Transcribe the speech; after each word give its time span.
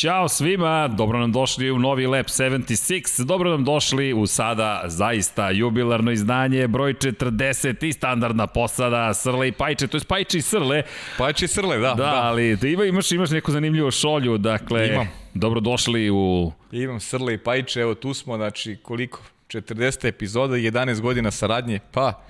Ćao 0.00 0.28
svima, 0.28 0.88
dobro 0.88 1.18
nam 1.18 1.32
došli 1.32 1.70
u 1.70 1.78
novi 1.78 2.06
Lab 2.06 2.26
76, 2.26 3.24
dobro 3.24 3.50
nam 3.50 3.64
došli 3.64 4.12
u 4.12 4.26
sada 4.26 4.82
zaista 4.86 5.50
jubilarno 5.50 6.10
izdanje, 6.10 6.68
broj 6.68 6.94
40 6.94 7.86
i 7.86 7.92
standardna 7.92 8.46
posada, 8.46 9.14
Srle 9.14 9.48
i 9.48 9.52
Pajče, 9.52 9.86
to 9.86 9.96
je 9.96 10.00
Pajče 10.08 10.38
i 10.38 10.42
Srle. 10.42 10.82
Pajče 11.18 11.44
i 11.44 11.48
Srle, 11.48 11.78
da. 11.78 11.88
Da, 11.88 11.94
da. 11.94 12.22
ali 12.22 12.58
ima, 12.62 12.84
imaš, 12.84 13.12
imaš 13.12 13.30
neku 13.30 13.52
zanimljivu 13.52 13.90
šolju, 13.90 14.38
dakle, 14.38 14.88
Imam. 14.88 15.08
dobro 15.34 15.60
došli 15.60 16.10
u... 16.10 16.52
Imam 16.72 17.00
Srle 17.00 17.34
i 17.34 17.38
Pajče, 17.38 17.80
evo 17.80 17.94
tu 17.94 18.14
smo, 18.14 18.36
znači 18.36 18.76
koliko? 18.82 19.20
40. 19.48 20.08
epizoda, 20.08 20.54
11 20.54 21.00
godina 21.00 21.30
saradnje, 21.30 21.80
pa 21.92 22.22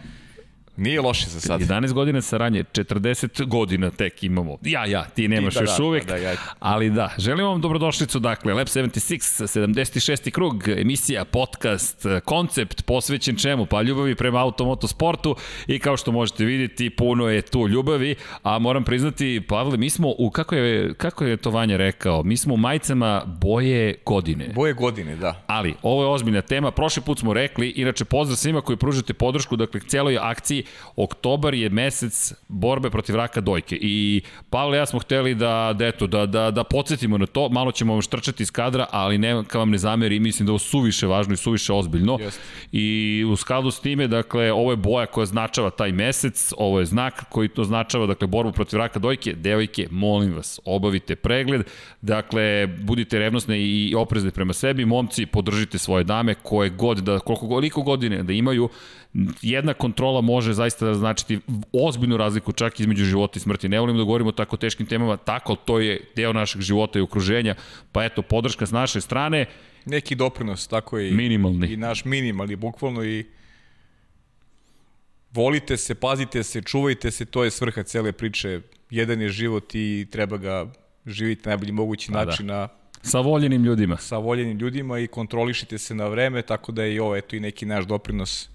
Nije 0.77 1.01
loše 1.01 1.27
za 1.28 1.41
sad. 1.41 1.60
11 1.60 1.92
godina 1.92 2.23
saranje, 2.23 2.64
40 2.64 3.46
godina 3.46 3.91
tek 3.91 4.23
imamo. 4.23 4.56
Ja, 4.62 4.87
ja, 4.87 5.05
ti 5.05 5.28
nemaš 5.28 5.55
da, 5.55 5.60
još 5.60 5.77
da, 5.77 5.84
uvek. 5.84 6.06
Da, 6.06 6.16
ja. 6.16 6.37
Ali 6.59 6.91
da, 6.91 7.10
želim 7.19 7.47
vam 7.47 7.60
dobrodošlicu, 7.60 8.19
dakle, 8.19 8.55
Lab 8.55 8.66
76, 8.66 9.60
76. 9.60 10.30
krug, 10.30 10.69
emisija, 10.69 11.24
podcast, 11.24 12.06
koncept 12.24 12.84
posvećen 12.84 13.37
čemu? 13.37 13.66
Pa 13.66 13.83
ljubavi 13.83 14.14
prema 14.14 14.41
automotosportu 14.41 15.37
i 15.66 15.78
kao 15.78 15.97
što 15.97 16.12
možete 16.12 16.45
vidjeti, 16.45 16.91
puno 16.91 17.28
je 17.28 17.42
tu 17.42 17.69
ljubavi, 17.69 18.14
a 18.42 18.59
moram 18.59 18.84
priznati, 18.84 19.42
Pavle, 19.48 19.77
mi 19.77 19.91
smo 19.91 20.14
u, 20.19 20.30
kako 20.30 20.55
je, 20.55 20.95
kako 20.95 21.25
je 21.25 21.36
to 21.36 21.50
Vanja 21.50 21.77
rekao, 21.77 22.22
mi 22.22 22.36
smo 22.36 22.55
u 22.55 22.56
majicama 22.56 23.22
boje 23.27 23.94
godine. 24.06 24.48
Boje 24.55 24.72
godine, 24.72 25.16
da. 25.16 25.44
Ali, 25.47 25.75
ovo 25.83 26.03
je 26.03 26.09
ozbiljna 26.09 26.42
tema, 26.42 26.70
prošli 26.70 27.03
put 27.03 27.19
smo 27.19 27.33
rekli, 27.33 27.69
inače 27.69 28.05
pozdrav 28.05 28.36
svima 28.36 28.61
koji 28.61 28.77
pružate 28.77 29.14
podršku, 29.14 29.56
dakle, 29.56 29.81
celoj 29.81 30.19
akciji 30.20 30.63
oktobar 30.96 31.54
je 31.54 31.68
mesec 31.68 32.32
borbe 32.48 32.90
protiv 32.90 33.16
raka 33.16 33.40
dojke 33.40 33.78
i 33.80 34.22
Pavle 34.50 34.78
ja 34.78 34.86
smo 34.86 34.98
hteli 34.98 35.34
da, 35.34 35.74
da, 35.78 35.86
eto, 35.86 36.06
da, 36.06 36.26
da, 36.26 36.50
da 36.50 36.64
podsjetimo 36.64 37.18
na 37.18 37.26
to, 37.26 37.48
malo 37.48 37.72
ćemo 37.72 37.92
vam 37.92 38.02
štrčati 38.02 38.42
iz 38.42 38.50
kadra, 38.50 38.86
ali 38.90 39.18
ne, 39.18 39.44
ka 39.48 39.58
vam 39.58 39.70
ne 39.70 39.78
zameri, 39.78 40.20
mislim 40.20 40.46
da 40.46 40.52
ovo 40.52 40.58
suviše 40.58 41.06
važno 41.06 41.34
i 41.34 41.36
suviše 41.36 41.72
ozbiljno. 41.72 42.18
Just. 42.20 42.40
I 42.72 43.24
u 43.28 43.36
skladu 43.36 43.70
s 43.70 43.80
time, 43.80 44.06
dakle, 44.06 44.52
ovo 44.52 44.70
je 44.70 44.76
boja 44.76 45.06
koja 45.06 45.26
značava 45.26 45.70
taj 45.70 45.92
mesec, 45.92 46.52
ovo 46.58 46.80
je 46.80 46.86
znak 46.86 47.24
koji 47.28 47.48
to 47.48 47.64
značava, 47.64 48.06
dakle, 48.06 48.26
borbu 48.26 48.52
protiv 48.52 48.78
raka 48.78 48.98
dojke, 48.98 49.32
devojke, 49.32 49.86
molim 49.90 50.34
vas, 50.34 50.60
obavite 50.64 51.16
pregled, 51.16 51.66
dakle, 52.00 52.66
budite 52.66 53.18
revnosne 53.18 53.60
i 53.60 53.94
oprezne 53.96 54.30
prema 54.30 54.52
sebi, 54.52 54.84
momci, 54.84 55.26
podržite 55.26 55.78
svoje 55.78 56.04
dame, 56.04 56.34
koje 56.34 56.70
god, 56.70 56.98
da, 56.98 57.18
koliko, 57.18 57.48
koliko 57.48 57.82
godine 57.82 58.22
da 58.22 58.32
imaju, 58.32 58.68
jedna 59.42 59.74
kontrola 59.74 60.20
može 60.20 60.52
zaista 60.52 60.86
da 60.86 60.94
značiti 60.94 61.40
ozbiljnu 61.72 62.16
razliku 62.16 62.52
čak 62.52 62.80
između 62.80 63.04
života 63.04 63.36
i 63.36 63.40
smrti. 63.40 63.68
Ne 63.68 63.80
volim 63.80 63.96
da 63.96 64.02
govorimo 64.02 64.28
o 64.28 64.32
tako 64.32 64.56
teškim 64.56 64.86
temama, 64.86 65.16
tako 65.16 65.56
to 65.56 65.78
je 65.80 66.00
deo 66.16 66.32
našeg 66.32 66.60
života 66.62 66.98
i 66.98 67.02
okruženja, 67.02 67.54
pa 67.92 68.04
eto, 68.04 68.22
podrška 68.22 68.66
s 68.66 68.70
naše 68.72 69.00
strane. 69.00 69.46
Neki 69.86 70.14
doprinos, 70.14 70.66
tako 70.68 70.98
je. 70.98 71.10
Minimalni. 71.12 71.72
I 71.72 71.76
naš 71.76 72.04
minimalni, 72.04 72.56
bukvalno 72.56 73.04
i 73.04 73.24
volite 75.32 75.76
se, 75.76 75.94
pazite 75.94 76.42
se, 76.42 76.62
čuvajte 76.62 77.10
se, 77.10 77.24
to 77.24 77.44
je 77.44 77.50
svrha 77.50 77.82
cele 77.82 78.12
priče. 78.12 78.60
Jedan 78.90 79.20
je 79.20 79.28
život 79.28 79.74
i 79.74 80.06
treba 80.10 80.36
ga 80.36 80.66
živiti 81.06 81.42
na 81.44 81.50
najbolji 81.50 81.72
mogući 81.72 82.12
Pa 82.12 82.18
da. 82.18 82.24
način 82.24 82.46
na 82.46 82.68
Sa 83.02 83.20
voljenim 83.20 83.64
ljudima. 83.64 83.96
sa 83.96 84.16
voljenim 84.18 84.58
ljudima 84.58 84.98
i 84.98 85.06
kontrolišite 85.06 85.78
se 85.78 85.94
na 85.94 86.06
vreme, 86.08 86.42
tako 86.42 86.72
da 86.72 86.82
je 86.82 86.94
i 86.94 86.98
ovo 87.00 87.16
eto 87.16 87.36
i 87.36 87.40
neki 87.40 87.66
naš 87.66 87.84
doprinos. 87.84 88.48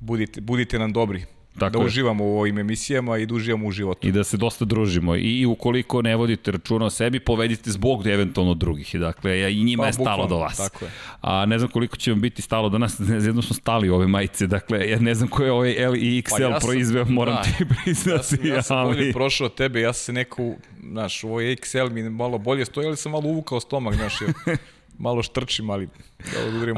Budite, 0.00 0.40
budite 0.40 0.78
nam 0.78 0.92
dobri. 0.92 1.24
Tako 1.58 1.72
da 1.72 1.78
je. 1.78 1.86
uživamo 1.86 2.24
u 2.24 2.38
ovim 2.38 2.58
emisijama 2.58 3.18
i 3.18 3.26
da 3.26 3.34
uživamo 3.34 3.66
u 3.66 3.70
životu. 3.70 4.08
i 4.08 4.12
da 4.12 4.24
se 4.24 4.36
dosta 4.36 4.64
družimo 4.64 5.16
i 5.16 5.46
ukoliko 5.46 6.02
ne 6.02 6.16
vodite 6.16 6.50
računa 6.50 6.86
o 6.86 6.90
sebi, 6.90 7.20
povedite 7.20 7.70
zbog 7.70 8.06
eventualno 8.06 8.54
drugih. 8.54 8.94
Dakle, 8.94 9.52
i 9.52 9.64
njima 9.64 9.80
Pa, 9.80 9.86
je 9.86 9.92
stalo 9.92 10.06
bukvalno, 10.08 10.26
do 10.28 10.36
vas. 10.36 10.56
tako 10.58 10.84
je. 10.84 10.90
A 11.20 11.46
ne 11.46 11.58
znam 11.58 11.70
koliko 11.70 11.96
će 11.96 12.10
vam 12.10 12.20
biti 12.20 12.42
stalo 12.42 12.68
do 12.68 12.78
nas, 12.78 12.98
ne 12.98 13.04
znam, 13.06 13.24
jedno 13.24 13.42
smo 13.42 13.54
stali 13.54 13.90
u 13.90 13.94
ove 13.94 14.06
majice, 14.06 14.46
dakle, 14.46 14.90
ja 14.90 14.98
ne 14.98 15.14
znam 15.14 15.28
ko 15.28 15.42
je 15.44 15.52
ovaj 15.52 15.74
L 15.78 15.96
i 15.96 16.22
XL 16.22 16.30
Pa 16.30 16.42
ja 16.42 16.50
sam- 16.50 16.68
proizveo, 16.68 17.04
moram 17.04 17.34
da. 17.34 17.42
ti 17.42 17.50
priznati. 17.74 18.10
Ja 18.10 18.22
sam, 18.22 18.38
ja 18.46 18.62
sam 18.62 18.78
ali- 18.78 18.96
bolje 18.96 19.12
prošao 19.12 19.48
tebe, 19.48 19.80
ja 19.80 19.92
sam 19.92 20.04
se 20.04 20.12
neko, 20.12 20.54
znaš, 20.82 21.24
ovo 21.24 21.40
XL 21.40 21.90
mi 21.90 22.02
malo 22.02 22.38
bolje 22.38 22.64
stoji, 22.64 22.86
ali 22.86 22.96
sam 22.96 23.12
malo 23.12 23.24
uvukao 23.24 23.60
stomak, 23.60 23.94
znaš, 23.94 24.14
jer 24.20 24.32
malo 25.00 25.22
štrčim, 25.22 25.70
ali 25.70 25.84
da 25.84 25.92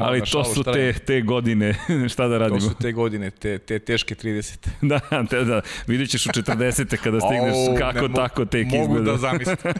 Ali 0.03 0.19
to 0.19 0.25
šalu, 0.25 0.43
su 0.45 0.63
te, 0.63 0.93
te 0.93 1.21
godine, 1.21 1.75
šta 2.13 2.27
da 2.27 2.35
To 2.35 2.39
radimo? 2.39 2.59
su 2.59 2.75
te 2.81 2.91
godine, 2.91 3.31
te, 3.31 3.57
te 3.57 3.79
teške 3.79 4.15
30. 4.15 4.67
Da, 4.81 4.99
te, 5.29 5.43
da, 5.43 5.61
vidjet 5.87 6.09
ćeš 6.09 6.25
u 6.25 6.29
40. 6.29 6.97
kada 6.97 7.19
stigneš 7.19 7.55
Au, 7.69 7.75
kako 7.77 8.07
ne 8.07 8.13
tako 8.13 8.45
tek 8.45 8.67
Mogu 8.67 8.83
izgleda. 8.83 9.11
da 9.11 9.17
zamislim. 9.17 9.57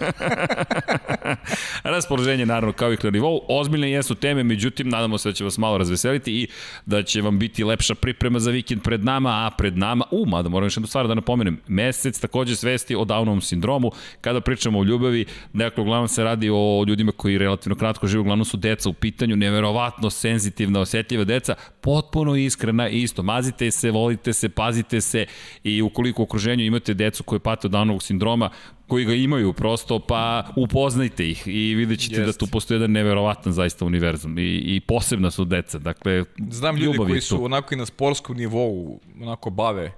Raspoloženje 1.83 2.45
naravno 2.45 2.73
kao 2.73 2.93
i 2.93 2.97
na 3.03 3.09
nivou. 3.09 3.41
Ozbiljne 3.47 3.91
jesu 3.91 4.15
teme, 4.15 4.43
međutim 4.43 4.89
nadamo 4.89 5.17
se 5.17 5.29
da 5.29 5.33
će 5.33 5.43
vas 5.43 5.57
malo 5.57 5.77
razveseliti 5.77 6.41
i 6.41 6.47
da 6.85 7.03
će 7.03 7.21
vam 7.21 7.39
biti 7.39 7.63
lepša 7.63 7.95
priprema 7.95 8.39
za 8.39 8.51
vikend 8.51 8.81
pred 8.83 9.05
nama, 9.05 9.29
a 9.29 9.51
pred 9.57 9.77
nama, 9.77 10.05
u, 10.11 10.25
mada 10.25 10.49
moram 10.49 10.65
još 10.65 10.77
jednu 10.77 10.87
stvar 10.87 11.07
da 11.07 11.13
napomenem, 11.13 11.59
mesec 11.67 12.19
takođe 12.19 12.55
svesti 12.55 12.95
o 12.95 13.05
Downovom 13.05 13.41
sindromu. 13.41 13.91
Kada 14.21 14.41
pričamo 14.41 14.79
o 14.79 14.83
ljubavi, 14.83 15.25
dakle, 15.53 15.81
uglavnom 15.81 16.07
se 16.07 16.23
radi 16.23 16.49
o 16.53 16.85
ljudima 16.87 17.11
koji 17.11 17.37
relativno 17.37 17.75
kratko 17.75 18.07
žive, 18.07 18.23
uglavnom 18.33 18.45
su 18.45 18.57
deca 18.57 18.89
u 18.89 18.93
pitanju, 18.93 19.35
neverovatno 19.35 20.09
senzitivna, 20.09 20.79
osetljiva 20.79 21.23
deca, 21.23 21.55
potpuno 21.81 22.35
iskrena 22.35 22.89
i 22.89 23.01
isto. 23.01 23.23
Mazite 23.23 23.71
se, 23.71 23.91
volite 23.91 24.33
se, 24.33 24.49
pazite 24.49 25.01
se 25.01 25.25
i 25.63 25.81
ukoliko 25.81 26.21
u 26.21 26.25
okruženju 26.25 26.65
imate 26.65 26.93
decu 26.93 27.23
koje 27.23 27.39
pate 27.39 27.67
od 27.67 27.73
Downovog 27.73 28.01
sindroma, 28.01 28.49
koji 28.87 29.05
ga 29.05 29.13
imaju 29.13 29.53
prosto, 29.53 29.99
pa 29.99 30.47
upoznajte 30.55 31.29
ih 31.29 31.47
i 31.47 31.75
vidjet 31.75 31.99
ćete 31.99 32.21
Jest. 32.21 32.39
da 32.39 32.45
tu 32.45 32.51
postoji 32.51 32.75
jedan 32.75 32.91
neverovatan 32.91 33.53
zaista 33.53 33.85
univerzum 33.85 34.37
i, 34.39 34.57
i 34.75 34.79
posebna 34.79 35.31
su 35.31 35.45
deca, 35.45 35.79
dakle, 35.79 36.23
Znam 36.49 36.77
ljudi 36.77 36.97
koji 36.97 37.19
tu. 37.19 37.25
su 37.25 37.45
onako 37.45 37.73
i 37.73 37.77
na 37.77 37.85
sportskom 37.85 38.37
nivou 38.37 38.99
onako 39.21 39.49
bave 39.49 39.91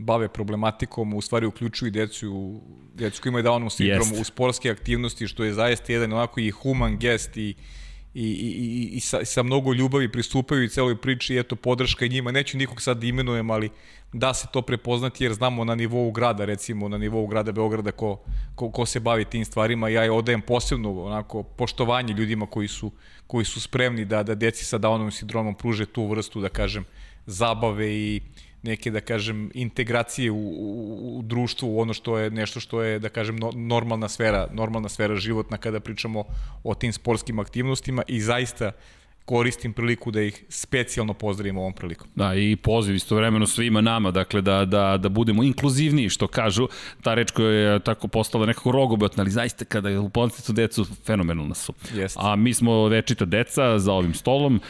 bave 0.00 0.28
problematikom, 0.28 1.14
u 1.14 1.20
stvari 1.20 1.46
uključuju 1.46 1.90
decu, 1.90 2.60
decu 2.94 3.22
koji 3.22 3.30
imaju 3.30 3.44
Downovu 3.44 3.70
sindrom 3.70 4.20
u 4.20 4.24
sportske 4.24 4.70
aktivnosti, 4.70 5.28
što 5.28 5.44
je 5.44 5.52
zaista 5.52 5.92
jedan 5.92 6.12
onako 6.12 6.40
i 6.40 6.50
human 6.50 6.98
gest 6.98 7.36
i 7.36 7.54
i, 8.14 8.22
i, 8.22 8.48
i, 8.50 8.96
i 8.96 9.00
sa, 9.00 9.24
sa 9.24 9.42
mnogo 9.42 9.72
ljubavi 9.72 10.12
pristupaju 10.12 10.64
i 10.64 10.68
celoj 10.68 10.96
priči 10.96 11.34
i 11.34 11.38
eto 11.38 11.56
podrška 11.56 12.04
i 12.04 12.08
njima. 12.08 12.32
Neću 12.32 12.58
nikog 12.58 12.82
sad 12.82 12.98
da 12.98 13.06
imenujem, 13.06 13.50
ali 13.50 13.70
da 14.12 14.34
se 14.34 14.46
to 14.52 14.62
prepoznati 14.62 15.24
jer 15.24 15.32
znamo 15.32 15.64
na 15.64 15.74
nivou 15.74 16.10
grada, 16.10 16.44
recimo 16.44 16.88
na 16.88 16.98
nivou 16.98 17.26
grada 17.26 17.52
Beograda 17.52 17.92
ko, 17.92 18.20
ko, 18.54 18.70
ko 18.70 18.86
se 18.86 19.00
bavi 19.00 19.24
tim 19.24 19.44
stvarima. 19.44 19.88
Ja 19.88 20.02
je 20.02 20.10
odajem 20.10 20.40
posebno 20.40 21.02
onako 21.02 21.42
poštovanje 21.42 22.14
ljudima 22.14 22.46
koji 22.46 22.68
su, 22.68 22.90
koji 23.26 23.44
su 23.44 23.60
spremni 23.60 24.04
da, 24.04 24.22
da 24.22 24.34
deci 24.34 24.64
sa 24.64 24.78
Downovim 24.78 25.10
sindromom 25.10 25.54
pruže 25.54 25.86
tu 25.86 26.06
vrstu, 26.06 26.40
da 26.40 26.48
kažem, 26.48 26.84
zabave 27.26 27.92
i 27.94 28.20
neke, 28.62 28.90
da 28.90 29.00
kažem, 29.00 29.50
integracije 29.54 30.30
u, 30.30 30.36
u, 30.36 31.18
u 31.18 31.22
društvu, 31.22 31.76
u 31.76 31.80
ono 31.80 31.94
što 31.94 32.18
je 32.18 32.30
nešto 32.30 32.60
što 32.60 32.82
je, 32.82 32.98
da 32.98 33.08
kažem, 33.08 33.36
no, 33.36 33.50
normalna 33.54 34.08
sfera, 34.08 34.48
normalna 34.52 34.88
sfera 34.88 35.16
životna 35.16 35.56
kada 35.56 35.80
pričamo 35.80 36.24
o 36.64 36.74
tim 36.74 36.92
sportskim 36.92 37.38
aktivnostima 37.38 38.02
i 38.08 38.20
zaista 38.20 38.72
koristim 39.30 39.72
priliku 39.72 40.10
da 40.10 40.22
ih 40.22 40.44
specijalno 40.48 41.14
pozdravim 41.14 41.58
ovom 41.58 41.72
prilikom. 41.72 42.08
Da, 42.14 42.34
i 42.34 42.56
poziv 42.56 42.94
istovremeno 42.94 43.46
svima 43.46 43.80
nama, 43.80 44.10
dakle, 44.10 44.40
da, 44.40 44.64
da, 44.64 44.96
da 44.96 45.08
budemo 45.08 45.42
inkluzivniji, 45.42 46.08
što 46.08 46.26
kažu, 46.26 46.68
ta 47.02 47.14
reč 47.14 47.30
koja 47.30 47.50
je 47.50 47.80
tako 47.80 48.08
postala 48.08 48.46
nekako 48.46 48.72
rogobotna, 48.72 49.22
ali 49.22 49.30
zaista 49.30 49.64
kada 49.64 50.00
upoznate 50.00 50.42
tu 50.42 50.52
decu, 50.52 50.86
fenomenalna 51.06 51.54
su. 51.54 51.72
Jeste. 51.94 52.20
A 52.22 52.36
mi 52.36 52.54
smo 52.54 52.88
večita 52.88 53.24
deca 53.24 53.78
za 53.78 53.92
ovim 53.92 54.14
stolom. 54.14 54.60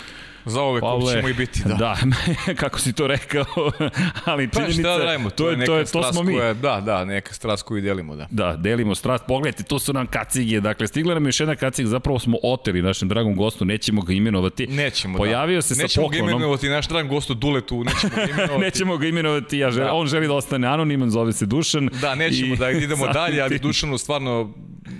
Za 0.45 0.61
ove 0.63 0.81
Pavle, 0.81 1.13
ćemo 1.15 1.29
i 1.29 1.35
biti, 1.35 1.63
da. 1.65 1.75
Da, 1.79 1.97
kako 2.61 2.79
si 2.79 2.93
to 2.93 3.07
rekao, 3.07 3.45
ali 4.25 4.49
Pa 4.49 4.55
činjenica, 4.55 4.81
šta 4.81 4.99
da 4.99 5.05
radimo, 5.05 5.31
to, 5.31 5.51
je, 5.51 5.57
neka 5.57 5.67
to, 5.67 5.79
je, 5.79 5.85
to 5.85 6.13
smo 6.13 6.23
mi. 6.23 6.33
Koja, 6.35 6.55
da, 6.55 6.81
da, 6.81 7.05
neka 7.05 7.35
strast 7.35 7.63
koju 7.63 7.83
delimo, 7.83 8.17
da. 8.17 8.27
Da, 8.31 8.57
delimo 8.57 8.95
strast. 8.95 9.25
Pogledajte, 9.29 9.63
tu 9.63 9.79
su 9.79 9.93
nam 9.93 10.07
kacige. 10.07 10.61
Dakle, 10.61 10.87
stigla 10.87 11.15
nam 11.15 11.25
je 11.25 11.29
još 11.29 11.41
jedna 11.41 11.57
kaciga. 11.57 11.89
Zapravo 11.89 12.19
smo 12.19 12.37
oteli 12.43 12.83
našem 12.83 13.09
dragom 13.09 13.37
gostu, 13.37 13.65
nećemo 13.65 14.03
ga 14.03 14.13
imenovati. 14.13 14.67
Nećemo, 14.67 15.19
Pojavio 15.19 15.59
da. 15.59 15.63
se 15.63 15.75
sa 15.75 15.83
nećemo 15.83 16.07
poklonom. 16.07 16.27
ga 16.29 16.33
imenovati, 16.33 16.69
naš 16.69 16.89
drag 16.89 17.09
gostu 17.09 17.35
Duletu, 17.35 17.85
nećemo 17.85 18.13
ga 18.17 18.23
imenovati. 18.23 18.61
nećemo 18.61 18.97
ga 18.97 19.07
imenovati, 19.07 19.59
ja 19.59 19.71
želim, 19.71 19.87
Da. 19.89 19.95
on 19.95 20.07
želi 20.07 20.27
da 20.27 20.35
ostane 20.35 20.67
anoniman, 20.69 21.11
zove 21.11 21.33
se 21.33 21.47
Dušan. 21.47 21.89
Da, 22.01 22.15
nećemo 22.15 22.55
I 22.55 22.57
da 22.57 22.71
idemo 22.71 23.07
dalje, 23.07 23.41
ali 23.43 23.59
Dušanu 23.59 23.99
stvarno, 23.99 24.53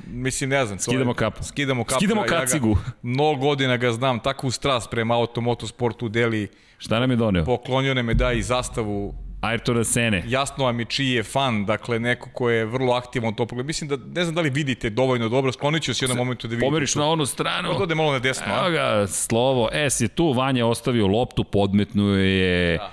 mislim, 0.07 0.51
ne 0.51 0.67
znam. 0.67 0.79
to 0.79 0.85
Skidamo 0.85 1.11
je, 1.11 1.15
kapu. 1.15 1.45
Skidamo 1.45 1.85
kapu. 1.85 1.99
Skidamo 2.01 2.21
ja 2.21 2.27
ga 2.27 2.41
kacigu. 2.41 2.77
Mnogo 3.03 3.41
godina 3.41 3.77
ga 3.77 3.93
znam, 3.93 4.21
takvu 4.21 4.51
strast 4.51 4.91
prema 4.91 5.19
automotosportu 5.31 6.09
deli, 6.09 6.49
Šta 6.79 7.01
nam 7.01 7.11
je 7.11 7.17
doneo? 7.17 7.45
poklonio 7.45 7.95
ne 7.95 8.03
me 8.03 8.15
da 8.15 8.33
i 8.33 8.43
zastavu 8.43 9.15
Ayrtona 9.41 9.85
Sene. 9.85 10.23
jasno 10.27 10.65
vam 10.65 10.79
je 10.81 10.85
čiji 10.85 11.11
je 11.11 11.23
fan, 11.23 11.65
dakle 11.67 11.99
neko 11.99 12.29
ko 12.35 12.51
je 12.51 12.65
vrlo 12.65 12.93
aktivan 12.93 13.29
u 13.29 13.37
to 13.37 13.47
pogledu. 13.47 13.67
Mislim 13.67 13.89
da, 13.89 13.97
ne 13.97 14.25
znam 14.25 14.35
da 14.35 14.41
li 14.41 14.51
vidite 14.51 14.91
dovoljno 14.91 15.29
dobro, 15.29 15.53
sklonit 15.53 15.83
ću 15.83 15.95
se 15.95 16.05
jednom 16.05 16.19
momentu 16.19 16.47
da 16.47 16.51
vidite. 16.51 16.67
Pomeriš 16.67 16.95
na 16.95 17.07
onu 17.07 17.27
stranu. 17.27 17.71
Ode 17.73 17.95
malo 17.95 18.13
na 18.13 18.19
desno, 18.19 18.47
Evo 18.59 18.71
ga, 18.71 19.07
slovo. 19.07 19.69
S 19.73 20.01
je 20.01 20.09
tu, 20.09 20.33
Vanja 20.33 20.67
ostavio 20.67 21.07
loptu, 21.07 21.45
podmetnuo 21.45 22.15
je... 22.15 22.77
Da. 22.79 22.91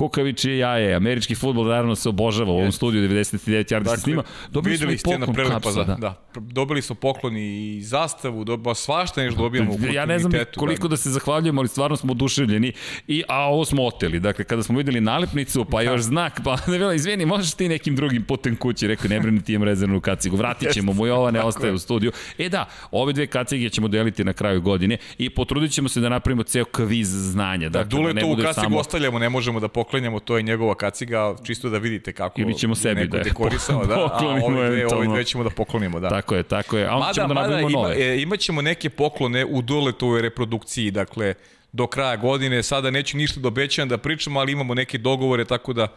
Kukavičije 0.00 0.58
jaje, 0.58 0.94
američki 0.94 1.34
futbol 1.34 1.66
naravno 1.66 1.94
se 1.94 2.08
obožava 2.08 2.52
u 2.52 2.56
ovom 2.56 2.72
studiju 2.72 3.08
99 3.08 3.48
yardi 3.48 3.82
dakle, 3.82 3.96
se 3.96 4.02
snima. 4.02 4.22
Dobili 4.50 4.78
smo 4.78 4.90
i 4.90 4.98
poklon 5.04 5.50
kapsa, 5.50 5.84
da. 5.84 5.94
da. 5.94 6.14
Dobili 6.34 6.82
smo 6.82 6.94
poklon 6.96 7.36
i 7.36 7.80
zastavu, 7.82 8.44
doba, 8.44 8.74
svašta 8.74 9.22
nešto 9.22 9.42
dobijamo 9.42 9.72
u 9.72 9.92
Ja 9.92 10.06
ne 10.06 10.18
znam 10.18 10.32
koliko 10.56 10.88
da, 10.88 10.92
da 10.92 10.96
se 10.96 11.10
zahvaljujemo, 11.10 11.60
ali 11.60 11.68
stvarno 11.68 11.96
smo 11.96 12.12
oduševljeni. 12.12 12.72
I, 13.06 13.22
a 13.28 13.38
ovo 13.38 13.64
smo 13.64 13.86
oteli. 13.86 14.20
Dakle, 14.20 14.44
kada 14.44 14.62
smo 14.62 14.78
videli 14.78 15.00
nalepnicu, 15.00 15.64
pa 15.64 15.76
da. 15.76 15.90
još 15.90 16.00
znak, 16.00 16.40
pa 16.44 16.56
ne 16.72 16.78
vela, 16.78 16.94
izvini, 16.94 17.26
možeš 17.26 17.54
ti 17.54 17.68
nekim 17.68 17.96
drugim 17.96 18.24
putem 18.24 18.56
kući, 18.56 18.86
rekao, 18.86 19.08
ne 19.08 19.20
brini 19.20 19.42
ti 19.42 19.52
imam 19.52 19.68
rezervnu 19.68 20.00
kacigu, 20.00 20.36
vratit 20.36 20.72
ćemo 20.72 20.92
mu 20.92 21.06
i 21.06 21.10
ova 21.10 21.30
ne 21.30 21.42
ostaje 21.42 21.72
u 21.72 21.78
studiju. 21.78 22.12
E 22.38 22.48
da, 22.48 22.68
ove 22.90 23.12
dve 23.12 23.26
kacige 23.26 23.68
ćemo 23.68 23.88
deliti 23.88 24.24
na 24.24 24.32
kraju 24.32 24.60
godine 24.60 24.96
i 25.18 25.30
potrudit 25.30 25.72
ćemo 25.72 25.88
se 25.88 26.00
da 26.00 26.08
napravimo 26.08 26.42
ceo 26.42 26.64
kviz 26.64 27.08
znanja. 27.08 27.68
Da, 27.68 27.78
dakle, 27.78 27.98
Dule 27.98 28.12
da 28.12 28.20
to 28.20 28.26
u 28.26 28.36
kacigu 28.36 28.54
samo... 28.54 28.78
ostavljamo, 28.78 29.18
ne 29.18 29.28
možemo 29.28 29.60
da 29.60 29.68
poklenjamo, 29.90 30.20
to 30.20 30.36
je 30.36 30.42
njegova 30.42 30.74
kaciga, 30.74 31.34
čisto 31.42 31.68
da 31.68 31.78
vidite 31.78 32.12
kako 32.12 32.40
Ili 32.40 32.58
ćemo 32.58 32.74
sebi 32.74 33.06
da 33.08 33.18
je 33.18 33.24
dekorisao, 33.24 33.86
da, 33.86 33.94
a 33.94 34.40
ove 34.44 34.70
dve, 34.70 34.86
ove 34.86 35.06
dve 35.06 35.24
ćemo 35.24 35.44
da 35.44 35.50
poklonimo, 35.50 36.00
da. 36.00 36.08
Tako 36.08 36.34
je, 36.34 36.42
tako 36.42 36.78
je. 36.78 36.86
A 36.86 36.98
mada, 36.98 37.12
ćemo 37.12 37.28
da 37.28 37.34
mada 37.34 37.60
ima, 37.60 37.70
nove. 37.70 37.94
E, 37.98 38.22
imaćemo 38.22 38.62
neke 38.62 38.90
poklone 38.90 39.44
u 39.44 39.62
Duletovoj 39.62 40.22
reprodukciji, 40.22 40.90
dakle, 40.90 41.34
do 41.72 41.86
kraja 41.86 42.16
godine. 42.16 42.62
Sada 42.62 42.90
neću 42.90 43.16
ništa 43.16 43.40
da 43.40 43.48
obećam 43.48 43.88
da 43.88 43.98
pričamo, 43.98 44.40
ali 44.40 44.52
imamo 44.52 44.74
neke 44.74 44.98
dogovore, 44.98 45.44
tako 45.44 45.72
da 45.72 45.88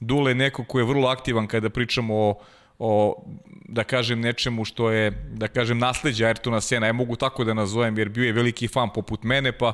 Dule 0.00 0.30
je 0.30 0.34
neko 0.34 0.64
ko 0.64 0.78
je 0.78 0.84
vrlo 0.84 1.08
aktivan 1.08 1.46
kada 1.46 1.70
pričamo 1.70 2.14
o 2.14 2.34
o, 2.78 3.22
da 3.68 3.84
kažem, 3.84 4.20
nečemu 4.20 4.64
što 4.64 4.90
je, 4.90 5.10
da 5.34 5.48
kažem, 5.48 5.78
nasledđa 5.78 6.26
Ayrtona 6.26 6.60
Sena. 6.60 6.86
Ja 6.86 6.92
mogu 6.92 7.16
tako 7.16 7.44
da 7.44 7.54
nazovem, 7.54 7.98
jer 7.98 8.08
bio 8.08 8.24
je 8.24 8.32
veliki 8.32 8.68
fan 8.68 8.90
poput 8.94 9.22
mene, 9.22 9.52
pa 9.52 9.72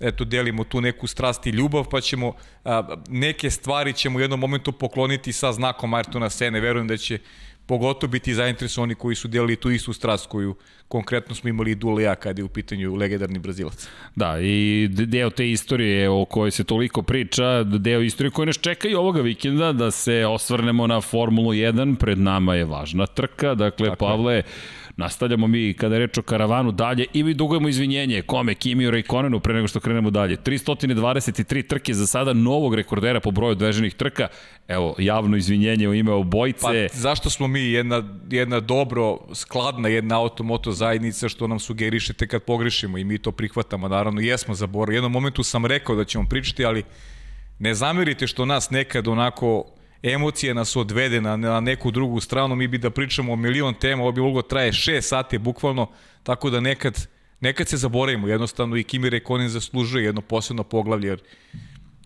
eto, 0.00 0.24
delimo 0.24 0.64
tu 0.64 0.80
neku 0.80 1.06
strast 1.06 1.46
i 1.46 1.50
ljubav, 1.50 1.84
pa 1.90 2.00
ćemo, 2.00 2.34
a, 2.64 2.96
neke 3.08 3.50
stvari 3.50 3.92
ćemo 3.92 4.18
u 4.18 4.20
jednom 4.20 4.40
momentu 4.40 4.72
pokloniti 4.72 5.32
sa 5.32 5.52
znakom 5.52 5.90
Ayrtona 5.90 6.30
Sene. 6.30 6.60
Verujem 6.60 6.88
da 6.88 6.96
će 6.96 7.18
pogotovo 7.66 8.10
biti 8.10 8.34
zainteresovani 8.34 8.94
koji 8.94 9.16
su 9.16 9.28
delili 9.28 9.56
tu 9.56 9.70
istu 9.70 9.92
strast 9.92 10.26
koju 10.26 10.54
konkretno 10.88 11.34
smo 11.34 11.48
imali 11.48 11.74
Dulea 11.74 12.14
kada 12.14 12.40
je 12.40 12.44
u 12.44 12.48
pitanju 12.48 12.94
legendarni 12.94 13.38
Brazilac. 13.38 13.88
Da, 14.14 14.40
i 14.40 14.88
deo 14.90 15.30
te 15.30 15.50
istorije 15.50 16.08
o 16.08 16.24
kojoj 16.24 16.50
se 16.50 16.64
toliko 16.64 17.02
priča, 17.02 17.62
deo 17.62 18.00
istorije 18.00 18.30
koje 18.30 18.46
nas 18.46 18.60
čeka 18.60 18.88
i 18.88 18.94
ovoga 18.94 19.20
vikenda, 19.20 19.72
da 19.72 19.90
se 19.90 20.26
osvrnemo 20.26 20.86
na 20.86 21.00
Formulu 21.00 21.52
1, 21.52 21.96
pred 21.96 22.18
nama 22.18 22.54
je 22.54 22.64
važna 22.64 23.06
trka, 23.06 23.54
dakle, 23.54 23.88
Tako 23.88 24.04
Pavle, 24.04 24.34
je 24.34 24.42
Nastavljamo 24.96 25.46
mi 25.46 25.74
kada 25.74 25.94
je 25.94 25.98
reč 25.98 26.18
o 26.18 26.22
karavanu 26.22 26.72
dalje 26.72 27.06
i 27.12 27.22
mi 27.22 27.34
dugujemo 27.34 27.68
izvinjenje 27.68 28.22
kome, 28.22 28.54
Kimiju 28.54 28.90
Rejkonenu 28.90 29.40
pre 29.40 29.54
nego 29.54 29.68
što 29.68 29.80
krenemo 29.80 30.10
dalje. 30.10 30.36
323 30.36 31.66
trke 31.66 31.94
za 31.94 32.06
sada 32.06 32.32
novog 32.32 32.74
rekordera 32.74 33.20
po 33.20 33.30
broju 33.30 33.50
odveženih 33.50 33.94
trka. 33.94 34.28
Evo, 34.68 34.94
javno 34.98 35.36
izvinjenje 35.36 35.88
u 35.88 35.94
ime 35.94 36.12
obojice. 36.12 36.88
Pa 36.92 36.98
zašto 36.98 37.30
smo 37.30 37.48
mi 37.48 37.60
jedna, 37.60 38.02
jedna 38.30 38.60
dobro, 38.60 39.18
skladna 39.32 39.88
jedna 39.88 40.20
automoto 40.20 40.72
zajednica 40.72 41.28
što 41.28 41.46
nam 41.46 41.58
sugerišete 41.58 42.26
kad 42.26 42.42
pogrešimo 42.42 42.98
i 42.98 43.04
mi 43.04 43.18
to 43.18 43.32
prihvatamo. 43.32 43.88
Naravno, 43.88 44.20
jesmo 44.20 44.54
zaboravili. 44.54 44.94
U 44.94 44.98
jednom 44.98 45.12
momentu 45.12 45.42
sam 45.42 45.66
rekao 45.66 45.96
da 45.96 46.04
ćemo 46.04 46.24
pričati, 46.30 46.64
ali 46.64 46.82
ne 47.58 47.74
zamerite 47.74 48.26
što 48.26 48.44
nas 48.44 48.70
nekad 48.70 49.08
onako 49.08 49.64
emocije 50.12 50.54
nas 50.54 50.76
odvede 50.76 51.20
na, 51.20 51.36
na 51.36 51.60
neku 51.60 51.90
drugu 51.90 52.20
stranu, 52.20 52.56
mi 52.56 52.68
bi 52.68 52.78
da 52.78 52.90
pričamo 52.90 53.32
o 53.32 53.36
milion 53.36 53.74
tema, 53.74 54.02
ovo 54.02 54.12
bi 54.12 54.20
moglo 54.20 54.42
da 54.42 54.48
traje 54.48 54.72
6 54.72 55.00
sati 55.00 55.38
bukvalno, 55.38 55.90
tako 56.22 56.50
da 56.50 56.60
nekad, 56.60 57.08
nekad 57.40 57.68
se 57.68 57.76
zaboravimo, 57.76 58.28
jednostavno 58.28 58.76
i 58.76 58.82
Kimi 58.82 59.10
Rekonin 59.10 59.48
zaslužuje 59.48 60.04
jedno 60.04 60.20
posebno 60.20 60.62
poglavlje, 60.62 61.08
jer 61.08 61.22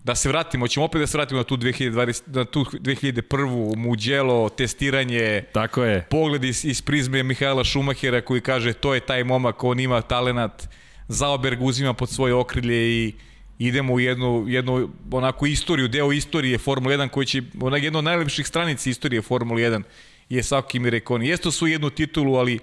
da 0.05 0.15
se 0.15 0.29
vratimo, 0.29 0.69
ćemo 0.69 0.87
opet 0.87 1.01
da 1.01 1.07
se 1.07 1.19
vratimo 1.19 1.39
na 1.39 1.45
tu 1.45 1.57
2020, 1.57 2.23
na 2.27 2.45
tu 2.45 2.65
2001. 2.65 3.77
Muđelo, 3.77 4.49
testiranje, 4.49 5.45
Tako 5.53 5.85
je. 5.85 6.07
pogled 6.11 6.45
iz, 6.45 6.65
iz 6.65 6.83
prizme 6.83 7.23
Mihajla 7.23 7.65
Šumahera 7.65 8.21
koji 8.21 8.41
kaže 8.41 8.73
to 8.73 8.95
je 8.95 9.01
taj 9.01 9.25
momak, 9.25 9.65
on 9.65 9.81
ima 9.81 10.01
talenat, 10.01 10.69
Zauberg 11.09 11.63
uzima 11.63 11.95
pod 11.95 12.11
svoje 12.11 12.35
okrilje 12.35 12.89
i 12.89 13.13
idemo 13.59 13.95
u 13.95 14.01
jednu, 14.01 14.45
jednu 14.49 14.89
onako 15.11 15.47
istoriju, 15.47 15.89
deo 15.89 16.13
istorije 16.13 16.59
Formule 16.59 16.97
1 16.97 17.09
koji 17.09 17.27
će, 17.27 17.43
onak 17.61 17.83
jedno 17.83 17.99
od 17.99 18.05
najlepših 18.05 18.47
stranica 18.47 18.91
istorije 18.91 19.23
Formule 19.23 19.63
1 19.63 19.83
je 20.29 20.43
Sao 20.43 20.63
Kimi 20.63 20.91
Rekoni. 20.91 21.29
Jesto 21.29 21.51
su 21.51 21.67
jednu 21.67 21.91
titulu, 21.91 22.35
ali 22.35 22.59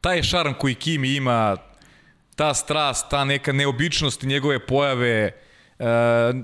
taj 0.00 0.22
šarm 0.22 0.52
koji 0.58 0.74
Kimi 0.74 1.14
ima, 1.14 1.56
ta 2.36 2.54
strast, 2.54 3.10
ta 3.10 3.24
neka 3.24 3.52
neobičnost 3.52 4.22
njegove 4.22 4.66
pojave, 4.66 5.32
uh, 5.78 5.86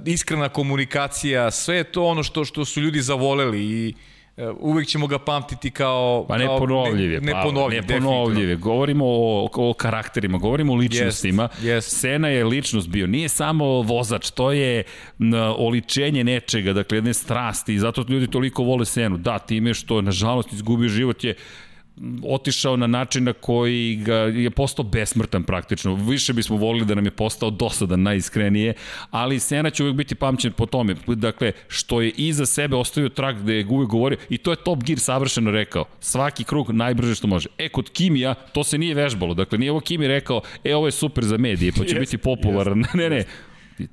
iskrena 0.04 0.48
komunikacija, 0.48 1.50
sve 1.50 1.76
je 1.76 1.84
to 1.84 2.04
ono 2.04 2.22
što 2.22 2.44
što 2.44 2.64
su 2.64 2.80
ljudi 2.80 3.00
zavoleli 3.00 3.62
i 3.64 3.94
E, 3.94 4.15
uvek 4.58 4.86
ćemo 4.86 5.06
ga 5.06 5.18
pamtiti 5.18 5.70
kao... 5.70 6.24
Pa 6.28 6.38
neponovljiv 6.38 7.12
je, 7.12 7.20
ne, 7.20 7.32
neponovljiv, 7.32 7.82
neponovljiv 7.88 8.48
je. 8.48 8.56
Govorimo 8.56 9.04
o, 9.08 9.48
o 9.54 9.72
karakterima, 9.72 10.38
govorimo 10.38 10.72
o 10.72 10.76
ličnostima. 10.76 11.48
Yes, 11.62 11.76
yes. 11.76 11.80
Sena 11.80 12.28
je 12.28 12.44
ličnost 12.44 12.88
bio, 12.88 13.06
nije 13.06 13.28
samo 13.28 13.64
vozač, 13.82 14.30
to 14.30 14.52
je 14.52 14.84
oličenje 15.56 16.24
nečega, 16.24 16.72
dakle 16.72 16.98
jedne 16.98 17.14
strasti 17.14 17.74
i 17.74 17.78
zato 17.78 18.04
ljudi 18.08 18.26
toliko 18.26 18.62
vole 18.62 18.84
Senu. 18.84 19.16
Da, 19.16 19.38
time 19.38 19.74
što 19.74 20.02
nažalost 20.02 20.52
izgubio 20.52 20.88
život 20.88 21.24
je 21.24 21.34
otišao 22.22 22.76
na 22.76 22.86
način 22.86 23.24
na 23.24 23.32
koji 23.32 23.96
ga 23.96 24.14
je 24.14 24.50
postao 24.50 24.84
besmrtan 24.84 25.44
praktično. 25.44 25.94
Više 25.94 26.32
bismo 26.32 26.56
volili 26.56 26.86
da 26.86 26.94
nam 26.94 27.04
je 27.04 27.10
postao 27.10 27.50
dosadan 27.50 28.02
najiskrenije, 28.02 28.74
ali 29.10 29.40
Sena 29.40 29.70
će 29.70 29.82
uvek 29.82 29.96
biti 29.96 30.14
pamćen 30.14 30.52
po 30.52 30.66
tome. 30.66 30.94
Dakle, 31.06 31.52
što 31.68 32.00
je 32.00 32.10
iza 32.16 32.46
sebe 32.46 32.76
ostavio 32.76 33.08
trak 33.08 33.36
gde 33.36 33.54
je 33.54 33.66
uvek 33.66 33.88
govorio 33.88 34.18
i 34.28 34.38
to 34.38 34.50
je 34.50 34.56
Top 34.56 34.84
Gear 34.84 34.98
savršeno 34.98 35.50
rekao. 35.50 35.84
Svaki 36.00 36.44
krug 36.44 36.70
najbrže 36.70 37.14
što 37.14 37.26
može. 37.26 37.48
E, 37.58 37.68
kod 37.68 37.90
Kimija 37.90 38.34
to 38.34 38.64
se 38.64 38.78
nije 38.78 38.94
vežbalo. 38.94 39.34
Dakle, 39.34 39.58
nije 39.58 39.70
ovo 39.70 39.80
Kimi 39.80 40.08
rekao, 40.08 40.40
e, 40.64 40.74
ovo 40.74 40.86
je 40.86 40.92
super 40.92 41.24
za 41.24 41.36
medije, 41.36 41.72
pa 41.72 41.84
će 41.84 41.94
yes, 41.94 42.00
biti 42.00 42.18
popularan. 42.18 42.78
Yes, 42.78 42.96
ne, 43.00 43.10
ne, 43.10 43.24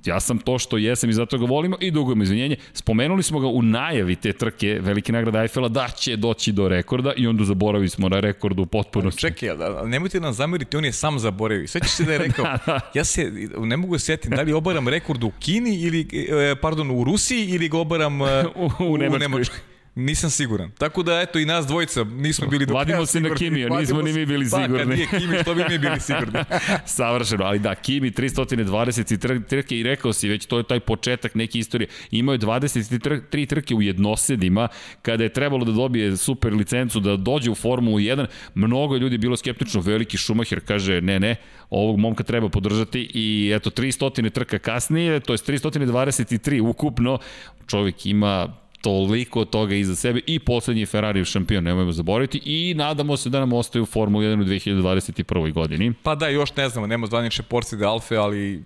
Ja 0.06 0.20
sam 0.20 0.40
to 0.40 0.60
što 0.60 0.78
jesam 0.78 1.10
i 1.10 1.14
zato 1.14 1.38
ga 1.38 1.46
volimo 1.46 1.78
i 1.80 1.92
dugujemo 1.92 2.24
izvinjenje. 2.24 2.56
Spomenuli 2.74 3.24
smo 3.24 3.40
ga 3.40 3.48
u 3.48 3.62
najavi 3.62 4.16
te 4.16 4.34
trke 4.34 4.80
Velike 4.82 5.12
nagrade 5.12 5.40
Eiffela 5.40 5.68
da 5.68 5.88
će 5.88 6.16
doći 6.16 6.52
do 6.52 6.68
rekorda 6.68 7.14
i 7.18 7.28
onda 7.28 7.44
zaboravili 7.44 7.90
smo 7.90 8.10
na 8.10 8.20
rekordu 8.20 8.62
u 8.62 8.66
potpunosti. 8.66 9.22
Čekaj, 9.22 9.56
da, 9.56 9.86
nemojte 9.86 10.20
nam 10.20 10.34
zameriti, 10.34 10.78
on 10.78 10.86
je 10.86 10.92
sam 10.92 11.20
zaboravio. 11.20 11.68
Sveći 11.68 11.90
se 11.90 12.04
da 12.04 12.12
je 12.12 12.18
rekao, 12.18 12.46
da, 12.52 12.60
da. 12.66 12.80
ja 12.94 13.04
se 13.04 13.32
ne 13.60 13.78
mogu 13.78 14.00
setiti 14.00 14.36
da 14.36 14.42
li 14.42 14.54
obaram 14.54 14.88
rekord 14.88 15.24
u 15.24 15.32
Kini 15.40 15.82
ili, 15.82 16.08
e, 16.52 16.56
pardon, 16.62 16.92
u 16.92 17.04
Rusiji 17.04 17.50
ili 17.50 17.70
ga 17.70 17.78
obaram 17.78 18.22
e, 18.22 18.46
u, 18.56 18.66
u, 18.84 18.94
u 18.94 18.98
Nemačkoj. 18.98 19.73
Nisam 19.96 20.30
siguran. 20.30 20.72
Tako 20.72 21.04
da, 21.04 21.22
eto, 21.22 21.40
i 21.40 21.46
nas 21.46 21.68
dvojica 21.68 22.04
nismo 22.04 22.48
bili 22.48 22.66
do 22.66 22.74
Vadimo 22.74 23.06
se 23.06 23.20
na 23.20 23.36
Kimi, 23.36 23.66
nismo 23.80 24.02
ni 24.02 24.14
mi 24.14 24.26
bili 24.26 24.46
sigurni. 24.46 24.74
Pa, 24.74 24.78
kad 24.78 24.88
nije 24.88 25.08
Kimi, 25.08 25.38
što 25.42 25.56
bi 25.56 25.66
mi 25.70 25.78
bili 25.78 26.00
sigurni? 26.10 26.40
Savršeno, 26.86 27.46
ali 27.46 27.60
da, 27.60 27.76
Kimi 27.76 28.12
320 28.12 29.48
trke 29.48 29.80
i 29.80 29.84
rekao 29.84 30.14
si 30.14 30.30
već, 30.30 30.46
to 30.46 30.58
je 30.58 30.64
taj 30.64 30.80
početak 30.80 31.36
neke 31.36 31.60
istorije. 31.60 31.88
Imao 32.12 32.34
je 32.34 32.40
23 32.40 33.48
trke 33.48 33.76
u 33.76 33.82
jednosedima, 33.82 34.68
kada 35.02 35.24
je 35.24 35.34
trebalo 35.34 35.66
da 35.66 35.72
dobije 35.72 36.18
super 36.18 36.54
licencu, 36.54 37.00
da 37.00 37.16
dođe 37.16 37.52
u 37.52 37.56
Formulu 37.56 37.98
1, 37.98 38.26
mnogo 38.56 38.98
ljudi 38.98 39.18
bilo 39.18 39.38
skeptično, 39.38 39.82
veliki 39.82 40.18
Schumacher 40.18 40.60
kaže, 40.66 41.02
ne, 41.02 41.20
ne, 41.20 41.36
ovog 41.70 42.00
momka 42.00 42.24
treba 42.24 42.50
podržati 42.50 43.10
i 43.14 43.52
eto, 43.56 43.70
300 43.70 44.30
trka 44.30 44.60
kasnije, 44.60 45.20
to 45.20 45.34
je 45.34 45.38
323 45.38 46.62
ukupno, 46.62 47.20
čovjek 47.68 48.06
ima 48.06 48.63
toliko 48.84 49.46
toga 49.46 49.76
iza 49.76 49.96
sebe 49.96 50.20
i 50.28 50.40
poslednji 50.40 50.86
Ferrari 50.86 51.26
šampion, 51.26 51.64
nemojmo 51.64 51.92
zaboraviti 51.92 52.42
i 52.46 52.74
nadamo 52.74 53.18
se 53.18 53.30
da 53.30 53.40
nam 53.40 53.54
ostaju 53.54 53.84
u 53.84 53.86
Formula 53.86 54.24
1 54.24 54.42
u 54.42 54.46
2021. 54.46 55.54
godini. 55.54 55.94
Pa 56.04 56.16
da, 56.16 56.28
još 56.28 56.56
ne 56.56 56.70
znamo, 56.70 56.88
nema 56.88 57.08
zvanične 57.08 57.46
porcije 57.50 57.86
Alfe, 57.86 58.16
ali 58.16 58.64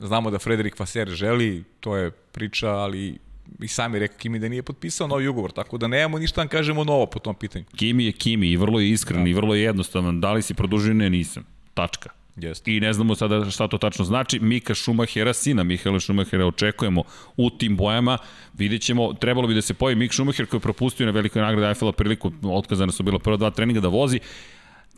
znamo 0.00 0.30
da 0.30 0.38
Frederik 0.38 0.78
Vaser 0.78 1.08
želi, 1.08 1.64
to 1.80 1.96
je 1.96 2.10
priča, 2.10 2.70
ali 2.70 3.18
i 3.60 3.68
sami 3.68 3.98
rekao 3.98 4.18
Kimi 4.18 4.38
da 4.38 4.48
nije 4.48 4.62
potpisao 4.62 5.06
novi 5.06 5.28
ugovor, 5.28 5.52
tako 5.52 5.78
da 5.78 5.88
nemamo 5.88 6.18
ništa 6.18 6.42
da 6.42 6.48
kažemo 6.48 6.84
novo 6.84 7.06
po 7.06 7.18
tom 7.18 7.34
pitanju. 7.34 7.64
Kimi 7.76 8.04
je 8.04 8.12
Kimi 8.12 8.50
i 8.50 8.56
vrlo 8.56 8.80
je 8.80 8.90
iskren 8.90 9.24
da. 9.24 9.30
i 9.30 9.32
vrlo 9.32 9.54
je 9.54 9.62
jednostavan. 9.62 10.20
Da 10.20 10.32
li 10.32 10.42
si 10.42 10.54
produžio? 10.54 10.94
Ne, 10.94 11.10
nisam. 11.10 11.44
Tačka. 11.74 12.17
Jeste. 12.40 12.76
I 12.76 12.80
ne 12.80 12.92
znamo 12.92 13.14
sada 13.14 13.50
šta 13.50 13.68
to 13.68 13.78
tačno 13.78 14.04
znači. 14.04 14.38
Mika 14.40 14.74
Šumahera, 14.74 15.32
sina 15.32 15.62
Mihaela 15.62 16.00
Šumahera, 16.00 16.46
očekujemo 16.46 17.02
u 17.36 17.50
tim 17.50 17.76
bojama. 17.76 18.18
Vidjet 18.54 18.82
ćemo, 18.82 19.12
trebalo 19.12 19.48
bi 19.48 19.54
da 19.54 19.62
se 19.62 19.74
pojavi 19.74 19.98
Mik 19.98 20.12
Šumacher 20.12 20.46
koji 20.46 20.58
je 20.58 20.62
propustio 20.62 21.06
na 21.06 21.12
velikoj 21.12 21.42
nagradi 21.42 21.66
Eiffela 21.66 21.92
priliku, 21.92 22.32
otkazane 22.42 22.92
su 22.92 23.02
bilo 23.02 23.18
prva 23.18 23.36
dva 23.36 23.50
treninga 23.50 23.80
da 23.80 23.88
vozi 23.88 24.20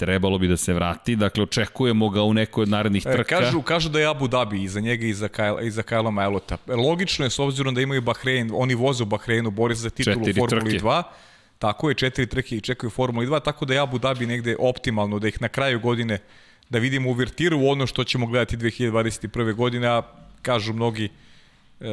trebalo 0.01 0.39
bi 0.39 0.49
da 0.49 0.57
se 0.57 0.73
vrati, 0.73 1.17
dakle 1.17 1.43
očekujemo 1.43 2.09
ga 2.09 2.23
u 2.23 2.35
nekoj 2.35 2.63
od 2.63 2.69
narednih 2.69 3.07
e, 3.07 3.13
trka. 3.13 3.37
E, 3.37 3.39
kažu, 3.39 3.63
kažu 3.63 3.89
da 3.89 4.01
je 4.01 4.07
Abu 4.07 4.29
Dhabi 4.29 4.63
iza 4.63 4.81
njega 4.81 5.07
i 5.07 5.15
za, 5.15 5.29
Kajla, 5.29 5.63
i 5.63 5.71
za 5.71 5.83
Kajla 5.83 6.11
Majlota. 6.11 6.57
Logično 6.67 7.27
je 7.27 7.31
s 7.31 7.39
obzirom 7.39 7.75
da 7.75 7.81
imaju 7.81 8.01
Bahrein, 8.01 8.51
oni 8.55 8.75
voze 8.75 9.03
u 9.03 9.07
Bahreinu, 9.07 9.51
bori 9.51 9.77
se 9.77 9.83
za 9.83 9.91
titulu 9.91 10.23
u 10.23 10.49
Formuli 10.49 10.79
2. 10.79 11.03
Tako 11.59 11.89
je, 11.89 11.95
četiri 11.95 12.27
trke 12.27 12.57
i 12.57 12.61
čekaju 12.61 12.91
Formuli 12.91 13.27
2, 13.27 13.43
tako 13.43 13.65
da 13.65 13.75
je 13.75 13.81
Abu 13.81 13.99
Dhabi 13.99 14.27
negde 14.27 14.57
optimalno, 14.59 15.19
da 15.19 15.29
ih 15.29 15.43
na 15.43 15.49
kraju 15.49 15.81
godine 15.81 16.19
da 16.71 16.79
vidimo 16.79 17.11
uvertiru 17.11 17.67
ono 17.67 17.87
što 17.87 18.05
ćemo 18.05 18.27
gledati 18.27 18.57
2021. 18.57 19.55
godine, 19.55 19.89
a 19.89 20.03
kažu 20.43 20.73
mnogi 20.73 21.09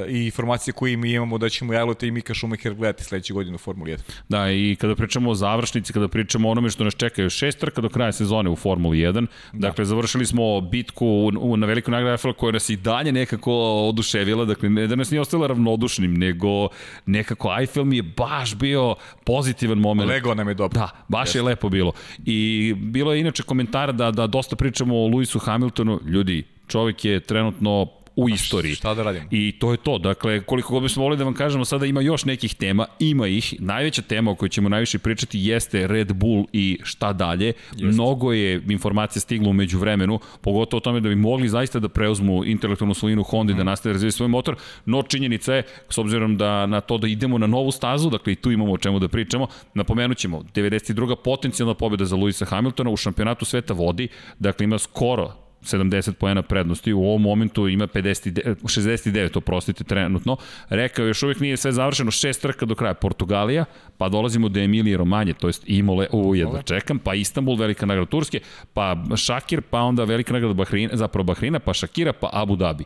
i 0.09 0.25
informacije 0.25 0.73
koje 0.73 0.97
mi 0.97 1.11
imamo 1.11 1.37
da 1.37 1.49
ćemo 1.49 1.73
Jajlota 1.73 2.05
i 2.05 2.11
Mika 2.11 2.33
Schumacher 2.33 2.73
gledati 2.73 3.03
sledeće 3.03 3.33
godine 3.33 3.55
u 3.55 3.57
Formuli 3.57 3.91
1. 3.91 3.97
Da, 4.29 4.51
i 4.51 4.75
kada 4.79 4.95
pričamo 4.95 5.29
o 5.29 5.35
završnici, 5.35 5.93
kada 5.93 6.07
pričamo 6.07 6.47
o 6.47 6.51
onome 6.51 6.69
što 6.69 6.83
nas 6.83 6.95
čeka 6.95 7.21
još 7.21 7.35
šest 7.35 7.59
trka 7.59 7.81
do 7.81 7.89
kraja 7.89 8.11
sezone 8.11 8.49
u 8.49 8.55
Formuli 8.55 8.97
1, 8.97 9.13
da. 9.13 9.27
dakle, 9.53 9.85
završili 9.85 10.25
smo 10.25 10.61
bitku 10.61 11.31
u, 11.39 11.57
na 11.57 11.67
velikoj 11.67 11.91
nagradi 11.91 12.11
Eiffela 12.11 12.33
koja 12.33 12.51
nas 12.51 12.69
i 12.69 12.75
dalje 12.75 13.11
nekako 13.11 13.53
oduševila, 13.89 14.45
dakle, 14.45 14.69
ne 14.69 14.87
da 14.87 14.95
nas 14.95 15.11
nije 15.11 15.21
ostala 15.21 15.47
ravnodušnim, 15.47 16.13
nego 16.13 16.69
nekako 17.05 17.55
Eiffel 17.59 17.83
mi 17.83 17.97
je 17.97 18.03
baš 18.03 18.55
bio 18.55 18.95
pozitivan 19.25 19.77
moment. 19.77 20.09
Lego 20.09 20.33
nam 20.35 20.47
je 20.47 20.53
dobro. 20.53 20.79
Da, 20.79 20.89
baš 21.07 21.27
Jeste. 21.27 21.39
je 21.39 21.43
lepo 21.43 21.69
bilo. 21.69 21.93
I 22.25 22.73
bilo 22.77 23.13
je 23.13 23.19
inače 23.19 23.43
komentara 23.43 23.91
da, 23.91 24.11
da 24.11 24.27
dosta 24.27 24.55
pričamo 24.55 24.95
o 24.95 25.07
Lewisu 25.07 25.39
Hamiltonu, 25.39 25.99
ljudi, 26.05 26.43
čovjek 26.67 27.05
je 27.05 27.19
trenutno 27.19 27.96
u 28.17 28.29
istoriji. 28.29 28.75
Šta 28.75 28.93
da 28.93 29.03
radimo? 29.03 29.25
I 29.31 29.51
to 29.59 29.71
je 29.71 29.77
to. 29.77 29.97
Dakle, 29.97 30.41
koliko 30.41 30.73
god 30.73 30.83
bismo 30.83 31.03
volili 31.03 31.17
da 31.17 31.23
vam 31.23 31.33
kažemo, 31.33 31.65
sada 31.65 31.85
ima 31.85 32.01
još 32.01 32.25
nekih 32.25 32.55
tema, 32.55 32.85
ima 32.99 33.27
ih. 33.27 33.53
Najveća 33.59 34.01
tema 34.01 34.31
o 34.31 34.35
kojoj 34.35 34.49
ćemo 34.49 34.69
najviše 34.69 34.99
pričati 34.99 35.39
jeste 35.39 35.87
Red 35.87 36.13
Bull 36.13 36.45
i 36.53 36.79
šta 36.83 37.13
dalje. 37.13 37.53
Jeste. 37.71 37.85
Mnogo 37.85 38.33
je 38.33 38.61
informacija 38.69 39.21
stiglo 39.21 39.49
umeđu 39.49 39.79
vremenu, 39.79 40.19
pogotovo 40.41 40.77
o 40.77 40.81
tome 40.81 40.99
da 40.99 41.09
bi 41.09 41.15
mogli 41.15 41.49
zaista 41.49 41.79
da 41.79 41.89
preuzmu 41.89 42.45
intelektualnu 42.45 42.93
svojinu 42.93 43.23
Honda 43.23 43.53
mm. 43.53 43.55
i 43.55 43.57
da 43.57 43.63
mhm. 43.63 43.69
nastave 43.69 43.93
razvijati 43.93 44.17
svoj 44.17 44.29
motor, 44.29 44.55
no 44.85 45.01
činjenica 45.01 45.53
je, 45.53 45.63
s 45.89 45.97
obzirom 45.97 46.37
da 46.37 46.65
na 46.65 46.81
to 46.81 46.97
da 46.97 47.07
idemo 47.07 47.37
na 47.37 47.47
novu 47.47 47.71
stazu, 47.71 48.09
dakle 48.09 48.33
i 48.33 48.35
tu 48.35 48.51
imamo 48.51 48.73
o 48.73 48.77
čemu 48.77 48.99
da 48.99 49.07
pričamo, 49.07 49.47
napomenut 49.73 50.17
ćemo, 50.17 50.43
92. 50.55 51.15
potencijalna 51.23 51.73
pobjeda 51.73 52.05
za 52.05 52.15
Luisa 52.15 52.45
Hamiltona 52.45 52.89
u 52.89 52.97
šampionatu 52.97 53.45
sveta 53.45 53.73
vodi, 53.73 54.07
dakle 54.39 54.63
ima 54.63 54.77
skoro 54.77 55.46
70 55.67 56.11
poena 56.13 56.41
prednosti, 56.41 56.93
u 56.93 57.03
ovom 57.03 57.21
momentu 57.21 57.67
ima 57.67 57.87
50, 57.87 58.55
69, 58.63 59.37
oprostite, 59.37 59.83
trenutno. 59.83 60.37
Rekao, 60.69 61.05
još 61.05 61.23
uvijek 61.23 61.39
nije 61.39 61.57
sve 61.57 61.71
završeno, 61.71 62.11
šest 62.11 62.41
trka 62.41 62.65
do 62.65 62.75
kraja. 62.75 62.93
Portugalija, 62.93 63.65
pa 63.97 64.09
dolazimo 64.09 64.49
do 64.49 64.59
Emilije 64.59 64.97
Romanje, 64.97 65.33
to 65.33 65.47
jest 65.47 65.63
Imole, 65.65 66.07
u 66.11 66.35
jedva 66.35 66.61
čekam, 66.61 66.99
pa 66.99 67.13
Istanbul, 67.13 67.55
velika 67.55 67.85
nagrada 67.85 68.09
Turske, 68.09 68.39
pa 68.73 68.95
Šakir, 69.15 69.61
pa 69.61 69.81
onda 69.81 70.03
velika 70.03 70.33
nagrada 70.33 70.53
Bahrina, 70.53 70.95
zapravo 70.95 71.23
Bahrina, 71.23 71.59
pa 71.59 71.73
Šakira, 71.73 72.13
pa 72.13 72.29
Abu 72.33 72.55
Dhabi. 72.55 72.83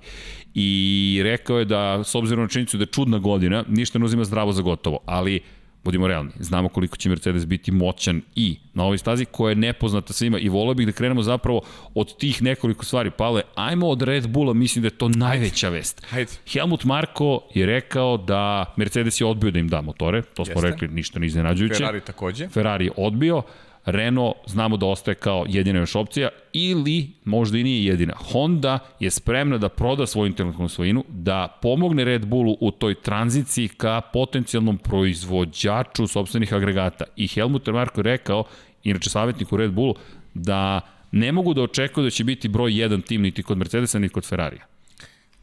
I 0.54 1.22
rekao 1.24 1.60
je 1.60 1.66
da, 1.66 2.04
s 2.04 2.16
obzirom 2.16 2.44
na 2.44 2.50
činjenicu 2.50 2.78
da 2.78 2.82
je 2.82 2.88
čudna 2.88 3.20
godina, 3.20 3.64
ništa 3.68 4.00
ne 4.00 4.06
uzima 4.06 4.24
zdravo 4.24 4.52
za 4.52 4.62
gotovo, 4.62 5.00
ali 5.06 5.42
budimo 5.84 6.08
realni, 6.08 6.32
znamo 6.40 6.70
koliko 6.70 6.98
će 6.98 7.10
Mercedes 7.10 7.46
biti 7.46 7.72
moćan 7.72 8.22
i 8.36 8.58
na 8.74 8.84
ovoj 8.84 8.98
stazi 8.98 9.26
koja 9.26 9.50
je 9.50 9.56
nepoznata 9.56 10.14
svima 10.14 10.40
i 10.40 10.50
volio 10.50 10.74
bih 10.74 10.86
da 10.86 10.92
krenemo 10.92 11.22
zapravo 11.22 11.62
od 11.94 12.18
tih 12.18 12.44
nekoliko 12.44 12.86
stvari. 12.86 13.12
Pale, 13.12 13.42
ajmo 13.56 13.88
od 13.88 14.02
Red 14.02 14.28
Bulla, 14.28 14.54
mislim 14.54 14.82
da 14.82 14.86
je 14.86 14.98
to 14.98 15.10
najveća 15.10 15.70
vest. 15.70 16.06
Hajde. 16.10 16.32
Helmut 16.52 16.84
Marko 16.84 17.42
je 17.54 17.66
rekao 17.66 18.18
da 18.18 18.74
Mercedes 18.78 19.22
je 19.22 19.26
odbio 19.26 19.52
da 19.52 19.60
im 19.60 19.68
da 19.68 19.82
motore, 19.82 20.22
to 20.22 20.46
smo 20.46 20.54
Jeste. 20.54 20.72
rekli, 20.72 20.88
ništa 20.88 21.20
ne 21.20 21.28
iznenađujuće. 21.28 21.76
Ferrari 21.76 22.02
takođe. 22.02 22.48
Ferrari 22.48 22.86
je 22.86 22.92
odbio, 22.98 23.42
Renault 23.86 24.36
znamo 24.48 24.78
da 24.78 24.86
ostaje 24.86 25.16
kao 25.16 25.46
jedina 25.50 25.80
još 25.80 25.96
opcija 25.96 26.30
ili 26.54 27.10
možda 27.26 27.58
i 27.58 27.64
nije 27.64 27.86
jedina. 27.86 28.14
Honda 28.32 28.80
je 29.00 29.12
spremna 29.12 29.58
da 29.58 29.70
proda 29.70 30.08
svoju 30.08 30.28
intelektualnu 30.28 30.70
svojinu, 30.70 31.06
da 31.10 31.60
pomogne 31.62 32.04
Red 32.04 32.26
Bullu 32.26 32.58
u 32.60 32.72
toj 32.72 32.96
tranziciji 32.96 33.68
ka 33.68 34.02
potencijalnom 34.14 34.78
proizvođaču 34.78 36.08
sobstvenih 36.08 36.54
agregata. 36.54 37.06
I 37.16 37.28
Helmut 37.28 37.68
Marko 37.68 38.00
je 38.00 38.04
rekao, 38.04 38.44
inače 38.84 39.10
savjetnik 39.10 39.52
u 39.52 39.58
Red 39.58 39.72
Bullu, 39.72 39.96
da 40.34 40.82
ne 41.12 41.32
mogu 41.32 41.54
da 41.54 41.62
očekuju 41.62 42.04
da 42.04 42.10
će 42.10 42.24
biti 42.24 42.48
broj 42.48 42.80
jedan 42.80 43.02
tim 43.02 43.22
niti 43.22 43.44
kod 43.44 43.58
Mercedesa 43.58 44.00
niti 44.00 44.14
kod 44.14 44.26
Ferrarija. 44.26 44.66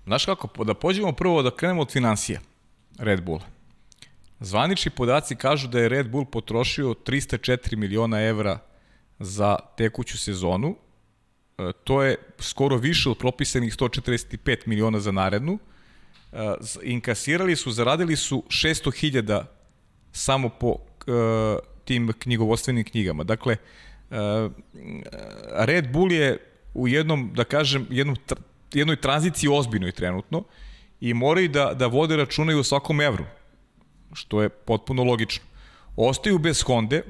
Znaš 0.05 0.25
kako, 0.25 0.65
da 0.65 0.75
pođemo 0.75 1.13
prvo 1.13 1.43
da 1.43 1.51
krenemo 1.51 1.83
od 1.83 1.93
financija 1.93 2.41
Red 2.99 3.23
Bulla. 3.23 3.58
Zvanični 4.41 4.91
podaci 4.91 5.37
kažu 5.37 5.69
da 5.69 5.81
je 5.81 5.89
Red 5.89 6.11
Bull 6.11 6.25
potrošio 6.25 6.95
304 7.07 7.77
miliona 7.77 8.23
evra 8.23 8.59
za 9.19 9.57
tekuću 9.77 10.19
sezonu. 10.19 10.77
E, 11.59 11.73
to 11.85 12.03
je 12.03 12.17
skoro 12.39 12.77
više 12.77 13.11
od 13.11 13.19
propisanih 13.19 13.77
145 13.77 14.57
miliona 14.67 15.01
za 15.01 15.13
narednu. 15.13 15.59
E, 16.33 16.55
inkasirali 16.83 17.57
su, 17.57 17.71
zaradili 17.71 18.17
su 18.17 18.45
600.000 18.49 19.45
samo 20.13 20.49
po 20.49 20.77
e, 20.77 21.13
tim 21.85 22.13
knjigovodstvenim 22.19 22.85
knjigama. 22.85 23.25
Dakle, 23.25 23.57
Red 25.53 25.93
Bull 25.93 26.13
je 26.13 26.39
u 26.75 26.89
jednom, 26.89 27.31
da 27.35 27.45
kažem, 27.45 27.87
jednom, 27.91 28.17
jednoj 28.73 28.97
tranziciji 28.97 29.51
ozbiljnoj 29.53 29.93
trenutno 29.93 30.45
i 31.01 31.15
moraju 31.15 31.49
da, 31.49 31.75
da 31.75 31.87
vode 31.87 32.17
računaju 32.17 32.59
o 32.59 32.65
svakom 32.65 33.01
evru 33.01 33.25
što 34.13 34.43
je 34.43 34.49
potpuno 34.49 35.05
logično. 35.05 35.45
Ostaju 35.97 36.39
bez 36.39 36.63
Honda, 36.63 37.01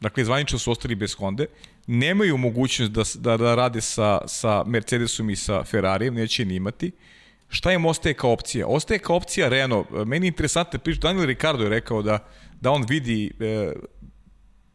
dakle 0.00 0.24
zvanično 0.24 0.58
su 0.58 0.70
ostali 0.70 0.94
bez 0.94 1.14
Honda, 1.14 1.44
nemaju 1.86 2.36
mogućnost 2.36 2.92
da, 2.92 3.02
da, 3.14 3.36
da 3.36 3.54
rade 3.54 3.80
sa, 3.80 4.20
sa 4.26 4.64
Mercedesom 4.66 5.30
i 5.30 5.36
sa 5.36 5.64
Ferrarijem, 5.64 6.14
neće 6.14 6.44
ni 6.44 6.54
imati. 6.54 6.92
Šta 7.48 7.72
im 7.72 7.84
ostaje 7.84 8.14
kao 8.14 8.32
opcija? 8.32 8.66
Ostaje 8.66 8.98
kao 8.98 9.16
opcija 9.16 9.48
Renault. 9.48 9.86
Meni 10.06 10.26
je 10.26 10.28
interesantna 10.28 10.78
priča, 10.78 11.00
Daniel 11.00 11.26
Ricardo 11.26 11.62
je 11.62 11.70
rekao 11.70 12.02
da, 12.02 12.18
da 12.60 12.70
on 12.70 12.84
vidi 12.88 13.32
e, 13.40 13.72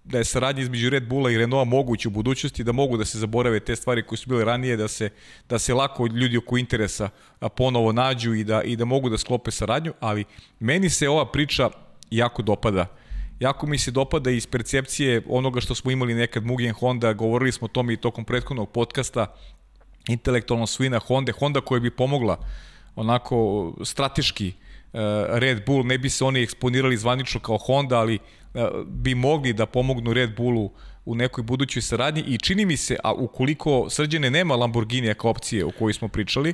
da 0.09 0.17
je 0.17 0.25
saradnja 0.25 0.61
između 0.61 0.89
Red 0.89 1.07
Bulla 1.07 1.31
i 1.31 1.37
Renaulta 1.37 1.69
moguće 1.69 2.07
u 2.07 2.11
budućnosti, 2.11 2.63
da 2.63 2.71
mogu 2.71 2.97
da 2.97 3.05
se 3.05 3.19
zaborave 3.19 3.59
te 3.59 3.75
stvari 3.75 4.03
koje 4.03 4.17
su 4.17 4.29
bile 4.29 4.45
ranije, 4.45 4.77
da 4.77 4.87
se, 4.87 5.09
da 5.49 5.59
se 5.59 5.73
lako 5.73 6.07
ljudi 6.07 6.37
oko 6.37 6.57
interesa 6.57 7.09
ponovo 7.55 7.91
nađu 7.91 8.33
i 8.33 8.43
da, 8.43 8.61
i 8.63 8.75
da 8.75 8.85
mogu 8.85 9.09
da 9.09 9.17
sklope 9.17 9.51
saradnju, 9.51 9.93
ali 9.99 10.25
meni 10.59 10.89
se 10.89 11.09
ova 11.09 11.31
priča 11.31 11.69
jako 12.11 12.41
dopada. 12.41 12.85
Jako 13.39 13.67
mi 13.67 13.77
se 13.77 13.91
dopada 13.91 14.31
iz 14.31 14.47
percepcije 14.47 15.21
onoga 15.29 15.61
što 15.61 15.75
smo 15.75 15.91
imali 15.91 16.13
nekad 16.13 16.45
Mugen 16.45 16.73
Honda, 16.73 17.13
govorili 17.13 17.51
smo 17.51 17.65
o 17.65 17.73
tome 17.73 17.93
i 17.93 17.97
tokom 17.97 18.25
prethodnog 18.25 18.71
podcasta, 18.71 19.35
intelektualna 20.07 20.67
svina 20.67 20.99
Honda, 20.99 21.31
Honda 21.39 21.61
koja 21.61 21.79
bi 21.79 21.91
pomogla 21.91 22.37
onako 22.95 23.73
strateški 23.83 24.47
uh, 24.47 24.68
Red 25.29 25.65
Bull, 25.65 25.85
ne 25.85 25.97
bi 25.97 26.09
se 26.09 26.23
oni 26.25 26.43
eksponirali 26.43 26.97
zvanično 26.97 27.39
kao 27.39 27.57
Honda, 27.57 27.99
ali 27.99 28.19
E, 28.53 28.67
bi 28.85 29.15
mogli 29.15 29.53
da 29.53 29.65
pomognu 29.65 30.13
Red 30.13 30.35
Bullu 30.35 30.71
u 31.05 31.15
nekoj 31.15 31.43
budućoj 31.43 31.81
saradnji 31.81 32.23
i 32.27 32.37
čini 32.37 32.65
mi 32.65 32.77
se, 32.77 32.97
a 33.03 33.13
ukoliko 33.13 33.89
srđene 33.89 34.29
nema 34.29 34.55
Lamborghini 34.55 35.13
kao 35.13 35.31
opcije 35.31 35.65
o 35.65 35.71
kojoj 35.79 35.93
smo 35.93 36.07
pričali, 36.07 36.53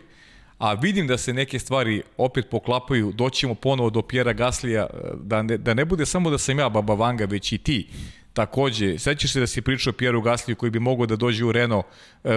a 0.58 0.74
vidim 0.74 1.08
da 1.08 1.18
se 1.18 1.34
neke 1.34 1.60
stvari 1.60 2.04
opet 2.18 2.50
poklapaju, 2.50 3.12
doćemo 3.12 3.56
ponovo 3.56 3.90
do 3.90 4.02
Pjera 4.02 4.34
Gaslija, 4.34 4.88
e, 4.94 4.98
da 5.24 5.42
ne, 5.42 5.58
da 5.58 5.74
ne 5.74 5.86
bude 5.86 6.06
samo 6.06 6.30
da 6.30 6.38
sam 6.38 6.60
ja 6.60 6.70
Baba 6.70 6.94
Vanga, 6.94 7.26
već 7.26 7.52
i 7.52 7.58
ti. 7.58 7.88
Takođe, 8.34 9.00
sećaš 9.00 9.34
se 9.34 9.40
da 9.40 9.48
si 9.48 9.62
pričao 9.62 9.92
o 9.92 9.94
Pjeru 9.94 10.22
Gasliju 10.22 10.56
koji 10.56 10.70
bi 10.70 10.80
mogao 10.80 11.06
da 11.06 11.16
dođe 11.16 11.46
u 11.46 11.52
Renault 11.52 11.86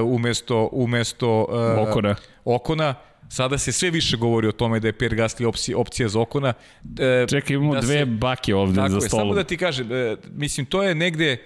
umesto, 0.04 0.68
umesto 0.72 1.42
uh, 1.42 1.88
Okona. 1.88 2.14
Okona 2.44 2.94
Sada 3.28 3.58
se 3.58 3.72
sve 3.72 3.90
više 3.90 4.16
govori 4.16 4.48
o 4.48 4.52
tome 4.52 4.80
da 4.80 4.88
je 4.88 4.92
Pierre 4.92 5.16
Gasly 5.16 5.46
opcija, 5.46 5.78
opcija 5.78 6.08
za 6.08 6.20
Okona. 6.20 6.52
E, 7.00 7.26
Čekaj, 7.28 7.54
imamo 7.56 7.74
da 7.74 7.80
dve 7.80 7.98
se, 7.98 8.04
bake 8.04 8.54
ovde 8.54 8.74
za 8.88 9.00
stolom. 9.00 9.22
Samo 9.22 9.34
da 9.34 9.44
ti 9.44 9.56
kažem, 9.56 9.92
e, 9.92 10.16
mislim, 10.32 10.66
to 10.66 10.82
je 10.82 10.94
negde 10.94 11.36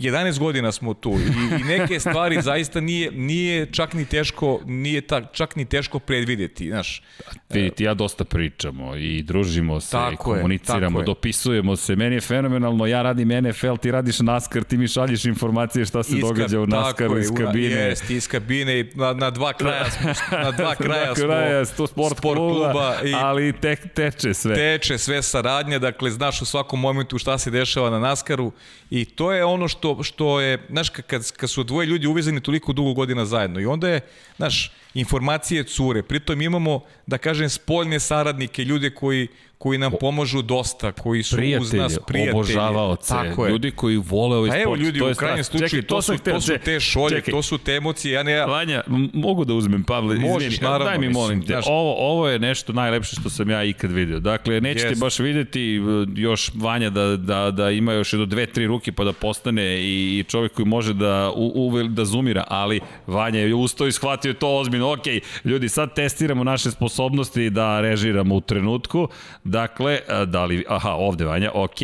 11 0.00 0.38
godina 0.38 0.72
smo 0.72 0.94
tu 0.94 1.10
i, 1.10 1.60
i 1.60 1.64
neke 1.64 2.00
stvari 2.00 2.42
zaista 2.42 2.80
nije, 2.80 3.10
nije 3.10 3.66
čak 3.66 3.94
ni 3.94 4.04
teško 4.04 4.60
nije 4.66 5.00
ta, 5.00 5.22
čak 5.32 5.56
ni 5.56 5.64
teško 5.64 5.98
predvideti, 5.98 6.68
znaš. 6.68 7.02
Vidite, 7.50 7.84
ja 7.84 7.94
dosta 7.94 8.24
pričamo 8.24 8.96
i 8.96 9.22
družimo 9.22 9.80
se 9.80 9.90
tako 9.90 10.12
i 10.12 10.16
komuniciramo, 10.16 11.00
je, 11.00 11.04
dopisujemo 11.04 11.76
se. 11.76 11.96
Meni 11.96 12.14
je 12.14 12.20
fenomenalno, 12.20 12.86
ja 12.86 13.02
radim 13.02 13.28
NFL, 13.28 13.76
ti 13.76 13.90
radiš 13.90 14.20
NASCAR, 14.20 14.64
ti 14.64 14.76
mi 14.76 14.88
šalješ 14.88 15.24
informacije 15.24 15.84
šta 15.84 16.02
se 16.02 16.16
Iska, 16.16 16.28
događa 16.28 16.60
u 16.60 16.66
NASCARu 16.66 17.18
iz 17.18 17.30
kabine. 17.36 17.74
Jest, 17.74 18.10
iz 18.10 18.28
kabine 18.28 18.90
na, 18.94 19.12
na 19.12 19.30
dva 19.30 19.52
kraja 19.52 19.90
smo, 19.90 20.10
na 20.44 20.50
dva 20.50 20.74
kraja, 20.74 21.14
smo 21.14 21.24
kraja 21.24 21.64
smo 21.64 21.86
sport, 21.86 22.18
sport 22.18 22.20
kluba, 22.20 22.72
kluba 22.72 22.94
i 23.04 23.14
ali 23.14 23.52
tek 23.52 23.94
teče 23.94 24.34
sve. 24.34 24.54
Teče 24.54 24.98
sve 24.98 25.22
saradnje, 25.22 25.78
dakle 25.78 26.10
znaš 26.10 26.42
u 26.42 26.44
svakom 26.44 26.80
momentu 26.80 27.18
šta 27.18 27.38
se 27.38 27.50
dešava 27.50 27.90
na 27.90 27.98
NASCARu 27.98 28.52
i 28.90 29.04
to 29.04 29.32
je 29.32 29.44
ono 29.44 29.68
što 29.68 29.89
što, 29.94 30.02
što 30.02 30.40
je, 30.40 30.58
znaš, 30.70 30.90
kad, 30.90 31.32
kad 31.32 31.50
su 31.50 31.64
dvoje 31.64 31.86
ljudi 31.86 32.06
uvezani 32.06 32.40
toliko 32.40 32.72
dugo 32.72 32.92
godina 32.92 33.24
zajedno 33.24 33.60
i 33.60 33.66
onda 33.66 33.88
je, 33.88 34.00
znaš, 34.36 34.72
informacije 34.94 35.64
cure, 35.64 36.02
pritom 36.02 36.42
imamo, 36.42 36.80
da 37.06 37.18
kažem, 37.18 37.48
spoljne 37.48 38.00
saradnike, 38.00 38.64
ljude 38.64 38.90
koji, 38.90 39.28
koji 39.60 39.78
nam 39.78 39.92
pomažu 40.00 40.42
dosta, 40.42 40.92
koji 40.92 41.22
su 41.22 41.36
prijatelji, 41.36 41.62
uz 41.62 41.72
nas 41.72 41.98
prijatelji. 42.06 42.34
obožavaoce, 42.34 43.08
tako 43.08 43.46
je. 43.46 43.52
ljudi 43.52 43.70
koji 43.70 43.96
vole 43.96 44.36
ovaj 44.36 44.50
sport. 44.50 44.58
Pa 44.58 44.62
evo 44.62 44.76
ljudi, 44.76 44.98
to 44.98 45.10
u 45.10 45.14
krajnjem 45.14 45.44
slučaju, 45.44 45.68
čekaj, 45.68 45.86
to, 45.86 46.02
su, 46.02 46.18
to 46.18 46.40
su 46.40 46.52
te 46.64 46.80
šolje, 46.80 47.16
čekaj. 47.16 47.32
to 47.32 47.42
su 47.42 47.58
te 47.58 47.72
emocije. 47.72 48.12
Ja 48.12 48.22
ne, 48.22 48.46
Vanja, 48.46 48.82
mogu 49.12 49.44
da 49.44 49.54
uzmem, 49.54 49.84
Pavle, 49.84 50.16
Možeš, 50.16 50.52
izvini, 50.52 50.70
naravno, 50.70 50.84
daj 50.84 50.98
mi 50.98 51.08
molim 51.08 51.46
te, 51.46 51.58
ovo, 51.66 51.94
ovo 51.98 52.28
je 52.28 52.38
nešto 52.38 52.72
najlepše 52.72 53.16
što 53.20 53.30
sam 53.30 53.50
ja 53.50 53.64
ikad 53.64 53.92
video. 53.92 54.20
Dakle, 54.20 54.60
nećete 54.60 54.94
yes. 54.94 55.00
baš 55.00 55.18
videti 55.18 55.80
uh, 55.80 56.08
još 56.16 56.50
Vanja 56.54 56.90
da, 56.90 57.16
da, 57.16 57.50
da 57.50 57.70
ima 57.70 57.92
još 57.92 58.12
do 58.12 58.26
dve, 58.26 58.46
tri 58.46 58.66
ruke 58.66 58.92
pa 58.92 59.04
da 59.04 59.12
postane 59.12 59.80
i 59.80 60.24
čovjek 60.28 60.52
koji 60.52 60.66
može 60.66 60.94
da, 60.94 61.32
u, 61.36 61.68
u, 61.68 61.82
da 61.88 62.04
zoomira, 62.04 62.44
ali 62.48 62.80
Vanja 63.06 63.40
je 63.40 63.54
usto 63.54 63.86
i 63.86 63.92
shvatio 63.92 64.32
to 64.32 64.58
ozbiljno. 64.58 64.92
Ok, 64.92 65.06
ljudi, 65.44 65.68
sad 65.68 65.94
testiramo 65.94 66.44
naše 66.44 66.70
sposobnosti 66.70 67.50
da 67.50 67.80
režiramo 67.80 68.34
u 68.34 68.40
trenutku. 68.40 69.08
Dakle, 69.50 70.00
da 70.26 70.44
li, 70.44 70.64
aha, 70.68 70.90
ovde 70.90 71.24
Vanja, 71.24 71.50
ok. 71.54 71.82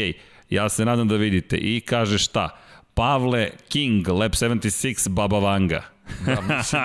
Ja 0.51 0.69
se 0.69 0.85
nadam 0.85 1.09
da 1.09 1.17
vidite. 1.17 1.57
I 1.57 1.81
kaže 1.81 2.19
šta? 2.19 2.49
Pavle 2.95 3.51
King, 3.69 4.09
Lab 4.09 4.33
76, 4.33 5.09
Baba 5.09 5.39
Vanga. 5.39 5.83
Da, 6.27 6.57
mislim, 6.57 6.83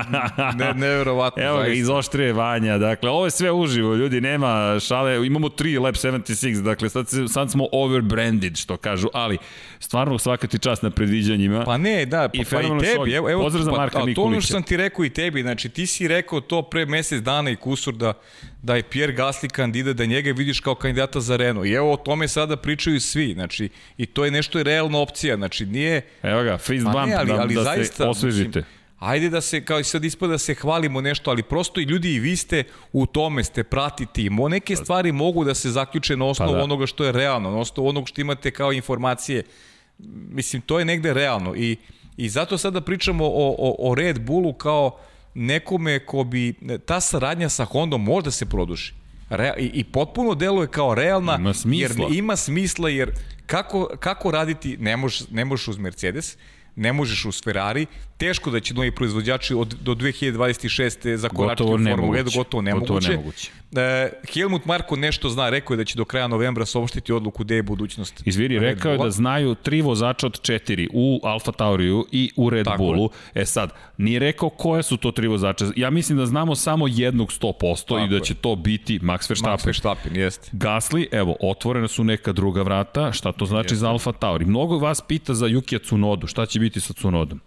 ne, 0.56 0.74
nevjerovatno. 0.74 1.44
Evo 1.44 1.58
ga, 1.58 1.68
izoštrije 1.68 2.34
Vanja. 2.34 2.78
Dakle, 2.78 3.10
ovo 3.10 3.26
je 3.26 3.32
sve 3.32 3.52
uživo, 3.52 3.96
ljudi, 3.96 4.22
nema 4.22 4.80
šale. 4.80 5.28
Imamo 5.28 5.50
tri 5.50 5.78
Lab 5.78 5.96
76, 5.96 6.62
dakle, 6.62 6.90
sad, 6.90 7.08
sad 7.30 7.52
smo 7.52 7.68
overbranded, 7.72 8.58
što 8.58 8.78
kažu, 8.78 9.08
ali 9.14 9.38
stvarno 9.80 10.18
svaka 10.18 10.48
ti 10.48 10.60
čast 10.60 10.84
na 10.84 10.90
predviđanjima. 10.90 11.64
Pa 11.64 11.78
ne, 11.78 12.06
da, 12.06 12.30
pa, 12.30 12.42
I, 12.42 12.46
pa 12.52 12.62
i 12.62 12.66
tebi. 12.66 13.14
Evo, 13.14 13.30
evo, 13.30 13.44
Pozdrav 13.44 13.64
za 13.64 13.72
Marka 13.72 14.00
pa, 14.00 14.06
Mikulića. 14.06 14.16
To 14.16 14.28
ono 14.28 14.42
što 14.42 14.52
sam 14.52 14.64
ti 14.64 14.78
rekao 14.78 15.06
i 15.06 15.10
tebi, 15.10 15.42
znači 15.42 15.70
ti 15.70 15.88
si 15.88 16.08
rekao 16.08 16.42
to 16.42 16.62
pre 16.62 16.86
mesec 16.86 17.22
dana 17.22 17.50
i 17.50 17.56
kusur 17.56 17.94
da, 17.94 18.14
da 18.62 18.76
je 18.76 18.84
Pierre 18.84 19.16
Gasly 19.16 19.50
kandidat, 19.50 19.96
da 19.96 20.06
njega 20.06 20.32
vidiš 20.32 20.60
kao 20.60 20.76
kandidata 20.76 21.20
za 21.20 21.36
Renault. 21.36 21.68
I 21.68 21.72
evo 21.72 21.94
o 21.94 21.98
tome 21.98 22.28
sada 22.28 22.58
pričaju 22.58 23.00
svi, 23.00 23.34
znači, 23.34 23.70
i 23.98 24.06
to 24.06 24.26
je 24.26 24.32
nešto 24.32 24.58
je 24.58 24.64
realna 24.64 25.00
opcija, 25.00 25.36
znači 25.36 25.66
nije... 25.66 26.02
Evo 26.24 26.44
ga, 26.44 26.58
fist 26.58 26.86
bump, 26.86 27.08
ne, 27.08 27.16
ali, 27.16 27.28
da, 27.28 27.42
ali 27.42 27.56
da 27.56 27.64
zaista, 27.64 27.96
se 27.96 28.10
osvežite. 28.10 28.48
Mislim, 28.48 28.81
ajde 29.02 29.30
da 29.30 29.42
se, 29.42 29.66
kao 29.66 29.80
i 29.80 29.84
sad 29.84 30.06
ispada 30.06 30.32
da 30.32 30.38
se 30.38 30.54
hvalimo 30.56 31.02
nešto, 31.02 31.32
ali 31.32 31.44
prosto 31.44 31.80
i 31.82 31.84
ljudi 31.84 32.14
i 32.14 32.20
vi 32.20 32.36
ste 32.36 32.64
u 32.94 33.06
tome, 33.06 33.44
ste 33.44 33.64
pratiti. 33.64 34.30
Mo, 34.30 34.50
neke 34.50 34.76
stvari 34.76 35.12
mogu 35.12 35.44
da 35.44 35.56
se 35.56 35.72
zaključe 35.72 36.18
na 36.18 36.26
osnovu 36.26 36.52
pa 36.52 36.58
da. 36.58 36.64
onoga 36.64 36.86
što 36.86 37.04
je 37.04 37.12
realno, 37.12 37.52
na 37.52 37.58
osnovu 37.58 37.90
onoga 37.90 38.06
što 38.06 38.22
imate 38.22 38.52
kao 38.52 38.74
informacije. 38.74 39.44
Mislim, 40.30 40.62
to 40.62 40.80
je 40.80 40.86
negde 40.86 41.14
realno 41.14 41.56
i, 41.56 41.78
i 42.18 42.30
zato 42.30 42.58
sada 42.58 42.82
pričamo 42.82 43.26
o, 43.26 43.56
o, 43.58 43.90
o 43.90 43.96
Red 43.96 44.22
Bullu 44.22 44.54
kao 44.54 44.98
nekome 45.34 46.06
ko 46.06 46.24
bi, 46.24 46.54
ta 46.86 47.00
saradnja 47.00 47.50
sa 47.50 47.66
Hondom 47.66 48.04
možda 48.04 48.32
se 48.32 48.46
produži. 48.46 48.94
Re, 49.30 49.54
i, 49.58 49.72
I 49.74 49.84
potpuno 49.84 50.36
deluje 50.36 50.68
kao 50.68 50.96
realna, 50.96 51.36
ima 51.40 51.54
smisla. 51.54 52.06
jer 52.06 52.18
ima 52.18 52.36
smisla, 52.36 52.90
jer 52.90 53.12
kako, 53.46 53.90
kako 54.00 54.32
raditi, 54.32 54.78
ne 54.78 54.98
možeš, 54.98 55.30
ne 55.30 55.46
možeš 55.46 55.68
uz 55.68 55.78
Mercedes, 55.78 56.38
ne 56.76 56.94
možeš 56.94 57.26
uz 57.26 57.44
Ferrari, 57.44 57.86
teško 58.22 58.52
da 58.52 58.60
će 58.60 58.74
novi 58.74 58.92
proizvođači 58.92 59.54
od, 59.54 59.76
do 59.82 59.96
2026. 59.96 61.16
zakoračiti 61.16 61.64
u 61.64 61.68
Formulu 61.68 62.14
1, 62.14 62.38
gotovo 62.38 62.62
nemoguće. 62.62 62.94
Gotovo 62.94 63.00
nemoguće. 63.10 63.52
E, 63.76 64.12
Helmut 64.34 64.66
Marko 64.66 64.96
nešto 64.96 65.30
zna, 65.30 65.50
rekao 65.50 65.74
je 65.74 65.78
da 65.78 65.84
će 65.84 65.98
do 65.98 66.06
kraja 66.06 66.28
novembra 66.28 66.66
saopštiti 66.66 67.14
odluku 67.14 67.44
gde 67.44 67.56
je 67.56 67.64
budućnost. 67.64 68.22
Izviri, 68.26 68.60
rekao 68.60 68.92
je 68.92 68.98
da 68.98 69.10
znaju 69.10 69.56
tri 69.56 69.82
vozača 69.82 70.26
od 70.26 70.42
četiri 70.42 70.88
u 70.94 71.20
Alfa 71.24 71.52
Tauriju 71.52 72.06
i 72.12 72.32
u 72.36 72.50
Red 72.50 72.66
Tako 72.66 72.78
Bullu. 72.78 73.10
Je. 73.36 73.42
E 73.42 73.46
sad, 73.46 73.74
nije 73.98 74.20
rekao 74.20 74.50
koje 74.50 74.84
su 74.84 74.98
to 74.98 75.12
tri 75.12 75.28
vozača. 75.28 75.66
Ja 75.76 75.90
mislim 75.90 76.18
da 76.18 76.26
znamo 76.26 76.56
samo 76.56 76.88
jednog 76.88 77.30
100% 77.30 77.88
Tako 77.88 78.00
i 78.00 78.10
da 78.10 78.20
će 78.20 78.34
to 78.34 78.56
biti 78.56 79.00
Max 79.00 79.30
Verstappen. 79.30 79.58
Max 79.58 79.66
Verstappen, 79.66 80.16
jeste. 80.16 80.50
Gasly, 80.54 81.08
evo, 81.12 81.36
otvorena 81.40 81.88
su 81.88 82.04
neka 82.04 82.34
druga 82.34 82.62
vrata. 82.62 83.12
Šta 83.12 83.32
to 83.32 83.46
znači 83.46 83.66
jeste. 83.66 83.76
za 83.76 83.90
Alfa 83.90 84.12
Tauri? 84.12 84.46
Mnogo 84.46 84.78
vas 84.78 85.02
pita 85.08 85.34
za 85.34 85.46
Yukija 85.46 85.84
Tsunodu. 85.84 86.28
Šta 86.28 86.46
će 86.46 86.60
biti 86.60 86.80
sa 86.80 86.94
Tsunodom? 86.94 87.40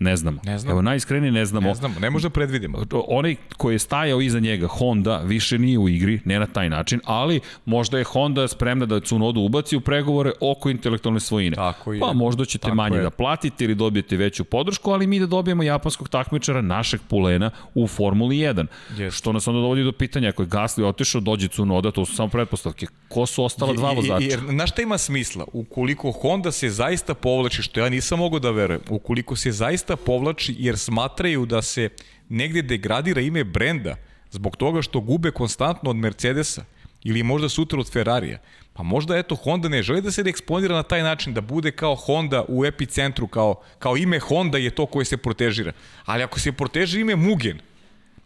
Ne 0.00 0.16
znamo. 0.16 0.40
Ne 0.44 0.58
znamo. 0.58 0.72
Evo, 0.72 0.82
najiskrenije 0.82 1.32
ne 1.32 1.46
znamo. 1.46 1.68
Ne 1.68 1.74
znamo, 1.74 1.94
ne 2.00 2.10
možemo 2.10 2.28
da 2.28 2.32
predvidimo. 2.32 2.78
Onaj 3.08 3.36
koji 3.56 3.74
je 3.74 3.78
stajao 3.78 4.20
iza 4.20 4.40
njega, 4.40 4.66
Honda, 4.66 5.18
više 5.18 5.58
nije 5.58 5.78
u 5.78 5.88
igri, 5.88 6.20
ne 6.24 6.38
na 6.38 6.46
taj 6.46 6.68
način, 6.70 7.00
ali 7.04 7.40
možda 7.64 7.98
je 7.98 8.04
Honda 8.04 8.48
spremna 8.48 8.86
da 8.86 9.00
Cunodu 9.00 9.40
ubaci 9.40 9.76
u 9.76 9.80
pregovore 9.80 10.32
oko 10.40 10.70
intelektualne 10.70 11.20
svojine. 11.20 11.56
Tako 11.56 11.92
je. 11.92 12.00
Pa 12.00 12.12
možda 12.12 12.44
ćete 12.44 12.62
Tako 12.62 12.74
manje 12.74 12.96
je. 12.96 13.02
da 13.02 13.10
platite 13.10 13.64
ili 13.64 13.74
dobijete 13.74 14.16
veću 14.16 14.44
podršku, 14.44 14.90
ali 14.90 15.06
mi 15.06 15.20
da 15.20 15.26
dobijemo 15.26 15.62
japanskog 15.62 16.08
takmičara, 16.08 16.60
našeg 16.60 17.00
pulena, 17.08 17.50
u 17.74 17.86
Formuli 17.86 18.36
1. 18.36 18.66
Yes. 18.96 19.10
Što 19.10 19.32
nas 19.32 19.48
onda 19.48 19.60
dovodi 19.60 19.84
do 19.84 19.92
pitanja, 19.92 20.28
ako 20.28 20.42
je 20.42 20.48
Gasly 20.48 20.84
otišao, 20.84 21.20
dođe 21.20 21.48
Cunoda, 21.48 21.90
to 21.90 22.04
su 22.04 22.14
samo 22.14 22.28
pretpostavke. 22.28 22.86
Ko 23.08 23.26
su 23.26 23.44
ostala 23.44 23.72
dva 23.72 23.92
vozača? 23.92 24.24
Jer, 24.24 24.42
na 24.54 24.66
šta 24.66 24.82
ima 24.82 24.98
smisla? 24.98 25.44
Ukoliko 25.52 26.12
Honda 26.12 26.52
se 26.52 26.70
zaista 26.70 27.14
povlači, 27.14 27.62
što 27.62 27.80
ja 27.80 27.88
nisam 27.88 28.18
mogao 28.18 28.38
da 28.38 28.50
verujem, 28.50 28.80
ukoliko 28.88 29.36
se 29.36 29.52
zaista 29.52 29.89
zaista 29.90 30.04
povlači 30.04 30.54
jer 30.58 30.78
smatraju 30.78 31.46
da 31.46 31.62
se 31.62 31.88
negde 32.28 32.62
degradira 32.62 33.20
ime 33.20 33.44
brenda 33.44 33.96
zbog 34.30 34.56
toga 34.56 34.82
što 34.82 35.00
gube 35.00 35.30
konstantno 35.30 35.90
od 35.90 35.96
Mercedesa 35.96 36.64
ili 37.04 37.22
možda 37.22 37.48
sutra 37.48 37.80
od 37.80 37.90
Ferrarija. 37.92 38.38
Pa 38.72 38.82
možda 38.82 39.16
eto 39.16 39.34
Honda 39.34 39.68
ne 39.68 39.82
želi 39.82 40.02
da 40.02 40.10
se 40.10 40.22
eksponira 40.26 40.74
na 40.74 40.82
taj 40.82 41.02
način, 41.02 41.34
da 41.34 41.40
bude 41.40 41.72
kao 41.72 41.94
Honda 41.94 42.44
u 42.48 42.64
epicentru, 42.64 43.26
kao, 43.26 43.62
kao 43.78 43.96
ime 43.96 44.18
Honda 44.18 44.58
je 44.58 44.70
to 44.70 44.86
koje 44.86 45.04
se 45.04 45.16
protežira. 45.16 45.72
Ali 46.04 46.22
ako 46.22 46.40
se 46.40 46.52
proteži 46.52 47.00
ime 47.00 47.16
Mugen, 47.16 47.60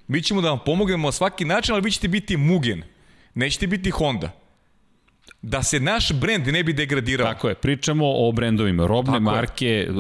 mi 0.09 0.23
ćemo 0.23 0.41
da 0.41 0.51
vam 0.51 0.61
pomognemo 0.65 1.09
na 1.09 1.13
svaki 1.13 1.45
način, 1.45 1.75
ali 1.75 1.83
vi 1.83 1.91
ćete 1.91 2.09
biti 2.09 2.37
Mugen. 2.37 2.83
Nećete 3.35 3.67
biti 3.67 3.91
Honda 3.91 4.44
da 5.47 5.63
se 5.63 5.81
naš 5.81 6.13
brend 6.13 6.47
ne 6.47 6.63
bi 6.65 6.73
degradirao. 6.73 7.27
Tako 7.27 7.49
je, 7.49 7.55
pričamo 7.55 8.05
o 8.07 8.33
brendovima, 8.33 8.87
robne 8.87 9.13
Tako 9.13 9.23
marke, 9.23 9.67
je. 9.67 9.93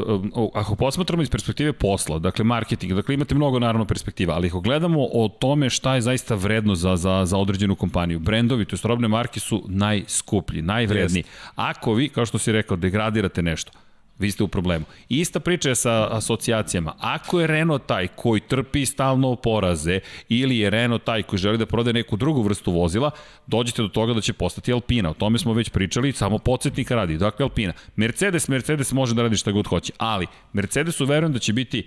ako 0.54 0.76
posmatramo 0.76 1.22
iz 1.22 1.30
perspektive 1.30 1.72
posla, 1.72 2.18
dakle 2.18 2.44
marketing, 2.44 2.92
dakle 2.92 3.14
imate 3.14 3.34
mnogo 3.34 3.58
naravno 3.58 3.84
perspektiva, 3.84 4.34
ali 4.34 4.48
ako 4.48 4.60
gledamo 4.60 5.00
o 5.12 5.28
tome 5.28 5.70
šta 5.70 5.94
je 5.94 6.00
zaista 6.00 6.34
vredno 6.34 6.74
za, 6.74 6.96
za, 6.96 7.22
za 7.24 7.38
određenu 7.38 7.74
kompaniju, 7.74 8.18
brendovi, 8.18 8.64
to 8.64 8.76
je 8.76 8.80
robne 8.84 9.08
marke 9.08 9.40
su 9.40 9.64
najskuplji, 9.68 10.62
najvredniji. 10.62 11.24
Ako 11.54 11.94
vi, 11.94 12.08
kao 12.08 12.26
što 12.26 12.38
si 12.38 12.52
rekao, 12.52 12.76
degradirate 12.76 13.42
nešto, 13.42 13.72
vi 14.18 14.30
ste 14.30 14.44
u 14.44 14.48
problemu. 14.48 14.84
Ista 15.08 15.40
priča 15.40 15.68
je 15.68 15.74
sa 15.74 16.08
asocijacijama. 16.10 16.94
Ako 16.98 17.40
je 17.40 17.46
Renault 17.46 17.86
taj 17.86 18.08
koji 18.08 18.40
trpi 18.40 18.86
stalno 18.86 19.36
poraze 19.36 20.00
ili 20.28 20.58
je 20.58 20.70
Renault 20.70 21.04
taj 21.04 21.22
koji 21.22 21.38
želi 21.38 21.58
da 21.58 21.66
prode 21.66 21.92
neku 21.92 22.16
drugu 22.16 22.42
vrstu 22.42 22.72
vozila, 22.72 23.10
dođete 23.46 23.82
do 23.82 23.88
toga 23.88 24.14
da 24.14 24.20
će 24.20 24.32
postati 24.32 24.72
Alpina. 24.72 25.10
O 25.10 25.14
tome 25.14 25.38
smo 25.38 25.52
već 25.52 25.70
pričali, 25.70 26.12
samo 26.12 26.38
podsjetnika 26.38 26.94
radi. 26.94 27.18
Dakle, 27.18 27.44
Alpina. 27.44 27.72
Mercedes, 27.96 28.48
Mercedes 28.48 28.92
može 28.92 29.14
da 29.14 29.22
radi 29.22 29.36
šta 29.36 29.52
god 29.52 29.66
hoće, 29.66 29.92
ali 29.98 30.26
Mercedesu 30.52 31.06
verujem 31.06 31.32
da 31.32 31.38
će 31.38 31.52
biti 31.52 31.86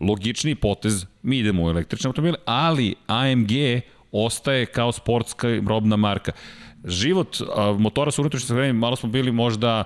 logični 0.00 0.54
potez, 0.54 1.06
mi 1.22 1.38
idemo 1.38 1.64
u 1.64 1.70
električne 1.70 2.08
automobile, 2.08 2.38
ali 2.44 2.94
AMG 3.06 3.50
ostaje 4.12 4.66
kao 4.66 4.92
sportska 4.92 5.48
robna 5.68 5.96
marka. 5.96 6.32
Život 6.84 7.36
a, 7.56 7.76
motora 7.78 8.10
sa 8.10 8.22
unutrašnjim 8.22 8.48
sagrevanjem, 8.48 8.76
malo 8.76 8.96
smo 8.96 9.08
bili 9.08 9.32
možda 9.32 9.84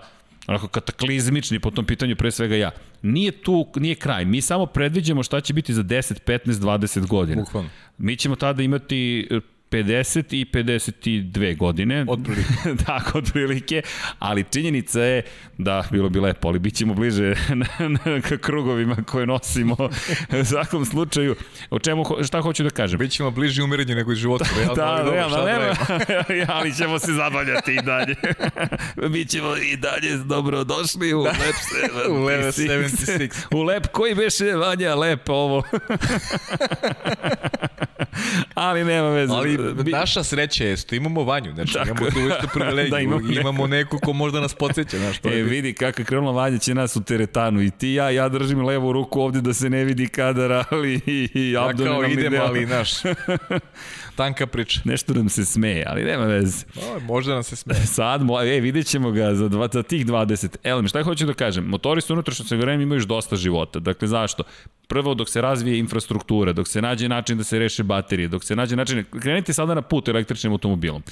onako 0.50 0.68
kataklizmični 0.68 1.60
po 1.60 1.70
tom 1.70 1.84
pitanju, 1.84 2.16
pre 2.16 2.30
svega 2.30 2.56
ja. 2.56 2.70
Nije 3.02 3.32
tu, 3.32 3.66
nije 3.76 3.94
kraj. 3.94 4.24
Mi 4.24 4.40
samo 4.40 4.66
predviđamo 4.66 5.22
šta 5.22 5.40
će 5.40 5.52
biti 5.52 5.74
za 5.74 5.82
10, 5.82 6.20
15, 6.26 6.52
20 6.52 7.06
godina. 7.06 7.42
Bukvalno. 7.42 7.70
Mi 7.98 8.16
ćemo 8.16 8.36
tada 8.36 8.62
imati 8.62 9.28
50 9.70 10.34
i 10.34 10.44
52 10.44 11.56
godine. 11.56 12.04
Otprilike. 12.08 12.84
Tako, 12.86 13.18
otprilike. 13.18 13.82
Ali 14.18 14.44
činjenica 14.52 15.00
je 15.00 15.22
da 15.58 15.84
bilo 15.90 16.08
bi 16.08 16.20
lepo, 16.20 16.48
ali 16.48 16.58
bit 16.58 16.74
ćemo 16.74 16.94
bliže 16.94 17.34
na, 17.60 17.66
na, 17.88 18.20
ka 18.20 18.36
krugovima 18.36 18.96
koje 18.96 19.26
nosimo. 19.26 19.76
U 20.40 20.44
svakom 20.44 20.84
slučaju, 20.84 21.36
o 21.70 21.78
čemu, 21.78 22.04
šta 22.26 22.40
hoću 22.40 22.62
da 22.62 22.70
kažem? 22.70 22.98
Bićemo 22.98 23.30
bliži 23.30 23.62
umirenju 23.62 23.94
nego 23.94 24.12
i 24.12 24.16
životu. 24.16 24.44
Realno, 24.56 24.74
da, 24.74 24.86
ali, 24.86 25.10
realno, 25.10 25.36
da 25.36 25.74
ali 26.48 26.74
ćemo 26.74 26.98
se 26.98 27.12
zabavljati 27.12 27.72
i 27.72 27.82
dalje. 27.82 28.14
Bićemo 29.10 29.56
i 29.56 29.76
dalje 29.76 30.16
dobro 30.16 30.64
došli 30.64 31.14
u 31.14 31.22
da. 31.22 31.30
Lep 31.30 31.54
76. 32.04 32.10
u 32.10 32.24
Lep 32.24 32.54
76. 32.54 33.30
u 33.50 33.62
Lep, 33.62 33.86
koji 33.86 34.14
beše 34.14 34.44
Vanja 34.44 34.94
Lep 34.94 35.28
ovo? 35.28 35.62
ali 38.54 38.84
nema 38.84 39.08
veze. 39.08 39.32
Ali 39.32 39.56
naša 39.92 40.24
sreća 40.24 40.64
je 40.64 40.76
što 40.76 40.94
imamo 40.94 41.24
Vanju, 41.24 41.52
znači 41.54 41.72
Tako. 41.72 41.90
imamo 41.90 42.10
tu 42.10 42.18
isto 42.18 42.48
privilegiju, 42.54 42.90
da, 42.90 43.00
imamo, 43.00 43.30
imamo 43.40 43.66
neko 43.66 43.98
ko 43.98 44.12
možda 44.12 44.40
nas 44.40 44.54
podsjeća. 44.54 44.98
Znaš, 44.98 45.16
e, 45.24 45.28
je 45.28 45.42
vidi 45.42 45.74
kako 45.74 46.04
krenula 46.04 46.32
Vanja 46.32 46.58
će 46.58 46.74
nas 46.74 46.96
u 46.96 47.04
teretanu 47.04 47.62
i 47.62 47.70
ti 47.70 47.88
ja, 47.88 48.10
ja 48.10 48.28
držim 48.28 48.64
levu 48.64 48.92
ruku 48.92 49.20
ovde 49.20 49.40
da 49.40 49.54
se 49.54 49.70
ne 49.70 49.84
vidi 49.84 50.08
kadar, 50.08 50.64
ali 50.70 51.00
i, 51.06 51.28
i 51.34 51.56
Abdo 51.56 51.84
ja 51.84 51.90
kao 51.90 52.46
ali 52.46 52.66
naš, 52.66 52.90
tanka 54.20 54.46
priča. 54.46 54.80
Nešto 54.84 55.14
nam 55.14 55.28
se 55.28 55.44
smeje, 55.44 55.84
ali 55.86 56.04
nema 56.04 56.24
veze. 56.24 56.64
O, 56.76 57.00
možda 57.00 57.34
nam 57.34 57.42
se 57.42 57.56
smeje. 57.56 57.86
Sad, 57.98 58.22
e, 58.46 58.60
vidjet 58.60 58.86
ćemo 58.86 59.10
ga 59.10 59.34
za, 59.34 59.48
dva, 59.48 59.68
za 59.72 59.82
tih 59.82 60.06
20. 60.06 60.56
Elem, 60.64 60.88
šta 60.88 61.02
hoću 61.02 61.26
da 61.26 61.34
kažem? 61.34 61.64
Motori 61.64 62.00
su 62.00 62.12
unutrašnjo 62.12 62.44
se 62.44 62.56
vreme 62.56 62.82
imaju 62.82 62.96
još 62.98 63.06
dosta 63.06 63.36
života. 63.36 63.78
Dakle, 63.78 64.08
zašto? 64.08 64.42
Prvo, 64.88 65.14
dok 65.14 65.28
se 65.28 65.40
razvije 65.40 65.78
infrastruktura, 65.78 66.52
dok 66.52 66.68
se 66.68 66.82
nađe 66.82 67.08
način 67.08 67.38
da 67.38 67.44
se 67.44 67.58
reše 67.58 67.82
baterije, 67.82 68.28
dok 68.28 68.44
se 68.44 68.56
nađe 68.56 68.76
način... 68.76 69.04
Krenite 69.20 69.52
sada 69.52 69.74
na 69.74 69.82
put 69.82 70.08
električnim 70.08 70.52
automobilom. 70.52 71.02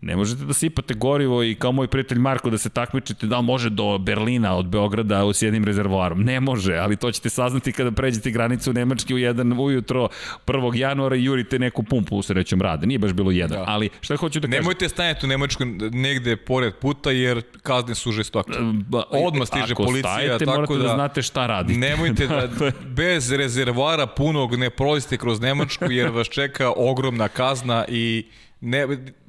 Ne 0.00 0.16
možete 0.16 0.44
da 0.44 0.54
sipate 0.54 0.94
gorivo 0.94 1.42
i 1.42 1.54
kao 1.54 1.72
moj 1.72 1.86
prijatelj 1.86 2.18
Marko 2.18 2.50
da 2.50 2.58
se 2.58 2.70
takmičite 2.70 3.26
da 3.26 3.38
li 3.38 3.44
može 3.44 3.70
do 3.70 3.98
Berlina 3.98 4.56
od 4.56 4.66
Beograda 4.66 5.24
u 5.24 5.32
jednim 5.40 5.64
rezervoarom. 5.64 6.22
Ne 6.22 6.40
može, 6.40 6.76
ali 6.76 6.96
to 6.96 7.12
ćete 7.12 7.30
saznati 7.30 7.72
kada 7.72 7.90
pređete 7.90 8.30
granicu 8.30 8.72
Nemačke 8.72 9.14
u 9.14 9.18
jedan 9.18 9.60
ujutro 9.60 10.08
1. 10.46 10.76
januara 10.76 11.16
i 11.16 11.24
jurite 11.24 11.58
neku 11.58 11.82
pumpu 11.82 12.16
u 12.16 12.22
srećom 12.22 12.62
rade. 12.62 12.86
Nije 12.86 12.98
baš 12.98 13.12
bilo 13.12 13.30
jedan, 13.30 13.58
da. 13.58 13.64
ali 13.68 13.88
šta 14.00 14.16
hoću 14.16 14.40
da 14.40 14.48
kažem? 14.48 14.62
Nemojte 14.62 14.88
stanjati 14.88 15.26
u 15.26 15.28
Nemačku 15.28 15.64
negde 15.92 16.36
pored 16.36 16.74
puta 16.74 17.10
jer 17.10 17.42
kazne 17.62 17.94
su 17.94 18.12
žestoke. 18.12 18.52
Ba, 18.88 19.02
Odmah 19.10 19.48
stiže 19.48 19.72
Ako 19.72 19.84
policija. 19.84 20.12
Stajete, 20.12 20.44
tako 20.44 20.56
morate 20.56 20.74
da, 20.74 20.82
da 20.82 20.94
znate 20.94 21.22
šta 21.22 21.46
radite. 21.46 21.80
Nemojte 21.80 22.26
da 22.26 22.48
bez 23.02 23.32
rezervoara 23.32 24.06
punog 24.06 24.56
ne 24.56 24.70
prolazite 24.70 25.16
kroz 25.16 25.40
Nemačku 25.40 25.84
jer 25.90 26.10
vas 26.10 26.28
čeka 26.28 26.72
ogromna 26.76 27.28
kazna 27.28 27.84
i 27.88 28.26
ne, 28.60 28.86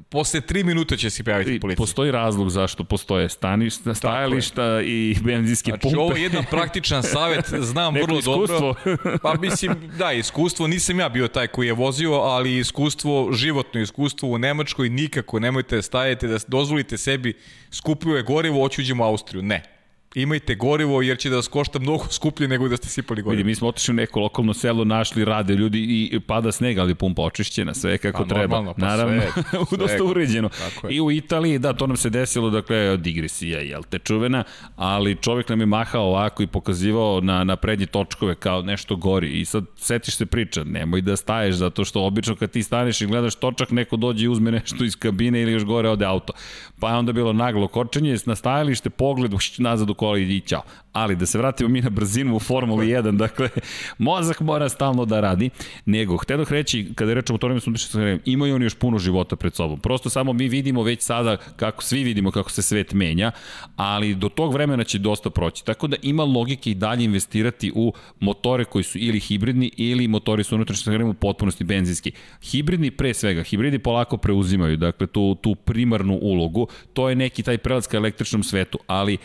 posle 0.09 0.41
3 0.41 0.63
minuta 0.63 0.97
će 0.97 1.09
se 1.09 1.23
pojaviti 1.23 1.59
policija. 1.59 1.83
Postoji 1.83 2.11
razlog 2.11 2.49
zašto 2.49 2.83
postoje 2.83 3.29
staništa, 3.29 3.93
stajališta 3.93 4.81
i 4.81 5.15
benzinske 5.21 5.71
znači, 5.71 5.81
pumpe. 5.81 5.95
Znači, 5.95 6.01
ovo 6.01 6.15
je 6.15 6.23
jedan 6.23 6.45
praktičan 6.51 7.03
savet, 7.03 7.45
znam 7.59 7.93
vrlo 8.03 8.19
iskustvo. 8.19 8.59
dobro. 8.59 9.17
Pa 9.23 9.33
mislim, 9.33 9.91
da, 9.97 10.11
iskustvo, 10.11 10.67
nisam 10.67 10.99
ja 10.99 11.09
bio 11.09 11.27
taj 11.27 11.47
koji 11.47 11.67
je 11.67 11.73
vozio, 11.73 12.13
ali 12.13 12.57
iskustvo, 12.57 13.31
životno 13.31 13.81
iskustvo 13.81 14.29
u 14.29 14.37
Nemačkoj, 14.37 14.89
nikako 14.89 15.39
nemojte 15.39 15.75
da 15.75 15.81
stajete, 15.81 16.27
da 16.27 16.37
dozvolite 16.47 16.97
sebi 16.97 17.33
skupljuje 17.71 18.23
gorivo, 18.23 18.63
oćuđemo 18.63 19.03
u 19.03 19.07
Austriju. 19.07 19.41
Ne 19.41 19.78
imajte 20.15 20.55
gorivo 20.55 21.01
jer 21.01 21.17
će 21.17 21.29
da 21.29 21.35
vas 21.35 21.47
košta 21.47 21.79
mnogo 21.79 22.05
skuplje 22.09 22.47
nego 22.47 22.67
da 22.67 22.77
ste 22.77 22.87
sipali 22.87 23.21
gorivo. 23.21 23.37
Vidi, 23.37 23.47
mi 23.47 23.55
smo 23.55 23.67
otišli 23.67 23.91
u 23.91 23.95
neko 23.95 24.19
lokalno 24.19 24.53
selo, 24.53 24.83
našli, 24.83 25.25
rade 25.25 25.53
ljudi 25.53 25.79
i 25.79 26.19
pada 26.19 26.51
sneg, 26.51 26.77
ali 26.77 26.95
pumpa 26.95 27.21
očišćena, 27.21 27.73
sve 27.73 27.97
kako 27.97 28.23
pa, 28.23 28.29
treba. 28.29 28.55
Normalno, 28.55 28.73
pa 28.73 28.85
Naravno, 28.85 29.21
sve, 29.33 29.77
dosta 29.85 30.03
uređeno. 30.03 30.49
I 30.89 31.01
u 31.01 31.11
Italiji, 31.11 31.59
da, 31.59 31.73
to 31.73 31.87
nam 31.87 31.97
se 31.97 32.09
desilo, 32.09 32.49
dakle, 32.49 32.97
digresija, 32.97 33.59
jel 33.59 33.83
te 33.89 33.99
čuvena, 33.99 34.43
ali 34.75 35.15
čovjek 35.15 35.49
nam 35.49 35.59
je 35.59 35.65
mahao 35.65 36.03
ovako 36.03 36.43
i 36.43 36.47
pokazivao 36.47 37.21
na, 37.21 37.43
na 37.43 37.55
prednje 37.55 37.85
točkove 37.85 38.35
kao 38.35 38.61
nešto 38.61 38.95
gori. 38.95 39.39
I 39.39 39.45
sad 39.45 39.63
setiš 39.75 40.15
se 40.15 40.25
priča, 40.25 40.63
nemoj 40.63 41.01
da 41.01 41.15
staješ, 41.15 41.55
zato 41.55 41.85
što 41.85 42.05
obično 42.05 42.35
kad 42.35 42.51
ti 42.51 42.63
staneš 42.63 43.01
i 43.01 43.05
gledaš 43.05 43.35
točak, 43.35 43.71
neko 43.71 43.97
dođe 43.97 44.25
i 44.25 44.27
uzme 44.27 44.51
nešto 44.51 44.83
iz 44.83 44.95
kabine 44.95 45.41
ili 45.41 45.51
još 45.51 45.63
gore 45.63 45.89
ode 45.89 46.05
auto. 46.05 46.33
Pa 46.79 46.89
je 46.89 46.95
onda 46.95 47.11
bilo 47.11 47.33
naglo 47.33 47.67
kočenje, 47.67 48.17
na 48.25 48.35
stajalište, 48.35 48.89
pogled 48.89 49.31
nazad 49.57 49.89
u 49.89 49.98
kola 49.99 50.17
i 50.17 50.39
ćao. 50.39 50.61
Ali 50.93 51.15
da 51.15 51.25
se 51.25 51.37
vratimo 51.37 51.69
mi 51.69 51.81
na 51.81 51.89
brzinu 51.89 52.35
u 52.35 52.39
Formuli 52.39 52.87
1, 52.95 53.17
dakle, 53.17 53.49
mozak 53.97 54.39
mora 54.39 54.69
stalno 54.69 55.05
da 55.05 55.19
radi, 55.19 55.49
nego, 55.85 56.17
htio 56.17 56.45
reći, 56.49 56.87
kada 56.95 57.13
rečemo 57.13 57.33
o 57.33 57.37
motorima 57.37 57.59
tišli, 57.59 58.19
imaju 58.25 58.55
oni 58.55 58.65
još 58.65 58.75
puno 58.75 58.99
života 58.99 59.35
pred 59.35 59.55
sobom. 59.55 59.79
Prosto 59.79 60.09
samo 60.09 60.33
mi 60.33 60.47
vidimo 60.49 60.83
već 60.83 61.01
sada 61.01 61.37
kako, 61.37 61.83
svi 61.83 62.03
vidimo 62.03 62.31
kako 62.31 62.51
se 62.51 62.61
svet 62.61 62.93
menja, 62.93 63.31
ali 63.75 64.15
do 64.15 64.29
tog 64.29 64.53
vremena 64.53 64.83
će 64.83 64.99
dosta 64.99 65.29
proći. 65.29 65.65
Tako 65.65 65.87
da 65.87 65.97
ima 66.01 66.23
logike 66.23 66.71
i 66.71 66.75
dalje 66.75 67.03
investirati 67.03 67.71
u 67.75 67.93
motore 68.19 68.65
koji 68.65 68.83
su 68.83 68.97
ili 68.97 69.19
hibridni 69.19 69.71
ili 69.77 70.07
motori 70.07 70.43
su 70.43 70.55
unutrašnje 70.55 71.03
u 71.03 71.13
potpunosti 71.13 71.63
benzinski. 71.63 72.11
Hibridni 72.41 72.91
pre 72.91 73.13
svega, 73.13 73.43
hibridi 73.43 73.79
polako 73.79 74.17
preuzimaju, 74.17 74.77
dakle, 74.77 75.07
tu, 75.07 75.35
tu 75.35 75.55
primarnu 75.55 76.19
ulogu, 76.21 76.67
to 76.93 77.09
je 77.09 77.15
neki 77.15 77.43
taj 77.43 77.57
prelaz 77.57 77.87
ka 77.87 77.97
električnom 77.97 78.43
svetu, 78.43 78.79
ali 78.87 79.17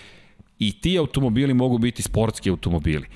I 0.59 0.81
ti 0.81 0.99
automobili 0.99 1.55
mogu 1.55 1.79
biti 1.79 2.03
sportski 2.03 2.51
automobili. 2.51 3.07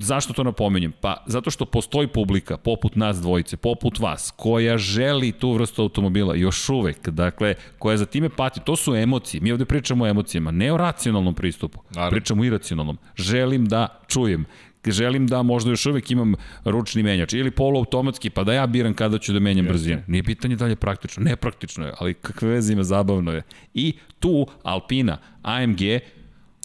Zašto 0.00 0.32
to 0.32 0.44
napomenjem? 0.44 0.92
Pa 1.00 1.24
zato 1.26 1.50
što 1.50 1.64
postoji 1.64 2.08
publika, 2.08 2.56
poput 2.56 2.96
nas 2.96 3.20
dvojice, 3.20 3.56
poput 3.56 3.98
vas, 3.98 4.32
koja 4.36 4.78
želi 4.78 5.32
tu 5.32 5.52
vrstu 5.52 5.82
automobila 5.82 6.34
još 6.34 6.68
uvek, 6.68 7.08
dakle, 7.08 7.54
koja 7.78 7.96
za 7.96 8.06
time 8.06 8.28
pati. 8.28 8.60
To 8.60 8.76
su 8.76 8.94
emocije. 8.94 9.40
Mi 9.40 9.52
ovde 9.52 9.64
pričamo 9.64 10.04
o 10.04 10.08
emocijama, 10.08 10.50
ne 10.50 10.72
o 10.72 10.76
racionalnom 10.76 11.34
pristupu. 11.34 11.80
Naravno. 11.94 12.10
Pričamo 12.10 12.42
o 12.42 12.44
iracionalnom. 12.44 12.98
Želim 13.16 13.66
da 13.66 14.00
čujem 14.08 14.46
želim 14.86 15.26
da 15.26 15.42
možda 15.42 15.70
još 15.70 15.86
uvek 15.86 16.10
imam 16.10 16.34
ručni 16.64 17.02
menjač 17.02 17.32
ili 17.32 17.50
poluautomatski, 17.50 18.30
pa 18.30 18.44
da 18.44 18.52
ja 18.52 18.66
biram 18.66 18.94
kada 18.94 19.18
ću 19.18 19.32
da 19.32 19.38
menjam 19.38 19.66
brzine. 19.66 20.04
Nije 20.06 20.22
pitanje 20.22 20.56
da 20.56 20.64
li 20.64 20.72
je 20.72 20.76
praktično, 20.76 21.22
nepraktično 21.22 21.86
je, 21.86 21.92
ali 21.98 22.14
kakve 22.14 22.48
veze 22.48 22.72
ima, 22.72 22.84
zabavno 22.84 23.32
je. 23.32 23.42
I 23.74 23.94
tu 24.18 24.46
Alpina, 24.62 25.18
AMG 25.42 25.80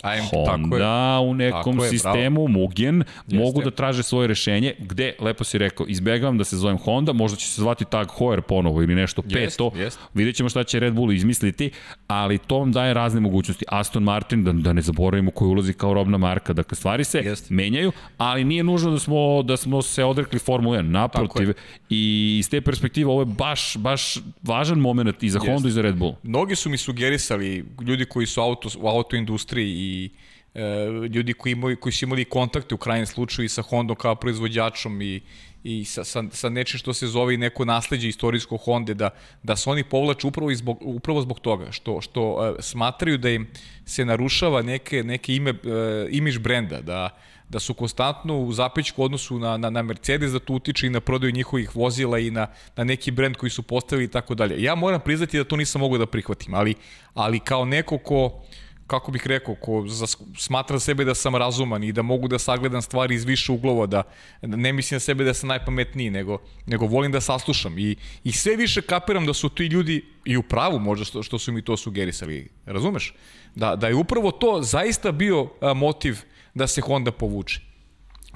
AM, 0.04 0.26
Honda 0.32 0.52
tako 0.52 0.78
je. 0.78 1.30
u 1.30 1.34
nekom 1.34 1.74
tako 1.74 1.84
je, 1.84 1.90
sistemu, 1.90 2.48
bravo. 2.48 2.60
Mugen, 2.60 2.98
Jeste. 2.98 3.38
mogu 3.38 3.62
da 3.62 3.72
traže 3.72 4.04
svoje 4.04 4.28
rešenje, 4.28 4.74
gde, 4.80 5.14
lepo 5.20 5.44
si 5.44 5.58
rekao, 5.58 5.86
izbegavam 5.88 6.38
da 6.38 6.44
se 6.44 6.58
zovem 6.58 6.78
Honda, 6.78 7.14
možda 7.14 7.38
će 7.38 7.48
se 7.48 7.62
zvati 7.62 7.86
Tag 7.86 8.08
Heuer 8.20 8.42
ponovo 8.42 8.84
ili 8.84 8.96
nešto 8.96 9.22
jest, 9.26 9.58
peto, 9.58 9.72
jest. 9.76 10.00
vidjet 10.14 10.36
ćemo 10.36 10.50
šta 10.50 10.64
će 10.64 10.80
Red 10.80 10.94
Bull 10.94 11.12
izmisliti, 11.12 11.72
ali 12.08 12.38
to 12.38 12.60
vam 12.60 12.72
daje 12.72 12.94
razne 12.94 13.20
mogućnosti. 13.20 13.66
Aston 13.68 14.04
Martin, 14.04 14.44
da, 14.44 14.52
da 14.52 14.74
ne 14.74 14.82
zaboravimo 14.82 15.32
koji 15.32 15.50
ulazi 15.50 15.74
kao 15.74 15.94
robna 15.94 16.18
marka, 16.18 16.54
dakle 16.54 16.76
stvari 16.76 17.04
se 17.04 17.20
jest. 17.20 17.50
menjaju, 17.50 17.92
ali 18.18 18.44
nije 18.44 18.64
nužno 18.64 18.92
da 18.92 19.00
smo, 19.00 19.44
da 19.44 19.58
smo 19.58 19.82
se 19.82 20.04
odrekli 20.04 20.40
Formule 20.40 20.80
1, 20.80 20.82
naprotiv, 20.82 21.54
i 21.90 22.36
iz 22.40 22.50
te 22.50 22.62
perspektive 22.62 23.10
ovo 23.10 23.22
je 23.22 23.26
baš, 23.26 23.78
baš 23.78 24.18
važan 24.44 24.80
moment 24.80 25.24
i 25.24 25.30
za 25.30 25.40
jest. 25.40 25.48
Honda 25.48 25.68
i 25.68 25.72
za 25.72 25.82
Red 25.82 25.96
Bull. 25.96 26.16
Mnogi 26.24 26.56
su 26.56 26.70
mi 26.70 26.78
sugerisali, 26.78 27.66
ljudi 27.82 28.06
koji 28.06 28.26
su 28.26 28.42
auto, 28.42 28.70
u 28.80 28.88
autoindustriji 28.88 29.72
i 29.72 29.89
e, 30.54 30.62
ljudi 31.14 31.34
koji, 31.34 31.52
imaju, 31.52 31.78
koji 31.78 31.94
su 31.94 32.06
imali 32.06 32.26
kontakte 32.26 32.76
u 32.76 32.78
krajnjem 32.78 33.06
slučaju 33.06 33.46
i 33.46 33.50
sa 33.50 33.62
Hondom 33.62 33.96
kao 33.96 34.16
proizvođačom 34.16 35.02
i, 35.02 35.22
i 35.64 35.86
sa, 35.86 36.04
sa, 36.04 36.24
sa 36.32 36.50
nečim 36.50 36.80
što 36.80 36.94
se 36.94 37.08
zove 37.08 37.38
neko 37.38 37.66
nasledđe 37.66 38.08
istorijsko 38.08 38.58
Honda, 38.58 38.94
da, 38.94 39.10
da 39.44 39.56
se 39.56 39.70
oni 39.70 39.84
povlače 39.84 40.28
upravo, 40.28 40.54
zbog, 40.56 40.78
upravo 40.82 41.22
zbog 41.22 41.40
toga, 41.40 41.72
što, 41.72 42.02
što 42.02 42.32
uh, 42.32 42.56
smatraju 42.60 43.18
da 43.18 43.30
im 43.30 43.48
se 43.86 44.06
narušava 44.06 44.62
neke, 44.62 45.04
neke 45.04 45.36
ime, 45.36 45.52
uh, 45.52 45.58
imiž 46.10 46.38
brenda, 46.38 46.82
da, 46.82 47.10
da 47.50 47.60
su 47.60 47.74
konstantno 47.74 48.38
u 48.40 48.54
zapećku 48.54 49.04
odnosu 49.04 49.40
na, 49.40 49.58
na, 49.58 49.70
na 49.70 49.82
Mercedes, 49.82 50.32
da 50.32 50.40
to 50.40 50.54
utiče 50.54 50.88
i 50.88 50.90
na 50.90 51.00
prodaju 51.02 51.34
njihovih 51.34 51.76
vozila 51.76 52.20
i 52.20 52.32
na, 52.32 52.48
na 52.76 52.84
neki 52.84 53.12
brend 53.12 53.36
koji 53.36 53.50
su 53.50 53.64
postavili 53.64 54.06
i 54.06 54.12
tako 54.12 54.36
dalje. 54.36 54.64
Ja 54.64 54.76
moram 54.76 55.02
priznati 55.02 55.38
da 55.38 55.44
to 55.44 55.56
nisam 55.56 55.82
mogao 55.82 55.98
da 55.98 56.06
prihvatim, 56.06 56.54
ali, 56.54 56.76
ali 57.14 57.40
kao 57.40 57.66
neko 57.66 57.98
ko, 57.98 58.44
kako 58.90 59.12
bih 59.12 59.28
rekao, 59.28 59.56
ko 59.56 59.86
smatra 60.38 60.80
sebe 60.80 61.06
da 61.06 61.16
sam 61.16 61.36
razuman 61.36 61.84
i 61.84 61.92
da 61.92 62.02
mogu 62.02 62.28
da 62.28 62.40
sagledam 62.40 62.82
stvari 62.82 63.16
iz 63.16 63.24
više 63.24 63.52
uglova, 63.52 63.86
da, 63.86 64.04
ne 64.42 64.74
mislim 64.74 64.96
na 64.96 65.00
sebe 65.00 65.24
da 65.24 65.34
sam 65.34 65.50
najpametniji, 65.50 66.10
nego, 66.10 66.38
nego 66.66 66.86
volim 66.86 67.12
da 67.12 67.22
saslušam. 67.22 67.78
I, 67.80 67.96
I 68.24 68.32
sve 68.32 68.56
više 68.56 68.82
kapiram 68.82 69.26
da 69.26 69.34
su 69.34 69.50
ti 69.50 69.66
ljudi 69.66 70.06
i 70.26 70.38
u 70.38 70.44
pravu 70.44 70.80
možda 70.80 71.06
što, 71.06 71.24
što 71.24 71.40
su 71.40 71.52
mi 71.52 71.62
to 71.62 71.78
sugerisali. 71.78 72.50
Razumeš? 72.66 73.14
Da, 73.56 73.76
da 73.76 73.88
je 73.88 73.96
upravo 73.96 74.32
to 74.32 74.62
zaista 74.62 75.12
bio 75.12 75.50
a, 75.62 75.74
motiv 75.74 76.18
da 76.54 76.68
se 76.68 76.82
Honda 76.82 77.12
povuče. 77.12 77.62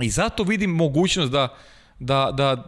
I 0.01 0.09
zato 0.09 0.43
vidim 0.43 0.69
mogućnost 0.69 1.31
da, 1.31 1.47
da, 1.99 2.31
da 2.31 2.63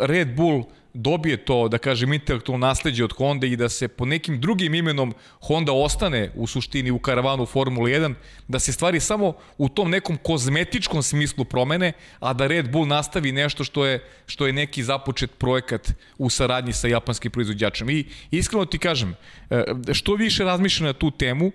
Red 0.00 0.36
Bull 0.36 0.64
dobije 0.94 1.36
to, 1.36 1.68
da 1.68 1.78
kažem, 1.78 2.12
intelektualno 2.12 2.66
nasledđe 2.66 3.04
od 3.04 3.12
Honda 3.12 3.46
i 3.46 3.56
da 3.56 3.68
se 3.68 3.88
po 3.88 4.04
nekim 4.04 4.40
drugim 4.40 4.74
imenom 4.74 5.14
Honda 5.40 5.72
ostane 5.72 6.32
u 6.34 6.46
suštini 6.46 6.90
u 6.90 6.98
karavanu 6.98 7.46
Formula 7.46 7.88
1, 7.88 8.14
da 8.48 8.58
se 8.58 8.72
stvari 8.72 9.00
samo 9.00 9.32
u 9.58 9.68
tom 9.68 9.90
nekom 9.90 10.16
kozmetičkom 10.16 11.02
smislu 11.02 11.44
promene, 11.44 11.92
a 12.20 12.32
da 12.32 12.46
Red 12.46 12.70
Bull 12.70 12.86
nastavi 12.86 13.32
nešto 13.32 13.64
što 13.64 13.86
je, 13.86 14.04
što 14.26 14.46
je 14.46 14.52
neki 14.52 14.82
započet 14.82 15.30
projekat 15.38 15.92
u 16.18 16.30
saradnji 16.30 16.72
sa 16.72 16.88
japanskim 16.88 17.32
proizvođačem. 17.32 17.90
I 17.90 18.04
iskreno 18.30 18.64
ti 18.64 18.78
kažem, 18.78 19.14
e, 19.50 19.64
što 19.92 20.14
više 20.14 20.44
razmišljam 20.44 20.86
na 20.86 20.92
tu 20.92 21.10
temu, 21.10 21.46
e, 21.46 21.52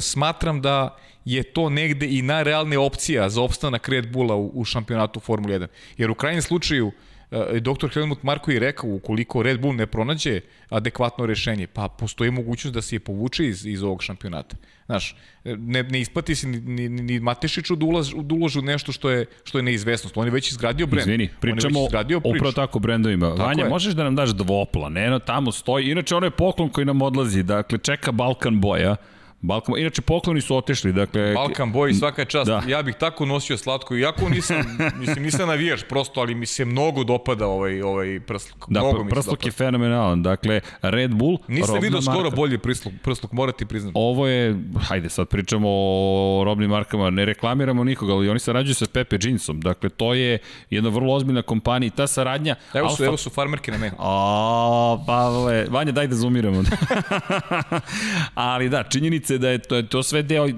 smatram 0.00 0.60
da 0.60 0.96
je 1.24 1.42
to 1.42 1.68
negde 1.68 2.06
i 2.06 2.22
najrealnija 2.22 2.80
opcija 2.80 3.28
za 3.28 3.42
opstanak 3.42 3.88
Red 3.88 4.12
Bulla 4.12 4.34
u, 4.34 4.50
u 4.54 4.64
šampionatu 4.64 5.20
Formula 5.20 5.54
1. 5.54 5.66
Jer 5.96 6.10
u 6.10 6.14
krajnjem 6.14 6.42
slučaju, 6.42 6.86
uh, 6.86 6.94
doktor 7.60 7.90
Helmut 7.90 8.22
Marko 8.22 8.50
je 8.50 8.60
rekao, 8.60 8.90
ukoliko 8.90 9.42
Red 9.42 9.60
Bull 9.60 9.74
ne 9.74 9.86
pronađe 9.86 10.40
adekvatno 10.68 11.26
rešenje, 11.26 11.66
pa 11.66 11.88
postoji 11.88 12.30
mogućnost 12.30 12.74
da 12.74 12.82
se 12.82 12.96
je 12.96 13.00
povuče 13.00 13.46
iz, 13.46 13.66
iz 13.66 13.82
ovog 13.82 14.02
šampionata. 14.02 14.56
Znaš, 14.86 15.16
ne, 15.44 15.82
ne 15.82 16.00
isplati 16.00 16.34
se 16.34 16.48
ni, 16.48 16.60
ni, 16.60 16.88
ni 16.88 17.20
Matešiću 17.20 17.76
da, 17.76 17.86
ulaz, 17.86 18.10
da 18.22 18.34
uložu 18.34 18.62
nešto 18.62 18.92
što 18.92 19.10
je, 19.10 19.26
što 19.44 19.58
je 19.58 19.62
neizvesnost. 19.62 20.16
On 20.16 20.26
je 20.26 20.30
već 20.30 20.50
izgradio 20.50 20.86
brend. 20.86 21.08
Izvini, 21.08 21.28
pričamo 21.40 21.80
upravo 22.24 22.52
tako 22.52 22.78
brendovima. 22.78 23.30
Tako 23.30 23.42
Vanja, 23.42 23.64
je. 23.64 23.70
možeš 23.70 23.94
da 23.94 24.04
nam 24.04 24.16
daš 24.16 24.30
dvopla, 24.30 24.88
ne, 24.88 25.10
no, 25.10 25.18
tamo 25.18 25.52
stoji. 25.52 25.90
Inače, 25.90 26.14
ono 26.14 26.26
je 26.26 26.30
poklon 26.30 26.68
koji 26.68 26.84
nam 26.84 27.02
odlazi. 27.02 27.42
Dakle, 27.42 27.78
čeka 27.78 28.12
Balkan 28.12 28.60
boja 28.60 28.96
Balkan, 29.42 29.78
inače 29.78 30.02
pokloni 30.02 30.40
su 30.40 30.56
otešli, 30.56 30.92
dakle... 30.92 31.34
Balkan 31.34 31.72
Boy, 31.72 31.98
svaka 31.98 32.24
čast. 32.24 32.46
Da. 32.46 32.62
Ja 32.66 32.82
bih 32.82 32.94
tako 32.94 33.26
nosio 33.26 33.56
slatko, 33.56 33.96
iako 33.96 34.28
nisam, 34.28 34.56
mislim, 35.00 35.24
nisam 35.24 35.48
navijaš 35.48 35.82
prosto, 35.88 36.20
ali 36.20 36.34
mi 36.34 36.46
se 36.46 36.64
mnogo 36.64 37.04
dopada 37.04 37.46
ovaj, 37.46 37.82
ovaj 37.82 38.20
prsluk. 38.20 38.64
Da, 38.68 38.80
mnogo 38.80 39.04
pr 39.04 39.10
prsluk 39.10 39.46
je 39.46 39.52
fenomenalan. 39.52 40.22
Dakle, 40.22 40.60
Red 40.82 41.14
Bull, 41.14 41.38
Nisam 41.48 41.80
vidio 41.80 42.02
skoro 42.02 42.30
bolji 42.30 42.58
prsluk, 42.58 42.94
prsluk, 43.02 43.32
morati 43.32 43.66
priznati. 43.66 43.92
Ovo 43.96 44.26
je, 44.26 44.58
hajde 44.80 45.08
sad 45.08 45.28
pričamo 45.28 45.68
o 45.70 46.42
robnim 46.44 46.70
markama, 46.70 47.10
ne 47.10 47.24
reklamiramo 47.24 47.84
nikoga, 47.84 48.12
ali 48.12 48.28
oni 48.28 48.40
sarađuju 48.40 48.74
sa 48.74 48.86
Pepe 48.92 49.18
Jeansom. 49.22 49.60
Dakle, 49.60 49.88
to 49.88 50.14
je 50.14 50.38
jedna 50.70 50.88
vrlo 50.88 51.14
ozbiljna 51.14 51.42
kompanija 51.42 51.86
i 51.86 51.90
ta 51.90 52.06
saradnja... 52.06 52.54
Evo 52.74 52.88
su, 52.88 52.92
Alfa... 52.92 53.04
evo 53.04 53.16
su 53.16 53.30
farmerke 53.30 53.70
na 53.70 53.78
meni. 53.78 53.92
A, 53.98 55.04
Pavle, 55.06 55.66
Vanja, 55.70 55.92
daj 55.92 56.06
da 56.06 56.16
zoomiramo. 56.16 56.62
ali 58.34 58.68
da, 58.68 58.82
činjenica 58.82 59.29
je 59.30 59.38
da 59.38 59.48
je 59.48 59.58
to, 59.58 59.76
je 59.76 59.86
to 59.86 60.02
sve 60.02 60.22
deo 60.22 60.48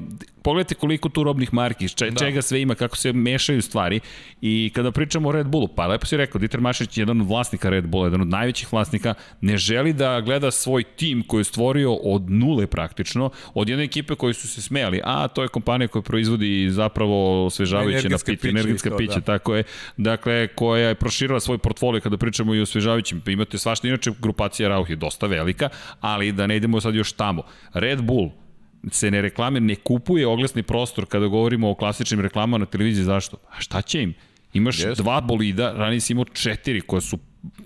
pogledajte 0.43 0.75
koliko 0.75 1.09
tu 1.09 1.25
robnih 1.25 1.55
marki, 1.55 1.89
če, 1.89 2.11
da. 2.11 2.25
čega 2.25 2.43
sve 2.43 2.61
ima, 2.63 2.75
kako 2.75 2.97
se 2.97 3.13
mešaju 3.13 3.63
stvari. 3.63 4.01
I 4.41 4.71
kada 4.75 4.91
pričamo 4.93 5.29
o 5.29 5.33
Red 5.33 5.47
Bullu, 5.47 5.69
pa 5.69 5.87
lepo 5.87 6.07
si 6.07 6.17
rekao, 6.17 6.39
Dieter 6.39 6.61
Mašić 6.61 6.99
je 6.99 7.03
jedan 7.03 7.21
od 7.21 7.27
vlasnika 7.27 7.71
Red 7.71 7.87
Bulla, 7.87 8.07
jedan 8.07 8.21
od 8.21 8.29
najvećih 8.29 8.73
vlasnika, 8.73 9.15
ne 9.41 9.57
želi 9.57 9.93
da 9.93 10.21
gleda 10.21 10.51
svoj 10.51 10.83
tim 10.83 11.23
koji 11.27 11.41
je 11.41 11.45
stvorio 11.45 11.95
od 11.95 12.31
nule 12.31 12.67
praktično, 12.67 13.31
od 13.55 13.69
jedne 13.69 13.85
ekipe 13.85 14.15
koji 14.15 14.35
su 14.35 14.49
se 14.49 14.63
smejali, 14.63 15.01
a 15.05 15.29
to 15.29 15.43
je 15.43 15.49
kompanija 15.49 15.89
koja 15.89 16.03
proizvodi 16.03 16.71
zapravo 16.71 17.47
osvežavajuće 17.47 18.09
napiće, 18.09 18.49
energetska 18.49 18.97
pića, 18.97 19.21
da. 19.21 19.21
tako 19.21 19.55
je, 19.55 19.65
dakle, 19.97 20.49
koja 20.49 20.89
je 20.89 20.95
proširila 20.95 21.41
svoj 21.41 21.59
portfolio 21.59 22.01
kada 22.01 22.17
pričamo 22.17 22.55
i 22.55 22.61
o 22.61 22.63
osvežavajućim, 22.63 23.23
imate 23.27 23.59
svašta, 23.59 23.89
inače 23.89 24.11
grupacija 24.19 24.69
Rauh 24.69 24.91
je 24.91 24.97
dosta 24.97 25.27
velika, 25.27 25.69
ali 26.01 26.33
da 26.33 26.47
ne 26.47 26.57
idemo 26.57 26.81
sad 26.81 26.95
još 26.95 27.13
tamo. 27.13 27.43
Red 27.75 28.03
Bull, 28.03 28.31
se 28.91 29.11
ne 29.11 29.23
reklamira, 29.23 29.65
ne 29.65 29.75
kupuje 29.75 30.27
oglasni 30.27 30.63
prostor 30.63 31.07
kada 31.07 31.27
govorimo 31.27 31.71
o 31.71 31.75
klasičnim 31.75 32.21
reklamama 32.21 32.59
na 32.59 32.67
televiziji, 32.67 33.05
zašto? 33.05 33.37
A 33.51 33.61
šta 33.61 33.83
će 33.83 34.03
im? 34.03 34.15
Imaš 34.53 34.79
yes. 34.79 34.97
dva 34.97 35.21
bolida, 35.21 35.73
ranije 35.73 36.01
si 36.01 36.13
imao 36.13 36.25
četiri 36.25 36.81
koja 36.81 37.01
su 37.01 37.19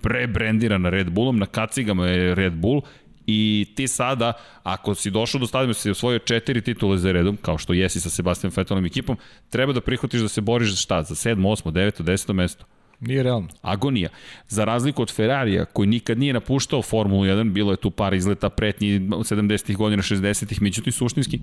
prebrendirana 0.03 0.91
Red 0.91 1.11
Bullom, 1.11 1.39
na 1.39 1.47
kacigama 1.47 2.07
je 2.07 2.35
Red 2.35 2.53
Bull 2.53 2.83
i 3.27 3.67
ti 3.75 3.89
sada, 3.89 4.33
ako 4.63 4.95
si 4.95 5.11
došao 5.11 5.39
do 5.39 5.47
stadima, 5.47 5.75
si 5.75 5.91
osvojio 5.91 6.19
četiri 6.19 6.61
titule 6.61 6.99
za 6.99 7.13
redom, 7.13 7.37
kao 7.37 7.59
što 7.59 7.73
jesi 7.73 8.01
sa 8.01 8.11
Sebastian 8.11 8.53
Vettelom 8.57 8.87
ekipom, 8.87 9.17
treba 9.51 9.73
da 9.73 9.81
prihvatiš 9.81 10.21
da 10.21 10.29
se 10.29 10.41
boriš 10.41 10.71
za 10.71 10.77
šta? 10.77 11.03
Za 11.03 11.15
7, 11.15 11.37
8, 11.37 11.71
9, 11.71 12.03
10 12.03 12.33
mesto. 12.33 12.65
Nije 13.01 13.23
realno. 13.23 13.49
Agonija. 13.63 14.09
Za 14.49 14.65
razliku 14.65 15.03
od 15.03 15.15
Ferrarija, 15.15 15.65
koji 15.65 15.87
nikad 15.87 16.19
nije 16.19 16.33
napuštao 16.33 16.83
Formulu 16.83 17.25
1, 17.25 17.53
bilo 17.53 17.73
je 17.73 17.77
tu 17.77 17.91
par 17.91 18.15
izleta 18.15 18.51
pretnji 18.51 19.01
70-ih 19.01 19.77
godina, 19.77 20.03
60-ih, 20.03 20.63
međutim 20.63 20.93
suštinski, 20.93 21.41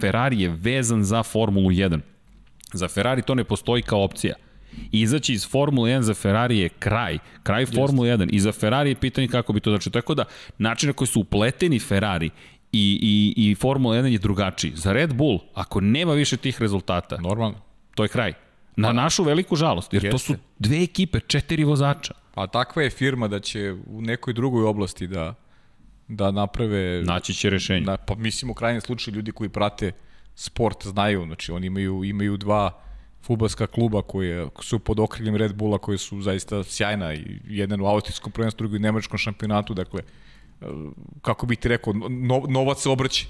Ferrari 0.00 0.40
je 0.40 0.48
vezan 0.48 1.04
za 1.04 1.22
Formulu 1.22 1.70
1. 1.70 2.00
Za 2.72 2.88
Ferrari 2.88 3.22
to 3.22 3.34
ne 3.34 3.44
postoji 3.44 3.82
kao 3.82 4.02
opcija. 4.02 4.34
Izaći 4.92 5.32
iz 5.32 5.48
Formule 5.48 5.90
1 5.90 6.00
za 6.00 6.14
Ferrari 6.14 6.58
je 6.58 6.68
kraj, 6.68 7.18
kraj 7.42 7.66
Formule 7.66 8.10
1 8.10 8.28
i 8.32 8.40
za 8.40 8.52
Ferrari 8.52 8.90
je 8.90 8.94
pitanje 8.94 9.28
kako 9.28 9.52
bi 9.52 9.60
to 9.60 9.70
znači. 9.70 9.90
Tako 9.90 10.14
da, 10.14 10.24
način 10.58 10.86
na 10.86 10.92
koji 10.92 11.08
su 11.08 11.20
upleteni 11.20 11.78
Ferrari 11.78 12.30
i, 12.72 12.98
i, 13.02 13.50
i 13.50 13.54
Formula 13.54 13.96
1 13.96 14.04
je 14.04 14.18
drugačiji. 14.18 14.72
Za 14.74 14.92
Red 14.92 15.14
Bull, 15.14 15.38
ako 15.54 15.80
nema 15.80 16.12
više 16.12 16.36
tih 16.36 16.60
rezultata, 16.60 17.16
normalno, 17.20 17.60
to 17.94 18.02
je 18.02 18.08
kraj. 18.08 18.47
Na 18.80 18.92
našu 18.92 19.24
veliku 19.24 19.56
žalost, 19.56 19.94
jer 19.94 20.04
Jeste. 20.04 20.14
to 20.14 20.18
su 20.18 20.34
dve 20.58 20.82
ekipe, 20.82 21.20
četiri 21.20 21.64
vozača. 21.64 22.14
A 22.34 22.46
takva 22.46 22.82
je 22.82 22.90
firma 22.90 23.28
da 23.28 23.40
će 23.40 23.74
u 23.86 24.02
nekoj 24.02 24.34
drugoj 24.34 24.64
oblasti 24.64 25.06
da 25.06 25.34
da 26.08 26.30
naprave... 26.30 27.02
Naći 27.02 27.34
će 27.34 27.50
rešenje. 27.50 27.84
Da, 27.86 27.96
pa 27.96 28.14
mislim 28.14 28.50
u 28.50 28.54
krajnjem 28.54 28.80
slučaju 28.80 29.14
ljudi 29.14 29.32
koji 29.32 29.48
prate 29.48 29.92
sport 30.34 30.86
znaju, 30.86 31.24
znači 31.24 31.52
oni 31.52 31.66
imaju, 31.66 32.04
imaju 32.04 32.36
dva 32.36 32.80
futbalska 33.22 33.66
kluba 33.66 34.02
koje 34.02 34.48
su 34.62 34.78
pod 34.78 35.00
okriljem 35.00 35.36
Red 35.36 35.54
Bulla 35.54 35.78
koji 35.78 35.98
su 35.98 36.20
zaista 36.22 36.64
sjajna 36.64 37.14
i 37.14 37.40
jedan 37.46 37.80
u 37.80 37.86
austrijskom 37.86 38.32
prvenstvu, 38.32 38.58
drugi 38.58 38.76
u 38.76 38.80
nemačkom 38.80 39.18
šampionatu, 39.18 39.74
dakle 39.74 40.02
kako 41.22 41.46
bih 41.46 41.58
ti 41.58 41.68
rekao, 41.68 41.92
no, 41.92 42.42
novac 42.48 42.82
se 42.82 42.88
obraća 42.88 43.26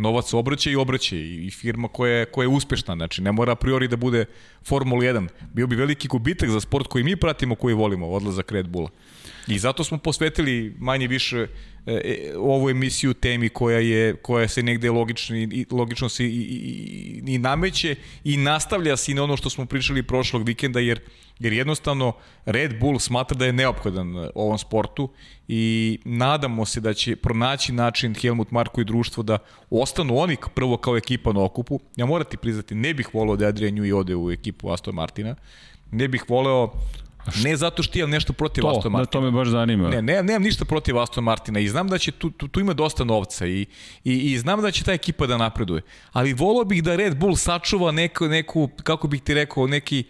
novac 0.00 0.34
obraća 0.34 0.70
i 0.70 0.76
obraća 0.76 1.16
i 1.16 1.50
firma 1.50 1.88
koja 1.88 2.12
je, 2.12 2.24
koja 2.24 2.44
je 2.44 2.48
uspešna, 2.48 2.94
znači 2.94 3.22
ne 3.22 3.32
mora 3.32 3.52
a 3.52 3.56
priori 3.56 3.88
da 3.88 3.96
bude 3.96 4.24
Formula 4.64 5.00
1. 5.00 5.28
Bio 5.52 5.66
bi 5.66 5.76
veliki 5.76 6.08
gubitak 6.08 6.50
za 6.50 6.60
sport 6.60 6.86
koji 6.86 7.04
mi 7.04 7.16
pratimo, 7.16 7.54
koji 7.54 7.74
volimo, 7.74 8.08
odlazak 8.08 8.52
Red 8.52 8.68
Bulla. 8.68 8.88
I 9.46 9.58
zato 9.58 9.84
smo 9.84 9.98
posvetili 9.98 10.76
manje 10.78 11.06
više 11.06 11.46
e, 11.86 11.92
e, 11.92 12.32
ovu 12.36 12.70
emisiju 12.70 13.14
temi 13.14 13.48
koja 13.48 13.78
je 13.78 14.16
koja 14.16 14.48
se 14.48 14.62
negde 14.62 14.90
logično 14.90 15.36
i 15.36 15.66
logično 15.70 16.08
se 16.08 16.24
i, 16.24 16.28
i, 16.28 17.22
i 17.26 17.38
nameće 17.38 17.96
i 18.24 18.36
nastavlja 18.36 18.96
se 18.96 19.12
i 19.12 19.14
na 19.14 19.24
ono 19.24 19.36
što 19.36 19.50
smo 19.50 19.66
pričali 19.66 20.02
prošlog 20.02 20.46
vikenda 20.46 20.80
jer 20.80 21.00
jer 21.40 21.52
jednostavno 21.52 22.12
Red 22.44 22.80
Bull 22.80 22.98
smatra 22.98 23.36
da 23.36 23.46
je 23.46 23.52
neophodan 23.52 24.16
e, 24.16 24.30
ovom 24.34 24.58
sportu 24.58 25.08
i 25.48 25.98
nadamo 26.04 26.66
se 26.66 26.80
da 26.80 26.94
će 26.94 27.16
pronaći 27.16 27.72
način 27.72 28.14
Helmut 28.14 28.50
Marko 28.50 28.80
i 28.80 28.84
društvo 28.84 29.22
da 29.22 29.38
ostanu 29.70 30.18
oni 30.18 30.36
prvo 30.54 30.76
kao 30.76 30.96
ekipa 30.96 31.32
na 31.32 31.44
okupu. 31.44 31.80
Ja 31.96 32.06
morati 32.06 32.36
priznati, 32.36 32.74
ne 32.74 32.94
bih 32.94 33.14
voleo 33.14 33.36
da 33.36 33.46
Adrian 33.46 33.74
Newey 33.74 33.94
ode 33.94 34.16
u 34.16 34.30
ekipu 34.30 34.70
Aston 34.70 34.94
Martina. 34.94 35.34
Ne 35.90 36.08
bih 36.08 36.24
voleo 36.28 36.72
Ne 37.44 37.56
zato 37.56 37.82
što 37.82 37.98
imam 37.98 38.10
nešto 38.10 38.32
protiv 38.32 38.62
to, 38.62 38.68
Aston 38.68 38.92
Martina. 38.92 39.04
Da, 39.04 39.10
to 39.10 39.20
me 39.20 39.30
baš 39.30 39.48
zanima. 39.48 39.88
Ne, 39.88 40.02
ne, 40.02 40.22
nemam 40.22 40.42
ništa 40.42 40.64
protiv 40.64 40.98
Aston 40.98 41.24
Martina 41.24 41.60
i 41.60 41.68
znam 41.68 41.88
da 41.88 41.98
će 41.98 42.12
tu, 42.12 42.30
tu, 42.30 42.48
tu 42.48 42.60
ima 42.60 42.72
dosta 42.72 43.04
novca 43.04 43.46
i, 43.46 43.66
i, 44.04 44.32
i 44.32 44.38
znam 44.38 44.62
da 44.62 44.70
će 44.70 44.84
ta 44.84 44.92
ekipa 44.92 45.26
da 45.26 45.36
napreduje. 45.36 45.82
Ali 46.12 46.32
volao 46.32 46.64
bih 46.64 46.82
da 46.82 46.96
Red 46.96 47.16
Bull 47.16 47.36
sačuva 47.36 47.92
neku, 47.92 48.28
neku 48.28 48.68
kako 48.82 49.08
bih 49.08 49.22
ti 49.22 49.34
rekao, 49.34 49.66
neki, 49.66 50.04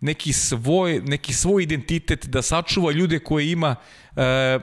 neki 0.00 0.32
svoj, 0.32 1.02
neki 1.04 1.32
svoj 1.32 1.62
identitet, 1.62 2.26
da 2.26 2.42
sačuva 2.42 2.92
ljude 2.92 3.18
koje 3.18 3.50
ima, 3.50 3.76
e, 4.16 4.58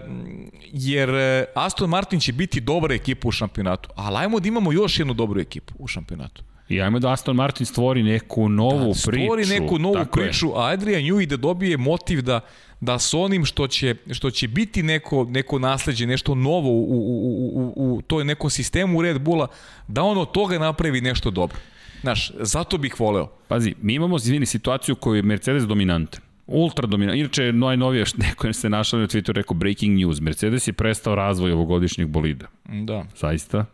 jer 0.71 1.09
e, 1.09 1.45
Aston 1.55 1.89
Martin 1.89 2.19
će 2.19 2.33
biti 2.33 2.61
dobra 2.61 2.95
ekipa 2.95 3.27
u 3.27 3.31
šampionatu, 3.31 3.89
ali 3.95 4.17
ajmo 4.17 4.39
da 4.39 4.47
imamo 4.47 4.71
još 4.71 4.99
jednu 4.99 5.13
dobru 5.13 5.41
ekipu 5.41 5.73
u 5.79 5.87
šampionatu. 5.87 6.43
I 6.69 6.81
ajmo 6.81 6.99
da 6.99 7.11
Aston 7.11 7.35
Martin 7.35 7.65
stvori 7.65 8.03
neku 8.03 8.49
novu 8.49 8.87
da, 8.87 8.93
stvori 8.93 9.17
priču. 9.17 9.25
Stvori 9.25 9.45
neku 9.59 9.79
novu 9.79 9.93
Tako 9.93 10.19
priču, 10.19 10.47
je. 10.47 10.53
a 10.55 10.65
Adrian 10.65 11.03
Newey 11.03 11.25
da 11.25 11.37
dobije 11.37 11.77
motiv 11.77 12.21
da 12.21 12.39
da 12.81 12.99
s 12.99 13.13
onim 13.13 13.45
što 13.45 13.67
će, 13.67 13.95
što 14.11 14.31
će 14.31 14.47
biti 14.47 14.83
neko, 14.83 15.23
neko 15.29 15.59
nasledđe, 15.59 16.07
nešto 16.07 16.35
novo 16.35 16.69
u, 16.69 16.81
u, 16.81 16.97
u, 16.97 17.73
u, 17.75 17.95
u 17.95 18.01
toj 18.01 18.25
nekom 18.25 18.49
sistemu 18.49 19.01
Red 19.01 19.21
Bulla, 19.21 19.47
da 19.87 20.03
on 20.03 20.17
od 20.17 20.31
toga 20.31 20.59
napravi 20.59 21.01
nešto 21.01 21.31
dobro. 21.31 21.57
Znaš, 22.01 22.31
zato 22.39 22.77
bih 22.77 22.99
voleo. 22.99 23.27
Pazi, 23.47 23.75
mi 23.81 23.93
imamo, 23.93 24.15
izvini, 24.15 24.45
situaciju 24.45 24.95
koju 24.95 25.15
je 25.15 25.21
Mercedes 25.21 25.63
dominantan 25.63 26.21
ultra 26.49 26.87
dominant. 26.87 27.17
Inače, 27.19 27.53
najnovije, 27.53 28.05
neko 28.27 28.47
je 28.47 28.53
se 28.53 28.69
našao 28.69 28.99
na 28.99 29.07
Twitteru 29.07 29.35
rekao 29.35 29.53
breaking 29.57 29.97
news. 29.97 30.19
Mercedes 30.19 30.67
je 30.67 30.73
prestao 30.73 31.15
razvoj 31.15 31.51
ovogodišnjeg 31.51 32.07
bolida. 32.07 32.47
Da. 32.65 33.05
Zaista? 33.15 33.65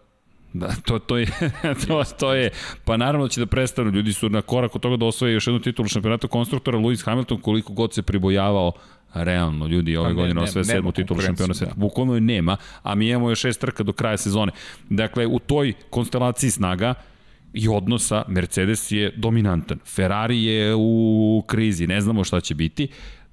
Da, 0.55 0.67
to, 0.85 0.99
to, 0.99 1.17
je, 1.17 1.27
to, 1.87 2.03
to 2.19 2.33
je, 2.33 2.49
pa 2.85 2.97
naravno 2.97 3.25
da 3.25 3.29
će 3.29 3.39
da 3.39 3.45
prestanu, 3.45 3.91
ljudi 3.91 4.13
su 4.13 4.29
na 4.29 4.41
korak 4.41 4.75
od 4.75 4.81
toga 4.81 4.97
da 4.97 5.05
osvoje 5.05 5.33
još 5.33 5.47
jednu 5.47 5.59
titulu 5.59 5.87
šampionata 5.87 6.27
konstruktora, 6.27 6.77
Lewis 6.77 7.05
Hamilton 7.05 7.41
koliko 7.41 7.73
god 7.73 7.93
se 7.93 8.01
pribojavao 8.01 8.71
realno 9.13 9.67
ljudi 9.67 9.97
ove 9.97 10.09
pa 10.09 10.13
godine 10.13 10.41
osvoje 10.41 10.65
sedmu 10.65 10.91
titulu 10.91 11.21
šampiona 11.21 11.53
sveta. 11.53 11.73
Da. 11.73 11.79
Bukvalno 11.79 12.15
je 12.15 12.21
nema, 12.21 12.57
a 12.83 12.95
mi 12.95 13.09
imamo 13.09 13.29
još 13.29 13.39
šest 13.39 13.61
trka 13.61 13.83
do 13.83 13.93
kraja 13.93 14.17
sezone. 14.17 14.51
Dakle, 14.89 15.27
u 15.27 15.39
toj 15.39 15.73
konstelaciji 15.89 16.51
snaga 16.51 16.93
i 17.53 17.67
odnosa 17.67 18.23
Mercedes 18.27 18.91
je 18.91 19.13
dominantan. 19.17 19.79
Ferrari 19.85 20.43
je 20.43 20.75
u 20.75 21.43
krizi, 21.47 21.87
ne 21.87 22.01
znamo 22.01 22.23
šta 22.23 22.41
će 22.41 22.55
biti. 22.55 22.87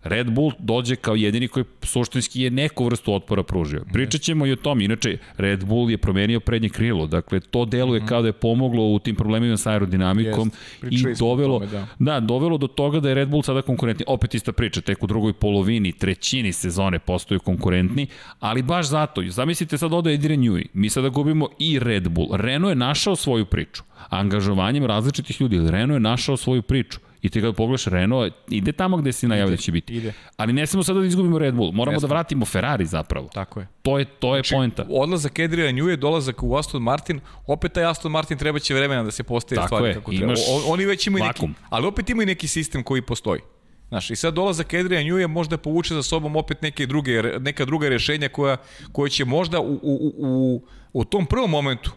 Red 0.04 0.30
Bull 0.30 0.52
dođe 0.58 0.96
kao 0.96 1.14
jedini 1.14 1.48
koji 1.48 1.64
suštinski 1.82 2.42
je 2.42 2.50
neku 2.50 2.84
vrstu 2.84 3.14
otpora 3.14 3.42
pružio. 3.42 3.84
Pričat 3.92 4.20
ćemo 4.20 4.46
i 4.46 4.52
o 4.52 4.56
tom, 4.56 4.80
inače 4.80 5.18
Red 5.36 5.64
Bull 5.64 5.90
je 5.90 5.98
promenio 5.98 6.40
prednje 6.40 6.68
krilo, 6.68 7.06
dakle 7.06 7.40
to 7.40 7.64
deluje 7.64 8.00
mm 8.00 8.04
-hmm. 8.04 8.08
kao 8.08 8.22
da 8.22 8.28
je 8.28 8.32
pomoglo 8.32 8.84
u 8.84 8.98
tim 8.98 9.16
problemima 9.16 9.56
sa 9.56 9.70
aerodinamikom 9.70 10.50
yes. 10.82 11.12
i 11.12 11.18
dovelo, 11.18 11.58
tome, 11.58 11.70
da. 11.70 11.86
da. 11.98 12.20
dovelo 12.20 12.58
do 12.58 12.66
toga 12.66 13.00
da 13.00 13.08
je 13.08 13.14
Red 13.14 13.28
Bull 13.28 13.42
sada 13.42 13.62
konkurentni. 13.62 14.04
Opet 14.08 14.34
ista 14.34 14.52
priča, 14.52 14.80
tek 14.80 15.02
u 15.02 15.06
drugoj 15.06 15.32
polovini, 15.32 15.92
trećini 15.92 16.52
sezone 16.52 16.98
postaju 16.98 17.40
konkurentni, 17.40 18.06
ali 18.40 18.62
baš 18.62 18.88
zato, 18.88 19.22
zamislite 19.28 19.78
sad 19.78 19.92
ode 19.92 20.14
Adrian 20.14 20.40
Newey, 20.40 20.66
mi 20.72 20.90
sada 20.90 21.08
gubimo 21.08 21.48
i 21.58 21.78
Red 21.78 22.08
Bull. 22.08 22.28
Renault 22.32 22.70
je 22.70 22.74
našao 22.74 23.16
svoju 23.16 23.44
priču, 23.44 23.82
angažovanjem 24.08 24.84
različitih 24.84 25.40
ljudi, 25.40 25.70
Renault 25.70 25.96
je 25.96 26.00
našao 26.00 26.36
svoju 26.36 26.62
priču 26.62 26.98
I 27.22 27.28
ti 27.28 27.40
kada 27.40 27.52
pogledaš 27.52 27.84
Renault, 27.86 28.34
ide 28.48 28.72
tamo 28.72 28.96
gde 28.96 29.12
si 29.12 29.26
najavio 29.26 29.50
da 29.50 29.56
će 29.56 29.72
biti. 29.72 29.94
Ide. 29.94 30.12
Ali 30.36 30.52
ne 30.52 30.66
smemo 30.66 30.82
sada 30.82 31.00
da 31.00 31.06
izgubimo 31.06 31.38
Red 31.38 31.54
Bull, 31.54 31.72
moramo 31.72 32.00
da 32.00 32.06
vratimo 32.06 32.44
Ferrari 32.44 32.86
zapravo. 32.86 33.28
Tako 33.34 33.60
je. 33.60 33.66
To 33.82 33.98
je, 33.98 34.04
to 34.04 34.36
je 34.36 34.42
znači, 34.42 34.54
poenta. 34.54 34.86
Odlazak 34.90 35.38
Adrian 35.38 35.74
Newey, 35.74 35.96
dolazak 35.96 36.42
u 36.42 36.56
Aston 36.56 36.82
Martin, 36.82 37.20
opet 37.46 37.72
taj 37.72 37.84
Aston 37.84 38.12
Martin 38.12 38.38
treba 38.38 38.58
će 38.58 38.74
vremena 38.74 39.02
da 39.02 39.10
se 39.10 39.22
postaje 39.22 39.56
Tako 39.56 39.66
stvari 39.66 39.86
je. 39.86 39.94
kako 39.94 40.10
treba. 40.12 40.32
O, 40.32 40.72
oni 40.72 40.84
već 40.84 41.06
imaju 41.06 41.24
vakum. 41.24 41.50
neki, 41.50 41.60
ali 41.70 41.86
opet 41.86 42.10
imaju 42.10 42.26
neki 42.26 42.48
sistem 42.48 42.82
koji 42.82 43.02
postoji. 43.02 43.40
Znaš, 43.88 44.10
i 44.10 44.16
sad 44.16 44.34
dolazak 44.34 44.74
Adrian 44.74 45.04
Newey 45.04 45.26
možda 45.26 45.56
povuče 45.56 45.94
za 45.94 46.02
sobom 46.02 46.36
opet 46.36 46.62
neke 46.62 46.86
druge, 46.86 47.22
neka 47.22 47.64
druga 47.64 47.88
rešenja 47.88 48.28
koja, 48.28 48.56
koja 48.92 49.08
će 49.08 49.24
možda 49.24 49.60
u, 49.60 49.80
u, 49.82 50.12
u, 50.18 50.62
u 50.92 51.04
tom 51.04 51.26
prvom 51.26 51.50
momentu 51.50 51.92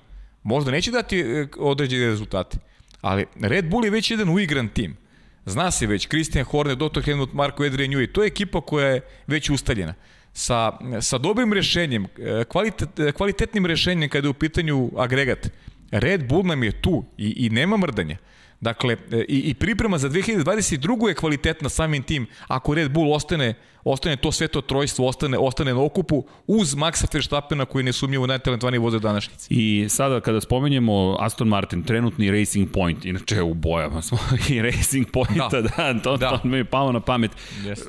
Možda 0.46 0.72
neće 0.72 0.92
dati 0.92 1.20
e, 1.20 1.48
određene 1.58 2.06
rezultate, 2.06 2.58
ali 3.02 3.26
Red 3.42 3.70
Bull 3.70 3.86
je 3.86 3.92
već 3.92 4.12
jedan 4.12 4.30
uigran 4.30 4.68
tim. 4.68 4.98
Zna 5.46 5.72
se 5.72 5.88
već, 5.88 6.08
Christian 6.08 6.46
Horner, 6.46 6.76
Dr. 6.76 7.02
Helmut 7.02 7.34
Marko, 7.34 7.64
Adrian 7.64 7.92
Newey, 7.92 8.12
to 8.12 8.24
je 8.24 8.28
ekipa 8.28 8.62
koja 8.62 8.88
je 8.88 9.02
već 9.28 9.50
ustaljena. 9.50 9.94
Sa, 10.34 10.72
sa 11.02 11.18
dobrim 11.18 11.54
rešenjem, 11.54 12.06
e, 12.06 12.44
kvalitet, 12.44 12.90
kvalitetnim 13.16 13.66
rešenjem 13.66 14.10
kada 14.10 14.28
je 14.28 14.30
u 14.30 14.34
pitanju 14.34 14.92
agregat, 14.98 15.50
Red 15.92 16.28
Bull 16.28 16.44
nam 16.44 16.64
je 16.64 16.82
tu 16.82 17.06
i, 17.18 17.46
i 17.46 17.50
nema 17.50 17.78
mrdanja. 17.78 18.18
Dakle, 18.62 18.98
e, 19.12 19.26
i, 19.30 19.40
i 19.40 19.54
priprema 19.54 19.98
za 19.98 20.10
2022. 20.10 21.08
je 21.08 21.14
kvalitetna 21.14 21.70
samim 21.70 22.04
tim, 22.04 22.28
ako 22.48 22.74
Red 22.74 22.92
Bull 22.92 23.14
ostane, 23.14 23.54
ostane 23.84 24.16
to 24.16 24.32
sve 24.32 24.48
to 24.48 24.62
trojstvo, 24.62 25.08
ostane, 25.08 25.38
ostane 25.38 25.74
na 25.74 25.82
okupu, 25.82 26.24
uz 26.48 26.76
Maxa 26.76 27.08
Verstappena 27.14 27.66
koji 27.66 27.80
je 27.80 27.84
nesumnjivo 27.84 28.28
najtalentovaniji 28.28 28.80
vozač 28.80 29.02
današnjice. 29.02 29.48
I 29.50 29.86
sada 29.90 30.20
kada 30.20 30.42
spomenjemo 30.42 31.18
Aston 31.20 31.48
Martin, 31.48 31.84
trenutni 31.84 32.32
Racing 32.32 32.72
Point, 32.72 33.06
inače 33.06 33.42
u 33.42 33.54
bojama 33.54 34.02
smo 34.02 34.18
i 34.50 34.62
Racing 34.62 35.08
Pointa, 35.12 35.62
da, 35.62 35.94
da 35.94 36.00
to, 36.00 36.18
da. 36.18 36.38
to 36.38 36.48
mi 36.48 36.58
je 36.58 36.66
palo 36.66 36.92
na 36.92 37.00
pamet. 37.00 37.32
Yes. 37.64 37.80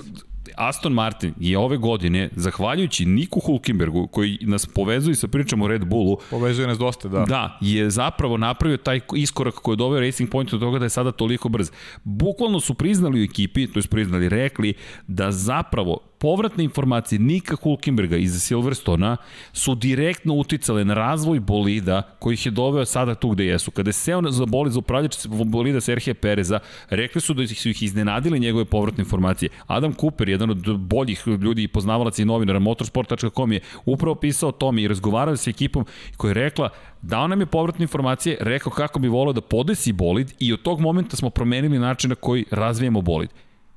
Aston 0.56 0.92
Martin 0.92 1.34
je 1.40 1.58
ove 1.58 1.76
godine, 1.76 2.28
zahvaljujući 2.36 3.06
Niku 3.06 3.40
Hulkenbergu, 3.40 4.06
koji 4.06 4.38
nas 4.40 4.66
povezuje 4.66 5.14
sa 5.14 5.28
pričom 5.28 5.62
o 5.62 5.68
Red 5.68 5.84
Bullu, 5.84 6.18
povezuje 6.30 6.68
nas 6.68 6.78
dosta, 6.78 7.08
da. 7.08 7.24
Da, 7.28 7.58
je 7.60 7.90
zapravo 7.90 8.36
napravio 8.36 8.76
taj 8.76 9.00
iskorak 9.14 9.54
koji 9.54 9.72
je 9.72 9.76
doveo 9.76 10.00
Racing 10.00 10.30
Point 10.30 10.50
do 10.50 10.58
toga 10.58 10.78
da 10.78 10.84
je 10.84 10.90
sada 10.90 11.12
toliko 11.12 11.48
brz. 11.48 11.70
Bukvalno 12.04 12.60
su 12.60 12.74
priznali 12.74 13.20
u 13.20 13.24
ekipi, 13.24 13.66
to 13.66 13.78
je 13.78 13.82
priznali, 13.90 14.28
rekli 14.28 14.74
da 15.06 15.32
zapravo 15.32 15.98
povratne 16.26 16.64
informacije 16.64 17.18
Nika 17.18 17.56
Hulkenberga 17.56 18.16
iz 18.16 18.42
Silverstona 18.42 19.16
su 19.52 19.74
direktno 19.74 20.34
uticale 20.34 20.84
na 20.84 20.94
razvoj 20.94 21.40
bolida 21.40 22.02
koji 22.18 22.34
ih 22.34 22.46
je 22.46 22.50
doveo 22.52 22.84
sada 22.84 23.14
tu 23.14 23.30
gde 23.30 23.46
jesu. 23.46 23.70
Kada 23.70 23.88
je 23.88 23.92
seo 23.92 24.22
za 24.30 24.46
bolid 24.46 24.72
za 24.72 24.78
upravljač 24.78 25.16
bolida 25.26 25.80
Serhije 25.80 26.14
Pereza, 26.14 26.58
rekli 26.90 27.20
su 27.20 27.34
da 27.34 27.46
su 27.46 27.68
ih 27.68 27.82
iznenadile 27.82 28.38
njegove 28.38 28.64
povratne 28.64 29.02
informacije. 29.02 29.48
Adam 29.66 29.94
Cooper, 29.94 30.28
jedan 30.28 30.50
od 30.50 30.78
boljih 30.78 31.22
ljudi 31.26 31.62
i 31.62 31.68
poznavalaca 31.68 32.22
i 32.22 32.24
novinara 32.24 32.58
motorsport.com 32.58 33.52
je 33.52 33.60
upravo 33.84 34.14
pisao 34.14 34.48
o 34.48 34.52
tome 34.52 34.82
i 34.82 34.88
razgovarao 34.88 35.36
sa 35.36 35.50
ekipom 35.50 35.86
koja 36.16 36.30
je 36.30 36.34
rekla 36.34 36.68
dao 37.02 37.28
nam 37.28 37.40
je 37.40 37.46
povratne 37.46 37.84
informacije, 37.84 38.36
rekao 38.40 38.72
kako 38.72 38.98
bi 38.98 39.08
volao 39.08 39.32
da 39.32 39.40
podesi 39.40 39.92
bolid 39.92 40.32
i 40.38 40.52
od 40.52 40.62
tog 40.62 40.80
momenta 40.80 41.16
smo 41.16 41.30
promenili 41.30 41.78
način 41.78 42.10
na 42.10 42.14
koji 42.14 42.44
razvijemo 42.50 43.00
bolid 43.00 43.30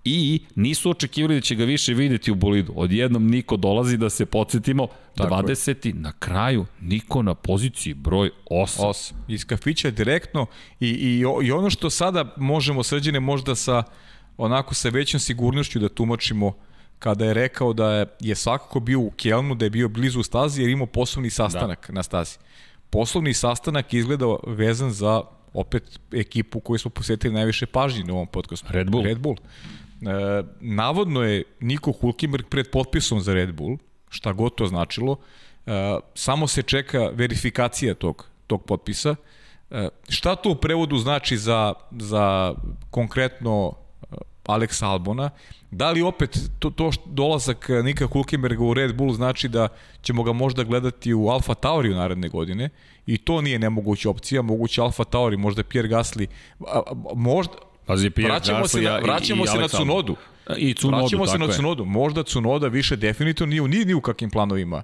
i 0.05 0.41
nisu 0.55 0.89
očekivali 0.89 1.35
da 1.35 1.41
će 1.41 1.55
ga 1.55 1.63
više 1.63 1.93
videti 1.93 2.31
u 2.31 2.35
bolidu. 2.35 2.73
Odjednom 2.75 3.27
Niko 3.27 3.57
dolazi 3.57 3.97
da 3.97 4.09
se 4.09 4.25
podsjetimo, 4.25 4.88
Tako 5.15 5.35
20. 5.35 5.88
Je. 5.88 5.93
na 5.93 6.12
kraju 6.12 6.65
Niko 6.81 7.21
na 7.21 7.33
poziciji 7.33 7.93
broj 7.93 8.31
8. 8.49 8.81
8. 8.81 9.12
Iz 9.27 9.45
kafića 9.45 9.91
direktno 9.91 10.45
i, 10.79 10.88
i, 10.88 11.19
i 11.43 11.51
ono 11.51 11.69
što 11.69 11.89
sada 11.89 12.33
možemo 12.38 12.83
srđene 12.83 13.19
možda 13.19 13.55
sa 13.55 13.83
onako 14.38 14.73
sa 14.73 14.89
većom 14.89 15.19
sigurnošću 15.19 15.79
da 15.79 15.89
tumačimo 15.89 16.53
kada 16.99 17.25
je 17.25 17.33
rekao 17.33 17.73
da 17.73 17.91
je, 17.91 18.05
je 18.19 18.35
svakako 18.35 18.79
bio 18.79 18.99
u 18.99 19.12
Kelnu, 19.12 19.55
da 19.55 19.65
je 19.65 19.69
bio 19.69 19.89
blizu 19.89 20.23
stazi 20.23 20.62
jer 20.62 20.69
imao 20.69 20.88
poslovni 20.88 21.29
sastanak 21.29 21.88
da. 21.88 21.93
na 21.93 22.03
stazi. 22.03 22.38
Poslovni 22.89 23.33
sastanak 23.33 23.93
izgleda 23.93 24.25
vezan 24.47 24.91
za 24.91 25.21
opet 25.53 25.99
ekipu 26.12 26.59
koju 26.59 26.79
smo 26.79 26.91
posetili 26.91 27.33
najviše 27.33 27.65
pažnje 27.65 28.03
na 28.03 28.13
ovom 28.13 28.27
podcastu. 28.27 28.67
Red 28.69 28.89
Bull. 28.89 29.03
Red 29.03 29.19
Bull. 29.19 29.35
E, 30.01 30.43
navodno 30.59 31.23
je 31.23 31.43
Niko 31.59 31.91
Hulkenberg 31.91 32.45
pred 32.49 32.71
potpisom 32.71 33.21
za 33.21 33.33
Red 33.33 33.51
Bull, 33.51 33.77
šta 34.09 34.33
god 34.33 34.55
to 34.55 34.67
značilo, 34.67 35.17
e, 35.65 35.99
samo 36.15 36.47
se 36.47 36.62
čeka 36.62 37.09
verifikacija 37.13 37.93
tog, 37.93 38.27
tog 38.47 38.65
potpisa. 38.65 39.15
E, 39.71 39.89
šta 40.09 40.35
to 40.35 40.51
u 40.51 40.55
prevodu 40.55 40.97
znači 40.97 41.38
za, 41.38 41.73
za 41.91 42.55
konkretno 42.91 43.73
e, 44.01 44.15
Alex 44.45 44.85
Albona? 44.85 45.29
Da 45.71 45.91
li 45.91 46.01
opet 46.01 46.38
to, 46.59 46.69
to 46.69 46.91
što 46.91 47.03
dolazak 47.05 47.69
Nika 47.83 48.07
Hulkenberga 48.07 48.63
u 48.63 48.73
Red 48.73 48.95
Bull 48.95 49.13
znači 49.13 49.47
da 49.47 49.67
ćemo 50.01 50.23
ga 50.23 50.33
možda 50.33 50.63
gledati 50.63 51.13
u 51.13 51.27
Alfa 51.29 51.53
Tauri 51.53 51.91
u 51.91 51.95
naredne 51.95 52.29
godine? 52.29 52.69
I 53.05 53.17
to 53.17 53.41
nije 53.41 53.59
nemoguća 53.59 54.09
opcija, 54.09 54.41
moguće 54.41 54.81
Alfa 54.81 55.03
Tauri, 55.03 55.38
možda 55.38 55.63
Pierre 55.63 55.89
Gasly, 55.89 56.27
možda, 57.15 57.53
Pazi, 57.89 58.10
Pierre 58.10 58.34
vraćamo 58.34 58.67
se 58.67 58.82
na, 58.82 58.97
vraćamo 58.97 59.45
se 59.45 59.58
na 59.58 59.67
Cunodu. 59.67 60.15
I 60.58 60.73
Cunodu, 60.73 61.02
vraćamo 61.02 61.28
se 61.28 61.38
na 61.38 61.47
Cunodu. 61.47 61.86
Možda 61.86 62.23
Cunoda 62.23 62.67
više 62.67 62.95
definitivno 62.95 63.49
nije, 63.49 63.62
nije 63.62 63.86
ni 63.86 63.93
u 63.93 64.02
kakvim 64.02 64.30
planovima 64.30 64.84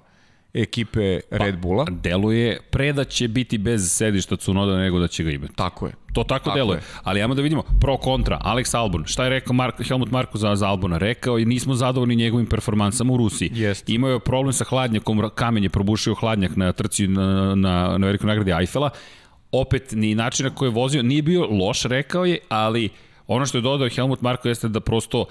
ekipe 0.54 1.20
pa, 1.30 1.36
Red 1.36 1.58
Bulla. 1.58 1.86
Deluje 1.90 2.60
pre 2.70 2.92
da 2.92 3.04
će 3.04 3.28
biti 3.28 3.58
bez 3.58 3.92
sedišta 3.92 4.36
Cunoda 4.36 4.76
nego 4.76 4.98
da 4.98 5.08
će 5.08 5.24
ga 5.24 5.30
imati. 5.30 5.54
Tako 5.54 5.86
je. 5.86 5.92
To 6.12 6.24
tako, 6.24 6.44
tako 6.44 6.56
deluje. 6.56 6.76
Je. 6.76 6.82
Ali 7.02 7.22
ajmo 7.22 7.34
da 7.34 7.42
vidimo 7.42 7.62
pro 7.80 7.96
kontra. 7.96 8.40
Alex 8.44 8.76
Albon. 8.76 9.04
Šta 9.06 9.24
je 9.24 9.30
rekao 9.30 9.52
Mark, 9.52 9.82
Helmut 9.88 10.10
Marko 10.10 10.38
za, 10.38 10.56
za 10.56 10.68
Albona? 10.68 10.98
Rekao 10.98 11.38
i 11.38 11.44
nismo 11.44 11.74
zadovoljni 11.74 12.16
njegovim 12.16 12.46
performansama 12.46 13.12
u 13.12 13.16
Rusiji. 13.16 13.50
Jest. 13.54 13.88
Imao 13.88 14.10
je 14.10 14.20
problem 14.20 14.52
sa 14.52 14.64
hladnjakom, 14.64 15.30
kamen 15.34 15.62
je 15.62 15.68
probušio 15.68 16.14
hladnjak 16.14 16.56
na 16.56 16.72
trci 16.72 17.06
na, 17.06 17.54
na, 17.54 17.98
na 17.98 18.06
velikoj 18.06 18.26
nagradi 18.26 18.50
Eiffela 18.50 18.90
opet 19.60 19.92
ni 19.92 20.14
način 20.14 20.46
na 20.46 20.54
koji 20.54 20.68
je 20.68 20.74
vozio 20.74 21.02
nije 21.02 21.22
bio 21.22 21.46
loš, 21.46 21.82
rekao 21.82 22.24
je, 22.24 22.38
ali 22.48 22.88
ono 23.26 23.46
što 23.46 23.58
je 23.58 23.62
dodao 23.62 23.88
Helmut 23.88 24.20
Marko 24.20 24.48
jeste 24.48 24.68
da 24.68 24.80
prosto 24.80 25.24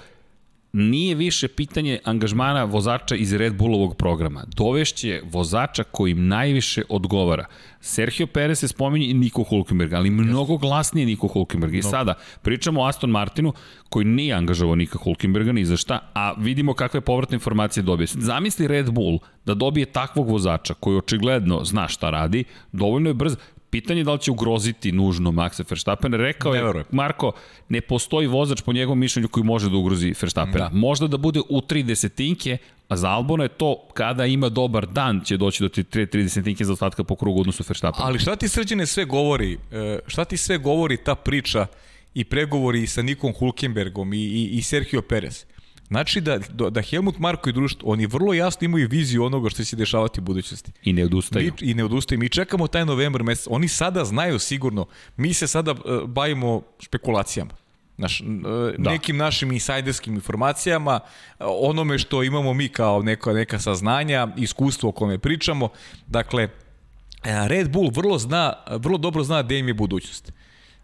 nije 0.72 1.14
više 1.14 1.48
pitanje 1.48 1.98
angažmana 2.04 2.64
vozača 2.64 3.16
iz 3.16 3.32
Red 3.32 3.54
Bullovog 3.54 3.96
programa. 3.96 4.44
Dovešće 4.56 5.20
vozača 5.24 5.82
koji 5.82 6.10
im 6.10 6.28
najviše 6.28 6.82
odgovara. 6.88 7.44
Sergio 7.80 8.26
Perez 8.26 8.58
se 8.58 8.68
spominje 8.68 9.06
i 9.06 9.14
Niko 9.14 9.42
Hulkenberg, 9.42 9.92
ali 9.92 10.10
mnogo 10.10 10.56
glasnije 10.56 11.06
Niko 11.06 11.28
Hulkenberg. 11.28 11.74
I 11.74 11.82
sada 11.82 12.14
pričamo 12.42 12.80
o 12.80 12.86
Aston 12.86 13.10
Martinu 13.10 13.52
koji 13.88 14.04
nije 14.04 14.34
angažovao 14.34 14.76
Nika 14.76 14.98
Hulkenberga 14.98 15.52
ni 15.52 15.64
za 15.64 15.76
šta, 15.76 16.10
a 16.14 16.34
vidimo 16.38 16.74
kakve 16.74 17.00
povratne 17.00 17.34
informacije 17.34 17.82
dobije. 17.82 18.06
Zamisli 18.06 18.68
Red 18.68 18.90
Bull 18.90 19.18
da 19.44 19.54
dobije 19.54 19.86
takvog 19.86 20.28
vozača 20.28 20.74
koji 20.74 20.96
očigledno 20.96 21.64
zna 21.64 21.88
šta 21.88 22.10
radi, 22.10 22.44
dovoljno 22.72 23.10
je 23.10 23.14
brz, 23.14 23.36
Pitanje 23.70 24.00
je 24.00 24.04
da 24.04 24.12
li 24.12 24.18
će 24.18 24.30
ugroziti 24.30 24.92
nužno 24.92 25.30
Maxa 25.30 25.64
Verstappena. 25.70 26.16
Rekao 26.16 26.52
ne 26.52 26.58
je, 26.58 26.84
Marko, 26.90 27.32
ne 27.68 27.80
postoji 27.80 28.26
vozač 28.26 28.60
po 28.62 28.72
njegovom 28.72 28.98
mišljenju 28.98 29.28
koji 29.28 29.44
može 29.44 29.70
da 29.70 29.76
ugrozi 29.76 30.14
Verstappena. 30.20 30.68
Da. 30.68 30.76
Možda 30.76 31.06
da 31.06 31.16
bude 31.16 31.40
u 31.48 31.60
tri 31.60 31.82
desetinke, 31.82 32.58
a 32.88 32.96
za 32.96 33.08
Albona 33.10 33.42
je 33.42 33.48
to 33.48 33.88
kada 33.94 34.26
ima 34.26 34.48
dobar 34.48 34.86
dan 34.86 35.20
će 35.24 35.36
doći 35.36 35.62
do 35.62 35.68
3 35.68 36.22
desetinke 36.22 36.64
za 36.64 36.72
ostatka 36.72 37.04
po 37.04 37.16
krugu 37.16 37.40
odnosu 37.40 37.64
Verstappena. 37.68 38.06
Ali 38.06 38.18
šta 38.18 38.36
ti 38.36 38.48
srđene 38.48 38.86
sve 38.86 39.04
govori? 39.04 39.58
E, 39.72 39.98
šta 40.06 40.24
ti 40.24 40.36
sve 40.36 40.58
govori 40.58 40.96
ta 40.96 41.14
priča 41.14 41.66
i 42.14 42.24
pregovori 42.24 42.86
sa 42.86 43.02
Nikom 43.02 43.32
Hulkenbergom 43.32 44.12
i, 44.12 44.18
i, 44.18 44.48
i 44.52 44.62
Sergio 44.62 45.02
Perez? 45.02 45.44
Znači 45.88 46.20
da, 46.20 46.38
da 46.70 46.82
Helmut 46.82 47.18
Marko 47.18 47.48
i 47.48 47.52
društvo, 47.52 47.92
oni 47.92 48.06
vrlo 48.06 48.34
jasno 48.34 48.64
imaju 48.64 48.88
viziju 48.88 49.24
onoga 49.24 49.50
što 49.50 49.56
će 49.56 49.64
se 49.64 49.76
dešavati 49.76 50.20
u 50.20 50.22
budućnosti. 50.22 50.72
I 50.84 50.92
ne 50.92 51.04
odustaju. 51.04 51.52
Mi, 51.60 51.70
I 51.70 51.74
ne 51.74 51.84
odustaju. 51.84 52.18
Mi 52.18 52.28
čekamo 52.28 52.66
taj 52.66 52.84
novembar 52.84 53.22
mesec. 53.22 53.46
Oni 53.50 53.68
sada 53.68 54.04
znaju 54.04 54.38
sigurno. 54.38 54.86
Mi 55.16 55.34
se 55.34 55.46
sada 55.46 55.72
uh, 55.72 55.78
bavimo 56.06 56.62
špekulacijama. 56.80 57.50
Naš, 57.96 58.20
uh, 58.20 58.26
da. 58.78 58.90
nekim 58.90 59.16
našim 59.16 59.52
insajderskim 59.52 60.14
informacijama, 60.14 61.00
uh, 61.00 61.46
onome 61.60 61.98
što 61.98 62.22
imamo 62.22 62.54
mi 62.54 62.68
kao 62.68 63.02
neka, 63.02 63.32
neka 63.32 63.58
saznanja, 63.58 64.28
iskustvo 64.36 64.88
o 64.88 64.92
kome 64.92 65.18
pričamo. 65.18 65.68
Dakle, 66.06 66.48
Red 67.24 67.70
Bull 67.70 67.90
vrlo 67.90 68.18
zna, 68.18 68.52
vrlo 68.70 68.98
dobro 68.98 69.24
zna 69.24 69.42
gde 69.42 69.58
im 69.58 69.68
je 69.68 69.74
budućnost. 69.74 70.32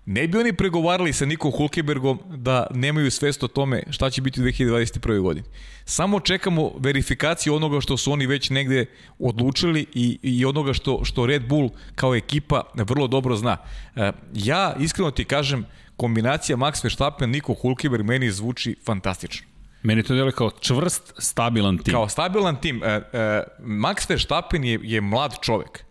Ne 0.07 0.29
bi 0.29 0.38
oni 0.38 0.53
pregovarali 0.53 1.12
sa 1.12 1.27
Nikom 1.27 1.53
Hulkebergom 1.53 2.19
da 2.37 2.67
nemaju 2.75 3.11
svest 3.11 3.43
o 3.43 3.49
tome 3.49 3.83
šta 3.91 4.11
će 4.11 4.23
biti 4.23 4.41
u 4.41 4.45
2021. 4.45 5.21
godini. 5.21 5.47
Samo 5.85 6.21
čekamo 6.21 6.73
verifikaciju 6.79 7.55
onoga 7.55 7.81
što 7.81 7.97
su 7.97 8.12
oni 8.12 8.27
već 8.27 8.51
negde 8.51 8.87
odlučili 9.19 9.87
i, 9.95 10.19
i 10.23 10.45
onoga 10.45 10.73
što, 10.73 11.05
što 11.05 11.27
Red 11.27 11.49
Bull 11.49 11.71
kao 11.95 12.15
ekipa 12.15 12.62
vrlo 12.75 13.07
dobro 13.07 13.37
zna. 13.37 13.57
E, 13.97 14.12
ja 14.35 14.75
iskreno 14.81 15.11
ti 15.11 15.25
kažem, 15.25 15.67
kombinacija 15.97 16.57
Max 16.57 16.85
Verstappen, 16.85 17.31
Niko 17.31 17.55
Hulkeberg 17.55 18.05
meni 18.05 18.31
zvuči 18.31 18.77
fantastično. 18.85 19.47
Meni 19.83 20.03
to 20.03 20.15
deluje 20.15 20.33
kao 20.33 20.51
čvrst, 20.61 21.15
stabilan 21.19 21.79
tim. 21.79 21.95
Kao 21.95 22.09
stabilan 22.09 22.61
tim. 22.61 22.83
E, 22.85 22.87
e, 22.87 23.43
Max 23.61 24.11
Verstappen 24.11 24.65
je, 24.65 24.81
je 24.83 25.01
mlad 25.01 25.35
čovek. 25.43 25.85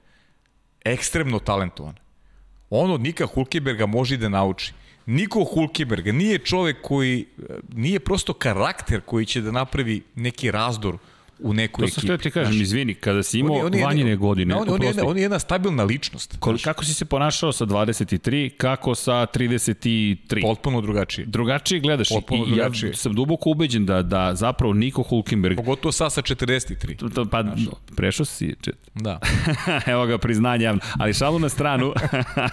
Ekstremno 0.85 1.39
talentovan 1.39 2.00
on 2.71 2.91
od 2.91 3.01
Nika 3.01 3.25
Hulkeberga 3.25 3.85
može 3.85 4.17
da 4.17 4.29
nauči. 4.29 4.73
Niko 5.05 5.43
Hulkeberg 5.43 6.07
nije 6.07 6.37
čovek 6.37 6.77
koji, 6.81 7.25
nije 7.73 7.99
prosto 7.99 8.33
karakter 8.33 9.01
koji 9.01 9.25
će 9.25 9.41
da 9.41 9.51
napravi 9.51 10.01
neki 10.15 10.51
razdor 10.51 10.97
u 11.41 11.53
nekoj 11.53 11.85
ekipi. 11.85 11.95
To 11.95 12.01
sam 12.01 12.07
htio 12.07 12.17
ti 12.17 12.31
kažem, 12.31 12.61
izvini, 12.61 12.93
kada 12.93 13.23
si 13.23 13.39
imao 13.39 13.57
on 13.57 13.73
je, 13.73 13.85
vanjene 13.85 14.15
godine, 14.15 14.55
on, 14.55 14.69
on, 14.69 14.83
je 14.83 14.93
on 15.03 15.17
je 15.17 15.21
jedna 15.21 15.39
stabilna 15.39 15.83
ličnost. 15.83 16.37
Ko, 16.39 16.55
kako 16.63 16.85
si 16.85 16.93
se 16.93 17.05
ponašao 17.05 17.51
sa 17.51 17.65
23, 17.65 18.49
kako 18.57 18.95
sa 18.95 19.11
33? 19.11 20.41
Potpuno 20.41 20.81
drugačije. 20.81 21.25
Drugačije 21.25 21.79
gledaš. 21.79 22.09
Potpuno 22.09 22.45
I, 22.45 22.49
drugačije. 22.49 22.89
Ja 22.89 22.95
sam 22.95 23.13
duboko 23.13 23.49
ubeđen 23.49 23.85
da, 23.85 24.01
da 24.01 24.35
zapravo 24.35 24.73
Niko 24.73 25.03
Hulkenberg... 25.03 25.57
Pogotovo 25.57 25.91
sa 25.91 26.09
sa 26.09 26.21
43. 26.21 26.95
To, 26.97 27.09
to, 27.09 27.25
pa, 27.25 27.41
Znaš. 27.41 27.59
prešao 27.95 28.25
si... 28.25 28.55
Čet... 28.61 28.75
Da. 28.95 29.19
Evo 29.93 30.05
ga, 30.05 30.17
priznanje 30.17 30.63
javno. 30.63 30.81
Ali 30.99 31.13
šalu 31.13 31.39
na 31.39 31.49
stranu. 31.49 31.93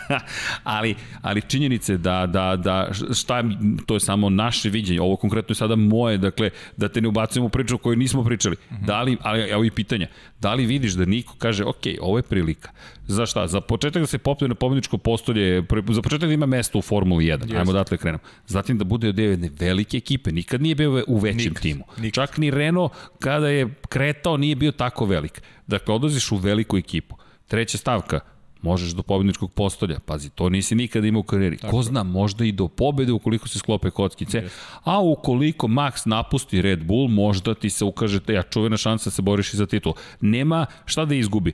ali, 0.64 0.94
ali 1.22 1.42
činjenice 1.42 1.96
da, 1.96 2.26
da, 2.26 2.56
da 2.56 2.90
šta, 3.14 3.44
to 3.86 3.94
je 3.94 4.00
samo 4.00 4.30
naše 4.30 4.70
viđenje. 4.70 5.00
Ovo 5.00 5.16
konkretno 5.16 5.52
je 5.52 5.56
sada 5.56 5.76
moje, 5.76 6.18
dakle, 6.18 6.50
da 6.76 6.88
te 6.88 7.00
ne 7.00 7.08
ubacujemo 7.08 7.46
u 7.46 7.50
priču 7.50 7.74
o 7.74 7.78
kojoj 7.78 7.96
nismo 7.96 8.24
pričali. 8.24 8.56
-hmm. 8.78 8.86
Da 8.86 9.02
li, 9.02 9.16
ali 9.22 9.40
evo 9.50 9.64
i 9.64 9.70
pitanja, 9.70 10.06
da 10.40 10.54
li 10.54 10.66
vidiš 10.66 10.92
da 10.92 11.04
niko 11.04 11.34
kaže, 11.38 11.64
ok, 11.64 11.84
ovo 12.00 12.18
je 12.18 12.22
prilika. 12.22 12.70
Za 13.06 13.26
šta? 13.26 13.46
Za 13.46 13.60
početak 13.60 14.02
da 14.02 14.06
se 14.06 14.18
popne 14.18 14.48
na 14.48 14.54
pobedničko 14.54 14.98
postolje, 14.98 15.64
za 15.88 16.02
početak 16.02 16.28
da 16.28 16.34
ima 16.34 16.46
mesto 16.46 16.78
u 16.78 16.82
Formuli 16.82 17.24
1, 17.24 17.42
Just. 17.42 17.54
ajmo 17.54 17.72
datle 17.72 17.98
krenemo. 17.98 18.22
Zatim 18.46 18.78
da 18.78 18.84
bude 18.84 19.08
od 19.08 19.18
jedne 19.18 19.50
velike 19.58 19.96
ekipe, 19.96 20.32
nikad 20.32 20.62
nije 20.62 20.74
bio 20.74 21.04
u 21.06 21.18
većem 21.18 21.38
nikad, 21.38 21.62
timu. 21.62 21.84
Nikad. 21.96 22.12
Čak 22.12 22.38
ni 22.38 22.50
Renault 22.50 22.92
kada 23.18 23.48
je 23.48 23.68
kretao 23.88 24.36
nije 24.36 24.56
bio 24.56 24.72
tako 24.72 25.06
velik. 25.06 25.42
Dakle, 25.66 25.94
odlaziš 25.94 26.32
u 26.32 26.36
veliku 26.36 26.76
ekipu. 26.76 27.16
Treća 27.46 27.78
stavka, 27.78 28.20
možeš 28.62 28.90
do 28.90 29.02
pobedničkog 29.02 29.52
postolja. 29.52 29.98
Pazi, 30.00 30.30
to 30.30 30.48
nisi 30.48 30.74
nikada 30.74 31.06
imao 31.06 31.20
u 31.20 31.22
karijeri. 31.22 31.56
Tako. 31.56 31.76
Ko 31.76 31.82
zna, 31.82 32.02
možda 32.02 32.44
i 32.44 32.52
do 32.52 32.68
pobede 32.68 33.12
ukoliko 33.12 33.48
se 33.48 33.58
sklope 33.58 33.90
kockice. 33.90 34.40
Yes. 34.40 34.50
A 34.84 35.00
ukoliko 35.00 35.68
Max 35.68 36.06
napusti 36.06 36.62
Red 36.62 36.84
Bull, 36.84 37.08
možda 37.08 37.54
ti 37.54 37.70
se 37.70 37.84
ukaže 37.84 38.20
ja 38.28 38.42
čuvena 38.42 38.76
šansa 38.76 39.10
da 39.10 39.14
se 39.14 39.22
boriš 39.22 39.54
i 39.54 39.56
za 39.56 39.66
titul. 39.66 39.92
Nema 40.20 40.66
šta 40.84 41.04
da 41.04 41.14
izgubi. 41.14 41.52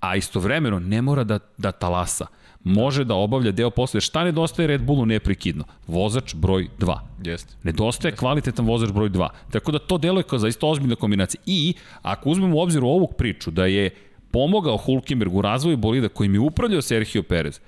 A 0.00 0.16
istovremeno 0.16 0.78
ne 0.78 1.02
mora 1.02 1.24
da, 1.24 1.38
da 1.58 1.72
talasa 1.72 2.26
može 2.64 3.04
da 3.04 3.14
obavlja 3.14 3.52
deo 3.52 3.70
posle. 3.70 4.00
Šta 4.00 4.24
nedostaje 4.24 4.66
Red 4.66 4.82
Bullu 4.82 5.06
neprekidno? 5.06 5.64
Vozač 5.86 6.34
broj 6.34 6.68
2. 6.78 6.98
Jeste. 7.24 7.54
Nedostaje 7.62 8.16
kvalitetan 8.16 8.66
vozač 8.66 8.90
broj 8.92 9.10
2. 9.10 9.28
Tako 9.50 9.72
da 9.72 9.78
to 9.78 9.98
deluje 9.98 10.22
kao 10.22 10.38
zaista 10.38 10.66
ozbiljna 10.66 10.96
kombinacija. 10.96 11.40
I 11.46 11.74
ako 12.02 12.30
uzmemo 12.30 12.56
u 12.56 12.60
obzir 12.60 12.84
ovu 12.84 13.08
priču 13.18 13.50
da 13.50 13.66
je 13.66 13.90
pomogao 14.30 14.76
Hulkenberg 14.76 15.34
u 15.34 15.42
razvoju 15.42 15.76
bolida 15.76 16.08
kojim 16.08 16.34
je 16.34 16.40
upravljao 16.40 16.82
Sergio 16.82 17.22
Perez, 17.22 17.60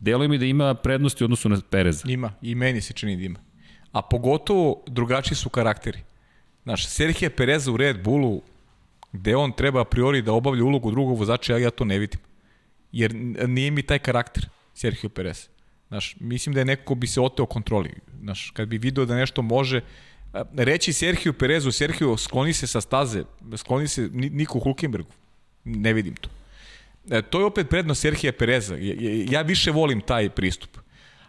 deluje 0.00 0.28
mi 0.28 0.38
da 0.38 0.44
ima 0.44 0.74
prednosti 0.74 1.24
u 1.24 1.26
odnosu 1.26 1.48
na 1.48 1.60
Pereza. 1.70 2.04
Ima, 2.08 2.32
i 2.42 2.54
meni 2.54 2.80
se 2.80 2.92
čini 2.92 3.16
da 3.16 3.22
ima. 3.22 3.38
A 3.92 4.02
pogotovo 4.02 4.82
drugačiji 4.86 5.36
su 5.36 5.48
karakteri. 5.48 5.98
Znaš, 6.62 6.86
Sergio 6.86 7.30
Pereza 7.30 7.72
u 7.72 7.76
Red 7.76 8.02
Bullu, 8.04 8.42
gde 9.12 9.36
on 9.36 9.52
treba 9.52 9.80
a 9.80 9.84
priori 9.84 10.22
da 10.22 10.32
obavlja 10.32 10.64
ulogu 10.64 10.90
drugog 10.90 11.18
vozača, 11.18 11.52
ja, 11.52 11.58
ja 11.58 11.70
to 11.70 11.84
ne 11.84 11.98
vidim. 11.98 12.20
Jer 12.92 13.14
nije 13.48 13.70
mi 13.70 13.82
taj 13.82 13.98
karakter 13.98 14.48
Sergio 14.74 15.10
Perez. 15.10 15.48
Znaš, 15.88 16.16
mislim 16.20 16.54
da 16.54 16.60
je 16.60 16.64
neko 16.64 16.84
ko 16.84 16.94
bi 16.94 17.06
se 17.06 17.20
oteo 17.20 17.46
kontroli. 17.46 17.90
Znaš, 18.20 18.50
kad 18.50 18.68
bi 18.68 18.78
video 18.78 19.04
da 19.04 19.16
nešto 19.16 19.42
može, 19.42 19.80
reći 20.54 20.92
Sergio 20.92 21.32
Perezu, 21.32 21.72
Sergio 21.72 22.16
skloni 22.16 22.52
se 22.52 22.66
sa 22.66 22.80
staze, 22.80 23.24
skloni 23.56 23.88
se 23.88 24.08
Niku 24.12 24.60
Hulkenbergu, 24.60 25.10
ne 25.64 25.92
vidim 25.92 26.14
to. 26.14 26.30
E, 27.10 27.22
to 27.22 27.38
je 27.40 27.44
opet 27.44 27.68
prednost 27.68 28.00
Serhija 28.00 28.32
Pereza. 28.32 28.76
Ja 29.28 29.42
više 29.42 29.70
volim 29.70 30.00
taj 30.00 30.30
pristup. 30.30 30.78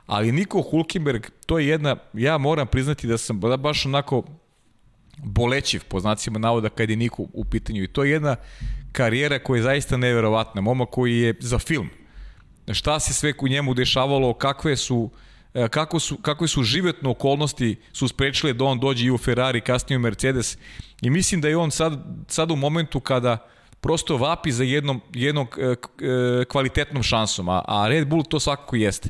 Ali 0.06 0.32
Niko 0.32 0.62
Hulkenberg, 0.62 1.26
to 1.46 1.60
je 1.60 1.68
jedna, 1.68 1.96
ja 2.14 2.38
moram 2.38 2.68
priznati 2.68 3.08
da 3.08 3.18
sam 3.18 3.40
baš 3.40 3.86
onako 3.86 4.24
bolećiv 5.18 5.84
po 5.88 6.00
znacima 6.00 6.40
navoda 6.40 6.70
kad 6.70 6.90
je 6.90 6.96
Niko 6.96 7.26
u 7.34 7.46
pitanju. 7.46 7.84
I 7.84 7.88
to 7.88 8.04
je 8.04 8.12
jedna 8.12 8.36
karijera 8.92 9.40
koja 9.40 9.58
je 9.58 9.64
zaista 9.64 9.98
neverovatna. 9.98 10.62
Moma 10.62 10.86
koji 10.86 11.20
je 11.20 11.36
za 11.40 11.60
film. 11.60 11.90
Šta 12.74 13.00
se 13.00 13.14
sve 13.14 13.34
u 13.42 13.48
njemu 13.48 13.74
dešavalo, 13.74 14.34
kakve 14.34 14.78
su 14.78 15.10
e, 15.54 15.68
kako 15.68 16.00
su, 16.00 16.18
kakve 16.18 16.48
su 16.48 16.64
životne 16.64 17.10
okolnosti 17.10 17.76
su 17.94 18.08
sprečile 18.08 18.54
da 18.54 18.66
on 18.66 18.80
dođe 18.80 19.06
i 19.06 19.12
u 19.12 19.18
Ferrari, 19.18 19.62
kasnije 19.62 19.98
u 19.98 20.02
Mercedes. 20.02 20.58
I 21.02 21.10
mislim 21.10 21.42
da 21.42 21.48
je 21.48 21.58
on 21.58 21.72
sad, 21.72 22.06
sad 22.28 22.52
u 22.52 22.56
momentu 22.56 23.00
kada 23.00 23.50
prosto 23.86 24.18
vapi 24.18 24.52
za 24.52 24.64
jednom, 24.64 25.02
jednom 25.14 25.48
e, 25.58 25.66
e, 25.66 25.76
kvalitetnom 26.46 27.04
šansom, 27.04 27.50
a, 27.50 27.62
a 27.68 27.88
Red 27.88 28.08
Bull 28.08 28.24
to 28.24 28.40
svakako 28.40 28.76
jeste. 28.76 29.10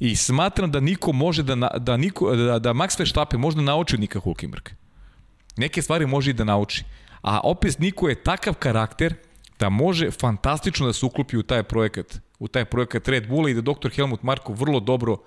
I 0.00 0.16
smatram 0.16 0.70
da 0.70 0.80
niko 0.80 1.12
može 1.12 1.42
da, 1.42 1.54
da, 1.78 1.96
niko, 1.96 2.36
da, 2.36 2.58
da 2.58 2.72
Max 2.74 2.98
Verstappen 2.98 3.40
može 3.40 3.56
da 3.56 3.62
nauči 3.62 3.94
od 3.94 4.00
Nika 4.00 4.18
Hulkenberg. 4.18 4.68
Neke 5.56 5.82
stvari 5.82 6.06
može 6.06 6.30
i 6.30 6.34
da 6.34 6.44
nauči. 6.44 6.84
A 7.22 7.40
opet 7.44 7.78
niko 7.78 8.08
je 8.08 8.22
takav 8.22 8.54
karakter 8.54 9.14
da 9.58 9.68
može 9.68 10.10
fantastično 10.10 10.86
da 10.86 10.92
se 10.92 11.06
uklopi 11.06 11.36
u 11.36 11.42
taj 11.42 11.62
projekat, 11.62 12.18
u 12.38 12.48
taj 12.48 12.64
projekat 12.64 13.08
Red 13.08 13.28
Bulla 13.28 13.50
i 13.50 13.54
da 13.54 13.62
dr. 13.62 13.94
Helmut 13.94 14.22
Marko 14.22 14.52
vrlo 14.52 14.80
dobro 14.80 15.12
uh, 15.12 15.18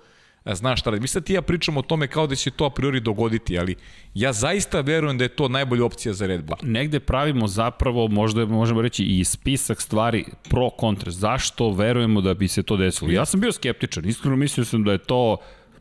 znaš 0.44 0.80
šta 0.80 0.90
radi. 0.90 1.00
Mislim 1.00 1.20
da 1.20 1.24
ti 1.24 1.32
ja 1.32 1.42
pričam 1.42 1.76
o 1.76 1.82
tome 1.82 2.06
kao 2.06 2.26
da 2.26 2.34
će 2.34 2.50
to 2.50 2.64
a 2.64 2.70
priori 2.70 3.00
dogoditi, 3.00 3.58
ali 3.58 3.74
ja 4.14 4.32
zaista 4.32 4.80
verujem 4.80 5.18
da 5.18 5.24
je 5.24 5.28
to 5.28 5.48
najbolja 5.48 5.84
opcija 5.84 6.12
za 6.12 6.26
Red 6.26 6.44
Bull. 6.44 6.56
Pa, 6.60 6.66
negde 6.66 7.00
pravimo 7.00 7.48
zapravo, 7.48 8.08
možda 8.08 8.46
možemo 8.46 8.82
reći 8.82 9.04
i 9.04 9.24
spisak 9.24 9.80
stvari 9.80 10.24
pro 10.48 10.70
kontra. 10.70 11.10
Zašto 11.10 11.70
verujemo 11.70 12.20
da 12.20 12.34
bi 12.34 12.48
se 12.48 12.62
to 12.62 12.76
desilo? 12.76 13.10
Ja 13.10 13.24
sam 13.24 13.40
bio 13.40 13.52
skeptičan, 13.52 14.08
iskreno 14.08 14.36
mislio 14.36 14.64
sam 14.64 14.84
da 14.84 14.92
je 14.92 14.98
to 14.98 15.36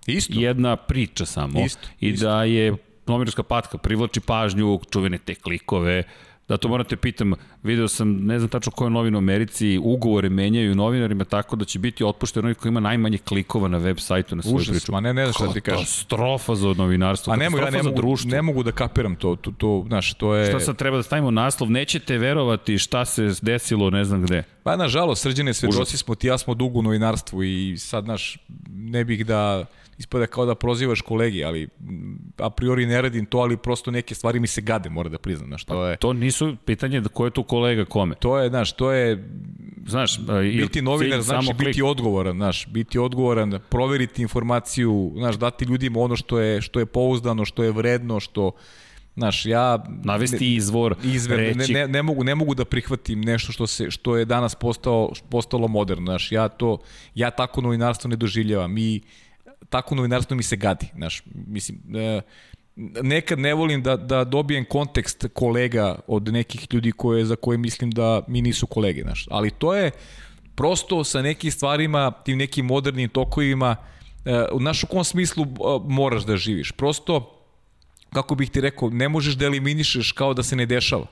Isto. 0.05 0.33
jedna 0.39 0.75
priča 0.75 1.25
samo. 1.25 1.65
Isto. 1.65 1.87
I 1.99 2.09
Isto. 2.09 2.25
da 2.25 2.43
je 2.43 2.73
novinarska 3.07 3.43
patka 3.43 3.77
privlači 3.77 4.19
pažnju, 4.19 4.79
čuvene 4.91 5.17
te 5.17 5.35
klikove, 5.35 6.03
to 6.57 6.67
morate 6.67 6.95
pitam, 6.95 7.33
video 7.63 7.87
sam, 7.87 8.25
ne 8.25 8.39
znam 8.39 8.49
tačno 8.49 8.71
koje 8.71 8.89
novine 8.89 9.17
u 9.17 9.19
Americi, 9.19 9.79
ugovore 9.83 10.29
menjaju 10.29 10.75
novinarima 10.75 11.23
tako 11.23 11.55
da 11.55 11.65
će 11.65 11.79
biti 11.79 12.03
otpušten 12.03 12.43
onaj 12.45 12.53
koji 12.53 12.69
ima 12.69 12.79
najmanje 12.79 13.17
klikova 13.17 13.67
na 13.67 13.77
web 13.77 13.99
sajtu 13.99 14.35
na 14.35 14.41
svoju 14.41 14.55
Užas, 14.55 14.69
priču. 14.69 14.91
ma 14.91 14.99
ne, 14.99 15.13
ne 15.13 15.25
znaš 15.25 15.35
šta 15.35 15.53
ti 15.53 15.61
kažeš. 15.61 15.79
Katastrofa 15.79 16.55
za 16.55 16.73
novinarstvo, 16.77 17.33
a 17.33 17.35
ne 17.35 17.45
ja 17.45 17.49
ne 17.49 17.83
mogu, 17.83 18.15
ne 18.25 18.41
mogu 18.41 18.63
da 18.63 18.71
kapiram 18.71 19.15
to, 19.15 19.35
to, 19.35 19.51
to, 19.51 19.83
znaš, 19.87 20.13
to 20.13 20.35
je... 20.35 20.49
Šta 20.49 20.59
sad 20.59 20.75
treba 20.75 20.97
da 20.97 21.03
stavimo 21.03 21.31
naslov, 21.31 21.71
nećete 21.71 22.17
verovati 22.17 22.77
šta 22.77 23.05
se 23.05 23.33
desilo 23.41 23.89
ne 23.89 24.05
znam 24.05 24.21
gde. 24.21 24.43
Pa 24.63 24.75
nažalost, 24.75 25.21
srđene 25.21 25.53
svedoci 25.53 25.97
smo, 25.97 26.15
ti 26.15 26.27
ja 26.27 26.37
smo 26.37 26.53
dugo 26.53 26.79
u 26.79 26.81
novinarstvu 26.81 27.43
i 27.43 27.77
sad, 27.77 28.03
znaš, 28.03 28.37
ne 28.69 29.03
bih 29.03 29.25
da 29.25 29.65
ispada 30.01 30.27
kao 30.27 30.45
da 30.45 30.55
prozivaš 30.55 31.01
kolegi, 31.01 31.43
ali 31.43 31.67
a 32.37 32.49
priori 32.49 32.85
ne 32.85 33.01
radim 33.01 33.25
to, 33.25 33.37
ali 33.37 33.57
prosto 33.57 33.91
neke 33.91 34.15
stvari 34.15 34.39
mi 34.39 34.47
se 34.47 34.61
gade, 34.61 34.89
mora 34.89 35.09
da 35.09 35.17
priznam, 35.17 35.47
znaš, 35.47 35.65
to 35.65 35.85
je... 35.85 35.97
To 35.97 36.13
nisu 36.13 36.55
pitanje 36.65 37.01
da 37.01 37.09
ko 37.09 37.25
je 37.25 37.31
tu 37.31 37.43
kolega 37.43 37.85
kome. 37.85 38.15
To 38.15 38.37
je, 38.39 38.49
znaš, 38.49 38.73
to 38.73 38.91
je 38.91 39.29
znaš, 39.87 40.19
biti 40.57 40.81
novinar 40.81 41.21
znači 41.21 41.53
biti 41.53 41.81
odgovoran, 41.81 42.35
znaš, 42.35 42.67
biti 42.67 42.99
odgovoran, 42.99 43.59
proveriti 43.69 44.21
informaciju, 44.21 45.13
znaš, 45.17 45.35
dati 45.35 45.65
ljudima 45.65 45.99
ono 45.99 46.15
što 46.15 46.39
je 46.39 46.61
što 46.61 46.79
je 46.79 46.85
pouzdano, 46.85 47.45
što 47.45 47.63
je 47.63 47.71
vredno, 47.71 48.19
što 48.19 48.51
Znaš, 49.15 49.45
ja 49.45 49.83
navesti 50.03 50.55
izvor, 50.55 50.95
izver, 51.03 51.39
reći. 51.39 51.73
Ne, 51.73 51.79
ne, 51.79 51.87
ne, 51.87 52.01
mogu 52.01 52.23
ne 52.23 52.35
mogu 52.35 52.55
da 52.55 52.65
prihvatim 52.65 53.21
nešto 53.21 53.51
što 53.51 53.67
se 53.67 53.91
što 53.91 54.17
je 54.17 54.25
danas 54.25 54.55
postao 54.55 55.11
postalo 55.29 55.67
moderno, 55.67 56.05
znaš, 56.05 56.31
ja 56.31 56.47
to 56.47 56.77
ja 57.15 57.31
tako 57.31 57.61
novinarstvo 57.61 58.07
ne 58.07 58.15
doživljavam. 58.15 58.73
Mi 58.73 59.01
tako 59.71 59.95
novinarstvo 59.95 60.35
mi 60.37 60.43
se 60.43 60.55
gadi, 60.55 60.87
znaš, 60.95 61.23
mislim, 61.47 61.95
e, 61.95 62.21
nekad 63.03 63.39
ne 63.39 63.53
volim 63.53 63.83
da, 63.83 63.95
da 63.97 64.23
dobijem 64.23 64.65
kontekst 64.65 65.25
kolega 65.33 65.99
od 66.07 66.33
nekih 66.33 66.67
ljudi 66.73 66.91
koje, 66.91 67.25
za 67.25 67.35
koje 67.35 67.57
mislim 67.57 67.91
da 67.91 68.21
mi 68.27 68.41
nisu 68.41 68.67
kolege, 68.67 69.01
znaš, 69.01 69.25
ali 69.29 69.51
to 69.51 69.73
je 69.75 69.91
prosto 70.55 71.03
sa 71.03 71.21
nekim 71.21 71.51
stvarima, 71.51 72.11
tim 72.11 72.37
nekim 72.37 72.65
modernim 72.65 73.09
tokovima, 73.09 73.75
e, 74.25 74.45
u 74.51 74.59
našu 74.59 74.87
kom 74.87 75.03
smislu 75.03 75.43
e, 75.43 75.47
moraš 75.87 76.23
da 76.23 76.37
živiš, 76.37 76.71
prosto, 76.71 77.37
kako 78.13 78.35
bih 78.35 78.49
ti 78.49 78.61
rekao, 78.61 78.89
ne 78.89 79.09
možeš 79.09 79.35
da 79.35 79.45
eliminišeš 79.45 80.11
kao 80.11 80.33
da 80.33 80.43
se 80.43 80.55
ne 80.55 80.65
dešava 80.65 81.07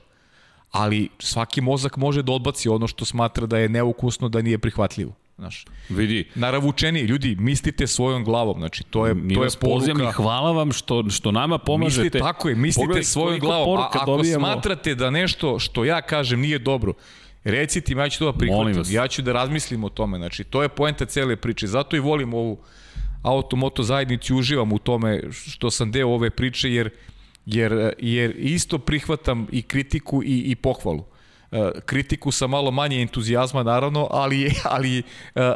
ali 0.70 1.08
svaki 1.18 1.60
mozak 1.60 1.96
može 1.96 2.22
da 2.22 2.32
odbaci 2.32 2.68
ono 2.68 2.86
što 2.86 3.04
smatra 3.04 3.46
da 3.46 3.58
je 3.58 3.68
neukusno, 3.68 4.28
da 4.28 4.42
nije 4.42 4.58
prihvatljivo. 4.58 5.12
Znaš, 5.40 5.64
Vidi. 5.88 6.28
Naravučeni, 6.34 7.00
ljudi, 7.00 7.36
mislite 7.38 7.86
svojom 7.86 8.24
glavom, 8.24 8.58
znači 8.58 8.84
to 8.84 9.06
je, 9.06 9.14
Mi 9.14 9.34
to 9.34 9.44
je 9.44 9.50
poruka. 9.60 10.02
i 10.02 10.12
hvala 10.12 10.52
vam 10.52 10.72
što, 10.72 11.10
što 11.10 11.32
nama 11.32 11.58
pomažete. 11.58 12.02
Mislite, 12.02 12.18
tako 12.18 12.48
je, 12.48 12.54
mislite 12.54 12.86
Pogledaj, 12.86 13.04
svojom 13.04 13.40
glavom, 13.40 13.78
a 13.78 13.88
ako 13.92 14.06
dobijemo... 14.06 14.46
smatrate 14.46 14.94
da 14.94 15.10
nešto 15.10 15.58
što 15.58 15.84
ja 15.84 16.02
kažem 16.02 16.40
nije 16.40 16.58
dobro, 16.58 16.92
recite 17.44 17.94
mi, 17.94 18.00
ja 18.00 18.08
ću 18.08 18.18
to 18.18 18.32
da 18.32 18.38
prihvatim, 18.38 18.82
ja 18.90 19.08
ću 19.08 19.22
da 19.22 19.32
razmislim 19.32 19.84
o 19.84 19.88
tome, 19.88 20.18
znači 20.18 20.44
to 20.44 20.62
je 20.62 20.68
poenta 20.68 21.04
cele 21.04 21.36
priče, 21.36 21.66
zato 21.66 21.96
i 21.96 22.00
volim 22.00 22.34
ovu 22.34 22.58
automoto 23.22 23.82
zajednicu, 23.82 24.36
uživam 24.36 24.72
u 24.72 24.78
tome 24.78 25.22
što 25.32 25.70
sam 25.70 25.90
deo 25.90 26.08
ove 26.08 26.30
priče, 26.30 26.72
jer, 26.72 26.90
jer, 27.46 27.92
jer 27.98 28.34
isto 28.38 28.78
prihvatam 28.78 29.46
i 29.52 29.62
kritiku 29.62 30.22
i, 30.22 30.38
i 30.38 30.54
pohvalu. 30.54 31.04
Eh, 31.52 31.70
kritiku 31.86 32.30
sa 32.32 32.46
malo 32.46 32.70
manje 32.70 33.00
entuzijazma 33.02 33.62
naravno, 33.62 34.08
ali, 34.10 34.54
ali 34.64 34.98
eh, 34.98 35.02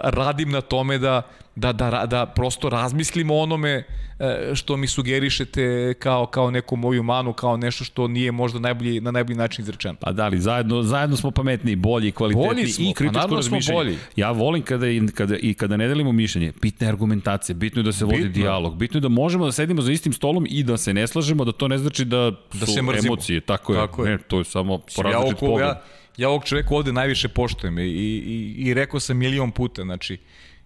radim 0.03 0.51
na 0.51 0.61
tome 0.61 0.99
da, 0.99 1.23
da, 1.57 1.73
da, 1.73 2.07
da 2.07 2.27
prosto 2.27 2.69
razmislimo 2.69 3.37
onome 3.37 3.85
e, 4.19 4.51
što 4.55 4.77
mi 4.77 4.87
sugerišete 4.87 5.95
kao, 5.95 6.27
kao 6.27 6.51
neku 6.51 6.77
moju 6.77 7.03
manu, 7.03 7.33
kao 7.33 7.57
nešto 7.57 7.85
što 7.85 8.09
nije 8.09 8.33
možda 8.33 8.59
najbolji, 8.59 9.01
na 9.01 9.11
najbolji 9.11 9.37
način 9.37 9.63
izrečeno. 9.63 9.95
Pa 10.01 10.13
da 10.13 10.29
li, 10.29 10.41
zajedno, 10.41 10.83
zajedno 10.83 11.17
smo 11.17 11.31
pametniji, 11.31 11.77
bolji, 11.77 12.13
kvalitetniji 12.13 12.49
Bolji 12.49 12.67
smo, 12.67 12.85
i 12.85 12.89
pa 12.89 12.95
kritičko 12.95 13.37
razmišljanje. 13.37 13.79
bolji. 13.79 13.97
Ja 14.17 14.31
volim 14.31 14.63
kada, 14.63 14.89
i, 14.89 15.07
kada, 15.15 15.37
i 15.37 15.55
kada 15.55 15.77
ne 15.77 15.89
delimo 15.89 16.13
mišljenje, 16.13 16.53
bitna 16.63 16.87
je 16.87 16.89
argumentacija, 16.89 17.57
bitno 17.57 17.81
je 17.81 17.85
da 17.85 17.93
se 17.93 18.05
vodi 18.05 18.17
Bitno 18.17 18.33
dijalog, 18.33 18.77
bitno 18.77 18.99
je 18.99 19.03
da 19.03 19.09
možemo 19.09 19.45
da 19.45 19.53
sedimo 19.53 19.83
za 19.83 19.93
istim 19.93 20.13
stolom 20.13 20.47
i 20.51 20.63
da 20.63 20.77
se 20.77 20.95
ne 20.95 21.07
slažemo, 21.07 21.45
da 21.45 21.53
to 21.53 21.69
ne 21.69 21.79
znači 21.79 22.05
da 22.05 22.33
su 22.53 22.59
Da 22.59 22.67
se 22.67 22.83
mrzimo. 22.83 23.07
emocije. 23.07 23.41
Tako 23.41 23.75
je. 23.75 23.81
Tako 23.81 24.05
je. 24.05 24.11
Ne, 24.11 24.19
to 24.19 24.39
je 24.39 24.45
samo 24.45 24.73
ja, 24.73 25.03
različit 25.03 25.15
ovog, 25.17 25.35
pogled. 25.41 25.67
ja, 25.67 25.83
ja 26.17 26.29
ovog 26.29 26.45
čoveka 26.45 26.75
ovde 26.75 26.93
najviše 26.93 27.29
poštujem 27.29 27.79
i, 27.79 27.83
i, 27.83 28.55
i 28.59 28.75
rekao 28.75 29.01
sam 29.01 29.17
milion 29.17 29.51
puta, 29.51 29.83
znači, 29.83 30.19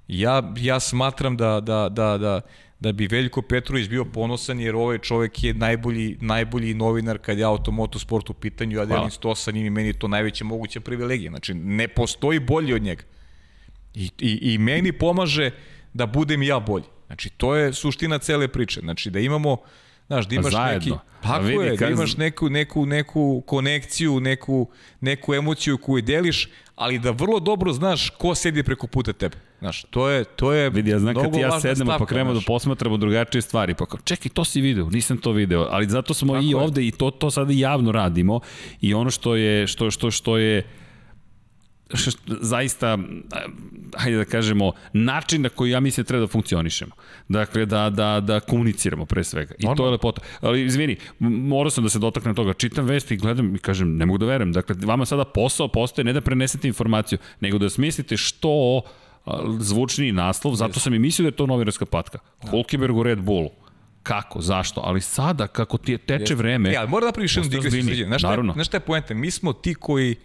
ja, 0.08 0.52
ja 0.56 0.80
smatram 0.80 1.36
da, 1.36 1.60
da, 1.60 1.88
da, 1.88 2.18
da, 2.18 2.40
da 2.80 2.92
bi 2.92 3.06
Veljko 3.06 3.42
Petrović 3.42 3.88
bio 3.88 4.04
ponosan 4.04 4.60
jer 4.60 4.76
ovaj 4.76 4.98
čovek 4.98 5.44
je 5.44 5.54
najbolji, 5.54 6.16
najbolji 6.20 6.74
novinar 6.74 7.18
kad 7.18 7.38
je 7.38 7.44
automoto 7.44 7.98
sport 7.98 8.30
u 8.30 8.34
pitanju, 8.34 8.76
ja 8.76 8.84
delim 8.84 9.10
sto 9.10 9.34
sa 9.34 9.50
njim 9.50 9.66
i 9.66 9.70
meni 9.70 9.88
je 9.88 9.98
to 9.98 10.08
najveća 10.08 10.44
moguća 10.44 10.80
privilegija. 10.80 11.30
Znači, 11.30 11.54
ne 11.54 11.88
postoji 11.88 12.40
bolji 12.40 12.74
od 12.74 12.82
njega. 12.82 13.02
I, 13.94 14.10
i, 14.18 14.54
i 14.54 14.58
meni 14.58 14.92
pomaže 14.92 15.50
da 15.94 16.06
budem 16.06 16.42
ja 16.42 16.60
bolji. 16.60 16.84
Znači, 17.06 17.30
to 17.30 17.54
je 17.54 17.72
suština 17.72 18.18
cele 18.18 18.48
priče. 18.48 18.80
Znači, 18.80 19.10
da 19.10 19.18
imamo, 19.18 19.56
znaš, 20.06 20.28
da 20.28 20.34
imaš 20.34 20.52
zajedno. 20.52 20.94
neki... 20.94 21.08
Tako 21.22 21.34
A 21.34 21.38
vidi, 21.38 21.64
je, 21.64 21.76
da 21.76 21.88
imaš 21.88 22.16
neku, 22.16 22.48
neku, 22.48 22.86
neku 22.86 23.42
konekciju, 23.46 24.20
neku, 24.20 24.68
neku 25.00 25.34
emociju 25.34 25.78
koju 25.78 26.02
deliš, 26.02 26.48
ali 26.74 26.98
da 26.98 27.10
vrlo 27.10 27.40
dobro 27.40 27.72
znaš 27.72 28.10
ko 28.10 28.34
sedi 28.34 28.62
preko 28.62 28.86
puta 28.86 29.12
tebe. 29.12 29.47
Znaš, 29.58 29.84
to 29.90 30.08
je, 30.08 30.24
to 30.24 30.52
je 30.52 30.70
Vidi, 30.70 30.90
ja 30.90 30.98
znam 30.98 31.14
kad 31.14 31.32
ti 31.32 31.38
ja 31.38 31.48
važna 31.48 31.60
sednemo 31.60 31.98
pa 31.98 32.06
krenemo 32.06 32.34
da 32.34 32.40
posmatramo 32.46 32.96
drugačije 32.96 33.42
stvari, 33.42 33.74
pa 33.74 33.86
kao, 33.86 34.00
čekaj, 34.04 34.30
to 34.30 34.44
si 34.44 34.60
video, 34.60 34.90
nisam 34.90 35.18
to 35.18 35.32
video, 35.32 35.66
ali 35.70 35.88
zato 35.88 36.14
smo 36.14 36.32
Tako 36.32 36.44
i 36.44 36.48
je. 36.48 36.56
ovde 36.56 36.86
i 36.86 36.90
to, 36.90 37.10
to 37.10 37.30
sada 37.30 37.52
javno 37.52 37.92
radimo 37.92 38.40
i 38.80 38.94
ono 38.94 39.10
što 39.10 39.36
je, 39.36 39.66
što, 39.66 39.90
što, 39.90 40.10
što 40.10 40.38
je 40.38 40.66
što, 41.94 42.10
zaista, 42.40 42.98
hajde 43.96 44.16
da 44.16 44.24
kažemo, 44.24 44.72
način 44.92 45.42
na 45.42 45.48
koji 45.48 45.70
ja 45.70 45.80
mislim 45.80 46.06
treba 46.06 46.20
da 46.20 46.26
funkcionišemo. 46.26 46.92
Dakle, 47.28 47.66
da, 47.66 47.90
da, 47.90 48.20
da 48.20 48.40
komuniciramo 48.40 49.06
pre 49.06 49.24
svega. 49.24 49.54
I 49.58 49.66
to 49.76 49.84
je 49.84 49.90
lepota. 49.90 50.20
Ali, 50.40 50.64
izvini, 50.64 50.96
morao 51.18 51.70
sam 51.70 51.84
da 51.84 51.90
se 51.90 51.98
dotaknem 51.98 52.34
toga. 52.34 52.52
Čitam 52.52 52.84
vesti 52.84 53.14
i 53.14 53.16
gledam 53.16 53.54
i 53.54 53.58
kažem, 53.58 53.96
ne 53.96 54.06
mogu 54.06 54.18
da 54.18 54.26
verujem. 54.26 54.52
Dakle, 54.52 54.76
vama 54.84 55.06
sada 55.06 55.24
posao 55.24 55.68
postaje 55.68 56.04
ne 56.04 56.12
da 56.12 56.20
prenesete 56.20 56.68
informaciju, 56.68 57.18
nego 57.40 57.58
da 57.58 57.70
smislite 57.70 58.16
što 58.16 58.82
a, 59.24 59.56
zvučniji 59.58 60.12
naslov, 60.12 60.54
zato 60.54 60.80
sam 60.80 60.94
i 60.94 60.98
mislio 60.98 61.24
da 61.24 61.28
je 61.28 61.36
to 61.36 61.46
novinarska 61.46 61.86
patka. 61.86 62.18
Hulkenberg 62.50 62.96
u 62.96 63.02
Red 63.02 63.20
Bullu. 63.20 63.50
Kako? 64.02 64.40
Zašto? 64.40 64.80
Ali 64.84 65.00
sada, 65.00 65.46
kako 65.46 65.78
ti 65.78 65.92
je 65.92 65.98
teče 65.98 66.34
vreme... 66.34 66.72
E, 66.72 66.76
ali 66.76 66.88
mora 66.88 67.00
da 67.00 67.06
napraviš 67.06 67.36
jednu 67.36 67.50
digresiju 67.50 67.84
sređenja. 67.84 68.08
Znaš, 68.08 68.22
Naravno. 68.22 68.52
znaš 68.52 68.66
šta 68.66 68.76
je 68.76 68.80
poenta? 68.80 69.14
Mi 69.14 69.30
smo 69.30 69.52
ti 69.52 69.74
koji 69.74 70.16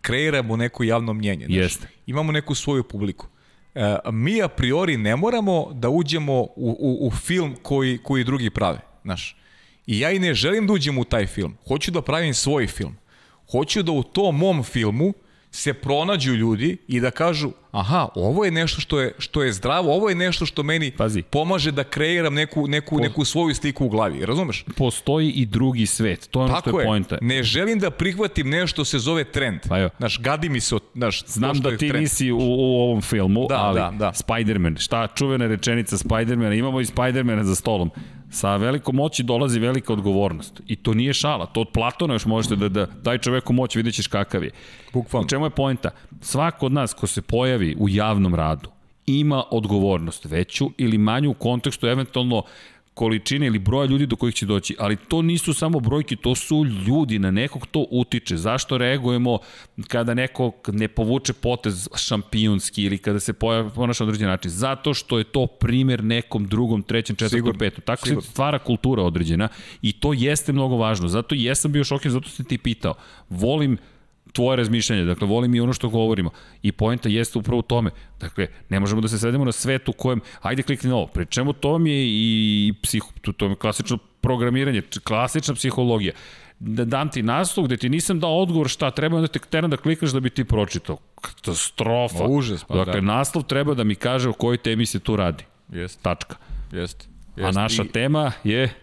kreiramo 0.00 0.56
neko 0.56 0.84
javno 0.84 1.12
mnjenje. 1.12 1.46
Znaš. 1.46 1.56
Jeste. 1.56 1.88
Imamo 2.06 2.32
neku 2.32 2.54
svoju 2.54 2.82
publiku. 2.84 3.26
E, 3.74 3.96
mi 4.12 4.42
a 4.42 4.48
priori 4.48 4.96
ne 4.96 5.16
moramo 5.16 5.72
da 5.72 5.88
uđemo 5.88 6.32
u, 6.40 6.48
u, 6.56 7.06
u 7.06 7.10
film 7.10 7.56
koji, 7.62 7.98
koji 7.98 8.24
drugi 8.24 8.50
prave. 8.50 8.80
Znaš. 9.02 9.36
I 9.86 9.98
ja 10.00 10.10
i 10.10 10.18
ne 10.18 10.34
želim 10.34 10.66
da 10.66 10.72
uđem 10.72 10.98
u 10.98 11.04
taj 11.04 11.26
film. 11.26 11.56
Hoću 11.68 11.90
da 11.90 12.02
pravim 12.02 12.34
svoj 12.34 12.66
film. 12.66 12.96
Hoću 13.50 13.82
da 13.82 13.92
u 13.92 14.02
tom 14.02 14.36
mom 14.36 14.62
filmu 14.62 15.12
se 15.52 15.74
pronađu 15.74 16.32
ljudi 16.32 16.76
i 16.88 17.00
da 17.00 17.10
kažu 17.10 17.50
aha, 17.72 18.08
ovo 18.14 18.44
je 18.44 18.50
nešto 18.50 18.80
što 18.80 19.00
je, 19.00 19.14
što 19.18 19.42
je 19.42 19.52
zdravo, 19.52 19.94
ovo 19.94 20.08
je 20.08 20.14
nešto 20.14 20.46
što 20.46 20.62
meni 20.62 20.90
Pazi. 20.90 21.22
pomaže 21.22 21.70
da 21.70 21.84
kreiram 21.84 22.34
neku, 22.34 22.66
neku, 22.66 22.98
neku 22.98 23.24
svoju 23.24 23.54
sliku 23.54 23.84
u 23.84 23.88
glavi. 23.88 24.26
Razumeš? 24.26 24.64
Postoji 24.76 25.30
i 25.30 25.46
drugi 25.46 25.86
svet. 25.86 26.28
To 26.28 26.40
je 26.40 26.44
ono 26.44 26.52
što 26.52 26.60
Tako 26.60 26.78
je 26.78 26.82
je. 26.82 26.86
pojenta. 26.86 27.18
Ne 27.20 27.42
želim 27.42 27.78
da 27.78 27.90
prihvatim 27.90 28.48
nešto 28.48 28.84
se 28.84 28.98
zove 28.98 29.24
trend. 29.24 29.60
Pa 29.68 29.78
jo. 29.78 29.90
Znaš, 29.98 30.20
gadi 30.20 30.48
mi 30.48 30.60
se, 30.60 30.74
od- 30.74 30.82
znaš, 30.94 31.24
Znam 31.26 31.54
što 31.54 31.70
da 31.70 31.76
ti 31.76 31.88
trend. 31.88 32.02
nisi 32.02 32.30
u, 32.30 32.38
u 32.38 32.80
ovom 32.80 33.02
filmu, 33.02 33.46
Da, 33.48 33.56
ali 33.56 33.80
da, 33.80 33.92
da. 33.92 34.12
Spider-Man, 34.14 34.76
šta 34.76 35.06
čuvena 35.08 35.46
rečenica 35.46 35.96
Spider-mana, 35.98 36.54
imamo 36.54 36.80
i 36.80 36.84
Spider-mana 36.84 37.42
za 37.42 37.54
stolom. 37.54 37.90
Sa 38.32 38.56
velikom 38.56 38.96
moći 38.96 39.22
dolazi 39.22 39.60
velika 39.60 39.92
odgovornost. 39.92 40.60
I 40.66 40.76
to 40.76 40.94
nije 40.94 41.12
šala, 41.12 41.46
to 41.46 41.60
od 41.60 41.68
Platona 41.68 42.14
još 42.14 42.26
možete 42.26 42.56
da, 42.56 42.68
da 42.68 42.86
daj 42.86 43.18
čoveku 43.18 43.52
moć, 43.52 43.76
vidjet 43.76 43.94
ćeš 43.94 44.06
kakav 44.06 44.44
je. 44.44 44.50
Bukvalno. 44.92 45.26
U 45.26 45.28
čemu 45.28 45.46
je 45.46 45.50
poenta? 45.50 45.90
Svako 46.20 46.66
od 46.66 46.72
nas 46.72 46.94
ko 46.94 47.06
se 47.06 47.22
pojavi 47.22 47.76
u 47.78 47.88
javnom 47.88 48.34
radu 48.34 48.70
ima 49.06 49.44
odgovornost 49.50 50.24
veću 50.24 50.70
ili 50.78 50.98
manju 50.98 51.30
u 51.30 51.34
kontekstu 51.34 51.86
eventualno 51.86 52.42
količine 52.94 53.46
ili 53.46 53.58
broja 53.58 53.86
ljudi 53.86 54.06
do 54.06 54.16
kojih 54.16 54.34
će 54.34 54.46
doći, 54.46 54.76
ali 54.78 54.96
to 54.96 55.22
nisu 55.22 55.54
samo 55.54 55.80
brojke, 55.80 56.16
to 56.16 56.34
su 56.34 56.64
ljudi, 56.64 57.18
na 57.18 57.30
nekog 57.30 57.66
to 57.66 57.86
utiče. 57.90 58.36
Zašto 58.36 58.78
reagujemo 58.78 59.38
kada 59.88 60.14
neko 60.14 60.52
ne 60.68 60.88
povuče 60.88 61.32
potez 61.32 61.88
šampionski 61.96 62.82
ili 62.82 62.98
kada 62.98 63.20
se 63.20 63.32
pojavi, 63.32 63.70
ponaša 63.74 64.04
na 64.04 64.08
određen 64.08 64.28
način? 64.28 64.50
Zato 64.50 64.94
što 64.94 65.18
je 65.18 65.24
to 65.24 65.46
primer 65.46 66.04
nekom 66.04 66.46
drugom, 66.48 66.82
trećem, 66.82 67.16
četvrtom, 67.16 67.58
petom. 67.58 67.82
Tako 67.84 68.06
sigurno. 68.06 68.22
se 68.22 68.30
stvara 68.30 68.58
kultura 68.58 69.02
određena 69.02 69.48
i 69.82 69.92
to 69.92 70.12
jeste 70.12 70.52
mnogo 70.52 70.76
važno. 70.76 71.08
Zato 71.08 71.34
jesam 71.34 71.72
bio 71.72 71.84
šokiran, 71.84 72.12
zato 72.12 72.28
sam 72.28 72.44
ti 72.44 72.58
pitao. 72.58 72.94
Volim 73.28 73.78
tvoje 74.32 74.56
razmišljanje, 74.56 75.04
dakle 75.04 75.26
volim 75.26 75.54
i 75.54 75.60
ono 75.60 75.72
što 75.72 75.88
govorimo. 75.88 76.30
I 76.62 76.72
poenta 76.72 77.08
jeste 77.08 77.38
upravo 77.38 77.58
u 77.58 77.62
tome. 77.62 77.90
Dakle, 78.20 78.46
ne 78.68 78.80
možemo 78.80 79.00
da 79.00 79.08
se 79.08 79.18
svedemo 79.18 79.44
na 79.44 79.52
svet 79.52 79.88
u 79.88 79.92
kojem, 79.92 80.20
ajde 80.40 80.62
klikni 80.62 80.90
na 80.90 80.96
ovo, 80.96 81.06
pri 81.06 81.26
čemu 81.26 81.52
to 81.52 81.78
mi 81.78 81.90
je 81.90 82.06
i 82.06 82.74
psiho, 82.82 83.08
to, 83.20 83.32
to 83.32 83.46
je 83.46 83.56
klasično 83.56 83.98
programiranje, 84.20 84.82
klasična 85.04 85.54
psihologija. 85.54 86.12
Da 86.58 86.84
dam 86.84 87.10
ti 87.10 87.22
naslov 87.22 87.66
gde 87.66 87.76
ti 87.76 87.88
nisam 87.88 88.20
dao 88.20 88.38
odgovor 88.38 88.68
šta 88.68 88.90
treba, 88.90 89.16
onda 89.16 89.28
te 89.28 89.38
teram 89.38 89.70
da 89.70 89.76
klikaš 89.76 90.10
da 90.10 90.20
bi 90.20 90.30
ti 90.30 90.44
pročitao. 90.44 90.96
Katastrofa. 91.20 92.22
Ma, 92.22 92.28
užas, 92.28 92.64
pa 92.64 92.74
dakle, 92.74 93.00
da. 93.00 93.00
naslov 93.00 93.44
treba 93.44 93.74
da 93.74 93.84
mi 93.84 93.94
kaže 93.94 94.28
o 94.28 94.32
kojoj 94.32 94.56
temi 94.56 94.86
se 94.86 94.98
tu 94.98 95.16
radi. 95.16 95.44
Jeste, 95.72 96.02
Tačka. 96.02 96.36
jeste. 96.72 97.06
A 97.36 97.50
naša 97.50 97.82
I 97.82 97.88
tema 97.88 98.32
je 98.44 98.81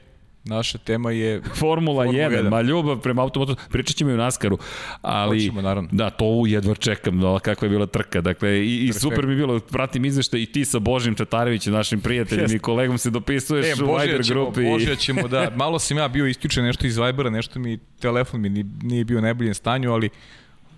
naša 0.50 0.78
tema 0.78 1.12
je... 1.12 1.42
Formula, 1.60 2.04
Formula 2.04 2.06
1, 2.06 2.30
1. 2.36 2.50
ma 2.50 2.62
ljubav 2.62 2.98
prema 2.98 3.22
automotu, 3.22 3.56
pričat 3.70 3.96
ćemo 3.96 4.12
i 4.12 4.14
o 4.14 4.18
Naskaru, 4.18 4.58
ali 5.02 5.40
Hoćemo, 5.40 5.62
naravno. 5.62 5.90
da, 5.92 6.10
to 6.10 6.44
jedva 6.48 6.76
čekam, 6.76 7.18
no, 7.18 7.40
kakva 7.40 7.66
je 7.66 7.70
bila 7.70 7.86
trka, 7.86 8.22
dakle, 8.22 8.60
i, 8.60 8.86
i 8.86 8.94
super 8.94 9.28
mi 9.28 9.36
bilo, 9.36 9.60
pratim 9.60 10.06
izveštaj 10.06 10.42
i 10.42 10.46
ti 10.46 10.66
sa 10.66 10.80
Božim 10.80 11.16
Čatarevićem, 11.16 11.74
našim 11.74 12.02
prijateljem 12.02 12.44
Jeste. 12.44 12.56
i 12.56 12.60
kolegom 12.60 12.98
se 12.98 13.10
dopisuješ 13.10 13.66
E, 13.70 13.84
u 13.84 13.98
Viber 13.98 14.26
ćemo, 14.26 14.42
grupi. 14.42 14.64
Božja 14.64 14.96
ćemo, 14.96 15.28
da, 15.28 15.52
malo 15.56 15.80
sam 15.80 15.98
ja 15.98 16.08
bio 16.08 16.28
isključen 16.28 16.66
nešto 16.66 16.88
iz 16.88 16.98
Vibera, 16.98 17.30
nešto 17.30 17.60
mi, 17.60 17.78
telefon 18.00 18.42
mi 18.42 18.50
ni- 18.50 18.66
nije 18.82 19.04
bio 19.06 19.18
u 19.18 19.22
najboljem 19.22 19.54
stanju, 19.54 19.92
ali 19.92 20.10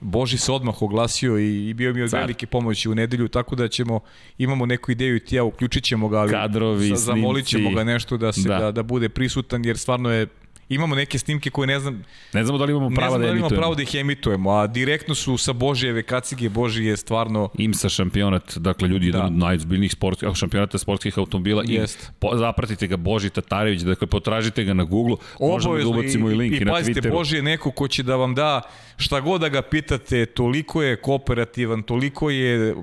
Boži 0.01 0.37
se 0.37 0.51
odmah 0.51 0.81
oglasio 0.81 1.37
i, 1.39 1.69
i 1.69 1.73
bio 1.73 1.93
mi 1.93 2.01
od 2.01 2.11
velike 2.11 2.47
pomoći 2.47 2.89
u 2.89 2.95
nedelju, 2.95 3.27
tako 3.27 3.55
da 3.55 3.67
ćemo, 3.67 3.99
imamo 4.37 4.65
neku 4.65 4.91
ideju 4.91 5.15
i 5.15 5.19
ti 5.19 5.35
ja, 5.35 5.43
uključit 5.43 5.83
ćemo 5.83 6.09
ga, 6.09 6.17
ali 6.17 6.31
Kadrovi, 6.31 6.87
za- 6.87 6.95
zamolit 6.95 7.45
ćemo 7.45 7.71
ga 7.71 7.83
nešto 7.83 8.17
da, 8.17 8.31
se, 8.33 8.41
Da. 8.41 8.57
da. 8.57 8.71
da, 8.71 8.83
bude 8.83 9.09
prisutan, 9.09 9.65
jer 9.65 9.77
stvarno 9.77 10.11
je 10.11 10.27
Imamo 10.71 10.95
neke 10.95 11.19
snimke 11.19 11.49
koje 11.49 11.67
ne 11.67 11.79
znam, 11.79 12.03
Ne 12.33 12.43
znamo 12.43 12.57
da 12.57 12.65
li 12.65 12.71
imamo 12.71 12.89
znam 12.89 13.11
da 13.11 13.17
da 13.17 13.31
emitujemo. 13.31 13.49
pravo 13.51 13.75
da 13.75 13.81
ih 13.81 13.95
emitujemo, 13.95 14.51
a 14.51 14.67
direktno 14.67 15.15
su 15.15 15.37
sa 15.37 15.53
Božijeve 15.53 16.03
kacige, 16.03 16.49
Boži 16.49 16.85
je 16.85 16.97
stvarno 16.97 17.49
IMSA 17.57 17.89
šampionat, 17.89 18.57
dakle 18.57 18.87
ljudi, 18.87 19.05
jedan 19.05 19.21
Da. 19.21 19.27
od 19.27 19.33
najozbiljnijih 19.33 19.91
sportskih, 19.91 20.29
šampionata 20.35 20.77
sportskih 20.77 21.17
automobila 21.17 21.63
i 21.67 21.73
Jest. 21.73 22.11
po, 22.19 22.37
zapratite 22.37 22.87
ga 22.87 22.97
Boži 22.97 23.29
Tatarević, 23.29 23.81
dakle 23.81 24.07
potražite 24.07 24.63
ga 24.63 24.73
na 24.73 24.83
Google, 24.83 25.15
možemo 25.39 25.77
da 25.77 25.87
ubacimo 25.87 26.31
i, 26.31 26.35
link 26.35 26.53
i, 26.53 26.57
i, 26.57 26.65
na 26.65 26.71
pazite, 26.71 27.01
Twitteru. 27.01 27.11
Boži 27.11 27.35
je 27.35 27.41
neko 27.43 27.71
ko 27.71 27.87
će 27.87 28.03
da 28.03 28.15
vam 28.15 28.35
da 28.35 28.61
šta 28.97 29.19
god 29.19 29.41
da 29.41 29.49
ga 29.49 29.61
pitate, 29.61 30.25
toliko 30.25 30.83
je 30.83 30.95
kooperativan, 30.95 31.83
toliko 31.83 32.29
je 32.29 32.75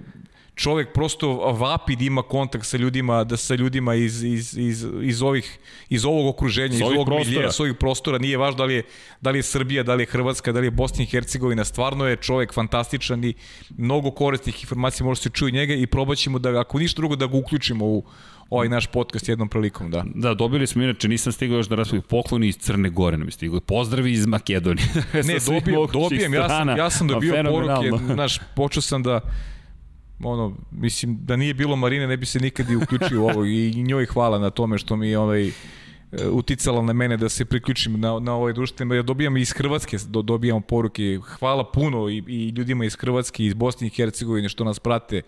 čovek 0.59 0.93
prosto 0.93 1.53
vapi 1.53 1.97
da 1.97 2.05
ima 2.05 2.23
kontakt 2.23 2.67
sa 2.67 2.77
ljudima, 2.77 3.25
da 3.25 3.37
sa 3.37 3.55
ljudima 3.55 3.95
iz, 3.95 4.23
iz, 4.25 4.57
iz, 4.59 4.87
iz, 5.03 5.23
ovih, 5.23 5.59
iz 5.89 6.05
ovog 6.05 6.27
okruženja, 6.27 6.75
iz 6.75 6.83
ovog 6.83 7.07
prostora. 7.07 7.31
milija, 7.31 7.53
s 7.53 7.61
ovih 7.61 7.75
prostora, 7.75 8.19
nije 8.19 8.39
važno 8.39 8.59
da 8.59 8.65
li 8.65 8.75
je, 8.75 8.83
da 9.21 9.31
li 9.31 9.39
je 9.39 9.43
Srbija, 9.43 9.83
da 9.83 9.95
li 9.95 10.03
je 10.03 10.07
Hrvatska, 10.07 10.53
da 10.53 10.61
li 10.61 10.67
je 10.67 10.71
Bosna 10.71 11.03
i 11.03 11.07
Hercegovina, 11.07 11.65
stvarno 11.65 12.07
je 12.07 12.17
čovek 12.17 12.55
fantastičan 12.55 13.25
i 13.25 13.35
mnogo 13.77 14.11
korisnih 14.11 14.63
informacija 14.63 15.07
može 15.07 15.21
se 15.21 15.31
čuju 15.31 15.53
njega 15.53 15.75
i 15.75 15.87
probat 15.87 16.19
ćemo 16.19 16.39
da, 16.39 16.61
ako 16.61 16.79
ništa 16.79 17.01
drugo, 17.01 17.17
da 17.17 17.27
ga 17.27 17.37
uključimo 17.37 17.87
u 17.87 18.05
ovaj 18.51 18.69
naš 18.69 18.87
podcast 18.87 19.29
jednom 19.29 19.49
prilikom, 19.49 19.91
da. 19.91 20.05
Da, 20.15 20.35
dobili 20.35 20.67
smo 20.67 20.83
inače, 20.83 21.09
nisam 21.09 21.33
stigao 21.33 21.57
još 21.57 21.69
da 21.69 21.75
raspravim, 21.75 22.03
pokloni 22.09 22.49
iz 22.49 22.57
Crne 22.57 22.91
Gore 22.91 23.19
nam 23.19 23.29
je 23.29 23.33
stigao. 23.33 23.61
Pozdravi 23.61 24.13
iz 24.13 24.27
Makedonije. 24.27 24.89
Ne, 25.29 25.37
dobijem, 25.47 25.87
dobijem, 25.93 26.35
ja 26.35 26.49
sam, 26.49 26.69
ja 26.69 26.91
sam 26.91 27.09
dobio 27.09 27.45
poruke, 27.45 28.13
znaš, 28.15 28.39
počeo 28.57 28.83
sam 28.83 29.03
da, 29.03 29.21
ono, 30.25 30.57
mislim, 30.71 31.19
da 31.21 31.37
nije 31.37 31.55
bilo 31.55 31.77
Marine, 31.77 32.07
ne 32.07 32.17
bi 32.17 32.27
se 32.27 32.41
nikad 32.41 32.71
i 32.71 32.77
uključio 32.77 33.23
u 33.23 33.29
ovo 33.29 33.45
i 33.45 33.83
njoj 33.83 34.07
hvala 34.07 34.39
na 34.39 34.51
tome 34.51 34.79
što 34.79 34.97
mi 34.97 35.09
je 35.09 35.19
ovaj, 35.19 35.49
e, 35.49 35.53
uticala 36.31 36.83
na 36.83 36.93
mene 36.93 37.17
da 37.17 37.29
se 37.29 37.45
priključim 37.45 38.01
na, 38.01 38.19
na 38.19 38.35
ovaj 38.35 38.53
društveni, 38.53 38.97
ja 38.97 39.03
dobijam 39.03 39.37
iz 39.37 39.53
Hrvatske, 39.53 39.99
do, 40.09 40.23
dobijam 40.23 40.63
poruke, 40.63 41.19
hvala 41.39 41.71
puno 41.73 42.09
i, 42.09 42.23
i 42.27 42.49
ljudima 42.49 42.85
iz 42.85 42.97
Hrvatske, 42.97 43.45
iz 43.45 43.55
Bosne 43.55 43.87
i 43.87 43.91
Hercegovine 43.91 44.49
što 44.49 44.65
nas 44.65 44.79
prate, 44.79 45.23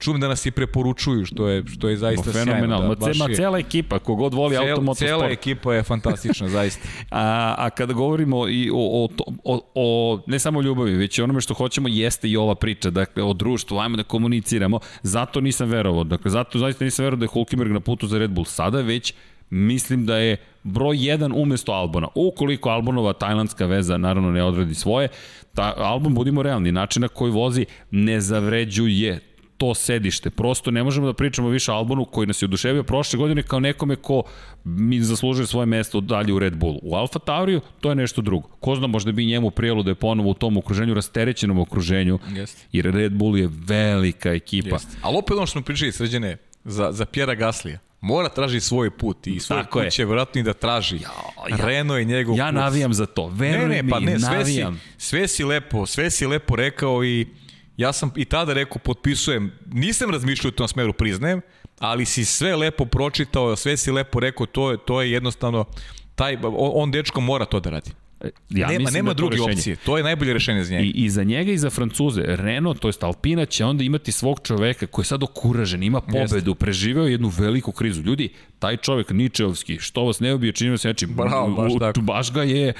čujem 0.00 0.20
da 0.20 0.28
nas 0.28 0.46
i 0.46 0.50
preporučuju, 0.50 1.24
što 1.24 1.48
je, 1.48 1.64
što 1.66 1.88
je 1.88 1.96
zaista 1.96 2.32
sjajno. 2.32 2.52
Fenomenal. 2.52 2.94
Da, 2.94 3.06
Ma, 3.18 3.30
je- 3.30 3.34
cela 3.34 3.58
ekipa, 3.58 3.98
kogod 3.98 4.34
voli 4.34 4.54
Cel, 4.54 4.68
automotosport. 4.68 5.08
cela 5.08 5.26
ekipa 5.26 5.74
je 5.74 5.82
fantastična, 5.82 6.48
zaista. 6.58 6.88
A, 7.10 7.54
a 7.58 7.70
kada 7.70 7.92
govorimo 7.92 8.48
i 8.48 8.70
o, 8.70 9.04
o, 9.04 9.08
o, 9.44 9.60
o, 9.74 10.20
ne 10.26 10.38
samo 10.38 10.60
ljubavi, 10.62 10.94
već 10.94 11.18
i 11.18 11.22
onome 11.22 11.40
što 11.40 11.54
hoćemo, 11.54 11.88
jeste 11.88 12.28
i 12.28 12.36
ova 12.36 12.54
priča, 12.54 12.90
dakle, 12.90 13.22
o 13.22 13.32
društvu, 13.32 13.78
ajmo 13.78 13.96
da 13.96 14.02
komuniciramo, 14.02 14.80
zato 15.02 15.40
nisam 15.40 15.68
verovao, 15.68 16.04
dakle, 16.04 16.30
zato 16.30 16.58
zaista 16.58 16.84
nisam 16.84 17.02
verovao 17.02 17.18
da 17.18 17.24
je 17.24 17.28
Hulkenberg 17.28 17.72
na 17.72 17.80
putu 17.80 18.06
za 18.06 18.18
Red 18.18 18.30
Bull, 18.30 18.44
sada 18.44 18.80
već 18.80 19.14
mislim 19.50 20.06
da 20.06 20.16
je 20.16 20.36
broj 20.62 20.96
1 20.96 21.32
umesto 21.34 21.72
Albona. 21.72 22.08
Ukoliko 22.14 22.68
Albonova 22.68 23.12
tajlandska 23.12 23.66
veza 23.66 23.96
naravno 23.96 24.30
ne 24.30 24.44
odradi 24.44 24.74
svoje, 24.74 25.08
ta, 25.54 25.74
Albon, 25.76 26.14
budimo 26.14 26.42
realni, 26.42 26.72
način 26.72 27.00
na 27.02 27.08
koji 27.08 27.32
vozi 27.32 27.66
ne 27.90 28.20
zavređuje 28.20 29.20
to 29.60 29.74
sedište. 29.74 30.30
Prosto 30.30 30.70
ne 30.70 30.84
možemo 30.84 31.06
da 31.06 31.12
pričamo 31.12 31.48
više 31.48 31.72
o 31.72 31.76
Albonu 31.76 32.04
koji 32.04 32.26
nas 32.26 32.42
je 32.42 32.46
oduševio 32.46 32.82
prošle 32.82 33.16
godine 33.18 33.42
kao 33.42 33.60
nekome 33.60 33.96
ko 33.96 34.22
mi 34.64 35.00
zaslužuje 35.00 35.46
svoje 35.46 35.66
mesto 35.66 36.00
dalje 36.00 36.32
u 36.32 36.38
Red 36.38 36.56
Bullu. 36.56 36.78
U 36.82 36.94
Alfa 36.94 37.18
Tauriju 37.18 37.60
to 37.80 37.88
je 37.88 37.94
nešto 37.94 38.22
drugo. 38.22 38.48
Ko 38.50 38.76
zna, 38.76 38.86
možda 38.86 39.12
bi 39.12 39.26
njemu 39.26 39.50
prijelo 39.50 39.82
da 39.82 39.90
je 39.90 39.94
ponovo 39.96 40.30
u 40.30 40.34
tom 40.34 40.56
okruženju, 40.56 40.94
rasterećenom 40.94 41.58
okruženju, 41.58 42.18
Jeste. 42.28 42.62
jer 42.72 42.84
Red 42.86 43.12
Bull 43.12 43.38
je 43.38 43.48
velika 43.58 44.30
ekipa. 44.30 44.68
Jeste. 44.70 44.96
Ali 45.02 45.16
opet 45.18 45.32
ono 45.32 45.46
što 45.46 45.52
smo 45.52 45.62
pričali 45.62 45.92
srđane, 45.92 46.36
za, 46.64 46.92
za 46.92 47.04
Pjera 47.06 47.34
Gaslija, 47.34 47.78
mora 48.00 48.28
traži 48.28 48.60
svoj 48.60 48.90
put 48.90 49.26
i 49.26 49.40
svoj 49.40 49.58
Tako 49.58 49.72
put 49.72 49.84
je. 49.84 49.90
će 49.90 50.04
vjerojatno 50.04 50.40
i 50.40 50.44
da 50.44 50.52
traži. 50.52 50.96
ja- 50.96 51.56
Renault 51.58 51.98
je 51.98 52.04
njegov 52.06 52.36
Ja 52.36 52.46
put. 52.46 52.54
navijam 52.54 52.94
za 52.94 53.06
to, 53.06 53.26
veruj 53.28 53.68
ne, 53.68 53.82
ne, 53.82 53.90
pa 53.90 54.00
mi, 54.00 54.06
ne, 54.06 54.18
sve 54.18 54.28
si, 54.28 54.34
navijam. 54.52 54.80
sve 54.98 55.28
si 55.28 55.44
lepo, 55.44 55.86
sve 55.86 56.10
si 56.10 56.26
lepo 56.26 56.56
rekao 56.56 57.04
i 57.04 57.26
ja 57.80 57.92
sam 57.92 58.12
i 58.16 58.24
tada 58.24 58.52
rekao, 58.52 58.78
potpisujem, 58.78 59.52
nisam 59.72 60.10
razmišljao 60.10 60.48
u 60.48 60.52
tom 60.52 60.68
smeru, 60.68 60.92
priznajem, 60.92 61.40
ali 61.78 62.04
si 62.04 62.24
sve 62.24 62.56
lepo 62.56 62.84
pročitao, 62.84 63.56
sve 63.56 63.76
si 63.76 63.90
lepo 63.90 64.20
rekao, 64.20 64.46
to 64.46 64.70
je, 64.70 64.78
to 64.86 65.02
je 65.02 65.12
jednostavno, 65.12 65.64
taj, 66.14 66.36
on, 66.56 66.90
dečko 66.90 67.20
mora 67.20 67.44
to 67.44 67.60
da 67.60 67.70
radi. 67.70 67.90
Ja 68.50 68.66
nema 68.68 68.78
mislim 68.78 68.94
nema 68.94 69.10
da 69.10 69.14
druge 69.14 69.36
rešenje. 69.36 69.52
opcije, 69.52 69.76
to 69.76 69.96
je 69.96 70.04
najbolje 70.04 70.32
rešenje 70.32 70.64
za 70.64 70.72
njega. 70.72 70.84
I, 70.84 70.90
I 70.90 71.10
za 71.10 71.24
njega 71.24 71.52
i 71.52 71.58
za 71.58 71.70
Francuze, 71.70 72.22
Renault, 72.26 72.78
to 72.80 72.88
jest 72.88 73.02
Alpina, 73.04 73.46
će 73.46 73.64
onda 73.64 73.84
imati 73.84 74.12
svog 74.12 74.40
čoveka 74.44 74.86
koji 74.86 75.02
je 75.02 75.06
sad 75.06 75.22
okuražen, 75.22 75.82
ima 75.82 76.00
pobedu, 76.00 76.54
preživeo 76.54 77.06
jednu 77.06 77.28
veliku 77.28 77.72
krizu. 77.72 78.02
Ljudi, 78.02 78.28
taj 78.58 78.76
čovek 78.76 79.10
Ničevski, 79.10 79.78
što 79.78 80.04
vas 80.04 80.20
ne 80.20 80.34
ubije, 80.34 80.52
čini 80.52 80.70
vas 80.70 80.80
znači, 80.80 81.06
Bravo, 81.06 81.48
baš 81.48 81.72
u- 81.74 81.78
tako. 81.78 82.00
baš 82.00 82.32
ga 82.32 82.42
je 82.42 82.72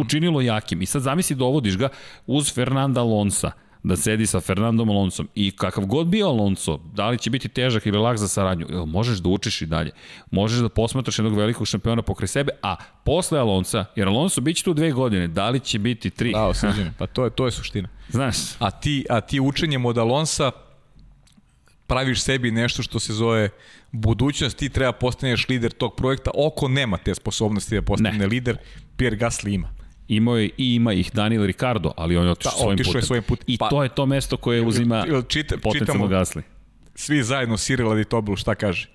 učinilo 0.00 0.40
jakim. 0.40 0.82
I 0.82 0.86
sad 0.86 1.02
zamisli 1.02 1.36
dovodiš 1.36 1.76
ga 1.76 1.88
uz 2.26 2.54
Fernanda 2.54 3.00
Alonsa, 3.00 3.50
da 3.82 3.96
sedi 3.96 4.26
sa 4.26 4.40
Fernandom 4.40 4.90
Alonsom 4.90 5.28
i 5.34 5.50
kakav 5.50 5.86
god 5.86 6.06
bio 6.06 6.26
Alonso, 6.26 6.80
da 6.94 7.08
li 7.08 7.18
će 7.18 7.30
biti 7.30 7.48
težak 7.48 7.86
ili 7.86 7.98
lak 7.98 8.16
za 8.16 8.28
saradnju, 8.28 8.86
možeš 8.86 9.18
da 9.18 9.28
učiš 9.28 9.62
i 9.62 9.66
dalje. 9.66 9.90
Možeš 10.30 10.60
da 10.60 10.68
posmatraš 10.68 11.18
jednog 11.18 11.36
velikog 11.36 11.66
šampiona 11.66 12.02
pokraj 12.02 12.28
sebe, 12.28 12.52
a 12.62 12.76
posle 13.04 13.38
Alonsa, 13.38 13.84
jer 13.96 14.08
Alonso 14.08 14.40
biće 14.40 14.64
tu 14.64 14.74
dve 14.74 14.90
godine, 14.92 15.28
da 15.28 15.48
li 15.50 15.60
će 15.60 15.78
biti 15.78 16.10
tri? 16.10 16.32
Da, 16.32 16.54
srđane, 16.54 16.92
pa 16.98 17.06
to 17.06 17.24
je, 17.24 17.30
to 17.30 17.44
je 17.46 17.50
suština. 17.52 17.88
Znaš, 18.08 18.36
A 18.58 18.70
ti, 18.70 19.06
a 19.10 19.20
ti 19.20 19.40
učenjem 19.40 19.86
od 19.86 19.98
Alonsa 19.98 20.50
praviš 21.86 22.22
sebi 22.22 22.50
nešto 22.50 22.82
što 22.82 22.98
se 22.98 23.12
zove 23.12 23.50
budućnost, 23.92 24.56
ti 24.58 24.68
treba 24.68 24.92
postaneš 24.92 25.48
lider 25.48 25.72
tog 25.72 25.96
projekta, 25.96 26.30
oko 26.34 26.68
nema 26.68 26.96
te 26.96 27.14
sposobnosti 27.14 27.74
da 27.74 27.82
postane 27.82 28.18
Ne. 28.18 28.26
lider, 28.26 28.56
Pierre 28.96 29.16
Gasly 29.16 29.54
ima. 29.54 29.77
Imao 30.08 30.36
je 30.36 30.50
i 30.56 30.74
ima 30.74 30.92
ih 30.92 31.10
Daniel 31.12 31.44
Ricardo, 31.44 31.92
ali 31.96 32.16
on 32.16 32.24
je 32.24 32.30
otišao 32.30 32.52
Da, 32.52 32.58
svojim 32.58 32.78
putem. 32.78 33.02
svojim 33.02 33.22
putem. 33.22 33.44
I 33.46 33.58
Pa- 33.58 33.68
to 33.68 33.82
je 33.82 33.88
to 33.88 34.06
mesto 34.06 34.36
koje 34.36 34.62
uzima 34.62 35.04
čita- 35.28 35.56
potencijalno 35.58 36.06
Gasly. 36.06 36.42
Svi 36.94 37.22
zajedno 37.22 37.56
Cyril 37.56 37.92
Aditobel 37.92 38.36
šta 38.36 38.54
kaže? 38.54 38.88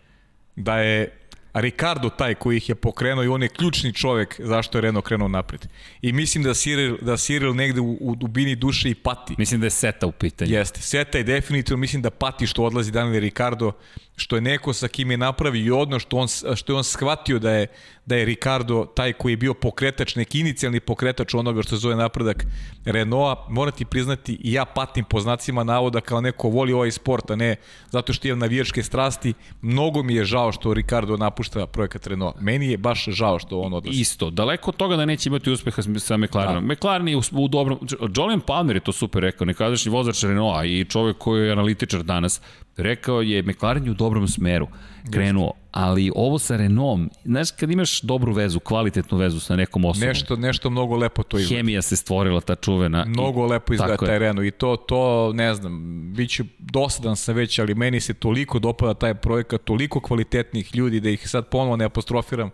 Da 0.55 0.77
je 0.77 1.17
Ricardo 1.55 2.09
taj 2.09 2.35
koji 2.35 2.57
ih 2.57 2.69
je 2.69 2.75
pokrenuo 2.75 3.23
i 3.23 3.27
on 3.27 3.43
je 3.43 3.49
ključni 3.49 3.93
čovek 3.93 4.35
zašto 4.39 4.77
je 4.77 4.81
Renault 4.81 5.05
krenuo 5.05 5.27
napred. 5.27 5.67
I 6.01 6.13
mislim 6.13 6.43
da 6.43 6.49
Cyril, 6.51 7.01
da 7.01 7.11
Cyril 7.13 7.53
negde 7.53 7.81
u, 7.81 7.97
u 8.01 8.15
dubini 8.15 8.55
duše 8.55 8.89
i 8.89 8.95
pati. 8.95 9.35
Mislim 9.37 9.59
da 9.61 9.65
je 9.65 9.71
seta 9.71 10.07
u 10.07 10.11
pitanju. 10.11 10.51
Jeste, 10.51 10.81
Seta 10.81 11.17
je 11.17 11.23
definitivno, 11.23 11.77
mislim 11.77 12.01
da 12.01 12.09
pati 12.09 12.47
što 12.47 12.63
odlazi 12.63 12.91
Daniel 12.91 13.21
Ricardo, 13.21 13.71
što 14.15 14.35
je 14.35 14.41
neko 14.41 14.73
sa 14.73 14.87
kim 14.87 15.11
je 15.11 15.17
napravio 15.17 15.65
i 15.65 15.71
odnos, 15.71 16.01
što, 16.01 16.17
on, 16.17 16.27
što 16.55 16.73
je 16.73 16.77
on 16.77 16.83
shvatio 16.83 17.39
da 17.39 17.51
je, 17.51 17.67
da 18.05 18.15
je 18.15 18.25
Ricardo 18.25 18.85
taj 18.85 19.13
koji 19.13 19.33
je 19.33 19.37
bio 19.37 19.53
pokretač, 19.53 20.15
neki 20.15 20.39
inicijalni 20.39 20.79
pokretač 20.79 21.33
onoga 21.33 21.61
što 21.61 21.69
se 21.69 21.81
zove 21.81 21.95
napredak 21.95 22.45
Renaulta. 22.85 23.45
Morati 23.49 23.85
priznati, 23.85 24.37
ja 24.43 24.65
patim 24.65 25.05
po 25.05 25.19
znacima 25.19 25.63
navoda 25.63 26.01
kao 26.01 26.21
neko 26.21 26.49
voli 26.49 26.73
ovaj 26.73 26.91
sport, 26.91 27.31
a 27.31 27.35
ne 27.35 27.55
zato 27.89 28.13
što 28.13 28.27
imam 28.27 28.39
navijačke 28.39 28.83
strasti. 28.83 29.33
Mnogo 29.61 30.03
mi 30.03 30.15
je 30.15 30.25
žao 30.25 30.51
što 30.51 30.73
Ricardo 30.73 31.17
napušta 31.17 31.67
projekat 31.67 32.07
Renaulta. 32.07 32.41
Meni 32.41 32.71
je 32.71 32.77
baš 32.77 33.05
žao 33.05 33.39
što 33.39 33.59
on 33.59 33.73
odlazi. 33.73 33.99
Isto, 33.99 34.29
daleko 34.29 34.71
od 34.71 34.77
toga 34.77 34.95
da 34.95 35.05
neće 35.05 35.29
imati 35.29 35.51
uspeha 35.51 35.81
sa 35.81 36.17
McLarenom. 36.17 36.67
Da. 36.67 36.73
McLaren 36.73 37.07
je 37.07 37.17
u, 37.17 37.21
u 37.31 37.47
dobrom... 37.47 37.79
Julian 38.15 38.41
Palmer 38.41 38.75
je 38.75 38.79
to 38.79 38.91
super 38.91 39.21
rekao, 39.21 39.45
nekadašnji 39.45 39.91
vozač 39.91 40.23
Renaulta 40.23 40.65
i 40.65 40.85
čovek 40.85 41.17
koji 41.17 41.45
je 41.45 41.51
analitičar 41.51 42.03
danas. 42.03 42.41
Rekao 42.77 43.21
je, 43.21 43.41
McLaren 43.43 43.85
je 43.85 43.91
u 43.91 43.93
dobrom 43.93 44.27
smeru 44.27 44.67
krenuo, 45.11 45.51
ali 45.71 46.11
ovo 46.15 46.39
sa 46.39 46.57
Renaultom, 46.57 47.09
znaš, 47.25 47.51
kad 47.51 47.71
imaš 47.71 48.01
dobru 48.01 48.33
vezu, 48.33 48.59
kvalitetnu 48.59 49.17
vezu 49.17 49.39
sa 49.39 49.55
nekom 49.55 49.85
osobom, 49.85 50.07
Nešto, 50.07 50.35
nešto 50.35 50.69
mnogo 50.69 50.97
lepo 50.97 51.23
to 51.23 51.39
izgleda. 51.39 51.57
hemija 51.57 51.81
se 51.81 51.95
stvorila, 51.95 52.41
ta 52.41 52.55
čuvena. 52.55 53.05
Mnogo 53.05 53.45
i, 53.45 53.49
lepo 53.49 53.73
izgleda 53.73 53.97
taj 53.97 54.19
Renault 54.19 54.47
i 54.47 54.51
to, 54.51 54.75
to 54.75 55.31
ne 55.33 55.53
znam, 55.53 56.03
bit 56.15 56.29
ću 56.29 56.43
dosadan 56.59 57.15
sam 57.15 57.35
već, 57.35 57.59
ali 57.59 57.75
meni 57.75 57.99
se 57.99 58.13
toliko 58.13 58.59
dopada 58.59 58.93
taj 58.93 59.13
projekat, 59.13 59.61
toliko 59.63 59.99
kvalitetnih 59.99 60.75
ljudi 60.75 60.99
da 60.99 61.09
ih 61.09 61.29
sad 61.29 61.47
ponovo 61.47 61.75
ne 61.75 61.85
apostrofiram. 61.85 62.49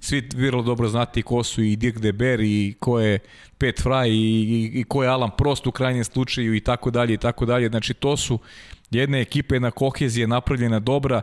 Svi 0.00 0.28
vrlo 0.36 0.62
dobro 0.62 0.88
znate 0.88 1.22
ko 1.22 1.42
su 1.42 1.62
i 1.62 1.76
Dirk 1.76 1.98
Deber 1.98 2.40
i 2.40 2.74
ko 2.80 3.00
je 3.00 3.18
Pet 3.58 3.80
Fry 3.84 4.08
i, 4.08 4.12
i, 4.12 4.80
i 4.80 4.84
ko 4.84 5.02
je 5.02 5.08
Alan 5.08 5.30
Prost 5.38 5.66
u 5.66 5.70
krajnjem 5.72 6.04
slučaju 6.04 6.54
i 6.54 6.60
tako 6.60 6.90
dalje 6.90 7.14
i 7.14 7.18
tako 7.18 7.46
dalje. 7.46 7.68
Znači 7.68 7.94
to 7.94 8.16
su 8.16 8.38
jedna 8.90 9.18
ekipa, 9.18 9.54
jedna 9.54 9.70
kohezija 9.70 10.26
napravljena 10.26 10.78
dobra. 10.80 11.22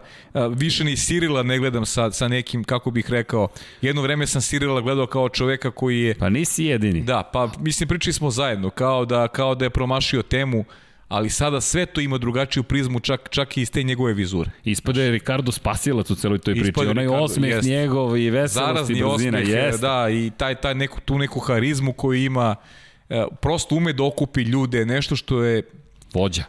Više 0.55 0.83
ni 0.83 0.97
Sirila 0.97 1.43
ne 1.43 1.57
gledam 1.59 1.85
sa, 1.85 2.11
sa 2.11 2.27
nekim, 2.27 2.63
kako 2.63 2.91
bih 2.91 3.09
rekao, 3.09 3.47
jedno 3.81 4.01
vreme 4.01 4.27
sam 4.27 4.41
Sirila 4.41 4.81
gledao 4.81 5.07
kao 5.07 5.29
čoveka 5.29 5.71
koji 5.71 6.01
je 6.01 6.15
Pa 6.15 6.29
nisi 6.29 6.65
jedini. 6.65 7.01
Da, 7.01 7.29
pa 7.33 7.51
mislim 7.59 7.89
pričali 7.89 8.13
smo 8.13 8.31
zajedno 8.31 8.69
kao 8.69 9.05
da 9.05 9.27
kao 9.27 9.55
da 9.55 9.65
je 9.65 9.69
promašio 9.69 10.21
temu, 10.21 10.65
ali 11.07 11.29
sada 11.29 11.61
sve 11.61 11.85
to 11.85 12.01
ima 12.01 12.17
drugačiju 12.17 12.63
prizmu 12.63 12.99
čak 12.99 13.29
čak 13.29 13.57
i 13.57 13.61
iz 13.61 13.71
te 13.71 13.83
njegove 13.83 14.13
vizure. 14.13 14.51
Ispada 14.63 15.01
je 15.01 15.11
Ricardo 15.11 15.51
spasilac 15.51 16.09
u 16.09 16.15
celoj 16.15 16.39
toj 16.39 16.53
priči. 16.53 16.71
Onaj 16.79 17.03
Ricardo, 17.03 17.23
osmeh 17.23 17.51
jeste. 17.51 17.71
njegov 17.71 18.17
i 18.17 18.29
veselost 18.29 18.55
i 18.55 18.73
Zarazni 18.73 18.95
brzina. 18.95 19.37
osmeh, 19.37 19.49
Jeste. 19.49 19.81
da, 19.81 20.09
i 20.09 20.31
taj 20.37 20.55
taj 20.55 20.75
neku 20.75 20.99
tu 21.05 21.17
neku 21.17 21.39
harizmu 21.39 21.93
koju 21.93 22.23
ima 22.23 22.55
e, 23.09 23.23
prosto 23.41 23.75
ume 23.75 23.93
da 23.93 24.03
okupi 24.03 24.41
ljude, 24.41 24.85
nešto 24.85 25.15
što 25.15 25.43
je 25.43 25.63
Vođa. 26.13 26.43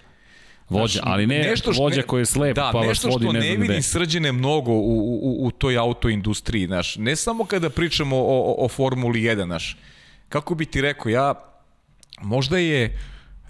Vođa, 0.81 1.01
ali 1.03 1.27
ne 1.27 1.39
nešto 1.39 1.72
što, 1.72 1.83
vođa 1.83 2.03
koji 2.03 2.20
je 2.20 2.27
slep, 2.27 2.57
da, 2.57 2.70
pa 2.72 2.79
vas 2.79 2.89
nešto 2.89 3.11
što 3.11 3.33
ne 3.33 3.57
vidi 3.57 3.83
srđene 3.83 4.33
mnogo 4.33 4.72
u, 4.72 5.18
u, 5.22 5.47
u 5.47 5.51
toj 5.51 5.79
autoindustriji, 5.79 6.66
znaš. 6.66 6.97
Ne 6.97 7.16
samo 7.16 7.45
kada 7.45 7.70
pričamo 7.70 8.16
o, 8.16 8.20
o, 8.20 8.64
o 8.64 8.68
Formuli 8.68 9.20
1, 9.20 9.45
znaš. 9.45 9.77
Kako 10.29 10.55
bi 10.55 10.66
ti 10.66 10.81
rekao, 10.81 11.11
ja 11.11 11.35
možda 12.22 12.59
je 12.59 12.99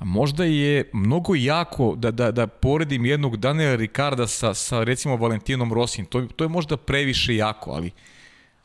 možda 0.01 0.45
je 0.45 0.91
mnogo 0.93 1.35
jako 1.35 1.95
da, 1.97 2.11
da, 2.11 2.31
da 2.31 2.47
poredim 2.47 3.05
jednog 3.05 3.37
Daniela 3.37 3.77
Ricarda 3.77 4.27
sa, 4.27 4.55
sa 4.55 4.85
recimo 4.85 5.17
Valentinom 5.17 5.73
Rosim. 5.73 6.05
To, 6.07 6.27
to 6.37 6.45
je 6.45 6.49
možda 6.49 6.77
previše 6.77 7.37
jako, 7.37 7.71
ali 7.71 7.91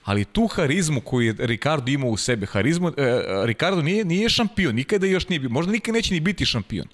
ali 0.04 0.26
tu 0.26 0.48
harizmu 0.48 1.02
koju 1.02 1.28
je 1.28 1.36
Ricardo 1.40 1.92
imao 1.92 2.10
u 2.10 2.18
sebe, 2.18 2.46
harizmu, 2.46 2.88
e, 2.88 3.22
Ricardo 3.46 3.82
nije, 3.82 4.06
nije 4.06 4.30
šampion, 4.30 4.76
nikada 4.76 5.08
još 5.08 5.30
nije 5.30 5.40
bio, 5.40 5.50
možda 5.50 5.72
nikad 5.72 5.94
neće 5.96 6.14
ni 6.14 6.20
biti 6.20 6.46
šampion, 6.46 6.88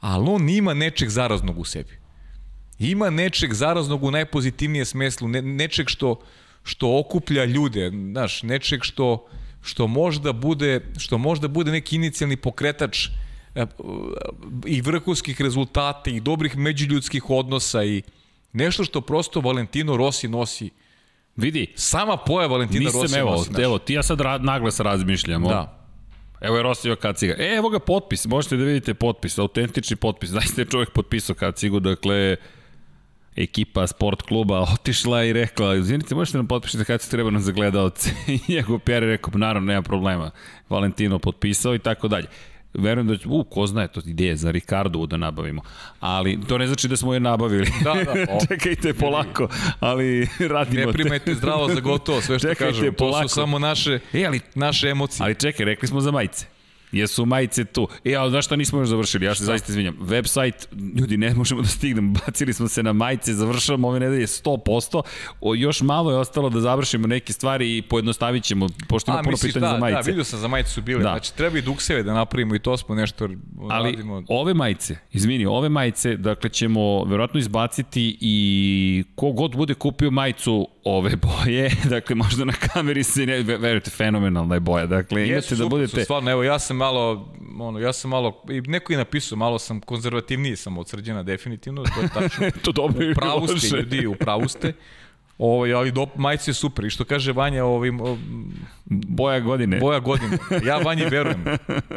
ali 0.00 0.28
on 0.28 0.48
ima 0.48 0.74
nečeg 0.74 1.08
zaraznog 1.08 1.58
u 1.58 1.64
sebi. 1.64 1.98
Ima 2.78 3.10
nečeg 3.10 3.54
zaraznog 3.54 4.04
u 4.04 4.10
najpozitivnije 4.10 4.84
smislu, 4.84 5.28
ne, 5.28 5.42
nečeg 5.42 5.88
što, 5.88 6.20
što 6.62 6.98
okuplja 6.98 7.44
ljude, 7.44 7.90
znaš, 8.10 8.42
nečeg 8.42 8.82
što, 8.82 9.26
što 9.62 9.86
možda 9.86 10.32
bude, 10.32 10.80
što 10.98 11.18
možda 11.18 11.48
bude 11.48 11.70
neki 11.70 11.96
inicijalni 11.96 12.36
pokretač 12.36 13.08
e, 13.54 13.66
i 14.66 14.80
vrhunskih 14.80 15.40
rezultata 15.40 16.10
i 16.10 16.20
dobrih 16.20 16.56
međuljudskih 16.56 17.30
odnosa 17.30 17.84
i 17.84 18.02
nešto 18.52 18.84
što 18.84 19.00
prosto 19.00 19.40
Valentino 19.40 19.96
Rossi 19.96 20.28
nosi 20.28 20.70
Vidi, 21.36 21.72
Sama 21.74 22.16
pojava 22.16 22.52
Valentina 22.52 22.84
nisam, 22.84 23.02
Rossi 23.02 23.18
evo, 23.18 23.30
nosi, 23.30 23.50
znaš. 23.50 23.62
evo, 23.64 23.78
ti 23.78 23.94
ja 23.94 24.02
sad 24.02 24.20
ra, 24.20 24.38
naglas 24.38 24.80
razmišljamo. 24.80 25.48
Da. 25.48 25.85
Evo 26.40 26.56
je 26.56 26.62
Rosio 26.62 26.96
kaciga. 26.96 27.34
E, 27.38 27.54
evo 27.56 27.68
ga 27.68 27.78
potpis, 27.78 28.26
možete 28.26 28.56
da 28.56 28.64
vidite 28.64 28.94
potpis, 28.94 29.38
autentični 29.38 29.96
potpis. 29.96 30.30
Zaista 30.36 30.60
je 30.60 30.66
čovjek 30.70 30.90
potpisao 30.90 31.36
kacigu, 31.36 31.80
dakle, 31.80 32.36
ekipa 33.36 33.86
sport 33.86 34.22
kluba 34.22 34.60
otišla 34.60 35.24
i 35.24 35.32
rekla, 35.32 35.74
izvinite, 35.74 36.14
možete 36.14 36.38
nam 36.38 36.46
potpišiti 36.46 36.84
kad 36.84 37.02
se 37.02 37.10
treba 37.10 37.30
nam 37.30 37.42
za 37.42 37.52
gledalce. 37.52 38.10
I 38.32 38.40
njegov 38.48 38.78
PR 38.78 38.90
je 38.90 39.00
rekao, 39.00 39.32
naravno, 39.34 39.66
nema 39.66 39.82
problema. 39.82 40.30
Valentino 40.68 41.18
potpisao 41.18 41.74
i 41.74 41.78
tako 41.78 42.08
dalje. 42.08 42.26
Verujem 42.78 43.06
da 43.06 43.16
će, 43.16 43.28
u, 43.28 43.44
ko 43.44 43.66
zna, 43.66 43.86
to 43.86 44.00
ideje 44.06 44.36
za 44.36 44.50
Ricardo 44.50 45.06
da 45.06 45.16
nabavimo. 45.16 45.62
Ali 46.00 46.38
to 46.48 46.58
ne 46.58 46.66
znači 46.66 46.88
da 46.88 46.96
smo 46.96 47.14
je 47.14 47.20
nabavili. 47.20 47.70
Da, 47.84 47.94
da. 47.94 48.12
O, 48.32 48.38
Čekajte 48.48 48.94
polako, 48.94 49.48
ali 49.80 50.28
radimo 50.40 50.86
ne 50.86 50.92
primajte 50.92 51.34
zdravo 51.34 51.68
za 51.68 51.80
gotovo 51.80 52.20
sve 52.20 52.38
što 52.38 52.48
Čekajte, 52.48 52.72
kažem. 52.72 52.94
To 52.94 52.96
polako. 52.98 53.28
su 53.28 53.34
samo 53.34 53.58
naše, 53.58 53.98
E, 54.12 54.24
ali, 54.24 54.40
naše 54.54 54.88
emocije. 54.88 55.24
ali 55.24 55.34
čekaj, 55.34 55.66
rekli 55.66 55.88
smo 55.88 56.00
za 56.00 56.10
majice. 56.10 56.46
Jesu 56.92 57.26
majice 57.26 57.64
tu. 57.64 57.88
E, 58.04 58.14
ali 58.14 58.30
znaš 58.30 58.44
šta 58.44 58.56
nismo 58.56 58.78
još 58.78 58.88
završili? 58.88 59.26
Ja 59.26 59.34
se 59.34 59.44
zaista 59.44 59.72
izvinjam. 59.72 59.96
Website, 60.00 60.66
ljudi, 60.96 61.16
ne 61.16 61.34
možemo 61.34 61.62
da 61.62 61.68
stignemo. 61.68 62.12
Bacili 62.26 62.52
smo 62.52 62.68
se 62.68 62.82
na 62.82 62.92
majice, 62.92 63.34
završavamo 63.34 63.88
ove 63.88 64.00
nedelje 64.00 64.26
100%. 64.26 65.02
O, 65.40 65.54
još 65.54 65.80
malo 65.80 66.10
je 66.10 66.16
ostalo 66.16 66.48
da 66.50 66.60
završimo 66.60 67.06
neke 67.06 67.32
stvari 67.32 67.76
i 67.76 67.82
pojednostavit 67.82 68.44
ćemo, 68.44 68.66
pošto 68.88 69.10
ima 69.10 69.18
A, 69.18 69.22
puno 69.22 69.30
misliš, 69.30 69.52
pitanja 69.52 69.66
da, 69.66 69.72
za 69.72 69.78
majice. 69.78 69.96
da, 69.96 70.06
vidio 70.06 70.24
sam 70.24 70.38
za 70.38 70.48
majice 70.48 70.70
su 70.70 70.82
bile. 70.82 70.98
Da. 70.98 71.04
Da. 71.04 71.10
Znači, 71.10 71.34
treba 71.34 71.58
i 71.58 71.62
dukseve 71.62 72.02
da 72.02 72.14
napravimo 72.14 72.54
i 72.54 72.58
to 72.58 72.76
smo 72.76 72.94
nešto 72.94 73.28
Ali 73.68 73.90
radimo. 73.90 74.22
ove 74.28 74.54
majice, 74.54 74.96
izvini, 75.12 75.46
ove 75.46 75.68
majice, 75.68 76.16
dakle 76.16 76.50
ćemo 76.50 77.04
verovatno 77.04 77.40
izbaciti 77.40 78.18
i 78.20 79.04
kogod 79.14 79.56
bude 79.56 79.74
kupio 79.74 80.10
majicu 80.10 80.68
ove 80.84 81.10
boje, 81.44 81.70
dakle 81.84 82.16
možda 82.16 82.44
na 82.44 82.52
kameri 82.52 83.04
se 83.04 83.26
ne, 83.26 83.42
ve- 83.42 83.56
verujte, 83.56 83.90
fenomenalna 83.90 84.54
je 84.54 84.60
boja, 84.60 84.86
dakle 84.86 85.20
imate 85.20 85.34
Jesu, 85.34 85.50
da 85.50 85.56
super 85.56 85.68
budete... 85.70 85.96
Su, 85.96 86.04
stvarno, 86.04 86.30
evo, 86.30 86.42
ja 86.42 86.58
sam 86.58 86.75
malo, 86.76 87.34
ono, 87.58 87.78
ja 87.78 87.92
sam 87.92 88.10
malo, 88.10 88.42
i 88.50 88.60
neko 88.60 88.92
je 88.92 88.96
napisao, 88.96 89.38
malo 89.38 89.58
sam 89.58 89.80
konzervativniji 89.80 90.56
sam 90.56 90.78
od 90.78 90.88
srđana, 90.88 91.22
definitivno, 91.22 91.84
to 91.94 92.00
je 92.00 92.08
tačno. 92.08 92.50
to 92.64 92.72
dobro 92.72 93.02
ili 93.02 93.12
u 93.12 93.14
pravu 93.14 93.40
loše. 93.40 93.66
ste, 93.66 93.76
ljudi, 93.76 94.06
u 94.06 94.14
pravu 94.14 94.48
ste. 94.48 94.72
Ovaj, 95.38 95.72
ali 95.72 95.92
do, 95.92 96.06
majice 96.16 96.50
je 96.50 96.54
super. 96.54 96.84
I 96.84 96.90
što 96.90 97.04
kaže 97.04 97.32
Vanja, 97.32 97.64
ovim, 97.64 98.00
o, 98.00 98.18
Boja 98.86 99.40
godine. 99.40 99.78
boja 99.78 100.00
godine. 100.00 100.38
Ja 100.64 100.76
Vanji 100.76 101.04
verujem. 101.04 101.44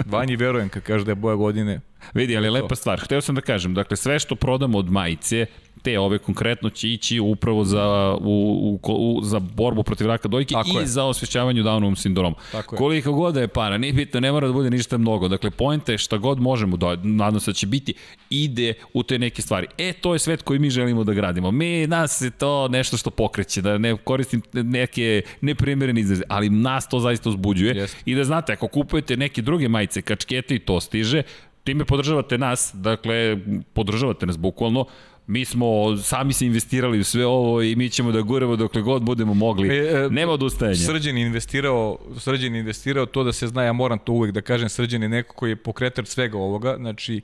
Vanji 0.05 0.35
verujem 0.35 0.69
kad 0.69 0.83
kaže 0.83 1.05
da 1.05 1.11
je 1.11 1.15
boja 1.15 1.35
godine. 1.35 1.79
Vidi, 2.13 2.37
ali 2.37 2.49
lepa 2.49 2.75
stvar. 2.75 2.99
Hteo 2.99 3.21
sam 3.21 3.35
da 3.35 3.41
kažem, 3.41 3.73
dakle, 3.73 3.97
sve 3.97 4.19
što 4.19 4.35
prodamo 4.35 4.77
od 4.77 4.91
majice, 4.91 5.45
te 5.81 5.99
ove 5.99 6.17
konkretno 6.17 6.69
će 6.69 6.89
ići 6.89 7.19
upravo 7.19 7.65
za, 7.65 8.17
u, 8.21 8.79
u, 8.83 8.91
u, 8.93 9.21
za 9.23 9.39
borbu 9.39 9.83
protiv 9.83 10.07
raka 10.07 10.27
dojke 10.27 10.53
Tako 10.53 10.69
i 10.69 10.81
je. 10.81 10.85
za 10.85 11.03
osvešćavanje 11.03 11.63
Downovom 11.63 11.95
sindromu. 11.95 12.35
Tako 12.51 12.75
je. 12.75 12.77
Koliko 12.77 13.11
god 13.11 13.33
da 13.33 13.41
je 13.41 13.47
para, 13.47 13.77
nije 13.77 13.93
bitno, 13.93 14.19
ne 14.19 14.31
mora 14.31 14.47
da 14.47 14.53
bude 14.53 14.69
ništa 14.69 14.97
mnogo. 14.97 15.27
Dakle, 15.27 15.51
pojenta 15.51 15.91
je 15.91 15.97
šta 15.97 16.17
god 16.17 16.39
možemo, 16.39 16.77
da, 16.77 16.95
nadam 17.03 17.39
se 17.39 17.51
da 17.51 17.55
će 17.55 17.67
biti, 17.67 17.93
ide 18.29 18.73
u 18.93 19.03
te 19.03 19.19
neke 19.19 19.41
stvari. 19.41 19.67
E, 19.77 19.93
to 19.93 20.13
je 20.13 20.19
svet 20.19 20.41
koji 20.41 20.59
mi 20.59 20.69
želimo 20.69 21.03
da 21.03 21.13
gradimo. 21.13 21.51
Mi, 21.51 21.87
nas 21.87 22.21
je 22.21 22.29
to 22.29 22.67
nešto 22.67 22.97
što 22.97 23.09
pokreće, 23.09 23.61
da 23.61 23.77
ne 23.77 23.97
koristim 23.97 24.41
neke 24.53 25.21
neprimerene 25.41 26.01
izraze, 26.01 26.23
ali 26.27 26.49
nas 26.49 26.89
to 26.89 26.99
zaista 26.99 27.29
uzbuđuje. 27.29 27.75
Jeste. 27.75 27.97
I 28.05 28.15
da 28.15 28.23
znate, 28.23 28.53
ako 28.53 28.67
kupujete 28.67 29.17
neke 29.17 29.41
druge 29.41 29.67
majice, 29.67 30.01
kačkete 30.01 30.55
i 30.55 30.59
to 30.59 30.79
stiže, 30.79 31.23
time 31.63 31.85
podržavate 31.85 32.37
nas, 32.37 32.71
dakle, 32.73 33.37
podržavate 33.73 34.25
nas 34.25 34.37
bukvalno, 34.37 34.85
mi 35.27 35.45
smo 35.45 35.97
sami 35.97 36.33
se 36.33 36.45
investirali 36.45 36.99
u 36.99 37.03
sve 37.03 37.25
ovo 37.25 37.61
i 37.61 37.75
mi 37.75 37.89
ćemo 37.89 38.11
da 38.11 38.21
guramo 38.21 38.55
dokle 38.55 38.81
god 38.81 39.01
budemo 39.01 39.33
mogli. 39.33 39.69
E, 39.69 39.73
e, 39.73 40.09
Nema 40.09 40.31
odustajanja. 40.31 40.75
Srđan 40.75 41.17
je 41.17 41.25
investirao, 41.25 41.97
Srđan 42.17 42.55
investirao 42.55 43.05
to 43.05 43.23
da 43.23 43.33
se 43.33 43.47
zna, 43.47 43.63
ja 43.63 43.73
moram 43.73 43.99
to 43.99 44.11
uvek 44.13 44.31
da 44.31 44.41
kažem, 44.41 44.69
Srđan 44.69 45.03
je 45.03 45.09
neko 45.09 45.35
koji 45.35 45.51
je 45.51 45.55
pokretač 45.55 46.07
svega 46.07 46.37
ovoga, 46.37 46.75
znači 46.77 47.21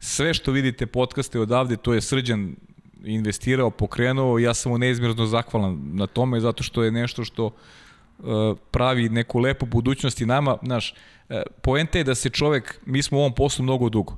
sve 0.00 0.34
što 0.34 0.52
vidite 0.52 0.86
podcaste 0.86 1.40
odavde, 1.40 1.76
to 1.76 1.94
je 1.94 2.00
Srđan 2.00 2.56
investirao, 3.04 3.70
pokrenuo, 3.70 4.38
ja 4.38 4.54
sam 4.54 4.72
mu 4.72 4.78
neizmjerno 4.78 5.26
zahvalan 5.26 5.80
na 5.92 6.06
tome, 6.06 6.40
zato 6.40 6.62
što 6.62 6.82
je 6.82 6.90
nešto 6.90 7.24
što 7.24 7.50
pravi 8.70 9.08
neku 9.08 9.38
lepu 9.38 9.66
budućnost 9.66 10.20
i 10.20 10.26
nama, 10.26 10.56
znaš, 10.62 10.94
uh, 11.28 11.36
poenta 11.62 11.98
je 11.98 12.04
da 12.04 12.14
se 12.14 12.30
čovek, 12.30 12.80
mi 12.86 13.02
smo 13.02 13.18
u 13.18 13.20
ovom 13.20 13.34
poslu 13.34 13.62
mnogo 13.62 13.88
dugo, 13.88 14.16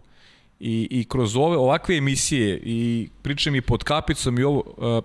i, 0.61 0.89
i 0.91 1.05
kroz 1.05 1.37
ove 1.37 1.57
ovakve 1.57 1.97
emisije 1.97 2.61
i 2.65 3.09
pričam 3.23 3.55
i 3.55 3.61
pod 3.61 3.85
kapicom 3.85 4.39
i 4.39 4.43
ovo 4.43 4.65
uh, 4.77 5.05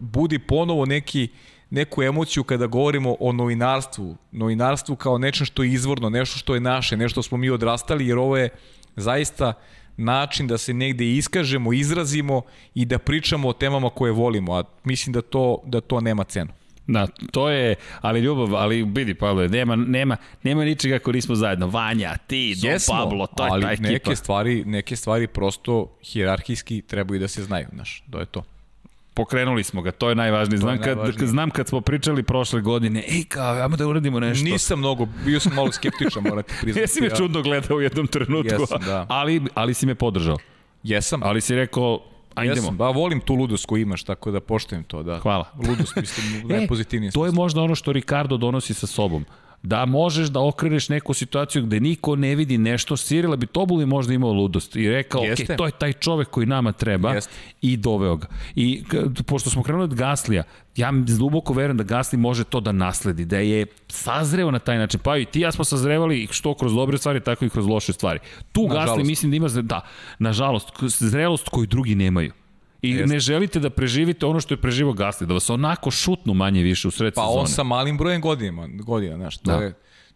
budi 0.00 0.38
ponovo 0.38 0.86
neki 0.86 1.28
neku 1.70 2.02
emociju 2.02 2.44
kada 2.44 2.66
govorimo 2.66 3.16
o 3.20 3.32
novinarstvu, 3.32 4.16
novinarstvu 4.32 4.96
kao 4.96 5.18
nečem 5.18 5.46
što 5.46 5.62
je 5.62 5.72
izvorno, 5.72 6.10
nešto 6.10 6.38
što 6.38 6.54
je 6.54 6.60
naše, 6.60 6.96
nešto 6.96 7.22
smo 7.22 7.38
mi 7.38 7.50
odrastali, 7.50 8.06
jer 8.08 8.18
ovo 8.18 8.36
je 8.36 8.48
zaista 8.96 9.52
način 9.96 10.46
da 10.46 10.58
se 10.58 10.74
negde 10.74 11.10
iskažemo, 11.10 11.72
izrazimo 11.72 12.42
i 12.74 12.84
da 12.84 12.98
pričamo 12.98 13.48
o 13.48 13.52
temama 13.52 13.90
koje 13.90 14.12
volimo, 14.12 14.54
a 14.54 14.64
mislim 14.84 15.12
da 15.12 15.22
to, 15.22 15.62
da 15.66 15.80
to 15.80 16.00
nema 16.00 16.24
cenu. 16.24 16.52
Da, 16.86 17.06
to 17.32 17.50
je, 17.50 17.74
ali 18.00 18.20
ljubav, 18.20 18.56
ali 18.56 18.82
vidi 18.82 19.14
Pavle, 19.14 19.48
nema, 19.48 19.76
nema, 19.76 20.16
nema 20.42 20.64
ničega 20.64 20.96
ako 20.96 21.12
nismo 21.12 21.34
zajedno. 21.34 21.66
Vanja, 21.66 22.16
ti, 22.26 22.54
Don 22.62 22.70
Jesmo, 22.70 22.94
Pablo, 22.94 23.26
to 23.26 23.44
je 23.44 23.50
ali 23.50 23.62
ta 23.62 23.72
ekipa. 23.72 23.88
neke 23.88 24.16
stvari, 24.16 24.64
neke 24.64 24.96
stvari 24.96 25.26
prosto 25.26 25.96
hijerarhijski 26.02 26.82
trebaju 26.82 27.20
da 27.20 27.28
se 27.28 27.42
znaju, 27.42 27.66
znaš, 27.72 28.02
to 28.10 28.18
je 28.20 28.26
to. 28.26 28.42
Pokrenuli 29.14 29.64
smo 29.64 29.82
ga, 29.82 29.92
to 29.92 30.08
je 30.08 30.14
najvažnije. 30.14 30.58
Znam, 30.58 30.74
je 30.74 30.80
kad, 30.80 30.96
najvažnije. 30.96 31.26
znam 31.28 31.50
kad 31.50 31.68
smo 31.68 31.80
pričali 31.80 32.22
prošle 32.22 32.60
godine, 32.60 33.04
ej 33.08 33.24
kao, 33.24 33.62
ajmo 33.62 33.76
da 33.76 33.86
uradimo 33.86 34.20
nešto. 34.20 34.44
Nisam 34.44 34.78
mnogo, 34.78 35.06
bio 35.24 35.40
sam 35.40 35.54
malo 35.54 35.72
skeptičan, 35.72 36.22
morate 36.22 36.54
priznati. 36.60 36.80
Jesi 36.82 37.00
me 37.00 37.10
čudno 37.16 37.42
gledao 37.42 37.76
u 37.76 37.80
jednom 37.80 38.06
trenutku, 38.06 38.60
Jesam, 38.60 38.82
da. 38.86 39.06
ali, 39.08 39.42
ali 39.54 39.74
si 39.74 39.86
me 39.86 39.94
podržao. 39.94 40.36
Jesam, 40.82 41.20
Ali 41.22 41.40
si 41.40 41.54
rekao, 41.54 42.00
ajdemo. 42.34 42.56
jesam. 42.56 42.76
Ba, 42.76 42.90
volim 42.90 43.20
tu 43.20 43.34
ludost 43.34 43.66
koju 43.66 43.82
imaš, 43.82 44.04
tako 44.04 44.30
da 44.30 44.40
poštujem 44.40 44.84
to, 44.84 45.02
da. 45.02 45.18
Hvala. 45.18 45.44
Ludost, 45.68 45.96
mislim, 45.96 46.26
E, 46.50 46.58
najpozitivnijem 46.58 47.12
To 47.12 47.26
je 47.26 47.32
možda 47.32 47.62
ono 47.62 47.74
što 47.74 47.92
Ricardo 47.92 48.36
donosi 48.36 48.74
sa 48.74 48.86
sobom. 48.86 49.24
Da 49.64 49.84
možeš 49.84 50.28
da 50.28 50.40
okreneš 50.40 50.88
neku 50.88 51.14
situaciju 51.14 51.62
gde 51.62 51.80
niko 51.80 52.16
ne 52.16 52.34
vidi 52.34 52.58
nešto, 52.58 52.96
Sirila 52.96 53.36
bi 53.36 53.46
Tobuli 53.46 53.86
možda 53.86 54.14
imao 54.14 54.32
ludost 54.32 54.76
i 54.76 54.90
rekao, 54.90 55.20
ok, 55.20 55.28
Jeste. 55.28 55.56
to 55.56 55.66
je 55.66 55.72
taj 55.72 55.92
čovek 55.92 56.30
koji 56.30 56.46
nama 56.46 56.72
treba 56.72 57.12
Jeste. 57.12 57.32
i 57.62 57.76
doveo 57.76 58.16
ga. 58.16 58.26
I 58.54 58.84
pošto 59.26 59.50
smo 59.50 59.62
krenuli 59.62 59.84
od 59.84 59.94
Gaslija, 59.94 60.42
ja 60.76 60.92
duboko 61.18 61.52
verujem 61.52 61.76
da 61.76 61.84
Gasli 61.84 62.18
može 62.18 62.44
to 62.44 62.60
da 62.60 62.72
nasledi, 62.72 63.24
da 63.24 63.38
je 63.38 63.66
sazreo 63.88 64.50
na 64.50 64.58
taj 64.58 64.78
način. 64.78 65.00
Pa 65.04 65.16
i 65.16 65.24
ti 65.24 65.40
ja 65.40 65.52
smo 65.52 65.64
sazrevali 65.64 66.28
što 66.30 66.54
kroz 66.54 66.74
dobre 66.74 66.98
stvari, 66.98 67.20
tako 67.20 67.44
i 67.44 67.50
kroz 67.50 67.66
loše 67.66 67.92
stvari. 67.92 68.18
Tu 68.52 68.62
Gasli 68.62 68.80
Nažalost. 68.80 69.06
mislim 69.06 69.30
da 69.30 69.36
ima, 69.36 69.48
da, 69.48 69.80
nažalost, 70.18 70.68
zrelost 70.82 71.48
koju 71.48 71.66
drugi 71.66 71.94
nemaju. 71.94 72.32
I 72.84 72.90
Jeste. 72.90 73.06
ne 73.06 73.18
želite 73.20 73.60
da 73.60 73.70
preživite 73.70 74.26
ono 74.26 74.40
što 74.40 74.54
je 74.54 74.58
preživo 74.58 74.92
Gasli, 74.92 75.26
da 75.26 75.34
vas 75.34 75.50
onako 75.50 75.90
šutnu 75.90 76.34
manje 76.34 76.62
više 76.62 76.88
u 76.88 76.90
sred 76.90 77.14
Pa 77.14 77.20
sezone. 77.22 77.40
on 77.40 77.46
sa 77.48 77.62
malim 77.62 77.98
brojem 77.98 78.20
godina, 78.20 78.68
godina 78.68 79.16
znaš, 79.16 79.36
to, 79.38 79.50
Da. 79.50 79.56
je, 79.56 79.72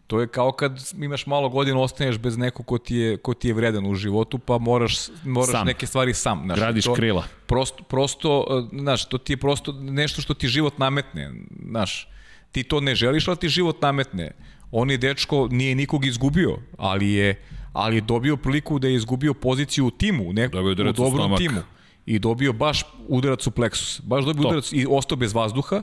to 0.07 0.21
je 0.21 0.27
kao 0.27 0.51
kad 0.51 0.79
imaš 0.97 1.25
malo 1.25 1.49
godina, 1.49 1.79
ostaneš 1.79 2.17
bez 2.17 2.37
nekog 2.37 2.65
ko 2.65 2.77
ti 2.77 2.95
je, 2.95 3.17
ko 3.17 3.33
ti 3.33 3.47
je 3.47 3.53
vredan 3.53 3.85
u 3.85 3.95
životu, 3.95 4.39
pa 4.39 4.57
moraš, 4.57 4.95
moraš 5.23 5.51
Sam. 5.51 5.67
neke 5.67 5.87
stvari 5.87 6.13
sam. 6.13 6.41
Znaš, 6.45 6.59
Gradiš 6.59 6.85
to, 6.85 6.93
krila. 6.93 7.23
Prosto, 7.45 7.83
prosto, 7.83 8.45
eh, 8.49 8.77
znaš, 8.77 9.05
to 9.05 9.17
ti 9.17 9.33
je 9.33 9.37
prosto 9.37 9.71
nešto 9.73 10.21
što 10.21 10.33
ti 10.33 10.47
život 10.47 10.77
nametne, 10.77 11.31
znaš, 11.65 12.07
ti 12.51 12.63
to 12.63 12.79
ne 12.79 12.95
želiš, 12.95 13.27
ali 13.27 13.37
ti 13.37 13.49
život 13.49 13.81
nametne. 13.81 14.31
On 14.71 14.91
je 14.91 14.97
dečko, 14.97 15.47
nije 15.51 15.75
nikog 15.75 16.05
izgubio, 16.05 16.57
ali 16.77 17.11
je, 17.11 17.41
ali 17.73 17.95
je 17.95 18.01
dobio 18.01 18.37
priliku 18.37 18.79
da 18.79 18.87
je 18.87 18.95
izgubio 18.95 19.33
poziciju 19.33 19.85
u 19.85 19.91
timu, 19.91 20.23
u, 20.23 20.29
udarac 20.61 20.93
u 20.93 21.03
dobrom 21.03 21.11
stomak. 21.19 21.37
timu. 21.39 21.61
I 22.09 22.19
dobio 22.19 22.53
baš 22.53 22.85
udarac 23.07 23.47
u 23.47 23.51
pleksus. 23.51 24.01
Baš 24.03 24.25
dobio 24.25 24.41
To. 24.41 24.47
udarac 24.47 24.71
i 24.71 24.85
ostao 24.89 25.17
bez 25.17 25.33
vazduha 25.33 25.81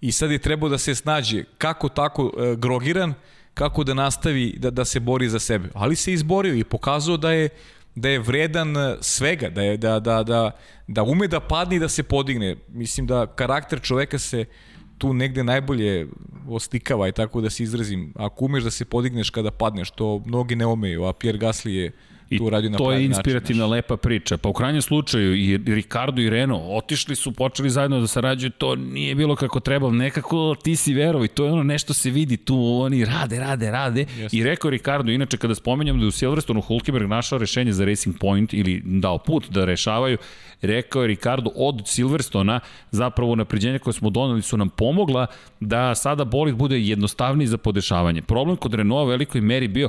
i 0.00 0.12
sad 0.12 0.30
je 0.30 0.38
trebao 0.38 0.68
da 0.68 0.78
se 0.78 0.94
snađe 0.94 1.44
kako 1.58 1.88
tako 1.88 2.32
e, 2.38 2.56
grogiran, 2.56 3.14
kako 3.54 3.84
da 3.84 3.94
nastavi 3.94 4.54
da, 4.58 4.70
da 4.70 4.84
se 4.84 5.00
bori 5.00 5.28
za 5.28 5.38
sebe. 5.38 5.68
Ali 5.74 5.96
se 5.96 6.12
izborio 6.12 6.54
i 6.54 6.64
pokazao 6.64 7.16
da 7.16 7.32
je 7.32 7.48
da 7.94 8.08
je 8.08 8.18
vredan 8.18 8.76
e, 8.76 8.96
svega, 9.00 9.50
da 9.50 9.62
je 9.62 9.76
da 9.76 10.00
da 10.00 10.22
da 10.22 10.50
da 10.86 11.02
ume 11.02 11.28
da 11.28 11.40
padne 11.40 11.76
i 11.76 11.78
da 11.78 11.88
se 11.88 12.02
podigne. 12.02 12.56
Mislim 12.68 13.06
da 13.06 13.26
karakter 13.26 13.80
čoveka 13.80 14.18
se 14.18 14.44
tu 14.98 15.12
negde 15.14 15.44
najbolje 15.44 16.06
oslikava 16.48 17.08
i 17.08 17.12
tako 17.12 17.40
da 17.40 17.50
se 17.50 17.62
izrazim. 17.62 18.12
Ako 18.16 18.44
umeš 18.44 18.64
da 18.64 18.70
se 18.70 18.84
podigneš 18.84 19.30
kada 19.30 19.50
padneš, 19.50 19.90
to 19.90 20.22
mnogi 20.26 20.56
ne 20.56 20.66
umeju, 20.66 21.04
a 21.04 21.12
Pierre 21.12 21.38
Gasly 21.38 21.68
je 21.68 21.92
I 22.30 22.38
tu 22.38 22.50
radio 22.50 22.70
na 22.70 22.78
to 22.78 22.92
je 22.92 22.96
način, 22.96 23.10
inspirativna 23.10 23.66
znaš. 23.66 23.70
lepa 23.70 23.96
priča. 23.96 24.36
Pa 24.36 24.48
u 24.48 24.52
krajnjem 24.52 24.82
slučaju 24.82 25.36
i 25.36 25.58
Ricardo 25.66 26.22
i 26.22 26.30
Renault 26.30 26.64
otišli 26.84 27.16
su, 27.16 27.32
počeli 27.32 27.70
zajedno 27.70 28.00
da 28.00 28.06
sarađuju, 28.06 28.50
to 28.50 28.76
nije 28.76 29.14
bilo 29.14 29.36
kako 29.36 29.60
trebalo. 29.60 29.92
Nekako 29.92 30.54
ti 30.62 30.76
si 30.76 30.94
verovo 30.94 31.24
i 31.24 31.28
to 31.28 31.44
je 31.44 31.52
ono 31.52 31.62
nešto 31.62 31.94
se 31.94 32.10
vidi 32.10 32.36
tu, 32.36 32.80
oni 32.80 33.04
rade, 33.04 33.38
rade, 33.38 33.70
rade. 33.70 34.06
Jeste. 34.16 34.36
I 34.36 34.44
rekao 34.44 34.70
Ricardo, 34.70 35.12
inače 35.12 35.36
kada 35.36 35.54
spomenjam 35.54 35.98
da 35.98 36.04
je 36.04 36.08
u 36.08 36.10
Silverstonu 36.10 36.60
Hulkenberg 36.60 37.08
našao 37.08 37.38
rešenje 37.38 37.72
za 37.72 37.84
Racing 37.84 38.18
Point 38.18 38.54
ili 38.54 38.82
dao 38.84 39.18
put 39.18 39.50
da 39.50 39.64
rešavaju, 39.64 40.18
rekao 40.62 41.02
je 41.02 41.08
Ricardo 41.08 41.50
od 41.54 41.82
Silverstona 41.84 42.60
zapravo 42.90 43.34
napređenja 43.34 43.78
koje 43.78 43.94
smo 43.94 44.10
doneli 44.10 44.42
su 44.42 44.56
nam 44.56 44.68
pomogla 44.68 45.26
da 45.60 45.94
sada 45.94 46.24
bolid 46.24 46.54
bude 46.54 46.80
jednostavniji 46.80 47.46
za 47.46 47.58
podešavanje. 47.58 48.22
Problem 48.22 48.56
kod 48.56 48.74
Renaulta 48.74 49.04
u 49.04 49.08
velikoj 49.08 49.40
meri 49.40 49.68
bio 49.68 49.88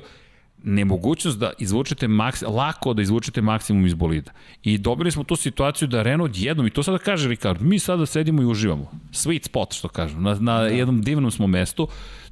nemogućnost 0.63 1.39
da 1.39 1.51
izvučete 1.59 2.07
maks, 2.07 2.41
lako 2.41 2.93
da 2.93 3.01
izvučete 3.01 3.41
maksimum 3.41 3.85
iz 3.85 3.93
bolida. 3.93 4.31
I 4.63 4.77
dobili 4.77 5.11
smo 5.11 5.23
tu 5.23 5.35
situaciju 5.35 5.87
da 5.87 6.03
Renault 6.03 6.31
jednom, 6.35 6.67
i 6.67 6.69
to 6.69 6.83
sada 6.83 6.97
kaže 6.97 7.29
Ricardo, 7.29 7.65
mi 7.65 7.79
sada 7.79 8.05
sedimo 8.05 8.41
i 8.41 8.45
uživamo. 8.45 8.91
Sweet 9.11 9.45
spot, 9.45 9.73
što 9.73 9.87
kažu, 9.87 10.19
na, 10.19 10.35
na 10.39 10.59
da. 10.61 10.67
jednom 10.67 11.01
divnom 11.01 11.31
smo 11.31 11.47
mestu. 11.47 11.87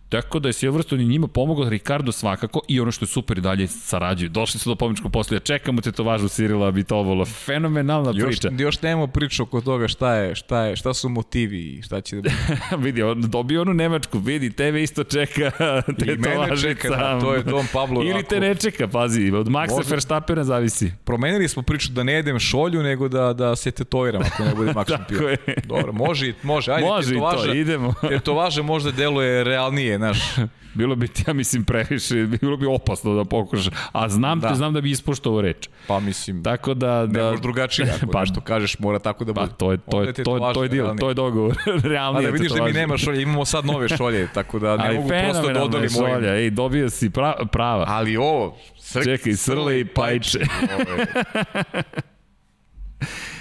Tako 0.10 0.40
da 0.40 0.50
je 0.50 0.54
Silverstone 0.54 1.04
i 1.04 1.08
njima 1.08 1.28
pomogao 1.28 1.70
Ricardo 1.70 2.12
svakako 2.12 2.62
i 2.68 2.80
ono 2.80 2.92
što 2.92 3.04
je 3.04 3.08
super 3.08 3.38
i 3.38 3.42
dalje 3.42 3.68
sarađuju. 3.68 4.30
Došli 4.30 4.60
su 4.60 4.70
do 4.70 4.76
pomničkog 4.76 5.12
poslija, 5.12 5.40
čekamo 5.40 5.82
te 5.82 5.92
to 5.92 6.04
važu 6.04 6.28
Sirila 6.28 6.72
Bitovola. 6.72 7.26
Fenomenalna 7.26 8.12
još, 8.16 8.28
priča. 8.28 8.50
Još 8.64 8.82
nemamo 8.82 9.08
priču 9.08 9.44
oko 9.44 9.62
toga 9.62 9.88
šta 9.88 10.16
je, 10.16 10.36
šta 10.36 10.62
je, 10.62 10.76
šta 10.76 10.94
su 10.94 11.10
motivi 11.10 11.62
i 11.62 11.82
šta 11.82 12.02
će 12.02 12.22
da 12.22 12.30
vidi, 12.84 13.04
on 13.04 13.22
dobio 13.22 13.62
onu 13.62 13.74
Nemačku, 13.74 14.20
vidi, 14.20 14.50
tebe 14.50 14.84
isto 14.84 15.04
čeka 15.04 15.52
te 16.00 16.14
I 16.14 16.18
mene 16.18 16.58
čeka, 16.62 16.90
da, 16.90 17.20
to 17.22 17.34
je 17.34 17.44
Dom 17.44 17.66
Pablo. 17.74 18.04
Ili 18.04 18.24
te 18.24 18.40
ne 18.40 18.56
čeka, 18.56 18.88
pazi, 18.88 19.32
od 19.32 19.48
Maxa 19.48 19.76
Može... 19.76 19.90
Verstappena 19.90 20.44
zavisi. 20.44 20.92
Promenili 21.04 21.48
smo 21.48 21.62
priču 21.62 21.92
da 21.92 22.04
ne 22.04 22.14
jedem 22.14 22.40
šolju, 22.40 22.84
nego 22.84 23.08
da, 23.08 23.34
da 23.34 23.56
se 23.56 23.72
tetoviram 23.72 24.22
ako 24.22 24.44
ne 24.44 24.56
bude 24.56 24.74
Max 24.74 24.90
šampion. 24.90 25.36
Dobro, 25.64 25.94
može, 25.94 26.34
može, 26.44 26.72
ajde, 26.72 26.88
može 26.88 27.10
tetovaža, 27.10 27.46
to, 27.46 27.54
idemo. 27.54 27.94
tetovaža 28.10 28.64
možda 28.64 28.92
deluje 28.92 29.44
realnije, 29.44 29.95
znaš. 29.98 30.20
Bilo 30.76 30.96
bi 30.96 31.08
ti, 31.08 31.24
ja 31.28 31.34
mislim, 31.34 31.64
previše, 31.64 32.16
bilo 32.16 32.58
bi 32.58 32.66
opasno 32.66 33.16
da 33.16 33.26
pokušaš. 33.26 33.74
A 33.92 34.10
znam 34.10 34.40
da. 34.40 34.50
te, 34.50 34.56
znam 34.56 34.74
da 34.74 34.82
bi 34.82 34.92
ispoštovao 34.92 35.42
reč. 35.42 35.70
Pa 35.88 36.00
mislim, 36.00 36.44
tako 36.44 36.74
da, 36.74 36.88
da 36.88 37.20
ne 37.20 37.24
možeš 37.24 37.42
drugačije, 37.42 37.94
ako 37.96 38.12
pa, 38.14 38.20
nešto 38.20 38.42
kažeš, 38.42 38.80
mora 38.80 39.00
tako 39.00 39.26
da 39.26 39.34
pa, 39.34 39.42
bude. 39.42 39.52
Pa 39.52 39.58
to 39.58 39.72
je, 39.72 39.78
to 39.78 40.02
je, 40.02 40.14
to 40.14 40.38
je, 40.38 40.54
to 40.54 40.64
je, 40.64 40.70
deal, 40.70 40.96
to 40.98 41.10
je 41.10 41.14
dogovor. 41.14 41.56
Realnije 41.84 42.28
pa 42.28 42.32
da 42.32 42.34
vidiš 42.34 42.52
da 42.52 42.64
mi 42.64 42.72
nema 42.72 42.98
šolje, 42.98 43.22
imamo 43.22 43.46
sad 43.46 43.66
nove 43.66 43.90
šolje, 43.90 44.28
tako 44.34 44.60
da 44.60 44.78
ne 44.78 44.86
Ali 44.88 44.96
mogu 44.96 45.10
prosto 45.10 45.54
da 45.54 45.64
odolim 45.64 45.90
šolja, 45.90 46.36
ej, 46.36 46.50
dobio 46.50 46.90
si 46.90 47.10
pra, 47.10 47.36
prava. 47.52 47.86
Ali 47.88 48.18
ovo, 48.18 48.58
srk, 48.80 49.04
Čekaj, 49.04 49.34
srle 49.34 49.80
i 49.80 49.86
pajče. 49.86 50.40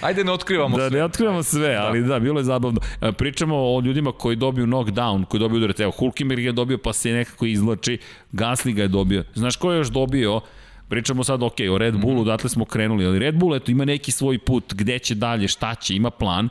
Ajde 0.00 0.24
ne 0.24 0.32
otkrivamo 0.32 0.76
da, 0.76 0.82
sve. 0.82 0.90
Da, 0.90 0.96
ne 0.96 1.04
otkrivamo 1.04 1.42
sve, 1.42 1.74
da. 1.74 1.86
ali 1.86 2.02
da, 2.02 2.18
bilo 2.20 2.40
je 2.40 2.44
zabavno. 2.44 2.80
E, 3.00 3.12
pričamo 3.12 3.56
o 3.56 3.80
ljudima 3.80 4.12
koji 4.12 4.36
dobiju 4.36 4.66
knockdown, 4.66 5.24
koji 5.24 5.38
dobiju 5.38 5.58
udarac. 5.58 5.80
Evo, 5.80 5.90
Hulkenberg 5.90 6.42
je 6.42 6.52
dobio 6.52 6.78
pa 6.78 6.92
se 6.92 7.12
nekako 7.12 7.46
izlači, 7.46 7.98
Gasly 8.32 8.74
ga 8.74 8.82
je 8.82 8.88
dobio. 8.88 9.24
Znaš 9.34 9.56
ko 9.56 9.72
je 9.72 9.78
još 9.78 9.88
dobio? 9.88 10.40
Pričamo 10.88 11.24
sad, 11.24 11.42
ok, 11.42 11.56
o 11.70 11.78
Red 11.78 11.96
Bullu, 11.96 12.16
mm. 12.16 12.20
odatle 12.20 12.50
smo 12.50 12.64
krenuli, 12.64 13.06
ali 13.06 13.18
Red 13.18 13.34
Bull, 13.34 13.56
eto, 13.56 13.70
ima 13.70 13.84
neki 13.84 14.12
svoj 14.12 14.38
put, 14.38 14.74
gde 14.74 14.98
će 14.98 15.14
dalje, 15.14 15.48
šta 15.48 15.74
će, 15.74 15.94
ima 15.94 16.10
plan. 16.10 16.48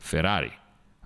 Ferrari. 0.00 0.50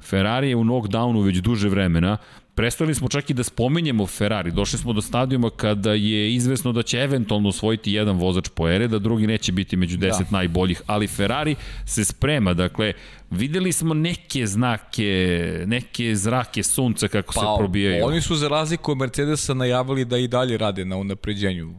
Ferrari 0.03 0.49
je 0.49 0.57
u 0.57 0.65
knockdownu 0.65 1.25
već 1.25 1.37
duže 1.37 1.69
vremena, 1.69 2.17
Prestali 2.55 2.95
smo 2.95 3.09
čak 3.09 3.31
i 3.31 3.35
da 3.35 3.43
spominjemo 3.43 4.07
Ferrari. 4.07 4.51
Došli 4.51 4.79
smo 4.79 4.93
do 4.93 5.03
stadijuma 5.03 5.51
kada 5.51 5.93
je 5.93 6.35
izvesno 6.35 6.73
da 6.73 6.83
će 6.83 6.99
eventualno 6.99 7.49
osvojiti 7.49 7.93
jedan 7.93 8.17
vozač 8.17 8.49
po 8.49 8.69
ere, 8.69 8.89
da 8.89 8.99
drugi 8.99 9.27
neće 9.27 9.53
biti 9.53 9.77
među 9.77 9.97
deset 9.97 10.31
da. 10.31 10.37
najboljih, 10.37 10.83
ali 10.87 11.07
Ferrari 11.07 11.57
se 11.87 12.05
sprema. 12.05 12.55
Dakle, 12.55 12.93
videli 13.31 13.73
smo 13.73 13.95
neke 13.95 14.47
znake, 14.47 15.65
neke 15.67 16.17
zrake 16.17 16.63
sunca 16.63 17.09
kako 17.09 17.35
pa, 17.35 17.41
se 17.41 17.47
probijaju. 17.59 18.07
Oni 18.07 18.21
su 18.21 18.37
za 18.37 18.49
razliku 18.49 18.93
od 18.93 18.99
Mercedesa 18.99 19.55
najavili 19.55 20.05
da 20.05 20.19
i 20.19 20.29
dalje 20.29 20.59
rade 20.59 20.85
na 20.85 20.97
unapređenju 20.97 21.75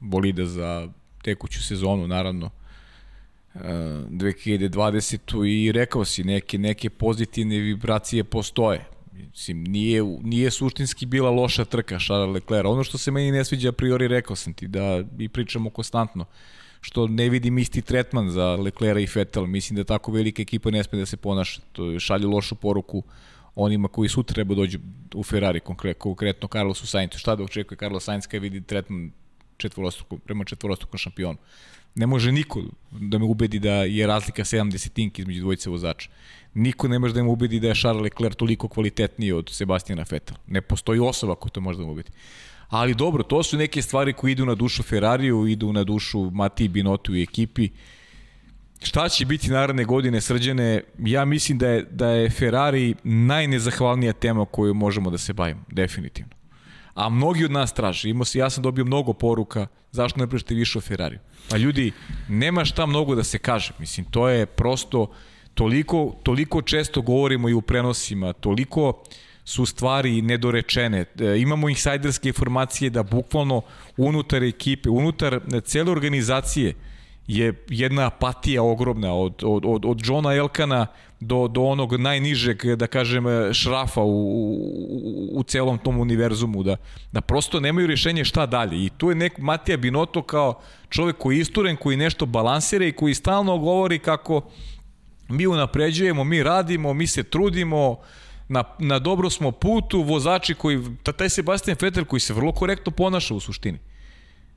bolida 0.00 0.46
za 0.46 0.88
tekuću 1.22 1.62
sezonu, 1.62 2.08
naravno. 2.08 2.50
2020. 3.54 5.44
E, 5.44 5.50
i 5.50 5.72
rekao 5.72 6.04
si 6.04 6.24
neke 6.24 6.58
neke 6.58 6.90
pozitivne 6.90 7.58
vibracije 7.58 8.24
postoje 8.24 8.97
Mislim, 9.26 9.64
nije, 9.64 10.02
nije 10.22 10.50
suštinski 10.50 11.06
bila 11.06 11.30
loša 11.30 11.64
trka 11.64 11.98
Charles 11.98 12.34
Leclerc. 12.34 12.66
Ono 12.66 12.84
što 12.84 12.98
se 12.98 13.10
meni 13.10 13.30
ne 13.30 13.44
sviđa 13.44 13.68
a 13.68 13.72
priori, 13.72 14.08
rekao 14.08 14.36
sam 14.36 14.54
ti, 14.54 14.68
da 14.68 15.04
i 15.18 15.28
pričamo 15.28 15.70
konstantno, 15.70 16.24
što 16.80 17.06
ne 17.06 17.28
vidim 17.28 17.58
isti 17.58 17.82
tretman 17.82 18.30
za 18.30 18.56
Leclerc 18.56 19.00
i 19.00 19.18
Vettel. 19.18 19.46
Mislim 19.46 19.76
da 19.76 19.84
tako 19.84 20.12
velika 20.12 20.42
ekipa 20.42 20.70
ne 20.70 20.82
sme 20.84 20.98
da 20.98 21.06
se 21.06 21.16
ponaša. 21.16 21.60
To 21.72 22.00
šalje 22.00 22.26
lošu 22.26 22.54
poruku 22.54 23.02
onima 23.54 23.88
koji 23.88 24.08
su 24.08 24.22
treba 24.22 24.54
dođu 24.54 24.78
u 25.14 25.22
Ferrari, 25.22 25.60
konkretno, 25.98 26.48
Carlosu 26.52 26.86
Sainzu. 26.86 27.18
Šta 27.18 27.36
da 27.36 27.44
očekuje 27.44 27.78
Carlos 27.78 28.04
Sainz 28.04 28.26
kada 28.26 28.42
vidi 28.42 28.60
tretman 28.60 29.10
četvorostruku, 29.56 30.18
prema 30.18 30.44
četvorostrukom 30.44 30.98
šampionu? 30.98 31.38
Ne 31.94 32.06
može 32.06 32.32
niko 32.32 32.62
da 32.90 33.18
me 33.18 33.24
ubedi 33.24 33.58
da 33.58 33.72
je 33.72 34.06
razlika 34.06 34.44
70 34.44 34.88
tinki 34.92 35.22
između 35.22 35.40
dvojice 35.40 35.70
vozača 35.70 36.10
niko 36.54 36.88
ne 36.88 36.98
može 36.98 37.14
da 37.14 37.20
im 37.20 37.28
ubedi 37.28 37.60
da 37.60 37.68
je 37.68 37.74
Charles 37.74 38.02
Leclerc 38.02 38.36
toliko 38.36 38.68
kvalitetniji 38.68 39.32
od 39.32 39.50
Sebastiana 39.52 40.04
Vettel. 40.10 40.36
Ne 40.46 40.60
postoji 40.60 41.00
osoba 41.00 41.34
koja 41.34 41.50
to 41.50 41.60
može 41.60 41.78
da 41.78 41.84
im 41.84 41.90
ubedi. 41.90 42.10
Ali 42.68 42.94
dobro, 42.94 43.22
to 43.22 43.42
su 43.42 43.56
neke 43.56 43.82
stvari 43.82 44.12
koje 44.12 44.32
idu 44.32 44.46
na 44.46 44.54
dušu 44.54 44.82
Ferrariju, 44.82 45.46
idu 45.46 45.72
na 45.72 45.84
dušu 45.84 46.30
Mati 46.30 46.68
Binotu 46.68 47.14
i 47.14 47.22
ekipi. 47.22 47.68
Šta 48.82 49.08
će 49.08 49.26
biti 49.26 49.50
naredne 49.50 49.84
godine 49.84 50.20
srđene? 50.20 50.82
Ja 50.98 51.24
mislim 51.24 51.58
da 51.58 51.68
je, 51.68 51.82
da 51.82 52.08
je 52.08 52.30
Ferrari 52.30 52.94
najnezahvalnija 53.04 54.12
tema 54.12 54.44
koju 54.44 54.74
možemo 54.74 55.10
da 55.10 55.18
se 55.18 55.32
bavimo, 55.32 55.64
definitivno. 55.72 56.32
A 56.94 57.08
mnogi 57.08 57.44
od 57.44 57.50
nas 57.50 57.74
traže. 57.74 58.10
Imao 58.10 58.24
se, 58.24 58.38
ja 58.38 58.50
sam 58.50 58.62
dobio 58.62 58.84
mnogo 58.84 59.12
poruka 59.12 59.66
zašto 59.90 60.20
ne 60.20 60.26
pričate 60.26 60.54
više 60.54 60.78
o 60.78 60.80
Ferrariju. 60.80 61.20
Pa 61.50 61.56
ljudi, 61.56 61.92
nema 62.28 62.64
šta 62.64 62.86
mnogo 62.86 63.14
da 63.14 63.24
se 63.24 63.38
kaže. 63.38 63.72
Mislim, 63.78 64.06
to 64.10 64.28
je 64.28 64.46
prosto 64.46 65.10
toliko, 65.58 66.14
toliko 66.22 66.62
često 66.62 67.02
govorimo 67.02 67.48
i 67.48 67.54
u 67.54 67.60
prenosima, 67.60 68.32
toliko 68.32 69.02
su 69.44 69.66
stvari 69.66 70.22
nedorečene. 70.22 71.04
E, 71.20 71.38
imamo 71.38 71.68
insajderske 71.68 72.28
informacije 72.28 72.90
da 72.90 73.02
bukvalno 73.02 73.62
unutar 73.96 74.42
ekipe, 74.42 74.90
unutar 74.90 75.40
cele 75.64 75.90
organizacije 75.92 76.74
je 77.26 77.64
jedna 77.68 78.06
apatija 78.06 78.62
ogromna 78.62 79.14
od, 79.14 79.42
od, 79.42 79.64
od, 79.66 79.84
od 79.84 80.00
Johna 80.04 80.34
Elkana 80.34 80.86
do, 81.20 81.48
do 81.48 81.62
onog 81.62 81.96
najnižeg, 82.00 82.64
da 82.76 82.86
kažem, 82.86 83.24
šrafa 83.52 84.02
u, 84.02 84.08
u, 84.08 85.28
u 85.32 85.42
celom 85.42 85.78
tom 85.78 85.98
univerzumu, 86.00 86.62
da, 86.62 86.76
da 87.12 87.20
prosto 87.20 87.60
nemaju 87.60 87.86
rješenje 87.86 88.24
šta 88.24 88.46
dalje. 88.46 88.84
I 88.84 88.90
tu 88.90 89.10
je 89.10 89.14
nek 89.14 89.38
Matija 89.38 89.76
Binoto 89.76 90.22
kao 90.22 90.60
čovek 90.88 91.16
koji 91.18 91.36
je 91.36 91.40
isturen, 91.40 91.76
koji 91.76 91.96
nešto 91.96 92.26
balansira 92.26 92.86
i 92.86 92.92
koji 92.92 93.14
stalno 93.14 93.58
govori 93.58 93.98
kako 93.98 94.42
mi 95.28 95.46
unapređujemo, 95.46 96.24
mi 96.24 96.42
radimo, 96.42 96.94
mi 96.94 97.06
se 97.06 97.22
trudimo, 97.22 97.98
na, 98.48 98.64
na 98.78 98.98
dobro 98.98 99.30
smo 99.30 99.50
putu, 99.50 100.02
vozači 100.02 100.54
koji, 100.54 100.80
taj 101.16 101.28
Sebastian 101.28 101.76
Vettel 101.80 102.04
koji 102.04 102.20
se 102.20 102.34
vrlo 102.34 102.52
korektno 102.52 102.92
ponaša 102.92 103.34
u 103.34 103.40
suštini. 103.40 103.78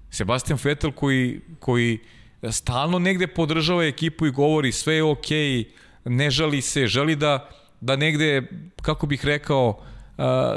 Sebastian 0.10 0.60
Vettel 0.64 0.92
koji, 0.92 1.42
koji 1.60 2.00
stalno 2.52 3.00
negde 3.00 3.28
podržava 3.28 3.86
ekipu 3.86 4.26
i 4.26 4.32
govori 4.32 4.72
sve 4.72 4.96
je 4.96 5.04
okej, 5.04 5.38
okay, 5.38 5.66
ne 6.06 6.32
žali 6.32 6.62
se, 6.62 6.88
želi 6.88 7.16
da, 7.16 7.50
da 7.82 7.96
negde, 7.96 8.44
kako 8.82 9.08
bih 9.08 9.26
rekao, 9.26 9.84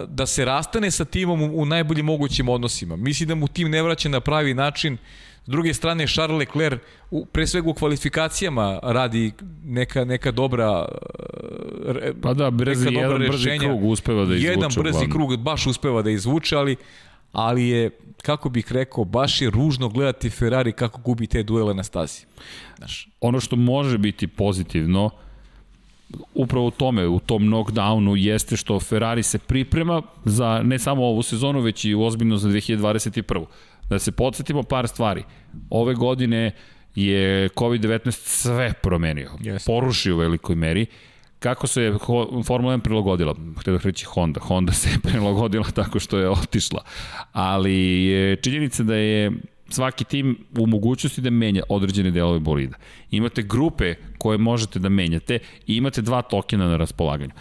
da 0.09 0.27
se 0.27 0.45
rastane 0.45 0.91
sa 0.91 1.05
timom 1.05 1.43
u, 1.43 1.65
najboljim 1.65 2.07
mogućim 2.07 2.49
odnosima. 2.49 2.97
Misli 2.97 3.27
da 3.27 3.35
mu 3.35 3.49
tim 3.49 3.71
ne 3.71 3.83
vraća 3.83 4.09
na 4.09 4.21
pravi 4.21 4.55
način, 4.55 4.99
S 5.47 5.49
druge 5.49 5.75
strane, 5.75 6.07
Charles 6.07 6.39
Leclerc 6.39 6.81
u, 7.11 7.27
pre 7.27 7.47
svega 7.47 7.71
u 7.71 7.75
kvalifikacijama 7.75 8.79
radi 8.83 9.33
neka, 9.65 10.05
neka 10.05 10.31
dobra 10.31 10.87
pa 12.23 12.35
da, 12.35 12.51
brzi, 12.51 12.85
neka 12.85 13.01
dobra 13.03 13.25
jedan 13.25 13.33
rešenja. 13.33 13.55
brzi 13.55 13.67
krug 13.67 13.85
uspeva 13.85 14.25
da 14.25 14.35
izvuče. 14.35 14.51
Jedan 14.51 14.71
brzi 14.77 15.11
krug 15.13 15.37
baš 15.37 15.67
uspeva 15.67 16.03
da 16.03 16.11
izvuče, 16.11 16.57
ali 16.57 16.77
ali 17.35 17.69
je, 17.69 17.91
kako 18.23 18.49
bih 18.49 18.73
rekao, 18.73 19.05
baš 19.05 19.41
je 19.41 19.51
ružno 19.51 19.89
gledati 19.89 20.31
Ferrari 20.31 20.73
kako 20.73 21.01
gubi 21.01 21.27
te 21.27 21.43
duele 21.43 21.75
na 21.75 21.83
stazi. 21.83 22.27
Znaš. 22.79 23.09
Ono 23.21 23.41
što 23.41 23.57
može 23.57 23.99
biti 23.99 24.27
pozitivno, 24.27 25.11
upravo 26.35 26.67
u 26.67 26.71
tome, 26.71 27.07
u 27.07 27.21
tom 27.21 27.43
knockdownu, 27.43 28.15
jeste 28.17 28.57
što 28.57 28.81
Ferrari 28.81 29.23
se 29.23 29.39
priprema 29.39 30.03
za 30.25 30.63
ne 30.65 30.79
samo 30.79 31.05
ovu 31.05 31.23
sezonu, 31.23 31.61
već 31.61 31.85
i 31.85 31.95
ozbiljno 31.95 32.37
za 32.37 32.49
2021. 32.49 33.45
Da 33.89 33.99
se 33.99 34.13
podsjetimo 34.13 34.63
par 34.63 34.89
stvari. 34.89 35.25
Ove 35.71 35.95
godine 35.95 36.53
je 36.95 37.49
COVID-19 37.49 38.11
sve 38.11 38.73
promenio. 38.83 39.31
Yes. 39.41 39.67
Porušio 39.67 40.15
u 40.15 40.19
velikoj 40.19 40.57
meri. 40.57 40.87
Kako 41.39 41.67
se 41.67 41.93
Formula 42.47 42.77
1 42.77 42.81
prilagodila? 42.81 43.35
Htio 43.61 43.73
da 43.73 43.81
reći 43.85 44.05
Honda. 44.05 44.41
Honda 44.41 44.73
se 44.73 44.89
prilagodila 45.03 45.65
tako 45.65 46.01
što 46.01 46.19
je 46.19 46.31
otišla. 46.31 46.85
Ali 47.33 48.05
je 48.05 48.37
činjenica 48.37 48.83
da 48.83 48.95
je 48.95 49.33
svaki 49.69 50.05
tim 50.05 50.47
u 50.59 50.67
mogućnosti 50.67 51.21
da 51.21 51.31
menja 51.31 51.63
određene 51.69 52.11
delove 52.11 52.39
bolida. 52.39 52.77
Imate 53.11 53.43
grupe 53.43 53.95
koje 54.19 54.39
možete 54.39 54.79
da 54.79 54.89
menjate 54.89 55.39
i 55.67 55.77
imate 55.77 56.03
dva 56.03 56.23
tokena 56.23 56.69
na 56.69 56.77
raspolaganju 56.77 57.33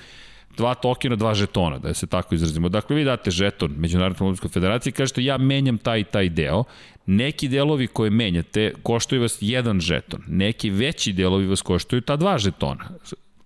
dva 0.58 0.74
tokena, 0.76 1.16
dva 1.16 1.34
žetona, 1.34 1.78
da 1.78 1.94
se 1.94 2.08
tako 2.08 2.36
izrazimo. 2.36 2.70
Dakle, 2.70 2.96
vi 2.96 3.04
date 3.04 3.32
žeton 3.32 3.74
Međunarodnoj 3.78 4.16
automobilskoj 4.16 4.50
federaciji 4.50 4.92
i 4.92 4.94
kažete 4.94 5.24
ja 5.24 5.38
menjam 5.38 5.78
taj 5.78 6.00
i 6.00 6.04
taj 6.04 6.30
deo. 6.30 6.64
Neki 7.06 7.48
delovi 7.48 7.88
koje 7.88 8.10
menjate 8.10 8.74
koštaju 8.84 9.22
vas 9.22 9.38
jedan 9.42 9.80
žeton. 9.80 10.22
Neki 10.28 10.70
veći 10.70 11.14
delovi 11.14 11.48
vas 11.48 11.62
koštaju 11.62 12.02
ta 12.02 12.16
dva 12.16 12.38
žetona. 12.38 12.90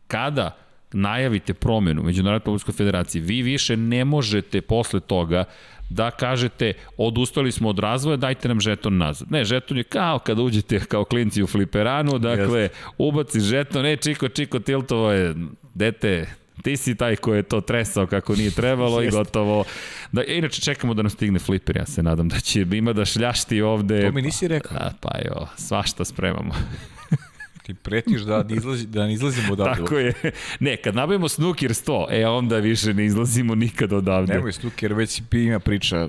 Kada 0.07 0.57
najavite 0.93 1.53
promenu 1.53 2.03
Međunarodnoj 2.03 2.35
automobilskoj 2.35 2.73
federaciji, 2.73 3.21
vi 3.21 3.41
više 3.41 3.77
ne 3.77 4.05
možete 4.05 4.61
posle 4.61 4.99
toga 4.99 5.43
da 5.89 6.11
kažete 6.11 6.73
odustali 6.97 7.51
smo 7.51 7.69
od 7.69 7.79
razvoja, 7.79 8.17
dajte 8.17 8.47
nam 8.47 8.59
žeton 8.59 8.97
nazad. 8.97 9.31
Ne, 9.31 9.45
žeton 9.45 9.77
je 9.77 9.83
kao 9.83 10.19
kada 10.19 10.41
uđete 10.41 10.79
kao 10.79 11.03
klinci 11.03 11.43
u 11.43 11.47
fliperanu, 11.47 12.19
dakle, 12.19 12.59
yes. 12.59 12.69
ubaci 12.97 13.39
žeton, 13.39 13.83
ne, 13.83 13.95
čiko, 13.95 14.29
čiko, 14.29 14.59
tiltovo 14.59 15.11
je, 15.11 15.35
dete, 15.73 16.27
Ti 16.61 16.77
si 16.77 16.95
taj 16.95 17.15
ko 17.15 17.33
je 17.33 17.43
to 17.43 17.61
tresao 17.61 18.07
kako 18.07 18.35
nije 18.35 18.51
trebalo 18.51 19.03
i 19.03 19.09
gotovo. 19.09 19.63
Da, 20.11 20.23
inače 20.23 20.61
čekamo 20.61 20.93
da 20.93 21.01
nam 21.01 21.09
stigne 21.09 21.39
fliper, 21.39 21.77
ja 21.77 21.85
se 21.85 22.03
nadam 22.03 22.29
da 22.29 22.39
će 22.39 22.65
ima 22.71 22.93
da 22.93 23.05
šljašti 23.05 23.61
ovde. 23.61 24.05
To 24.05 24.11
mi 24.11 24.21
nisi 24.21 24.47
rekao. 24.47 24.77
A, 24.77 24.91
pa 25.01 25.17
jo, 25.25 25.47
svašta 25.57 26.05
spremamo. 26.05 26.53
Ti 27.63 27.73
pretiš 27.73 28.21
da 28.21 28.43
ne, 28.43 28.55
izlazi, 28.55 28.87
da 28.87 29.05
ne 29.05 29.13
izlazimo 29.13 29.53
odavde. 29.53 29.81
Tako 29.81 29.97
je. 29.97 30.13
Ne, 30.59 30.77
kad 30.77 30.95
nabavimo 30.95 31.29
snooker 31.29 31.71
100, 31.71 32.05
e 32.09 32.27
onda 32.27 32.57
više 32.57 32.93
ne 32.93 33.05
izlazimo 33.05 33.55
nikad 33.55 33.93
odavde. 33.93 34.33
Nemoj 34.33 34.51
snooker, 34.51 34.93
već 34.93 35.21
ima 35.31 35.59
priča. 35.59 35.97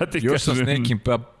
ja 0.00 0.06
ti 0.06 0.18
Još 0.22 0.32
kažem, 0.32 0.38
sam 0.38 0.56
s 0.56 0.60
nekim, 0.66 0.98
pa 0.98 1.31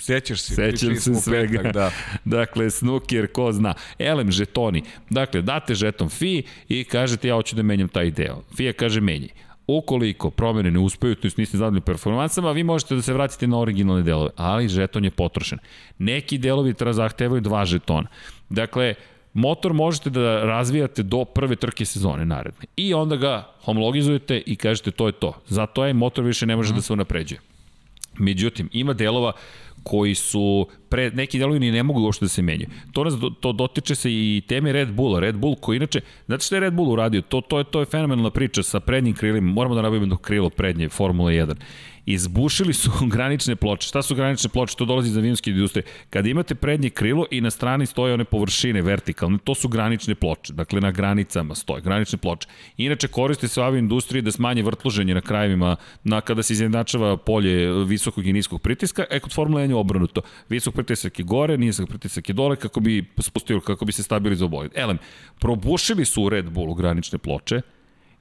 Sećaš 0.00 0.40
se, 0.40 0.54
Sećam 0.54 0.96
se 0.96 1.14
svega. 1.14 1.58
Petak, 1.58 1.74
da. 1.74 1.90
dakle, 2.38 2.70
snooker, 2.70 3.32
ko 3.32 3.52
zna. 3.52 3.74
Elem, 3.98 4.30
žetoni. 4.30 4.82
Dakle, 5.10 5.42
date 5.42 5.74
žeton 5.74 6.08
FI 6.08 6.42
i 6.68 6.84
kažete 6.84 7.28
ja 7.28 7.34
hoću 7.34 7.56
da 7.56 7.62
menjam 7.62 7.88
taj 7.88 8.10
deo. 8.10 8.42
FIA 8.56 8.72
kaže 8.72 9.00
menji. 9.00 9.28
Ukoliko 9.66 10.30
promene 10.30 10.70
ne 10.70 10.78
uspeju, 10.78 11.14
to 11.14 11.28
niste 11.36 11.58
zadali 11.58 11.80
performansama, 11.80 12.52
vi 12.52 12.64
možete 12.64 12.94
da 12.94 13.02
se 13.02 13.12
vratite 13.12 13.46
na 13.46 13.58
originalne 13.58 14.02
delove, 14.02 14.30
ali 14.36 14.68
žeton 14.68 15.04
je 15.04 15.10
potrošen. 15.10 15.58
Neki 15.98 16.38
delovi 16.38 16.74
zahtevaju 16.90 17.40
dva 17.40 17.64
žetona. 17.64 18.08
Dakle, 18.48 18.94
motor 19.32 19.72
možete 19.72 20.10
da 20.10 20.44
razvijate 20.44 21.02
do 21.02 21.24
prve 21.24 21.56
trke 21.56 21.84
sezone 21.84 22.24
naredne. 22.24 22.66
I 22.76 22.94
onda 22.94 23.16
ga 23.16 23.52
homologizujete 23.62 24.42
i 24.46 24.56
kažete 24.56 24.90
to 24.90 25.06
je 25.06 25.12
to. 25.12 25.32
Zato 25.46 25.84
je 25.84 25.94
motor 25.94 26.24
više 26.24 26.46
ne 26.46 26.56
može 26.56 26.72
mm. 26.72 26.76
da 26.76 26.82
se 26.82 26.92
unapređuje. 26.92 27.40
Međutim, 28.18 28.68
ima 28.72 28.92
delova 28.92 29.32
koji 29.82 30.14
su 30.14 30.66
pre, 30.88 31.10
neki 31.10 31.38
delovi 31.38 31.58
ni 31.58 31.70
ne 31.70 31.82
mogu 31.82 32.00
uopšte 32.00 32.24
da 32.24 32.28
se 32.28 32.42
menjaju. 32.42 32.68
To 32.92 33.04
nas 33.04 33.14
to 33.40 33.52
dotiče 33.52 33.94
se 33.94 34.10
i 34.10 34.42
teme 34.48 34.72
Red 34.72 34.92
Bulla. 34.92 35.20
Red 35.20 35.36
Bull 35.36 35.56
koji 35.60 35.76
inače, 35.76 36.00
znate 36.26 36.44
što 36.44 36.54
je 36.54 36.60
Red 36.60 36.72
Bull 36.74 36.92
uradio? 36.92 37.22
To 37.22 37.40
to 37.40 37.58
je 37.58 37.64
to 37.64 37.80
je 37.80 37.86
fenomenalna 37.86 38.30
priča 38.30 38.62
sa 38.62 38.80
prednjim 38.80 39.14
krilima. 39.14 39.52
Moramo 39.52 39.74
da 39.74 39.82
nabavimo 39.82 40.16
krilo 40.16 40.50
prednje 40.50 40.88
Formula 40.88 41.30
1 41.30 41.54
izbušili 42.06 42.72
su 42.72 42.90
granične 43.14 43.56
ploče. 43.56 43.88
Šta 43.88 44.02
su 44.02 44.14
granične 44.14 44.50
ploče? 44.50 44.76
To 44.76 44.84
dolazi 44.84 45.08
iz 45.08 45.16
avionske 45.16 45.50
industrije. 45.50 45.84
Kada 46.10 46.28
imate 46.28 46.54
prednje 46.54 46.90
krilo 46.90 47.26
i 47.30 47.40
na 47.40 47.50
strani 47.50 47.86
stoje 47.86 48.14
one 48.14 48.24
površine 48.24 48.82
vertikalne, 48.82 49.38
to 49.44 49.54
su 49.54 49.68
granične 49.68 50.14
ploče. 50.14 50.52
Dakle, 50.52 50.80
na 50.80 50.90
granicama 50.90 51.54
stoje 51.54 51.82
granične 51.82 52.18
ploče. 52.18 52.48
Inače, 52.76 53.08
koriste 53.08 53.48
se 53.48 53.60
u 53.60 53.64
avioindustriji 53.64 54.22
da 54.22 54.32
smanje 54.32 54.62
vrtloženje 54.62 55.14
na 55.14 55.20
krajevima, 55.20 55.76
na, 56.04 56.20
kada 56.20 56.42
se 56.42 56.52
izjednačava 56.52 57.16
polje 57.16 57.84
visokog 57.84 58.26
i 58.26 58.32
niskog 58.32 58.62
pritiska, 58.62 59.04
e 59.10 59.20
kod 59.20 59.34
Formula 59.34 59.62
1 59.62 59.68
je 59.68 59.74
obrnuto. 59.74 60.22
Visok 60.48 60.74
pritisak 60.74 61.18
je 61.18 61.24
gore, 61.24 61.58
nisak 61.58 61.88
pritisak 61.88 62.28
je 62.28 62.32
dole, 62.32 62.56
kako 62.56 62.80
bi 62.80 63.04
spustio, 63.18 63.60
kako 63.60 63.84
bi 63.84 63.92
se 63.92 64.02
stabilizovao 64.02 64.50
bolid. 64.50 64.72
Elem, 64.74 64.98
probušili 65.38 66.04
su 66.04 66.22
u 66.22 66.28
Red 66.28 66.50
Bullu 66.50 66.74
granične 66.74 67.18
ploče, 67.18 67.60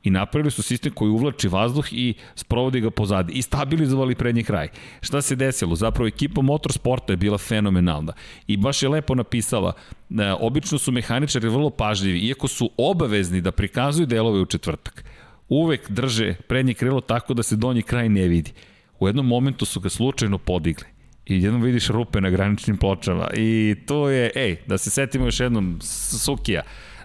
i 0.04 0.10
napravili 0.10 0.52
su 0.52 0.64
sistem 0.64 0.93
koji 0.93 1.10
uvlači 1.10 1.47
vazduh 1.47 1.93
i 1.93 2.14
sprovodi 2.36 2.82
ga 2.82 2.89
pozadi 2.89 3.34
i 3.34 3.41
stabilizovali 3.41 4.16
prednji 4.16 4.43
kraj. 4.43 4.68
Šta 5.02 5.22
se 5.22 5.36
desilo? 5.36 5.76
Zapravo 5.76 6.08
ekipa 6.08 6.41
motorsporta 6.41 7.14
je 7.14 7.18
bila 7.18 7.38
fenomenalna 7.38 8.14
i 8.47 8.58
baš 8.58 8.84
je 8.84 8.89
lepo 8.89 9.16
napisala, 9.16 9.74
e, 10.10 10.32
obično 10.39 10.78
su 10.78 10.91
mehaničari 10.91 11.50
vrlo 11.50 11.70
pažljivi, 11.70 12.20
iako 12.20 12.47
su 12.47 12.72
obavezni 12.78 13.41
da 13.41 13.52
prikazuju 13.52 14.06
delove 14.06 14.39
u 14.39 14.45
četvrtak. 14.45 15.04
Uvek 15.50 15.91
drže 15.91 16.36
prednje 16.47 16.74
krilo 16.74 17.02
tako 17.02 17.34
da 17.34 17.43
se 17.43 17.56
donji 17.56 17.82
kraj 17.82 18.10
ne 18.10 18.28
vidi. 18.28 18.52
U 19.00 19.08
jednom 19.08 19.28
momentu 19.28 19.66
su 19.66 19.80
ga 19.80 19.89
slučajno 19.89 20.38
podigli 20.38 20.86
i 21.26 21.43
jednom 21.43 21.62
vidiš 21.62 21.88
rupe 21.88 22.22
na 22.22 22.30
graničnim 22.30 22.78
pločama 22.78 23.30
i 23.34 23.76
to 23.86 24.10
je, 24.10 24.32
ej, 24.36 24.58
da 24.68 24.78
se 24.78 24.89
setimo 24.89 25.26
još 25.26 25.39
jednom 25.39 25.80
Sukija, 25.82 26.62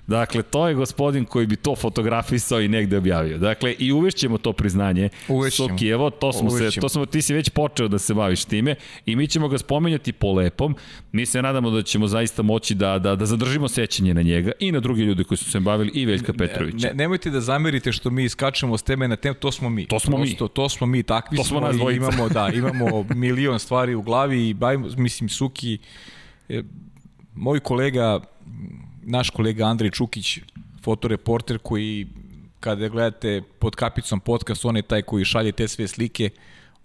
Dakle, 0.06 0.42
to 0.42 0.68
je 0.68 0.74
gospodin 0.74 1.24
koji 1.24 1.46
bi 1.46 1.56
to 1.56 1.76
fotografisao 1.76 2.60
i 2.60 2.68
negde 2.68 2.96
objavio. 2.96 3.38
Dakle, 3.38 3.74
i 3.78 3.92
uvešćemo 3.92 4.38
to 4.38 4.52
priznanje. 4.52 5.08
Uvešćemo. 5.28 5.68
Sokijevo, 5.68 6.10
to 6.10 6.32
smo 6.32 6.50
uvešćemo. 6.50 6.70
se, 6.70 6.80
to 6.80 6.88
smo, 6.88 7.06
ti 7.06 7.22
si 7.22 7.34
već 7.34 7.48
počeo 7.48 7.88
da 7.88 7.98
se 7.98 8.14
baviš 8.14 8.44
time 8.44 8.74
i 9.06 9.16
mi 9.16 9.26
ćemo 9.28 9.48
ga 9.48 9.58
spomenjati 9.58 10.12
po 10.12 10.32
lepom. 10.32 10.76
Mi 11.12 11.26
se 11.26 11.42
nadamo 11.42 11.70
da 11.70 11.82
ćemo 11.82 12.06
zaista 12.06 12.42
moći 12.42 12.74
da, 12.74 12.98
da, 12.98 13.16
da 13.16 13.26
zadržimo 13.26 13.68
sećanje 13.68 14.14
na 14.14 14.22
njega 14.22 14.52
i 14.60 14.72
na 14.72 14.80
drugi 14.80 15.02
ljudi 15.02 15.24
koji 15.24 15.38
su 15.38 15.50
se 15.50 15.60
bavili 15.60 15.90
i 15.94 16.06
Veljka 16.06 16.32
Petrovića. 16.32 16.88
Ne, 16.88 16.94
nemojte 16.94 17.30
da 17.30 17.40
zamerite 17.40 17.92
što 17.92 18.10
mi 18.10 18.24
iskačemo 18.24 18.78
s 18.78 18.82
teme 18.82 19.08
na 19.08 19.16
temu, 19.16 19.34
to 19.34 19.52
smo 19.52 19.70
mi. 19.70 19.86
To 19.86 20.00
smo 20.00 20.16
Prosto, 20.16 20.44
mi. 20.44 20.50
To 20.54 20.68
smo 20.68 20.86
mi, 20.86 21.02
takvi 21.02 21.36
to 21.36 21.44
smo, 21.44 21.72
smo 21.72 21.90
i 21.90 21.96
imamo, 21.96 22.28
da, 22.28 22.50
imamo 22.58 23.06
milion 23.14 23.58
stvari 23.58 23.94
u 23.94 24.02
glavi 24.02 24.48
i 24.48 24.54
bavimo, 24.54 24.88
mislim, 24.96 25.28
Suki, 25.28 25.78
moj 27.34 27.60
kolega 27.60 28.20
naš 29.06 29.30
kolega 29.30 29.64
Andrej 29.64 29.90
Čukić, 29.90 30.38
fotoreporter 30.82 31.58
koji 31.58 32.06
kada 32.60 32.88
gledate 32.88 33.42
pod 33.58 33.76
kapicom 33.76 34.20
podcast, 34.20 34.64
on 34.64 34.76
je 34.76 34.82
taj 34.82 35.02
koji 35.02 35.24
šalje 35.24 35.52
te 35.52 35.68
sve 35.68 35.88
slike, 35.88 36.30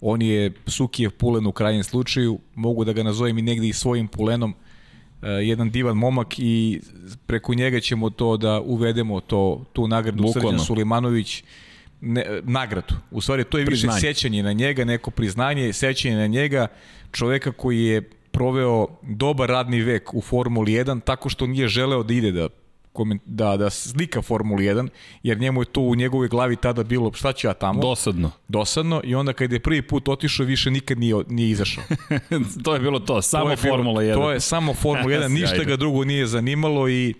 on 0.00 0.22
je 0.22 0.52
Sukijev 0.66 1.10
pulen 1.10 1.46
u 1.46 1.52
krajnjem 1.52 1.84
slučaju, 1.84 2.38
mogu 2.54 2.84
da 2.84 2.92
ga 2.92 3.02
nazovem 3.02 3.38
i 3.38 3.42
negde 3.42 3.68
i 3.68 3.72
svojim 3.72 4.08
pulenom, 4.08 4.50
uh, 4.50 5.28
jedan 5.42 5.70
divan 5.70 5.96
momak 5.96 6.38
i 6.38 6.80
preko 7.26 7.54
njega 7.54 7.80
ćemo 7.80 8.10
to 8.10 8.36
da 8.36 8.60
uvedemo 8.60 9.20
to, 9.20 9.64
tu 9.72 9.88
nagradu 9.88 10.22
Bukvalno. 10.22 10.50
Srđan 10.50 10.66
Sulimanović, 10.66 11.44
ne, 12.00 12.40
nagradu. 12.42 12.94
U 13.10 13.20
stvari, 13.20 13.44
to 13.44 13.58
je 13.58 13.66
priznanje. 13.66 13.96
više 13.96 14.06
sećanje 14.06 14.42
na 14.42 14.52
njega, 14.52 14.84
neko 14.84 15.10
priznanje, 15.10 15.72
sećanje 15.72 16.16
na 16.16 16.26
njega, 16.26 16.66
čoveka 17.12 17.52
koji 17.52 17.84
je 17.84 18.10
proveo 18.30 18.86
dobar 19.02 19.48
radni 19.48 19.80
vek 19.80 20.14
u 20.14 20.20
Formuli 20.20 20.72
1 20.72 21.00
tako 21.04 21.28
što 21.28 21.46
nije 21.46 21.68
želeo 21.68 22.02
da 22.02 22.14
ide 22.14 22.32
da 22.32 22.48
da, 23.24 23.56
da 23.56 23.70
slika 23.70 24.22
Formulu 24.22 24.60
1, 24.60 24.88
jer 25.22 25.38
njemu 25.38 25.62
je 25.62 25.66
to 25.66 25.80
u 25.80 25.94
njegovoj 25.94 26.28
glavi 26.28 26.56
tada 26.56 26.82
bilo 26.82 27.12
šta 27.12 27.32
ću 27.32 27.46
ja 27.46 27.54
tamo. 27.54 27.80
Dosadno. 27.80 28.30
Dosadno 28.48 29.00
i 29.04 29.14
onda 29.14 29.32
kada 29.32 29.54
je 29.54 29.60
prvi 29.60 29.82
put 29.82 30.08
otišao 30.08 30.46
više 30.46 30.70
nikad 30.70 30.98
nije, 30.98 31.14
nije 31.28 31.50
izašao. 31.50 31.84
to 32.64 32.74
je 32.74 32.80
bilo 32.80 32.98
to, 32.98 33.22
samo 33.22 33.50
to 33.50 33.56
Formula 33.56 34.02
1. 34.02 34.14
To 34.14 34.32
je 34.32 34.40
samo 34.40 34.74
Formula 34.74 35.16
1, 35.16 35.28
ništa 35.28 35.64
ga 35.64 35.76
drugo 35.76 36.04
nije 36.04 36.26
zanimalo 36.26 36.88
i 36.88 37.14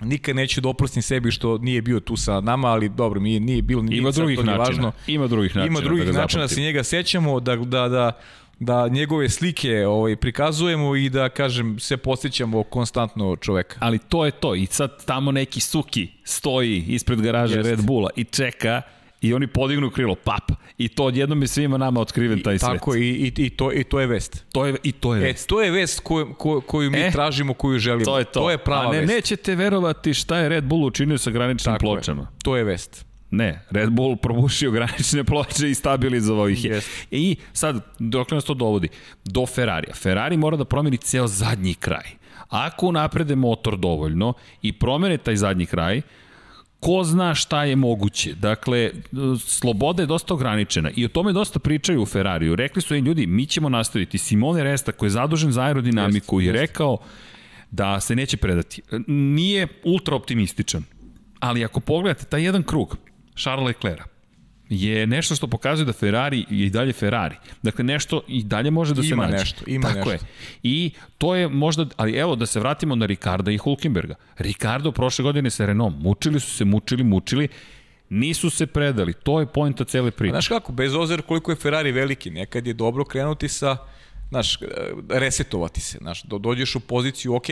nikad 0.00 0.36
neću 0.36 0.60
da 0.60 0.68
oprostim 0.68 1.02
sebi 1.02 1.30
što 1.30 1.58
nije 1.58 1.82
bio 1.82 2.00
tu 2.00 2.16
sa 2.16 2.40
nama, 2.40 2.68
ali 2.68 2.88
dobro, 2.88 3.20
mi 3.20 3.40
nije 3.40 3.62
bilo 3.62 3.82
ni 3.82 3.96
Ima 3.96 4.10
drugih 4.10 4.38
načina. 4.38 4.56
Važno. 4.56 4.92
Ima 5.06 5.26
drugih 5.26 5.56
načina. 5.56 5.66
Ima 5.66 5.80
drugih 5.80 6.06
da 6.06 6.12
načina 6.12 6.42
da 6.42 6.48
se 6.48 6.60
njega 6.60 6.84
sećamo, 6.84 7.40
da, 7.40 7.56
da, 7.56 7.88
da 7.88 8.12
da 8.58 8.88
njegove 8.88 9.28
slike 9.28 9.86
ovaj, 9.86 10.16
prikazujemo 10.16 10.96
i 10.96 11.08
da, 11.08 11.28
kažem, 11.28 11.78
se 11.78 11.96
posjećamo 11.96 12.62
konstantno 12.62 13.36
čoveka. 13.36 13.76
Ali 13.80 13.98
to 13.98 14.24
je 14.24 14.30
to. 14.30 14.54
I 14.54 14.66
sad 14.66 15.04
tamo 15.04 15.32
neki 15.32 15.60
suki 15.60 16.08
stoji 16.24 16.84
ispred 16.88 17.20
garaže 17.20 17.56
Jest. 17.56 17.70
Red 17.70 17.84
Bulla 17.84 18.10
i 18.16 18.24
čeka 18.24 18.82
i 19.20 19.34
oni 19.34 19.46
podignu 19.46 19.90
krilo, 19.90 20.14
pap. 20.14 20.52
I 20.78 20.88
to 20.88 21.04
odjednom 21.04 21.42
je 21.42 21.48
svima 21.48 21.76
nama 21.78 22.00
otkriven 22.00 22.42
taj 22.42 22.54
I, 22.54 22.58
svet. 22.58 22.72
Tako, 22.72 22.96
i, 22.96 23.00
i, 23.00 23.32
i, 23.36 23.50
to, 23.50 23.72
i 23.72 23.84
to 23.84 24.00
je 24.00 24.06
vest. 24.06 24.44
To 24.52 24.66
je, 24.66 24.76
I 24.82 24.92
to 24.92 25.14
je 25.14 25.20
e, 25.20 25.24
vest. 25.24 25.44
E, 25.44 25.48
to 25.48 25.62
je 25.62 25.70
vest 25.70 26.00
koju, 26.00 26.34
koju, 26.34 26.60
koju 26.60 26.90
mi 26.90 26.98
e, 26.98 27.10
tražimo, 27.10 27.54
koju 27.54 27.78
želimo. 27.78 28.04
To 28.04 28.18
je 28.18 28.24
to. 28.24 28.40
To 28.40 28.50
je 28.50 28.58
prava 28.58 28.88
A 28.88 28.92
ne, 28.92 29.00
vest. 29.00 29.12
nećete 29.12 29.54
verovati 29.54 30.14
šta 30.14 30.38
je 30.38 30.48
Red 30.48 30.64
Bull 30.64 30.84
učinio 30.84 31.18
sa 31.18 31.30
graničnim 31.30 31.74
tako 31.74 31.80
pločama. 31.80 32.22
Je. 32.22 32.28
To 32.44 32.56
je 32.56 32.64
vest. 32.64 33.06
Ne, 33.36 33.60
Red 33.70 33.90
Bull 33.90 34.16
probušio 34.16 34.70
granične 34.76 35.24
ploče 35.24 35.70
i 35.70 35.74
stabilizovao 35.74 36.48
ih 36.48 36.64
je. 36.64 36.76
Yes. 36.76 37.06
I 37.10 37.36
sad, 37.52 37.80
dok 37.98 38.30
nas 38.30 38.44
to 38.44 38.54
dovodi? 38.54 38.88
Do 39.24 39.46
Ferrarija. 39.46 39.94
Ferrari 39.94 40.36
mora 40.36 40.56
da 40.56 40.64
promeni 40.64 40.96
ceo 40.96 41.26
zadnji 41.26 41.74
kraj. 41.74 42.16
Ako 42.48 42.92
naprede 42.92 43.36
motor 43.36 43.76
dovoljno 43.76 44.32
i 44.62 44.72
promene 44.72 45.18
taj 45.18 45.36
zadnji 45.36 45.66
kraj, 45.66 46.02
ko 46.80 47.04
zna 47.04 47.34
šta 47.34 47.64
je 47.64 47.76
moguće. 47.76 48.34
Dakle, 48.34 48.90
sloboda 49.38 50.02
je 50.02 50.06
dosta 50.06 50.34
ograničena 50.34 50.90
i 50.96 51.04
o 51.04 51.08
tome 51.08 51.32
dosta 51.32 51.58
pričaju 51.58 52.02
u 52.02 52.06
Ferrariju. 52.06 52.56
Rekli 52.56 52.82
su 52.82 52.94
im 52.94 53.04
ljudi, 53.04 53.26
mi 53.26 53.46
ćemo 53.46 53.68
nastaviti. 53.68 54.18
Simone 54.18 54.64
Resta, 54.64 54.92
koji 54.92 55.06
je 55.06 55.10
zadužen 55.10 55.52
za 55.52 55.62
aerodinamiku, 55.62 56.40
jest, 56.40 56.46
je 56.46 56.60
rekao 56.60 56.98
da 57.70 58.00
se 58.00 58.16
neće 58.16 58.36
predati. 58.36 58.82
Nije 59.06 59.68
ultra 59.84 60.16
optimističan, 60.16 60.84
ali 61.40 61.64
ako 61.64 61.80
pogledate 61.80 62.24
taj 62.24 62.44
jedan 62.44 62.62
krug, 62.62 62.96
Charles 63.36 63.66
Leclerc 63.66 64.16
je 64.68 65.06
nešto 65.06 65.34
što 65.34 65.46
pokazuje 65.46 65.86
da 65.86 65.92
Ferrari 65.92 66.44
je 66.50 66.66
i 66.66 66.70
dalje 66.70 66.92
Ferrari. 66.92 67.36
Dakle, 67.62 67.84
nešto 67.84 68.22
i 68.28 68.44
dalje 68.44 68.70
može 68.70 68.94
da 68.94 69.02
ima 69.02 69.08
se 69.08 69.16
nađe. 69.16 69.32
Ima 69.32 69.38
nešto, 69.38 69.64
ima 69.66 69.88
Tako 69.88 70.10
nešto. 70.10 70.12
Je. 70.12 70.18
I 70.62 70.90
to 71.18 71.34
je 71.34 71.48
možda, 71.48 71.86
ali 71.96 72.12
evo 72.12 72.36
da 72.36 72.46
se 72.46 72.60
vratimo 72.60 72.94
na 72.94 73.06
Ricarda 73.06 73.50
i 73.50 73.58
Hulkenberga. 73.58 74.14
Ricardo 74.38 74.92
prošle 74.92 75.22
godine 75.22 75.50
sa 75.50 75.66
Renault, 75.66 75.94
mučili 75.98 76.40
su 76.40 76.50
se, 76.50 76.64
mučili, 76.64 77.04
mučili, 77.04 77.48
nisu 78.08 78.50
se 78.50 78.66
predali. 78.66 79.12
To 79.12 79.40
je 79.40 79.46
pojenta 79.46 79.84
cele 79.84 80.10
priče. 80.10 80.32
Znaš 80.32 80.48
kako, 80.48 80.72
bez 80.72 80.94
ozira 80.94 81.22
koliko 81.22 81.52
je 81.52 81.56
Ferrari 81.56 81.92
veliki, 81.92 82.30
nekad 82.30 82.66
je 82.66 82.74
dobro 82.74 83.04
krenuti 83.04 83.48
sa, 83.48 83.76
znaš, 84.28 84.58
resetovati 85.08 85.80
se, 85.80 85.98
znaš, 85.98 86.22
do, 86.22 86.38
dođeš 86.38 86.74
u 86.76 86.80
poziciju, 86.80 87.34
ok, 87.34 87.46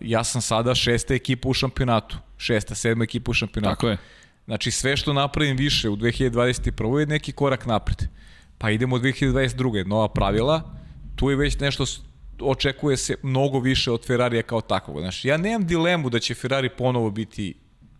ja 0.00 0.24
sam 0.24 0.42
sada 0.42 0.74
šesta 0.74 1.14
ekipa 1.14 1.48
u 1.48 1.54
šampionatu, 1.54 2.16
šesta, 2.36 2.74
sedma 2.74 3.04
ekipa 3.04 3.30
u 3.30 3.34
šampionatu. 3.34 3.74
Tako 3.74 3.88
je 3.88 3.98
Znači 4.46 4.70
sve 4.70 4.96
što 4.96 5.12
napravim 5.12 5.56
više 5.56 5.88
u 5.88 5.96
2021. 5.96 6.98
je 6.98 7.06
neki 7.06 7.32
korak 7.32 7.66
napred. 7.66 8.08
Pa 8.58 8.70
idemo 8.70 8.96
u 8.96 8.98
2022. 8.98 9.86
Nova 9.86 10.08
pravila, 10.08 10.62
tu 11.16 11.30
je 11.30 11.36
već 11.36 11.58
nešto 11.58 11.84
očekuje 12.40 12.96
se 12.96 13.14
mnogo 13.22 13.58
više 13.58 13.90
od 13.90 14.06
Ferrarija 14.06 14.42
kao 14.42 14.60
takvog. 14.60 15.00
Znači, 15.00 15.28
ja 15.28 15.36
nemam 15.36 15.66
dilemu 15.66 16.10
da 16.10 16.18
će 16.18 16.34
Ferrari 16.34 16.68
ponovo 16.68 17.10
biti 17.10 17.54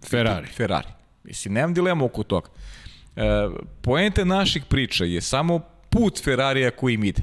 Ferrari. 0.09 0.47
Ferrari. 0.47 0.89
Mislim, 1.25 1.55
nemam 1.55 1.75
dilema 1.75 2.05
oko 2.05 2.23
toga. 2.23 2.49
E, 3.17 3.23
poente 3.83 4.25
naših 4.25 4.65
priča 4.65 5.05
je 5.05 5.21
samo 5.21 5.61
put 5.91 6.23
Ferrarija 6.25 6.71
koji 6.71 6.95
im 6.95 7.05
ide. 7.05 7.23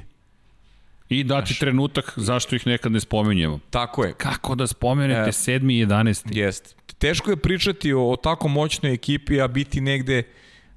I 1.08 1.24
dati 1.24 1.46
Znaš, 1.46 1.58
trenutak 1.58 2.12
zašto 2.16 2.56
ih 2.56 2.66
nekad 2.66 2.92
ne 2.92 3.00
spomenjemo. 3.00 3.58
Tako 3.70 4.04
je. 4.04 4.12
Kako 4.12 4.54
da 4.54 4.66
spomenete 4.66 5.28
e, 5.28 5.32
7. 5.32 5.72
i 5.72 5.86
11. 5.86 6.36
Jest. 6.36 6.76
Teško 7.04 7.30
je 7.30 7.36
pričati 7.36 7.92
o, 7.92 8.10
o 8.10 8.16
tako 8.16 8.48
moćnoj 8.48 8.92
ekipi, 8.92 9.40
a 9.40 9.48
biti 9.48 9.80
negde 9.80 10.22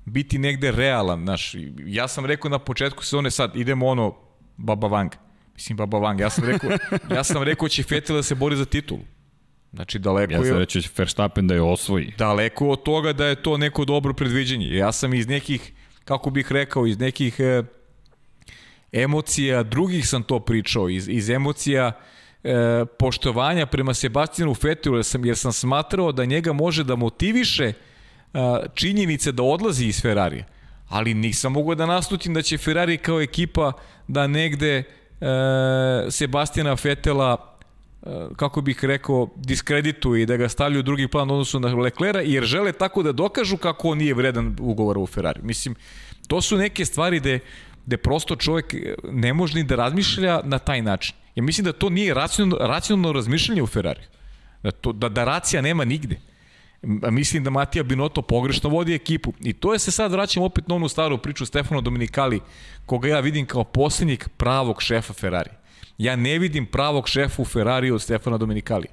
biti 0.06 0.38
negde 0.38 0.72
realan, 0.72 1.24
znaš. 1.24 1.56
Ja 1.86 2.08
sam 2.08 2.26
rekao 2.26 2.50
na 2.50 2.60
početku 2.60 3.04
sezone 3.04 3.32
sad 3.32 3.56
idemo 3.56 3.88
ono 3.88 4.16
Baba 4.58 4.88
Vang. 4.88 5.12
Mislim 5.54 5.78
Baba 5.78 6.00
Vang, 6.00 6.20
ja 6.20 6.30
sam 6.30 6.44
rekao, 6.44 6.70
ja 7.16 7.24
sam 7.24 7.44
rekao 7.44 7.70
će 7.70 7.84
Vettel 7.90 8.16
da 8.16 8.24
se 8.24 8.36
bori 8.36 8.56
za 8.56 8.66
titulu. 8.66 9.00
Znači 9.74 10.00
daleko 10.00 10.34
ja 10.34 10.40
je... 10.40 10.42
Ja 10.42 10.50
sam 10.50 10.58
reći 10.58 10.90
Verstappen 10.98 11.48
da 11.48 11.54
je 11.54 11.62
osvoji. 11.62 12.14
Daleko 12.18 12.70
od 12.70 12.84
toga 12.84 13.14
da 13.14 13.26
je 13.26 13.44
to 13.44 13.58
neko 13.58 13.86
dobro 13.86 14.14
predviđenje. 14.14 14.68
Ja 14.76 14.92
sam 14.92 15.14
iz 15.14 15.28
nekih, 15.28 15.72
kako 16.06 16.30
bih 16.30 16.52
rekao, 16.52 16.88
iz 16.88 17.00
nekih 17.00 17.40
e, 17.40 17.64
emocija, 18.92 19.64
drugih 19.64 20.10
sam 20.10 20.24
to 20.24 20.40
pričao, 20.40 20.90
iz, 20.90 21.08
iz 21.10 21.30
emocija 21.30 21.92
e, 22.48 22.86
poštovanja 22.86 23.66
prema 23.66 23.94
Sebastijanu 23.94 24.54
Fetilu, 24.54 24.96
jer 24.96 25.06
sam, 25.06 25.26
jer 25.26 25.38
sam 25.38 25.54
smatrao 25.54 26.12
da 26.12 26.26
njega 26.26 26.54
može 26.54 26.84
da 26.84 26.96
motiviše 26.96 27.64
e, 27.64 27.74
činjenice 28.74 29.32
da 29.32 29.44
odlazi 29.44 29.86
iz 29.86 30.02
Ferrarija. 30.02 30.46
Ali 30.90 31.14
nisam 31.14 31.52
mogao 31.52 31.76
da 31.76 31.86
nastutim 31.86 32.34
da 32.34 32.42
će 32.42 32.58
Ferrari 32.58 32.98
kao 32.98 33.22
ekipa 33.22 33.72
da 34.08 34.28
negde 34.28 34.78
e, 34.78 34.84
Sebastijana 36.10 36.76
Fetela 36.76 37.58
e, 38.04 38.10
kako 38.36 38.62
bih 38.62 38.84
rekao, 38.86 39.30
diskredituju 39.36 40.22
i 40.22 40.26
da 40.26 40.38
ga 40.38 40.50
stavljaju 40.50 40.80
u 40.80 40.84
drugi 40.84 41.08
plan 41.08 41.32
odnosu 41.32 41.60
na 41.60 41.76
Leclera, 41.76 42.22
jer 42.22 42.44
žele 42.44 42.72
tako 42.72 43.04
da 43.04 43.12
dokažu 43.12 43.58
kako 43.58 43.90
on 43.90 43.98
nije 43.98 44.14
vredan 44.14 44.56
ugovora 44.60 45.00
u 45.00 45.08
Ferrari. 45.08 45.42
Mislim, 45.44 45.76
to 46.28 46.42
su 46.42 46.58
neke 46.58 46.86
stvari 46.86 47.20
gde 47.20 47.40
gde 47.88 47.98
prosto 47.98 48.36
čovjek 48.36 48.76
ne 49.12 49.34
može 49.34 49.56
ni 49.56 49.64
da 49.64 49.76
razmišlja 49.76 50.42
na 50.44 50.60
taj 50.60 50.82
način. 50.82 51.16
Ja 51.38 51.44
mislim 51.44 51.66
da 51.66 51.72
to 51.72 51.90
nije 51.90 52.14
racionalno, 52.14 52.68
racionalno 52.68 53.12
razmišljanje 53.14 53.64
u 53.64 53.68
Ferrari. 53.68 54.02
Da, 54.64 54.72
to, 54.72 54.92
da, 54.92 55.10
da 55.10 55.24
racija 55.24 55.62
nema 55.62 55.86
nigde. 55.86 56.20
Mislim 57.12 57.44
da 57.44 57.50
Matija 57.50 57.84
Binotto 57.84 58.22
pogrešno 58.22 58.70
vodi 58.70 58.96
ekipu. 58.96 59.34
I 59.44 59.54
to 59.54 59.74
je 59.74 59.80
se 59.80 59.92
sad 59.92 60.12
vraćam 60.12 60.44
opet 60.44 60.68
na 60.68 60.76
onu 60.76 60.90
staru 60.90 61.18
priču 61.18 61.46
Stefano 61.46 61.82
Dominikali, 61.82 62.40
koga 62.86 63.08
ja 63.08 63.20
vidim 63.20 63.46
kao 63.46 63.64
posljednjeg 63.64 64.28
pravog 64.38 64.82
šefa 64.82 65.14
Ferrari. 65.14 65.50
Ja 65.98 66.16
ne 66.16 66.40
vidim 66.40 66.66
pravog 66.66 67.10
šefa 67.10 67.42
u 67.42 67.46
Ferrari 67.46 67.92
od 67.92 68.02
Stefana 68.02 68.38
Dominikali. 68.38 68.88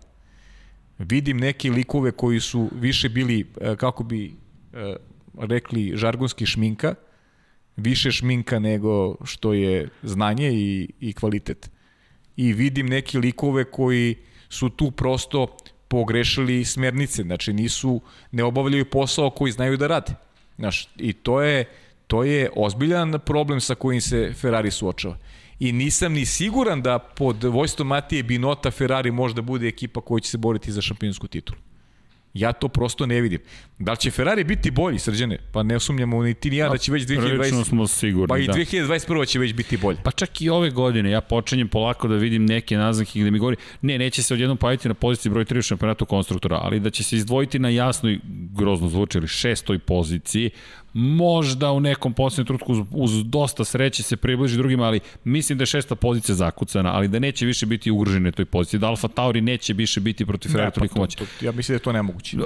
Vidim 0.98 1.36
neke 1.36 1.70
likove 1.70 2.12
koji 2.12 2.40
su 2.40 2.70
više 2.72 3.08
bili, 3.08 3.46
e, 3.60 3.76
kako 3.76 4.04
bi 4.04 4.34
e, 4.72 4.96
rekli, 5.38 5.92
žargonski 5.96 6.46
šminka, 6.46 6.94
više 7.76 8.12
šminka 8.12 8.58
nego 8.58 9.24
što 9.24 9.52
je 9.52 9.88
znanje 10.02 10.52
i, 10.52 10.88
i 11.00 11.12
kvalitet. 11.12 11.73
I 12.36 12.52
vidim 12.52 12.86
neke 12.86 13.18
likove 13.18 13.64
koji 13.64 14.16
su 14.48 14.68
tu 14.68 14.90
prosto 14.90 15.56
pogrešili 15.88 16.64
smernice, 16.64 17.22
znači 17.22 17.52
nisu, 17.52 18.00
ne 18.32 18.44
obavljaju 18.44 18.84
posao 18.84 19.30
koji 19.30 19.52
znaju 19.52 19.76
da 19.76 19.86
rade. 19.86 20.14
Znaš, 20.58 20.88
i 20.96 21.12
to 21.12 21.42
je, 21.42 21.64
to 22.06 22.24
je 22.24 22.50
ozbiljan 22.56 23.18
problem 23.26 23.60
sa 23.60 23.74
kojim 23.74 24.00
se 24.00 24.32
Ferrari 24.40 24.70
suočava. 24.70 25.18
I 25.58 25.72
nisam 25.72 26.12
ni 26.12 26.26
siguran 26.26 26.82
da 26.82 26.98
pod 26.98 27.44
vojstvom 27.44 27.88
Matije 27.88 28.22
Binota 28.22 28.70
Ferrari 28.70 29.10
možda 29.10 29.42
bude 29.42 29.68
ekipa 29.68 30.00
koja 30.00 30.20
će 30.20 30.30
se 30.30 30.38
boriti 30.38 30.72
za 30.72 30.82
šampionsku 30.82 31.26
titulu. 31.26 31.58
Ja 32.34 32.52
to 32.52 32.68
prosto 32.68 33.06
ne 33.06 33.20
vidim. 33.20 33.40
Da 33.78 33.92
li 33.92 33.98
će 33.98 34.10
Ferrari 34.10 34.44
biti 34.44 34.70
bolji, 34.70 34.98
srđane? 34.98 35.38
Pa 35.52 35.62
ne 35.62 35.80
sumnjamo 35.80 36.22
ni 36.22 36.34
ti 36.34 36.50
ni 36.50 36.56
ja 36.56 36.68
da 36.68 36.78
će 36.78 36.92
već 36.92 37.06
2020... 37.06 37.64
smo 37.64 37.86
sigurni, 37.86 38.28
Pa 38.28 38.38
i 38.38 38.46
da. 38.46 38.52
2021. 38.52 39.26
će 39.26 39.38
već 39.38 39.54
biti 39.54 39.76
bolje. 39.76 39.98
Pa 40.02 40.10
čak 40.10 40.42
i 40.42 40.50
ove 40.50 40.70
godine, 40.70 41.10
ja 41.10 41.20
počinjem 41.20 41.68
polako 41.68 42.08
da 42.08 42.14
vidim 42.14 42.46
neke 42.46 42.76
naznake 42.76 43.20
gde 43.20 43.30
mi 43.30 43.38
govori, 43.38 43.56
ne, 43.82 43.98
neće 43.98 44.22
se 44.22 44.34
odjednom 44.34 44.56
pojaviti 44.56 44.88
na 44.88 44.94
poziciji 44.94 45.32
broj 45.32 45.44
3 45.44 45.58
u 45.58 45.62
šampionatu 45.62 46.06
konstruktora, 46.06 46.58
ali 46.62 46.80
da 46.80 46.90
će 46.90 47.04
se 47.04 47.16
izdvojiti 47.16 47.58
na 47.58 47.68
jasnoj, 47.68 48.20
grozno 48.56 48.88
zvuči, 48.88 49.18
ili 49.18 49.28
šestoj 49.28 49.78
poziciji, 49.78 50.50
možda 50.94 51.72
u 51.72 51.80
nekom 51.80 52.12
posljednjem 52.12 52.46
trutku 52.46 52.72
uz, 52.72 52.78
uz 52.90 53.24
dosta 53.24 53.64
sreće 53.64 54.02
se 54.02 54.16
približi 54.16 54.56
drugima, 54.56 54.84
ali 54.84 55.00
mislim 55.24 55.58
da 55.58 55.62
je 55.62 55.66
šesta 55.66 55.94
pozicija 55.94 56.34
zakucana, 56.34 56.94
ali 56.94 57.08
da 57.08 57.18
neće 57.18 57.46
više 57.46 57.66
biti 57.66 57.90
ugrožene 57.90 58.32
toj 58.32 58.44
poziciji, 58.44 58.80
da 58.80 58.88
Alfa 58.88 59.08
Tauri 59.08 59.40
neće 59.40 59.72
više 59.72 60.00
biti 60.00 60.26
protiv 60.26 60.48
Ferrari 60.48 60.70
pa 60.70 60.74
toliko 60.74 60.98
moći. 60.98 61.18
Ja 61.40 61.52
mislim 61.52 61.74
da 61.74 61.76
je 61.76 61.82
to 61.82 61.92
nemoguće. 61.92 62.36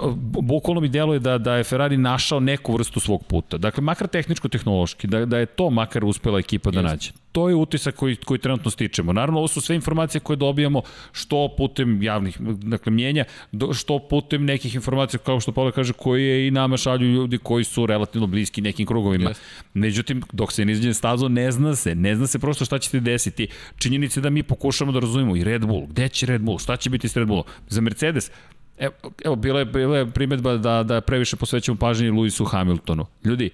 Bukvalno 0.43 0.81
mi 0.81 0.89
deluje 0.89 1.19
da, 1.19 1.39
da 1.39 1.55
je 1.55 1.65
Ferrari 1.65 1.97
našao 1.97 2.41
neku 2.41 2.73
vrstu 2.73 3.01
svog 3.01 3.25
puta. 3.25 3.59
Dakle, 3.59 3.83
makar 3.83 4.09
tehničko-tehnološki, 4.09 5.07
da, 5.07 5.27
da 5.27 5.39
je 5.39 5.47
to 5.47 5.71
makar 5.71 6.05
uspela 6.05 6.39
ekipa 6.39 6.71
da 6.71 6.83
nađe 6.83 7.11
to 7.33 7.49
je 7.49 7.55
utisak 7.55 7.95
koji, 7.95 8.17
koji 8.17 8.39
trenutno 8.39 8.71
stičemo. 8.71 9.13
Naravno, 9.13 9.39
ovo 9.39 9.49
su 9.49 9.61
sve 9.61 9.77
informacije 9.77 10.21
koje 10.21 10.37
dobijamo 10.37 10.83
što 11.13 11.55
putem 11.57 12.03
javnih, 12.03 12.41
dakle, 12.41 12.93
mjenja, 12.93 13.25
što 13.73 13.99
putem 13.99 14.45
nekih 14.45 14.75
informacija, 14.75 15.21
kao 15.21 15.41
što 15.41 15.53
Pavle 15.53 15.73
kaže, 15.73 15.93
koji 15.93 16.25
je 16.25 16.49
i 16.49 16.51
nama 16.51 16.77
šalju 16.77 17.07
ljudi 17.07 17.39
koji 17.39 17.65
su 17.65 17.87
relativno 17.87 18.27
bliski 18.27 18.61
nekim 18.61 18.87
krugovima. 18.87 19.31
Yes. 19.31 19.39
Međutim, 19.75 20.23
dok 20.33 20.53
se 20.53 20.65
ne 20.65 20.73
izđe 20.73 20.95
stazo, 20.95 21.29
ne 21.29 21.53
zna 21.53 21.77
se, 21.77 21.95
ne 21.95 22.17
zna 22.17 22.27
se 22.27 22.39
prosto 22.39 22.65
šta 22.65 22.79
će 22.79 22.91
ti 22.91 23.01
desiti. 23.01 23.49
Činjenice 23.79 24.21
da 24.21 24.31
mi 24.31 24.43
pokušamo 24.43 24.93
da 24.93 25.01
razumemo 25.01 25.37
i 25.37 25.45
Red 25.45 25.67
Bull, 25.67 25.87
gde 25.87 26.09
će 26.09 26.27
Red 26.27 26.43
Bull, 26.43 26.59
šta 26.59 26.77
će 26.77 26.91
biti 26.91 27.09
s 27.09 27.17
Red 27.17 27.29
Bullom. 27.29 27.45
Za 27.69 27.81
Mercedes, 27.81 28.31
Evo, 28.79 28.93
evo 29.25 29.37
bila 29.37 29.59
je, 29.59 29.65
bila 29.65 29.99
je 29.99 30.11
primetba 30.11 30.57
da, 30.57 30.83
da 30.83 31.01
previše 31.01 31.37
posvećamo 31.37 31.79
pažnje 31.79 32.11
Lewisu 32.11 32.47
Hamiltonu. 32.51 33.07
Ljudi, 33.25 33.51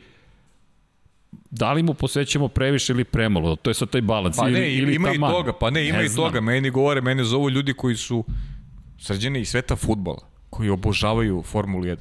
da 1.50 1.72
li 1.72 1.82
mu 1.82 1.94
posvećamo 1.94 2.48
previše 2.48 2.92
ili 2.92 3.04
premalo, 3.04 3.56
to 3.56 3.70
je 3.70 3.74
sad 3.74 3.90
taj 3.90 4.00
balans. 4.00 4.36
Pa 4.36 4.48
ne, 4.48 4.74
ili, 4.74 4.82
ili 4.82 4.94
ima 4.94 5.14
i 5.14 5.18
toga, 5.18 5.52
pa 5.52 5.70
ne, 5.70 5.88
ima 5.88 5.98
ne 5.98 6.04
i 6.04 6.08
znam. 6.08 6.26
toga. 6.26 6.40
Meni 6.40 6.70
govore, 6.70 7.00
mene 7.00 7.24
zovu 7.24 7.50
ljudi 7.50 7.74
koji 7.74 7.96
su 7.96 8.24
srđeni 8.98 9.40
iz 9.40 9.48
sveta 9.48 9.76
futbola, 9.76 10.28
koji 10.50 10.70
obožavaju 10.70 11.42
Formulu 11.42 11.84
1. 11.84 11.96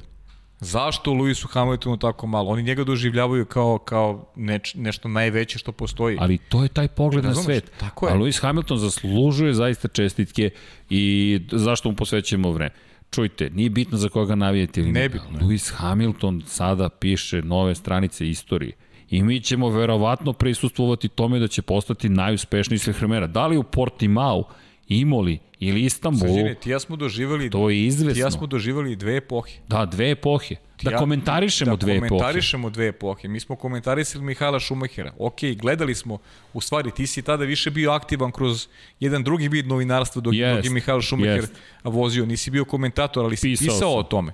Zašto 0.60 1.10
Lewisu 1.10 1.46
Hamiltonu 1.50 1.96
tako 1.96 2.26
malo? 2.26 2.50
Oni 2.50 2.62
njega 2.62 2.84
doživljavaju 2.84 3.46
kao, 3.46 3.78
kao 3.78 4.32
neč, 4.36 4.74
nešto 4.74 5.08
najveće 5.08 5.58
što 5.58 5.72
postoji. 5.72 6.16
Ali 6.20 6.38
to 6.38 6.62
je 6.62 6.68
taj 6.68 6.88
pogled 6.88 7.24
na 7.24 7.34
svet. 7.34 7.72
Tako 7.80 8.06
je. 8.06 8.12
A 8.12 8.16
Lewis 8.16 8.40
Hamilton 8.40 8.78
zaslužuje 8.78 9.54
zaista 9.54 9.88
čestitke 9.88 10.50
i 10.90 11.40
zašto 11.52 11.90
mu 11.90 11.96
posvećujemo 11.96 12.50
vreme. 12.50 12.74
Čujte, 13.10 13.50
nije 13.50 13.70
bitno 13.70 13.98
za 13.98 14.08
koga 14.08 14.34
navijete 14.34 14.80
ili 14.80 14.92
ne. 14.92 15.08
Bitno. 15.08 15.38
Lewis 15.40 15.72
Hamilton 15.74 16.42
sada 16.46 16.88
piše 16.88 17.42
nove 17.42 17.74
stranice 17.74 18.28
istorije 18.28 18.72
i 19.14 19.22
mi 19.22 19.40
ćemo 19.40 19.68
verovatno 19.68 20.32
prisustvovati 20.32 21.08
tome 21.08 21.38
da 21.38 21.48
će 21.48 21.62
postati 21.62 22.08
najuspešniji 22.08 22.78
svehremera. 22.78 23.26
Da 23.26 23.46
li 23.46 23.56
u 23.56 23.62
Portimao, 23.62 24.44
Imoli 24.88 25.38
ili 25.58 25.82
Istanbulu, 25.84 26.30
Srđine, 26.30 26.54
ti 26.54 26.70
ja 26.70 26.80
smo 26.80 26.96
doživali, 26.96 27.50
to 27.50 27.70
je 27.70 27.86
izvesno. 27.86 28.14
Ti 28.14 28.20
ja 28.20 28.30
smo 28.30 28.46
doživali 28.46 28.96
dve 28.96 29.16
epohe. 29.16 29.52
Da, 29.68 29.86
dve 29.86 30.10
epohe. 30.10 30.56
Da 30.82 30.90
ja, 30.90 30.98
komentarišemo 30.98 31.76
da 31.76 31.76
dve 31.76 31.96
epohe. 31.96 32.08
Da 32.08 32.08
komentarišemo 32.08 32.70
dve 32.70 32.88
epohe. 32.88 33.28
Mi 33.28 33.40
smo 33.40 33.56
komentarisali 33.56 34.24
Mihala 34.24 34.60
Šumahera. 34.60 35.12
Ok, 35.18 35.40
gledali 35.56 35.94
smo, 35.94 36.18
u 36.52 36.60
stvari 36.60 36.90
ti 36.90 37.06
si 37.06 37.22
tada 37.22 37.44
više 37.44 37.70
bio 37.70 37.90
aktivan 37.90 38.32
kroz 38.32 38.66
jedan 39.00 39.24
drugi 39.24 39.48
vid 39.48 39.66
novinarstva 39.66 40.20
dok, 40.22 40.34
yes, 40.34 40.56
dok 40.56 40.64
je 40.64 40.70
Mihajl 40.70 41.00
Šumacher 41.00 41.42
yes. 41.42 41.48
vozio. 41.84 42.26
Nisi 42.26 42.50
bio 42.50 42.64
komentator, 42.64 43.24
ali 43.24 43.36
si 43.36 43.48
pisao, 43.48 43.74
pisao 43.74 43.96
o 43.96 44.02
tome. 44.02 44.32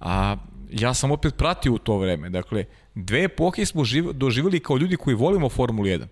A 0.00 0.36
ja 0.72 0.94
sam 0.94 1.10
opet 1.10 1.36
pratio 1.36 1.72
u 1.72 1.78
to 1.78 1.98
vreme. 1.98 2.30
Dakle, 2.30 2.64
dve 2.94 3.24
epohe 3.24 3.66
smo 3.66 3.84
živ, 3.84 4.12
doživjeli 4.12 4.60
kao 4.60 4.76
ljudi 4.76 4.96
koji 4.96 5.16
volimo 5.16 5.48
Formulu 5.48 5.88
1. 5.88 6.06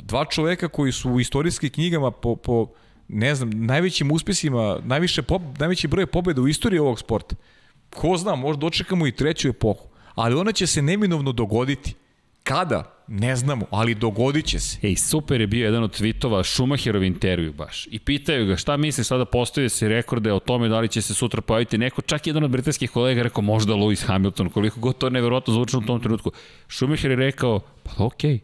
Dva 0.00 0.24
čoveka 0.24 0.68
koji 0.68 0.92
su 0.92 1.10
u 1.10 1.20
istorijskim 1.20 1.70
knjigama 1.70 2.10
po, 2.10 2.36
po 2.36 2.66
ne 3.08 3.34
znam, 3.34 3.50
najvećim 3.50 4.12
uspesima, 4.12 4.78
najviše 4.84 5.22
po, 5.22 5.40
najveći 5.58 5.88
broj 5.88 6.06
pobjeda 6.06 6.40
u 6.40 6.48
istoriji 6.48 6.78
ovog 6.78 7.00
sporta. 7.00 7.36
Ko 7.90 8.16
zna, 8.16 8.34
možda 8.34 8.60
dočekamo 8.60 9.06
i 9.06 9.12
treću 9.12 9.48
epohu. 9.48 9.88
Ali 10.14 10.34
ona 10.34 10.52
će 10.52 10.66
se 10.66 10.82
neminovno 10.82 11.32
dogoditi. 11.32 11.94
Kada? 12.42 13.00
Ne 13.12 13.36
znamo, 13.36 13.66
ali 13.70 13.94
dogodit 13.94 14.46
će 14.46 14.58
se. 14.58 14.78
Ej, 14.82 14.96
super 14.96 15.40
je 15.40 15.46
bio 15.46 15.64
jedan 15.64 15.82
od 15.82 16.00
tweetova 16.00 16.44
Schumacherov 16.44 17.02
intervju 17.02 17.52
baš. 17.52 17.88
I 17.90 17.98
pitaju 17.98 18.46
ga 18.46 18.56
šta 18.56 18.76
misliš 18.76 19.06
sada 19.06 19.24
postoje 19.24 19.68
se 19.68 19.88
rekorde 19.88 20.32
o 20.32 20.38
tome 20.38 20.68
da 20.68 20.80
li 20.80 20.88
će 20.88 21.02
se 21.02 21.14
sutra 21.14 21.40
pojaviti 21.40 21.78
neko, 21.78 22.02
čak 22.02 22.26
jedan 22.26 22.44
od 22.44 22.50
britanskih 22.50 22.90
kolega 22.90 23.22
rekao 23.22 23.42
možda 23.42 23.74
Lewis 23.74 24.06
Hamilton, 24.06 24.48
koliko 24.48 24.80
god 24.80 24.98
to 24.98 25.06
je 25.06 25.10
nevjerojatno 25.10 25.54
zvučilo 25.54 25.82
u 25.82 25.86
tom 25.86 26.00
trenutku. 26.00 26.30
Schumacher 26.68 27.10
je 27.10 27.16
rekao, 27.16 27.60
pa 27.82 28.04
okej, 28.04 28.34
okay. 28.34 28.38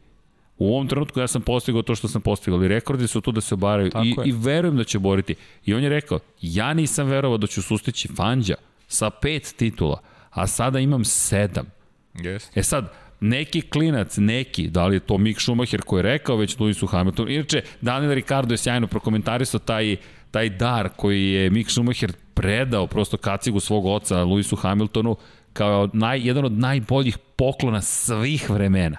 U 0.58 0.74
ovom 0.74 0.88
trenutku 0.88 1.20
ja 1.20 1.26
sam 1.26 1.42
postigao 1.42 1.82
to 1.82 1.94
što 1.94 2.08
sam 2.08 2.22
postigao, 2.22 2.58
ali 2.58 2.68
rekordi 2.68 3.08
su 3.08 3.20
tu 3.20 3.32
da 3.32 3.40
se 3.40 3.54
obaraju 3.54 3.90
i, 4.04 4.14
i 4.24 4.32
verujem 4.32 4.76
da 4.76 4.84
će 4.84 4.98
boriti. 4.98 5.34
I 5.64 5.74
on 5.74 5.82
je 5.82 5.88
rekao, 5.88 6.18
ja 6.42 6.74
nisam 6.74 7.06
verovao 7.06 7.38
da 7.38 7.46
ću 7.46 7.62
sustići 7.62 8.08
Fanđa 8.16 8.54
sa 8.88 9.10
pet 9.10 9.54
titula, 9.56 10.00
a 10.30 10.46
sada 10.46 10.78
imam 10.78 11.04
sedam. 11.04 11.66
Yes. 12.14 12.48
E 12.54 12.62
sad, 12.62 12.92
neki 13.20 13.60
klinac, 13.60 14.16
neki, 14.16 14.68
da 14.68 14.86
li 14.86 14.96
je 14.96 15.00
to 15.00 15.18
Mick 15.18 15.40
Schumacher 15.40 15.80
koji 15.80 15.98
je 15.98 16.02
rekao 16.02 16.36
već 16.36 16.56
Lewisu 16.56 16.86
Hamiltonu, 16.90 17.30
inače 17.30 17.62
Daniel 17.80 18.12
Ricardo 18.12 18.54
je 18.54 18.58
sjajno 18.58 18.86
prokomentarisao 18.86 19.60
taj, 19.60 19.96
taj 20.30 20.48
dar 20.48 20.88
koji 20.96 21.30
je 21.30 21.50
Mick 21.50 21.70
Schumacher 21.70 22.12
predao 22.34 22.86
prosto 22.86 23.16
kacigu 23.16 23.60
svog 23.60 23.86
oca 23.86 24.16
Lewisu 24.16 24.56
Hamiltonu 24.56 25.16
kao 25.52 25.88
naj, 25.92 26.26
jedan 26.26 26.44
od 26.44 26.52
najboljih 26.52 27.18
poklona 27.18 27.80
svih 27.80 28.50
vremena. 28.50 28.96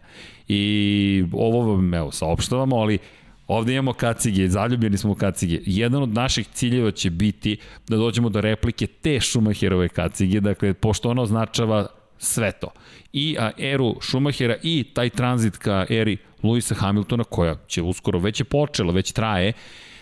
I 0.48 1.23
ovo 1.34 1.73
vam, 1.73 1.94
evo, 1.94 2.11
saopštavamo, 2.11 2.76
ali 2.76 2.99
Ovde 3.48 3.73
imamo 3.73 3.94
kacige, 3.94 4.49
zaljubljeni 4.49 4.98
smo 4.98 5.11
u 5.11 5.15
kacige. 5.15 5.60
Jedan 5.65 6.03
od 6.03 6.14
naših 6.14 6.48
ciljeva 6.48 6.91
će 6.91 7.10
biti 7.10 7.57
da 7.88 7.98
dođemo 7.98 8.30
do 8.30 8.41
replike 8.41 8.88
te 8.88 9.19
Šumacherove 9.19 9.89
kacige, 9.89 10.39
dakle, 10.39 10.73
pošto 10.73 11.10
ono 11.10 11.22
označava 11.22 11.88
sve 12.18 12.52
to. 12.52 12.72
I 13.14 13.38
a, 13.39 13.52
eru 13.57 13.95
Šumahera 14.02 14.56
i 14.64 14.84
taj 14.94 15.10
tranzit 15.10 15.57
ka 15.57 15.85
eri 15.89 16.18
Luisa 16.44 16.76
Hamiltona, 16.76 17.23
koja 17.23 17.56
će 17.68 17.81
uskoro 17.81 18.19
već 18.19 18.39
je 18.39 18.44
počela, 18.44 18.94
već 18.94 19.11
traje, 19.11 19.53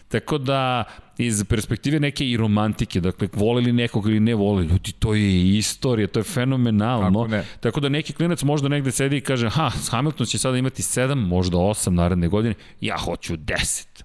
Tako 0.07 0.37
da, 0.37 0.83
iz 1.17 1.43
perspektive 1.49 1.99
neke 1.99 2.29
i 2.29 2.37
romantike, 2.37 3.01
dakle, 3.01 3.27
volili 3.33 3.73
nekog 3.73 4.07
ili 4.07 4.19
ne 4.19 4.35
volili, 4.35 4.67
ljudi, 4.67 4.91
to 4.91 5.13
je 5.13 5.57
istorija, 5.57 6.07
to 6.07 6.19
je 6.19 6.23
fenomenalno. 6.23 7.27
Tako 7.59 7.79
da 7.79 7.89
neki 7.89 8.13
klinac 8.13 8.43
možda 8.43 8.69
negde 8.69 8.91
sedi 8.91 9.17
i 9.17 9.21
kaže, 9.21 9.49
ha, 9.49 9.71
Hamilton 9.89 10.25
će 10.25 10.37
sada 10.37 10.57
imati 10.57 10.81
7, 10.81 11.15
možda 11.15 11.57
8 11.57 11.89
naredne 11.89 12.27
godine, 12.27 12.55
ja 12.81 12.97
hoću 12.97 13.37
10. 13.37 14.04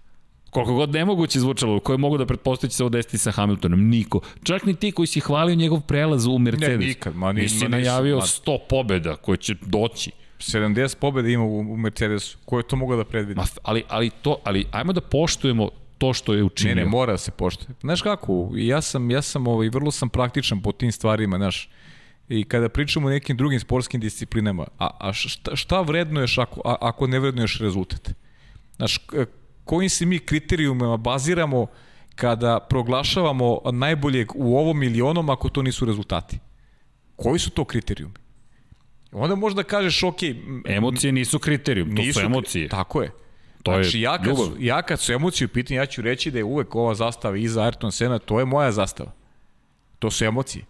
Koliko 0.50 0.74
god 0.74 0.90
nemoguće 0.90 1.40
zvučalo, 1.40 1.80
koje 1.80 1.98
mogu 1.98 2.18
da 2.18 2.26
pretpostaviti 2.26 2.74
se 2.74 2.82
ovo 2.82 2.90
desiti 2.90 3.18
sa 3.18 3.30
Hamiltonom? 3.30 3.88
Niko. 3.88 4.20
Čak 4.42 4.64
ni 4.64 4.74
ti 4.74 4.92
koji 4.92 5.06
si 5.06 5.20
hvalio 5.20 5.54
njegov 5.54 5.80
prelaz 5.80 6.26
u 6.26 6.38
Mercedes. 6.38 6.80
Ne, 6.80 6.86
nikad. 6.86 7.16
Ma, 7.16 7.32
ni, 7.32 7.40
Nisi 7.40 7.68
najavio 7.68 8.16
ma... 8.16 8.22
100 8.22 8.58
pobjeda 8.68 9.16
koje 9.16 9.36
će 9.36 9.54
doći. 9.66 10.10
70 10.38 10.96
pobjeda 10.96 11.28
ima 11.28 11.44
u, 11.44 11.58
u 11.58 11.76
Mercedesu. 11.76 12.38
Ko 12.44 12.58
je 12.58 12.62
to 12.62 12.76
mogao 12.76 12.96
da 12.96 13.04
predvidi? 13.04 13.38
Ma, 13.38 13.46
ali, 13.62 13.82
ali, 13.88 14.10
to, 14.10 14.36
ali 14.44 14.64
ajmo 14.70 14.92
da 14.92 15.00
poštujemo 15.00 15.68
to 15.98 16.12
što 16.12 16.34
je 16.34 16.44
učinio. 16.44 16.74
Ne, 16.74 16.82
ne, 16.82 16.88
mora 16.88 17.12
da 17.12 17.18
se 17.18 17.30
poštuje. 17.30 17.68
Znaš 17.80 18.02
kako, 18.02 18.50
ja 18.54 18.80
sam, 18.80 19.10
ja 19.10 19.22
sam 19.22 19.46
ovaj, 19.46 19.68
vrlo 19.68 19.90
sam 19.90 20.08
praktičan 20.08 20.62
po 20.62 20.72
tim 20.72 20.92
stvarima, 20.92 21.36
znaš, 21.36 21.68
i 22.28 22.44
kada 22.44 22.68
pričamo 22.68 23.06
o 23.06 23.10
nekim 23.10 23.36
drugim 23.36 23.60
sportskim 23.60 24.00
disciplinama, 24.00 24.66
a, 24.78 24.90
a 25.00 25.12
šta, 25.12 25.56
šta 25.56 25.80
vrednuješ 25.80 26.38
ako, 26.38 26.60
a, 26.64 26.76
ako 26.80 27.06
ne 27.06 27.18
vrednuješ 27.18 27.58
rezultat? 27.58 28.10
Znaš, 28.76 28.98
kojim 29.70 29.90
se 29.90 30.06
mi 30.06 30.18
kriterijumima 30.18 30.96
baziramo 30.96 31.66
kada 32.14 32.60
proglašavamo 32.60 33.60
najboljeg 33.72 34.32
u 34.34 34.58
ovom 34.58 34.82
ili 34.82 35.02
onom 35.02 35.30
ako 35.30 35.48
to 35.48 35.62
nisu 35.62 35.84
rezultati? 35.84 36.38
Koji 37.16 37.38
su 37.38 37.50
to 37.50 37.64
kriterijumi? 37.64 38.14
Onda 39.12 39.34
možda 39.34 39.62
kažeš, 39.62 40.02
ok... 40.02 40.16
Emocije 40.64 41.12
nisu 41.12 41.38
kriterijum, 41.38 41.96
to 41.96 42.02
nisu, 42.02 42.20
su 42.20 42.26
emocije. 42.26 42.68
Tako 42.68 43.02
je. 43.02 43.10
To 43.62 43.72
znači, 43.72 43.98
je 43.98 44.02
ja 44.02 44.18
kad, 44.18 44.36
su, 44.36 44.56
ja 44.58 44.82
kad 44.82 45.00
su 45.00 45.12
emocije 45.12 45.46
u 45.46 45.48
pitanju, 45.48 45.80
ja 45.80 45.86
ću 45.86 46.02
reći 46.02 46.30
da 46.30 46.38
je 46.38 46.44
uvek 46.44 46.74
ova 46.74 46.94
zastava 46.94 47.36
iza 47.36 47.62
Ayrton 47.62 47.90
Sena, 47.90 48.18
to 48.18 48.38
je 48.38 48.44
moja 48.44 48.72
zastava. 48.72 49.12
To 49.98 50.10
su 50.10 50.24
emocije. 50.24 50.64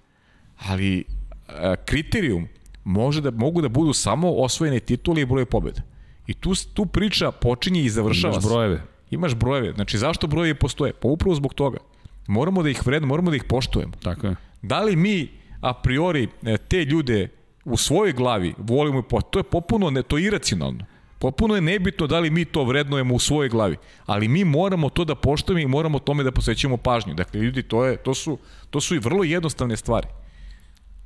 Ali 0.58 1.04
a, 1.48 1.76
kriterijum 1.84 2.48
može 2.84 3.20
da, 3.20 3.30
mogu 3.30 3.62
da 3.62 3.68
budu 3.68 3.92
samo 3.92 4.32
osvojene 4.32 4.80
titule 4.80 5.22
i 5.22 5.26
broje 5.26 5.46
pobjede. 5.46 5.82
I 6.26 6.34
tu, 6.34 6.52
tu 6.74 6.86
priča 6.86 7.32
počinje 7.32 7.82
i 7.82 7.88
završava 7.88 8.34
Imaš 8.34 8.44
brojeve. 8.44 8.89
Imaš 9.10 9.34
brojeve. 9.34 9.72
Znači, 9.72 9.98
zašto 9.98 10.26
brojevi 10.26 10.54
postoje? 10.54 10.92
Pa 10.92 11.08
upravo 11.08 11.34
zbog 11.34 11.54
toga. 11.54 11.78
Moramo 12.26 12.62
da 12.62 12.70
ih 12.70 12.86
vredno, 12.86 13.08
moramo 13.08 13.30
da 13.30 13.36
ih 13.36 13.44
poštujemo. 13.44 13.92
Tako 14.02 14.26
je. 14.26 14.36
Da 14.62 14.80
li 14.80 14.96
mi 14.96 15.28
a 15.60 15.74
priori 15.74 16.28
e, 16.42 16.56
te 16.56 16.84
ljude 16.84 17.28
u 17.64 17.76
svojoj 17.76 18.12
glavi 18.12 18.54
volimo 18.58 18.98
i 18.98 19.02
po... 19.02 19.20
To 19.20 19.38
je 19.38 19.42
popuno, 19.42 19.90
ne, 19.90 20.02
to 20.02 20.18
je 20.18 20.24
iracionalno. 20.24 20.84
Popuno 21.18 21.54
je 21.54 21.60
nebitno 21.60 22.06
da 22.06 22.18
li 22.18 22.30
mi 22.30 22.44
to 22.44 22.64
vrednujemo 22.64 23.14
u 23.14 23.18
svojoj 23.18 23.48
glavi, 23.48 23.76
ali 24.06 24.28
mi 24.28 24.44
moramo 24.44 24.88
to 24.88 25.04
da 25.04 25.14
poštujemo 25.14 25.60
i 25.60 25.66
moramo 25.66 25.98
tome 25.98 26.24
da 26.24 26.32
posvećujemo 26.32 26.76
pažnju. 26.76 27.14
Dakle, 27.14 27.40
ljudi, 27.40 27.62
to, 27.62 27.84
je, 27.84 27.96
to, 27.96 28.14
su, 28.14 28.38
to 28.70 28.80
su 28.80 28.94
i 28.94 28.98
vrlo 28.98 29.24
jednostavne 29.24 29.76
stvari. 29.76 30.06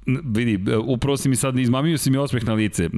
Vidi, 0.07 0.73
upravo 0.87 1.17
si 1.17 1.29
mi 1.29 1.37
sad 1.37 1.59
izmamio 1.59 1.99
si 1.99 2.11
mi 2.11 2.19
osmeh 2.19 2.45
na 2.45 2.55
lice. 2.55 2.85
E, 2.85 2.89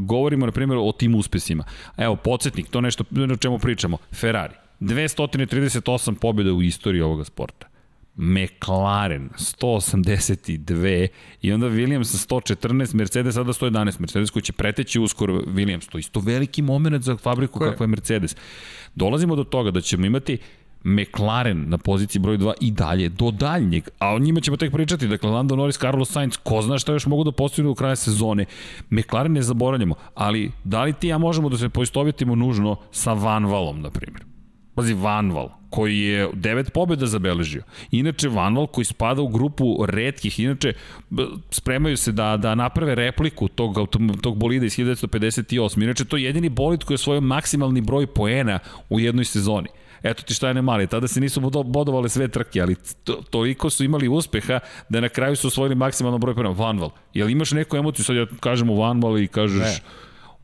govorimo, 0.00 0.46
na 0.46 0.52
primjer, 0.52 0.78
o 0.82 0.92
tim 0.92 1.14
uspesima. 1.14 1.64
Evo, 1.96 2.16
podsjetnik, 2.16 2.68
to 2.68 2.80
nešto 2.80 3.04
o 3.32 3.36
čemu 3.36 3.58
pričamo. 3.58 3.98
Ferrari. 4.12 4.54
238 4.80 6.14
pobjeda 6.14 6.52
u 6.52 6.62
istoriji 6.62 7.02
ovoga 7.02 7.24
sporta. 7.24 7.66
McLaren 8.16 9.30
182 9.38 11.08
i 11.42 11.52
onda 11.52 11.66
Williams 11.66 12.04
sa 12.04 12.18
114, 12.18 12.94
Mercedes 12.94 13.34
sada 13.34 13.52
111, 13.52 14.00
Mercedes 14.00 14.30
koji 14.30 14.42
će 14.42 14.52
preteći 14.52 15.00
uskoro 15.00 15.34
Williams, 15.34 15.90
to 15.90 15.98
je 15.98 16.00
isto 16.00 16.20
veliki 16.20 16.62
moment 16.62 17.04
za 17.04 17.16
fabriku 17.16 17.58
kakva 17.58 17.84
je 17.84 17.88
Mercedes. 17.88 18.36
Dolazimo 18.94 19.36
do 19.36 19.44
toga 19.44 19.70
da 19.70 19.80
ćemo 19.80 20.06
imati 20.06 20.38
McLaren 20.86 21.64
na 21.68 21.78
poziciji 21.78 22.20
broj 22.20 22.38
2 22.38 22.52
i 22.60 22.70
dalje, 22.70 23.08
do 23.08 23.30
daljnjeg, 23.30 23.88
a 23.98 24.14
o 24.14 24.18
njima 24.18 24.40
ćemo 24.40 24.56
tek 24.56 24.72
pričati, 24.72 25.08
dakle 25.08 25.30
Lando 25.30 25.56
Norris, 25.56 25.78
Carlos 25.78 26.10
Sainz, 26.10 26.36
ko 26.36 26.62
zna 26.62 26.78
šta 26.78 26.92
još 26.92 27.06
mogu 27.06 27.24
da 27.24 27.32
postignu 27.32 27.70
u 27.70 27.74
kraja 27.74 27.96
sezone. 27.96 28.44
McLaren 28.90 29.32
ne 29.32 29.42
zaboravljamo, 29.42 29.94
ali 30.14 30.50
da 30.64 30.82
li 30.82 30.92
ti 30.92 31.08
ja 31.08 31.18
možemo 31.18 31.48
da 31.48 31.58
se 31.58 31.68
poistovjetimo 31.68 32.34
nužno 32.34 32.76
sa 32.90 33.12
Vanvalom, 33.12 33.80
na 33.80 33.90
primjer? 33.90 34.24
Pazi, 34.74 34.94
Vanval, 34.94 35.48
koji 35.70 35.98
je 35.98 36.28
devet 36.34 36.72
pobjeda 36.72 37.06
zabeležio. 37.06 37.62
Inače, 37.90 38.28
Vanval 38.28 38.66
koji 38.66 38.84
spada 38.84 39.22
u 39.22 39.28
grupu 39.28 39.86
redkih, 39.86 40.40
inače, 40.40 40.72
spremaju 41.50 41.96
se 41.96 42.12
da, 42.12 42.36
da 42.36 42.54
naprave 42.54 42.94
repliku 42.94 43.48
tog, 43.48 43.76
tog 44.22 44.36
bolida 44.36 44.66
iz 44.66 44.76
1958. 44.76 45.82
Inače, 45.82 46.04
to 46.04 46.16
je 46.16 46.24
jedini 46.24 46.48
bolid 46.48 46.84
koji 46.84 46.94
je 46.94 46.98
svoj 46.98 47.20
maksimalni 47.20 47.80
broj 47.80 48.06
poena 48.06 48.58
u 48.90 49.00
jednoj 49.00 49.24
sezoni. 49.24 49.68
Eto 50.10 50.22
ti 50.22 50.34
šta 50.34 50.48
je 50.48 50.54
ne 50.54 50.62
mali, 50.62 50.86
tada 50.86 51.08
se 51.08 51.20
nisu 51.20 51.40
bodovale 51.64 52.08
sve 52.08 52.28
trke, 52.28 52.60
ali 52.60 52.76
to, 53.04 53.12
toliko 53.30 53.70
su 53.70 53.84
imali 53.84 54.08
uspeha 54.08 54.60
da 54.88 55.00
na 55.00 55.08
kraju 55.08 55.36
su 55.36 55.46
osvojili 55.46 55.74
maksimalno 55.74 56.18
broj 56.18 56.34
poena. 56.34 56.50
Vanval, 56.50 56.90
jel 57.14 57.30
imaš 57.30 57.50
neku 57.50 57.76
emociju, 57.76 58.04
sad 58.04 58.16
ja 58.16 58.26
kažem 58.40 58.70
u 58.70 58.80
Vanval 58.80 59.18
i 59.18 59.28
kažeš... 59.28 59.60
Ne 59.60 59.80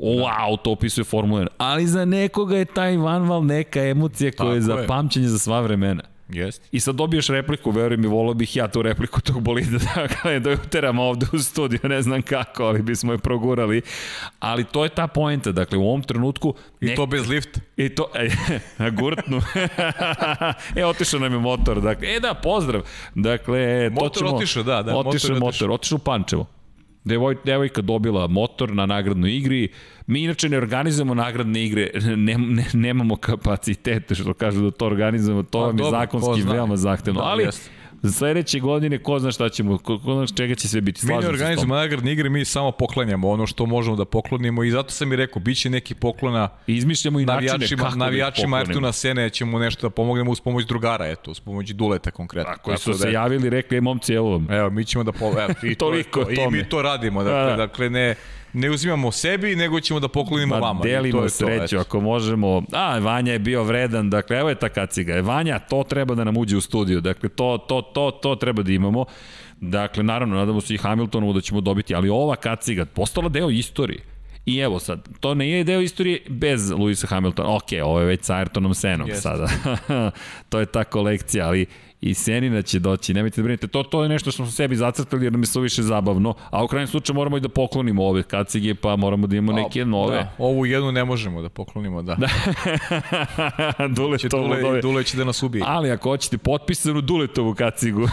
wow, 0.02 0.56
to 0.62 0.70
opisuje 0.70 1.04
Formula 1.04 1.40
1. 1.40 1.46
Ali 1.58 1.86
za 1.86 2.04
nekoga 2.04 2.56
je 2.56 2.64
taj 2.64 2.96
Vanval 2.96 3.44
neka 3.44 3.84
emocija 3.84 4.32
koja 4.38 4.54
je 4.54 4.60
za 4.60 4.84
pamćenje 4.88 5.28
za 5.28 5.38
sva 5.38 5.60
vremena. 5.60 6.02
Jest. 6.32 6.62
I 6.72 6.80
sad 6.80 6.94
dobiješ 6.94 7.28
repliku, 7.28 7.70
veruj 7.70 7.96
mi, 7.96 8.06
volao 8.06 8.34
bih 8.34 8.56
ja 8.56 8.68
tu 8.68 8.82
repliku 8.82 9.20
tog 9.20 9.40
bolida, 9.40 9.78
dakle, 9.94 10.38
da 10.40 10.50
je 10.50 10.56
uteram 10.56 10.98
ovde 10.98 11.26
u 11.32 11.38
studiju, 11.38 11.80
ne 11.82 12.02
znam 12.02 12.22
kako, 12.22 12.64
ali 12.64 12.82
bismo 12.82 13.12
je 13.12 13.18
progurali. 13.18 13.82
Ali 14.40 14.64
to 14.64 14.84
je 14.84 14.88
ta 14.88 15.06
poenta, 15.06 15.52
dakle, 15.52 15.78
u 15.78 15.82
ovom 15.82 16.02
trenutku... 16.02 16.54
I 16.80 16.86
nek... 16.86 16.96
to 16.96 17.06
bez 17.06 17.28
lifta. 17.28 17.60
I 17.76 17.88
to, 17.88 18.10
e, 18.14 18.90
gurtnu. 18.98 19.40
e, 20.76 20.84
otišao 20.84 21.20
nam 21.20 21.32
je 21.32 21.38
motor, 21.38 21.80
dakle, 21.80 22.08
e 22.14 22.20
da, 22.20 22.34
pozdrav. 22.34 22.82
Dakle, 23.14 23.90
motor 23.90 24.10
to 24.10 24.18
ćemo... 24.18 24.36
otišao, 24.36 24.62
da, 24.62 24.82
da. 24.82 24.96
Otišao 24.96 25.30
motor, 25.30 25.44
motor, 25.44 25.70
otišao 25.70 25.96
u 25.96 25.98
Pančevo. 25.98 26.61
Devoj, 27.04 27.36
devojka 27.44 27.82
dobila 27.82 28.26
motor 28.26 28.74
na 28.74 28.86
nagradnoj 28.86 29.36
igri. 29.36 29.68
Mi 30.06 30.22
inače 30.22 30.48
ne 30.48 30.56
organizujemo 30.56 31.14
nagradne 31.14 31.64
igre, 31.64 31.90
ne, 32.26 32.38
ne, 32.38 32.66
nemamo 32.72 33.16
kapacitete, 33.16 34.14
što 34.14 34.34
kažu 34.34 34.62
da 34.62 34.70
to 34.70 34.86
organizujemo, 34.86 35.42
to 35.42 35.58
pa, 35.58 35.66
vam 35.66 35.78
je 35.78 35.90
zakonski 35.90 36.42
veoma 36.42 36.76
zahtevno. 36.76 37.20
Da, 37.20 37.26
ali, 37.26 37.42
jest 37.42 37.70
sledeće 38.10 38.60
godine 38.60 38.98
ko 38.98 39.18
zna 39.18 39.32
šta 39.32 39.48
ćemo, 39.48 39.78
ko, 39.78 39.98
ko 39.98 40.14
zna 40.14 40.36
čega 40.36 40.54
će 40.54 40.68
sve 40.68 40.80
biti. 40.80 41.00
Slažem 41.00 41.16
mi 41.16 41.22
ne 41.22 41.28
organizujemo 41.28 41.74
nagradne 41.74 42.12
igre, 42.12 42.28
mi 42.28 42.44
samo 42.44 42.70
poklanjamo 42.70 43.30
ono 43.30 43.46
što 43.46 43.66
možemo 43.66 43.96
da 43.96 44.04
poklonimo 44.04 44.64
i 44.64 44.70
zato 44.70 44.90
sam 44.90 45.12
i 45.12 45.16
rekao, 45.16 45.40
bit 45.40 45.58
će 45.58 45.70
neki 45.70 45.94
poklona 45.94 46.48
I 46.66 46.76
izmišljamo 46.76 47.20
i 47.20 47.24
načine 47.24 47.68
kako 47.76 47.90
da 47.90 47.96
navijačima 47.96 48.56
Artuna 48.56 48.92
Sene 48.92 49.30
ćemo 49.30 49.58
nešto 49.58 49.86
da 49.86 49.90
pomognemo 49.90 50.30
uz 50.30 50.40
pomoć 50.40 50.66
drugara, 50.66 51.06
eto, 51.06 51.30
uz 51.30 51.40
pomoć 51.40 51.70
Duleta 51.70 52.10
konkretno. 52.10 52.52
Tako, 52.52 52.62
koji 52.62 52.78
su 52.78 52.90
da, 52.90 52.98
se 52.98 53.12
javili, 53.12 53.50
rekli, 53.50 53.80
momci, 53.80 54.14
evo 54.14 54.30
vam. 54.30 54.50
Evo, 54.50 54.70
mi 54.70 54.84
ćemo 54.84 55.04
da 55.04 55.12
po, 55.12 55.26
evo, 55.26 55.54
i 55.62 55.74
to, 55.74 55.84
Toliko 55.84 56.24
to, 56.24 56.30
i 56.30 56.50
mi 56.50 56.68
to 56.68 56.82
radimo, 56.82 57.24
dakle, 57.24 57.50
da. 57.50 57.56
dakle 57.56 57.90
ne, 57.90 58.14
ne 58.52 58.70
uzimamo 58.70 59.12
sebi, 59.12 59.56
nego 59.56 59.80
ćemo 59.80 60.00
da 60.00 60.08
poklonimo 60.08 60.58
vama. 60.58 60.82
Delimo 60.82 61.18
to 61.18 61.24
je 61.24 61.30
sreću, 61.30 61.76
to, 61.76 61.80
ako 61.80 62.00
možemo. 62.00 62.62
A, 62.72 62.98
Vanja 62.98 63.32
je 63.32 63.38
bio 63.38 63.62
vredan, 63.64 64.10
dakle, 64.10 64.38
evo 64.38 64.48
je 64.48 64.54
ta 64.54 64.68
kaciga. 64.68 65.20
Vanja, 65.20 65.58
to 65.58 65.84
treba 65.88 66.14
da 66.14 66.24
nam 66.24 66.36
uđe 66.36 66.56
u 66.56 66.60
studiju. 66.60 67.00
Dakle, 67.00 67.28
to, 67.28 67.58
to, 67.68 67.82
to, 67.82 68.10
to 68.10 68.34
treba 68.34 68.62
da 68.62 68.72
imamo. 68.72 69.04
Dakle, 69.60 70.02
naravno, 70.02 70.36
nadamo 70.36 70.60
se 70.60 70.74
i 70.74 70.78
Hamiltonovu 70.78 71.32
da 71.32 71.40
ćemo 71.40 71.60
dobiti, 71.60 71.94
ali 71.94 72.08
ova 72.08 72.36
kaciga 72.36 72.84
postala 72.84 73.28
deo 73.28 73.50
istorije. 73.50 74.00
I 74.46 74.58
evo 74.58 74.78
sad, 74.78 75.08
to 75.20 75.34
ne 75.34 75.50
je 75.50 75.64
deo 75.64 75.80
istorije 75.80 76.22
bez 76.28 76.70
Luisa 76.70 77.06
Hamiltona. 77.06 77.56
Ok, 77.56 77.68
ovo 77.84 78.00
je 78.00 78.06
već 78.06 78.24
sa 78.24 78.34
Ayrtonom 78.34 78.74
Senom 78.74 79.08
Jest. 79.08 79.22
sada. 79.22 79.48
to 80.50 80.60
je 80.60 80.66
ta 80.66 80.84
kolekcija, 80.84 81.46
ali 81.46 81.66
i 82.02 82.14
Senina 82.14 82.62
će 82.62 82.78
doći, 82.78 83.14
nemojte 83.14 83.40
da 83.40 83.42
brinete. 83.42 83.66
To, 83.66 83.82
to 83.82 84.02
je 84.02 84.08
nešto 84.08 84.30
što 84.30 84.42
smo 84.42 84.52
sebi 84.52 84.76
zacrtali 84.76 85.26
jer 85.26 85.32
nam 85.32 85.42
je 85.42 85.52
to 85.52 85.60
više 85.60 85.82
zabavno, 85.82 86.34
a 86.50 86.64
u 86.64 86.68
krajnjem 86.68 86.86
slučaju 86.86 87.14
moramo 87.14 87.36
i 87.36 87.40
da 87.40 87.48
poklonimo 87.48 88.04
ove 88.04 88.22
kacige, 88.22 88.74
pa 88.74 88.96
moramo 88.96 89.26
da 89.26 89.36
imamo 89.36 89.58
neke 89.58 89.84
nove. 89.84 90.16
Da, 90.16 90.32
ovu 90.38 90.66
jednu 90.66 90.92
ne 90.92 91.04
možemo 91.04 91.42
da 91.42 91.48
poklonimo, 91.48 92.02
da. 92.02 92.14
da. 92.14 92.28
Dule, 93.96 94.18
će 94.18 94.28
Dule, 94.28 94.60
dole. 94.60 94.80
Dule 94.80 95.04
će 95.04 95.16
da 95.16 95.24
nas 95.24 95.42
ubije. 95.42 95.64
Ali 95.66 95.90
ako 95.90 96.08
hoćete 96.08 96.38
potpisanu 96.38 97.00
Duletovu 97.00 97.54
kacigu, 97.54 98.00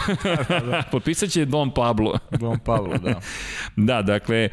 da, 0.50 0.60
da. 0.60 0.84
potpisat 0.92 1.30
će 1.30 1.46
Don 1.46 1.72
Pablo. 1.72 2.20
Don 2.40 2.60
Pablo, 2.60 2.98
da. 2.98 3.20
da, 3.76 4.02
dakle, 4.02 4.50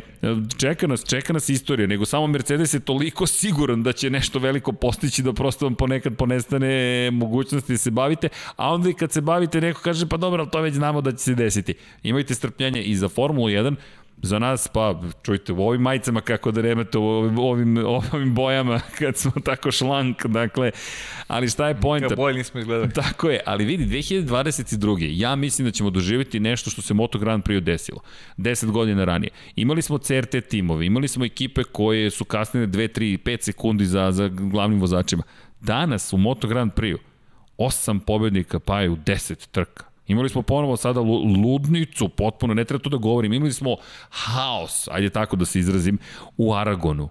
čeka 0.58 0.86
nas, 0.86 1.04
čeka 1.04 1.32
nas 1.32 1.48
istorija, 1.48 1.86
nego 1.86 2.04
samo 2.04 2.26
Mercedes 2.26 2.74
je 2.74 2.80
toliko 2.80 3.26
siguran 3.26 3.82
da 3.82 3.92
će 3.92 4.10
nešto 4.10 4.38
veliko 4.38 4.72
postići 4.72 5.22
da 5.22 5.32
prosto 5.32 5.66
vam 5.66 5.74
ponekad 5.74 6.16
ponestane 6.16 7.10
mogućnosti 7.10 7.72
da 7.72 7.78
se 7.78 7.90
bavite, 7.90 8.28
a 8.56 8.74
onda 8.74 8.90
i 8.90 8.94
kad 8.94 9.12
se 9.12 9.25
bavite, 9.26 9.60
neko 9.60 9.80
kaže 9.80 10.08
pa 10.08 10.16
dobro, 10.16 10.42
ali 10.42 10.50
to 10.50 10.60
već 10.60 10.74
znamo 10.74 11.00
da 11.00 11.12
će 11.12 11.18
se 11.18 11.34
desiti. 11.34 11.74
Imajte 12.02 12.34
strpljenje 12.34 12.82
i 12.82 12.96
za 12.96 13.08
Formulu 13.08 13.48
1, 13.48 13.76
za 14.22 14.38
nas, 14.38 14.68
pa 14.68 15.00
čujte, 15.22 15.52
u 15.52 15.68
ovim 15.68 15.80
majicama 15.80 16.20
kako 16.20 16.50
da 16.50 16.60
remete, 16.60 16.98
u 16.98 17.04
ovim, 17.04 17.38
ovim, 18.12 18.34
bojama 18.34 18.80
kad 18.98 19.16
smo 19.16 19.32
tako 19.44 19.70
šlank, 19.70 20.26
dakle, 20.26 20.70
ali 21.26 21.48
šta 21.48 21.68
je 21.68 21.80
pojenta? 21.80 22.08
Kao 22.08 22.16
bolje 22.16 22.38
nismo 22.38 22.60
izgledali. 22.60 22.92
Tako 23.02 23.30
je, 23.30 23.40
ali 23.46 23.64
vidi, 23.64 23.86
2022. 23.86 25.08
ja 25.12 25.36
mislim 25.36 25.68
da 25.68 25.72
ćemo 25.72 25.90
doživjeti 25.90 26.40
nešto 26.40 26.70
što 26.70 26.82
se 26.82 26.94
Moto 26.94 27.18
Grand 27.18 27.44
Prix 27.44 27.60
desilo. 27.60 28.00
10 28.36 28.70
godina 28.70 29.04
ranije. 29.04 29.30
Imali 29.56 29.82
smo 29.82 29.98
CRT 29.98 30.36
timove, 30.48 30.86
imali 30.86 31.08
smo 31.08 31.24
ekipe 31.24 31.64
koje 31.64 32.10
su 32.10 32.24
kasnije 32.24 32.66
2, 32.66 32.98
3, 32.98 33.18
5 33.18 33.42
sekundi 33.42 33.86
za, 33.86 34.12
za 34.12 34.28
glavnim 34.28 34.80
vozačima. 34.80 35.22
Danas 35.60 36.12
u 36.12 36.16
Moto 36.16 36.48
Grand 36.48 36.72
Prix 36.72 36.96
8 37.58 38.00
pobednika 38.00 38.60
paju 38.60 38.96
10 38.96 39.46
trka. 39.50 39.84
Imali 40.06 40.28
smo 40.28 40.42
ponovo 40.42 40.76
sada 40.76 41.00
ludnicu, 41.44 42.08
potpuno, 42.08 42.54
ne 42.54 42.64
treba 42.64 42.82
to 42.82 42.90
da 42.90 42.96
govorim, 42.96 43.32
imali 43.32 43.52
smo 43.52 43.76
haos, 44.10 44.88
ajde 44.88 45.10
tako 45.10 45.36
da 45.36 45.44
se 45.44 45.58
izrazim, 45.58 45.98
u 46.36 46.54
Aragonu. 46.54 47.08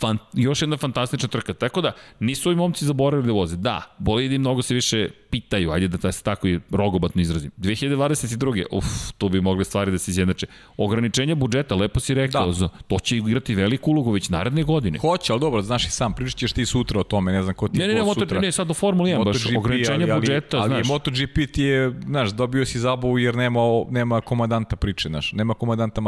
Fan, 0.00 0.18
još 0.32 0.62
jedna 0.62 0.76
fantastična 0.76 1.28
trka. 1.28 1.54
Tako 1.54 1.80
da, 1.80 1.92
nisu 2.20 2.48
ovi 2.48 2.56
momci 2.56 2.84
zaboravili 2.84 3.26
da 3.26 3.32
voze. 3.32 3.56
Da, 3.56 3.82
bolidi 3.98 4.38
mnogo 4.38 4.62
se 4.62 4.74
više 4.74 5.08
pitaju, 5.30 5.70
ajde 5.70 5.88
da 5.88 6.12
se 6.12 6.22
tako 6.22 6.48
i 6.48 6.60
rogobatno 6.70 7.22
izrazim. 7.22 7.50
2022. 7.58 8.64
Uf, 8.72 8.84
tu 9.18 9.28
bi 9.28 9.40
mogli 9.40 9.64
stvari 9.64 9.90
da 9.90 9.98
se 9.98 10.10
izjednače. 10.10 10.46
Ograničenja 10.76 11.34
budžeta, 11.34 11.74
lepo 11.74 12.00
si 12.00 12.14
rekao, 12.14 12.52
da. 12.52 12.68
to 12.86 12.98
će 12.98 13.16
igrati 13.16 13.54
veliku 13.54 13.90
ulogu 13.90 14.10
već 14.10 14.28
naredne 14.28 14.62
godine. 14.62 14.98
Hoće, 14.98 15.32
ali 15.32 15.40
dobro, 15.40 15.62
znaš 15.62 15.86
i 15.86 15.90
sam, 15.90 16.14
pričat 16.14 16.38
ćeš 16.38 16.52
ti 16.52 16.66
sutra 16.66 17.00
o 17.00 17.04
tome, 17.04 17.32
ne 17.32 17.42
znam 17.42 17.54
ko 17.54 17.68
ti 17.68 17.78
ne, 17.78 17.88
ne, 17.88 17.94
ne, 17.94 18.02
moto, 18.02 18.20
sutra. 18.20 18.40
Ne, 18.40 18.52
sad 18.52 18.66
do 18.66 18.74
Formula 18.74 19.08
1, 19.08 19.24
baš 19.24 19.46
ograničenja 19.56 20.06
ali, 20.12 20.20
budžeta, 20.20 20.58
ali, 20.58 20.68
znaš. 20.68 20.78
Ali 20.78 20.88
MotoGP 20.88 21.52
ti 21.52 21.62
je, 21.62 22.00
znaš, 22.06 22.30
dobio 22.30 22.66
si 22.66 22.78
zabavu 22.78 23.18
jer 23.18 23.36
nema, 23.36 23.60
nema 23.90 24.20
komandanta 24.20 24.76
priče, 24.76 25.08
znaš, 25.08 25.32
nema 25.32 25.54
komandanta 25.54 26.00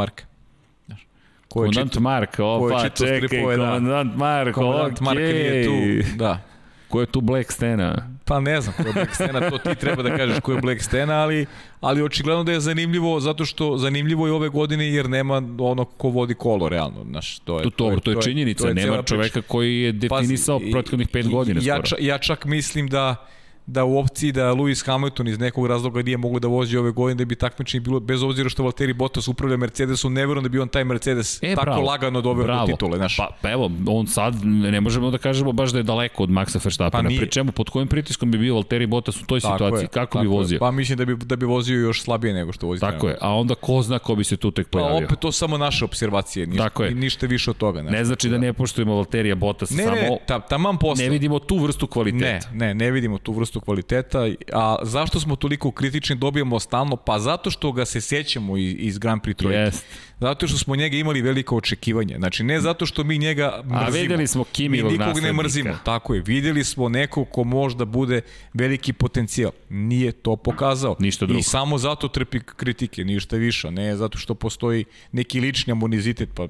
Marka. 1.55 1.71
Komandant 1.71 1.99
Mark, 1.99 2.39
opa, 2.39 2.89
čekaj, 2.89 3.27
stripove, 3.27 3.57
da. 3.57 3.65
komandant 3.65 4.15
Mark, 4.15 4.55
komandant 4.55 4.99
okay. 4.99 5.03
Mark 5.03 5.19
nije 5.19 5.65
tu, 5.65 6.17
da. 6.17 6.39
Ko 6.87 6.99
je 6.99 7.05
tu 7.05 7.21
Black 7.21 7.51
Stena? 7.51 8.07
Pa 8.25 8.39
ne 8.39 8.61
znam 8.61 8.75
ko 8.77 8.87
je 8.87 8.93
Black 8.93 9.15
Stena, 9.15 9.49
to 9.49 9.57
ti 9.57 9.75
treba 9.75 10.03
da 10.03 10.17
kažeš 10.17 10.39
ko 10.39 10.51
je 10.51 10.61
Black 10.61 10.81
Stena, 10.81 11.13
ali, 11.13 11.45
ali 11.81 12.01
očigledno 12.01 12.43
da 12.43 12.51
je 12.51 12.59
zanimljivo, 12.59 13.19
zato 13.19 13.45
što 13.45 13.77
zanimljivo 13.77 14.27
je 14.27 14.33
ove 14.33 14.49
godine 14.49 14.93
jer 14.93 15.09
nema 15.09 15.41
ono 15.59 15.85
ko 15.85 16.09
vodi 16.09 16.33
kolo, 16.33 16.69
realno. 16.69 17.05
Znaš, 17.09 17.39
to, 17.39 17.57
je, 17.57 17.63
to, 17.63 17.69
to, 17.69 17.75
to, 17.77 17.91
je, 17.91 17.99
to 17.99 18.11
je 18.11 18.21
činjenica, 18.21 18.63
to 18.63 18.67
je 18.67 18.73
nema 18.73 19.03
čoveka 19.03 19.41
koji 19.41 19.81
je 19.81 19.91
definisao 19.91 20.59
prethodnih 20.71 21.07
pet 21.07 21.29
godina. 21.29 21.61
Ja, 21.63 21.81
ja 21.99 22.17
čak 22.17 22.45
mislim 22.45 22.87
da 22.87 23.27
da 23.65 23.83
u 23.83 23.97
opciji 23.97 24.31
da 24.31 24.53
Lewis 24.53 24.85
Hamilton 24.85 25.27
iz 25.27 25.39
nekog 25.39 25.67
razloga 25.67 26.01
nije 26.01 26.17
mogu 26.17 26.39
da 26.39 26.47
vozi 26.47 26.77
ove 26.77 26.91
godine 26.91 27.15
da 27.15 27.25
bi 27.25 27.35
takmičenje 27.35 27.81
bilo 27.81 27.99
bez 27.99 28.23
obzira 28.23 28.49
što 28.49 28.63
Valtteri 28.63 28.93
Bottas 28.93 29.27
upravlja 29.27 29.57
Mercedesom, 29.57 30.13
ne 30.13 30.25
verujem 30.27 30.43
da 30.43 30.49
bi 30.49 30.59
on 30.59 30.67
taj 30.67 30.83
Mercedes 30.83 31.43
e, 31.43 31.55
tako 31.55 31.65
bravo, 31.65 31.81
lagano 31.81 32.21
doveo 32.21 32.43
bravo. 32.43 32.67
do 32.67 32.71
titule, 32.73 32.97
znaš. 32.97 33.17
Pa, 33.17 33.29
pa 33.41 33.51
evo, 33.51 33.71
on 33.87 34.07
sad 34.07 34.35
ne 34.45 34.81
možemo 34.81 35.11
da 35.11 35.17
kažemo 35.17 35.51
baš 35.51 35.71
da 35.71 35.77
je 35.79 35.83
daleko 35.83 36.23
od 36.23 36.29
Maxa 36.29 36.59
Verstappena. 36.63 37.09
Pa 37.09 37.15
Pri 37.17 37.29
čemu 37.31 37.51
pod 37.51 37.69
kojim 37.69 37.87
pritiskom 37.87 38.31
bi 38.31 38.37
bio 38.37 38.53
Valtteri 38.53 38.85
Bottas 38.85 39.21
u 39.21 39.25
toj 39.25 39.39
tako 39.39 39.53
situaciji? 39.53 39.83
Je, 39.83 39.87
Kako 39.87 40.19
bi 40.19 40.27
vozio? 40.27 40.55
Je. 40.55 40.59
Pa 40.59 40.71
mislim 40.71 40.97
da 40.97 41.05
bi 41.05 41.15
da 41.15 41.35
bi 41.35 41.45
vozio 41.45 41.79
još 41.79 42.01
slabije 42.01 42.33
nego 42.33 42.51
što 42.51 42.67
vozi. 42.67 42.81
Tako 42.81 43.07
je. 43.07 43.17
A 43.21 43.35
onda 43.35 43.55
ko 43.55 43.81
zna 43.81 43.99
ko 43.99 44.15
bi 44.15 44.23
se 44.23 44.37
tu 44.37 44.51
tek 44.51 44.67
pa 44.67 44.71
pojavio. 44.71 44.99
Pa 44.99 45.05
opet 45.05 45.19
to 45.19 45.31
samo 45.31 45.57
naše 45.57 45.85
observacije, 45.85 46.47
ništa, 46.47 46.63
tako 46.63 46.83
je. 46.83 46.91
ništa 46.91 47.25
više 47.25 47.49
od 47.51 47.57
toga, 47.57 47.81
znaš. 47.81 47.91
Ne 47.93 48.05
znači 48.05 48.29
da 48.29 48.37
ne 48.37 48.53
poštujemo 48.53 48.95
Valterija 48.95 49.35
Bottasa, 49.35 49.75
ne, 49.75 49.83
samo 49.83 49.95
ne, 49.95 50.17
ta, 50.27 50.39
taman 50.39 50.77
posle. 50.77 51.03
Ne 51.03 51.09
vidimo 51.09 51.39
tu 51.39 51.57
vrstu 51.57 51.87
kvaliteta. 51.87 52.49
Ne, 52.53 52.67
ne, 52.67 52.73
ne 52.73 52.91
vidimo 52.91 53.17
tu 53.17 53.33
vrstu 53.33 53.50
kvaliteta 53.59 54.27
A 54.53 54.75
zašto 54.83 55.19
smo 55.19 55.35
toliko 55.35 55.71
kritični 55.71 56.15
dobijamo 56.15 56.59
stalno? 56.59 56.95
Pa 56.95 57.19
zato 57.19 57.51
što 57.51 57.71
ga 57.71 57.85
se 57.85 58.01
sećamo 58.01 58.57
iz, 58.57 58.97
Grand 58.97 59.21
Prix 59.21 59.35
trojke. 59.35 59.57
Yes. 59.57 59.81
Zato 60.19 60.47
što 60.47 60.57
smo 60.57 60.75
njega 60.75 60.97
imali 60.97 61.21
veliko 61.21 61.57
očekivanje. 61.57 62.15
Znači, 62.17 62.43
ne 62.43 62.61
zato 62.61 62.85
što 62.85 63.03
mi 63.03 63.17
njega 63.17 63.61
mrzimo. 63.65 63.81
A 63.81 63.89
videli 63.89 64.27
smo 64.27 64.43
Kimivog 64.43 64.91
Mi 64.91 64.97
nikog 64.97 65.23
ne 65.23 65.33
mrzimo. 65.33 65.77
Tako 65.83 66.13
je. 66.13 66.21
Videli 66.21 66.63
smo 66.63 66.89
nekog 66.89 67.27
ko 67.29 67.43
možda 67.43 67.85
bude 67.85 68.21
veliki 68.53 68.93
potencijal. 68.93 69.51
Nije 69.69 70.11
to 70.11 70.35
pokazao. 70.35 70.95
Ništa 70.99 71.25
drugo. 71.25 71.39
I 71.39 71.43
samo 71.43 71.77
zato 71.77 72.07
trpi 72.07 72.39
kritike, 72.39 73.03
ništa 73.03 73.35
više. 73.35 73.71
Ne 73.71 73.95
zato 73.95 74.17
što 74.17 74.35
postoji 74.35 74.85
neki 75.11 75.39
lični 75.39 75.71
amonizitet, 75.71 76.29
pa 76.35 76.47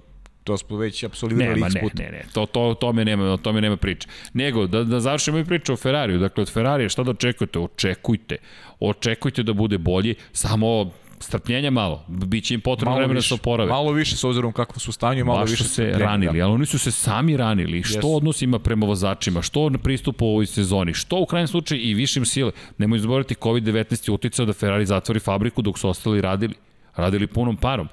to 0.51 0.57
smo 0.57 0.77
već 0.77 1.03
apsolvirali 1.03 1.53
nema, 1.53 1.69
ne, 1.69 1.81
ne, 1.81 2.11
ne, 2.11 2.23
to, 2.33 2.45
to, 2.45 2.73
to 2.73 2.93
me 2.93 3.05
nema, 3.05 3.23
o 3.23 3.37
tome 3.37 3.61
nema 3.61 3.77
priče. 3.77 4.07
Nego, 4.33 4.67
da, 4.67 4.83
da 4.83 4.99
završimo 4.99 5.37
i 5.37 5.45
priču 5.45 5.73
o 5.73 5.77
Ferrariju, 5.77 6.19
dakle 6.19 6.41
od 6.41 6.51
Ferrarija 6.51 6.89
šta 6.89 7.03
da 7.03 7.11
očekujete? 7.11 7.59
Očekujte, 7.59 8.37
očekujte 8.79 9.43
da 9.43 9.53
bude 9.53 9.77
bolji, 9.77 10.15
samo 10.33 10.91
strpljenja 11.19 11.71
malo, 11.71 12.05
biće 12.07 12.53
im 12.53 12.61
potrebno 12.61 12.95
vremena 12.95 13.17
da 13.17 13.21
se 13.21 13.33
oporave. 13.33 13.69
Malo 13.69 13.91
više 13.91 14.15
s 14.15 14.23
obzirom 14.23 14.53
kako 14.53 14.79
su 14.79 14.91
stanju, 14.91 15.25
malo 15.25 15.39
Baš 15.39 15.49
više 15.49 15.63
se 15.63 15.93
ranili, 15.95 16.39
da. 16.39 16.45
ali 16.45 16.53
oni 16.53 16.65
su 16.65 16.79
se 16.79 16.91
sami 16.91 17.37
ranili. 17.37 17.83
Što 17.83 18.07
yes. 18.07 18.17
odnos 18.17 18.41
ima 18.41 18.59
prema 18.59 18.85
vozačima, 18.85 19.41
što 19.41 19.69
na 19.69 19.77
pristupu 19.77 20.25
u 20.25 20.29
ovoj 20.29 20.45
sezoni, 20.45 20.93
što 20.93 21.19
u 21.19 21.25
krajnjem 21.25 21.47
slučaju 21.47 21.81
i 21.81 21.93
višim 21.93 22.25
sile. 22.25 22.51
Nemoj 22.77 22.99
zaboraviti 22.99 23.35
COVID-19 23.35 24.09
je 24.09 24.13
uticao 24.13 24.45
da 24.45 24.53
Ferrari 24.53 24.85
zatvori 24.85 25.19
fabriku 25.19 25.61
dok 25.61 25.79
su 25.79 25.89
ostali 25.89 26.21
radili. 26.21 26.53
Radili 26.95 27.27
punom 27.27 27.57
parom. 27.57 27.87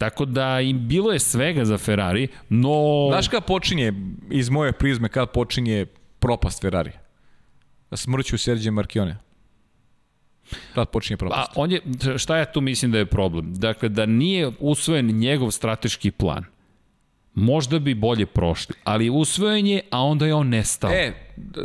Tako 0.00 0.24
da 0.24 0.60
im 0.60 0.88
bilo 0.88 1.12
je 1.12 1.18
svega 1.18 1.64
za 1.64 1.78
Ferrari, 1.78 2.28
no... 2.48 3.06
Znaš 3.08 3.28
kada 3.28 3.40
počinje, 3.40 3.92
iz 4.30 4.48
moje 4.50 4.72
prizme, 4.72 5.08
kada 5.08 5.26
počinje 5.26 5.86
propast 6.18 6.62
Ferrari? 6.62 6.92
Smrću 7.92 8.38
Serđe 8.38 8.70
Markione. 8.70 9.16
Tad 10.74 10.88
počinje 10.88 11.16
propast. 11.16 11.50
A 11.50 11.52
on 11.56 11.72
je, 11.72 11.80
šta 12.16 12.36
ja 12.36 12.44
tu 12.44 12.60
mislim 12.60 12.92
da 12.92 12.98
je 12.98 13.06
problem? 13.06 13.54
Dakle, 13.54 13.88
da 13.88 14.06
nije 14.06 14.50
usvojen 14.58 15.06
njegov 15.06 15.50
strateški 15.50 16.10
plan, 16.10 16.44
možda 17.34 17.78
bi 17.78 17.94
bolje 17.94 18.26
prošli, 18.26 18.74
ali 18.84 19.10
usvojen 19.10 19.66
je, 19.66 19.80
a 19.90 20.02
onda 20.02 20.26
je 20.26 20.34
on 20.34 20.48
nestao. 20.48 20.90
E, 20.90 21.12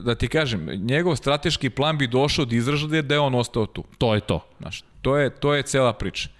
da 0.04 0.16
ti 0.16 0.28
kažem, 0.28 0.66
njegov 0.66 1.16
strateški 1.16 1.70
plan 1.70 1.98
bi 1.98 2.08
došao 2.08 2.44
od 2.44 2.54
izražaja 2.54 3.02
da 3.02 3.14
je 3.14 3.20
on 3.20 3.36
ostao 3.36 3.66
tu. 3.66 3.84
To 3.98 4.16
je 4.16 4.22
to. 4.22 4.48
Znaš, 4.60 4.84
to 5.02 5.18
je, 5.18 5.30
to 5.30 5.54
je 5.54 5.64
cela 5.64 5.94
priča 5.94 6.35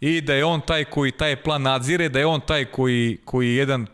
i 0.00 0.20
da 0.20 0.34
je 0.34 0.44
on 0.44 0.60
taj 0.60 0.84
koji 0.84 1.12
taj 1.12 1.36
plan 1.36 1.62
nadzire, 1.62 2.08
da 2.08 2.18
je 2.18 2.26
on 2.26 2.40
taj 2.40 2.64
koji, 2.64 3.18
koji 3.24 3.48
je 3.48 3.56
jedan, 3.56 3.86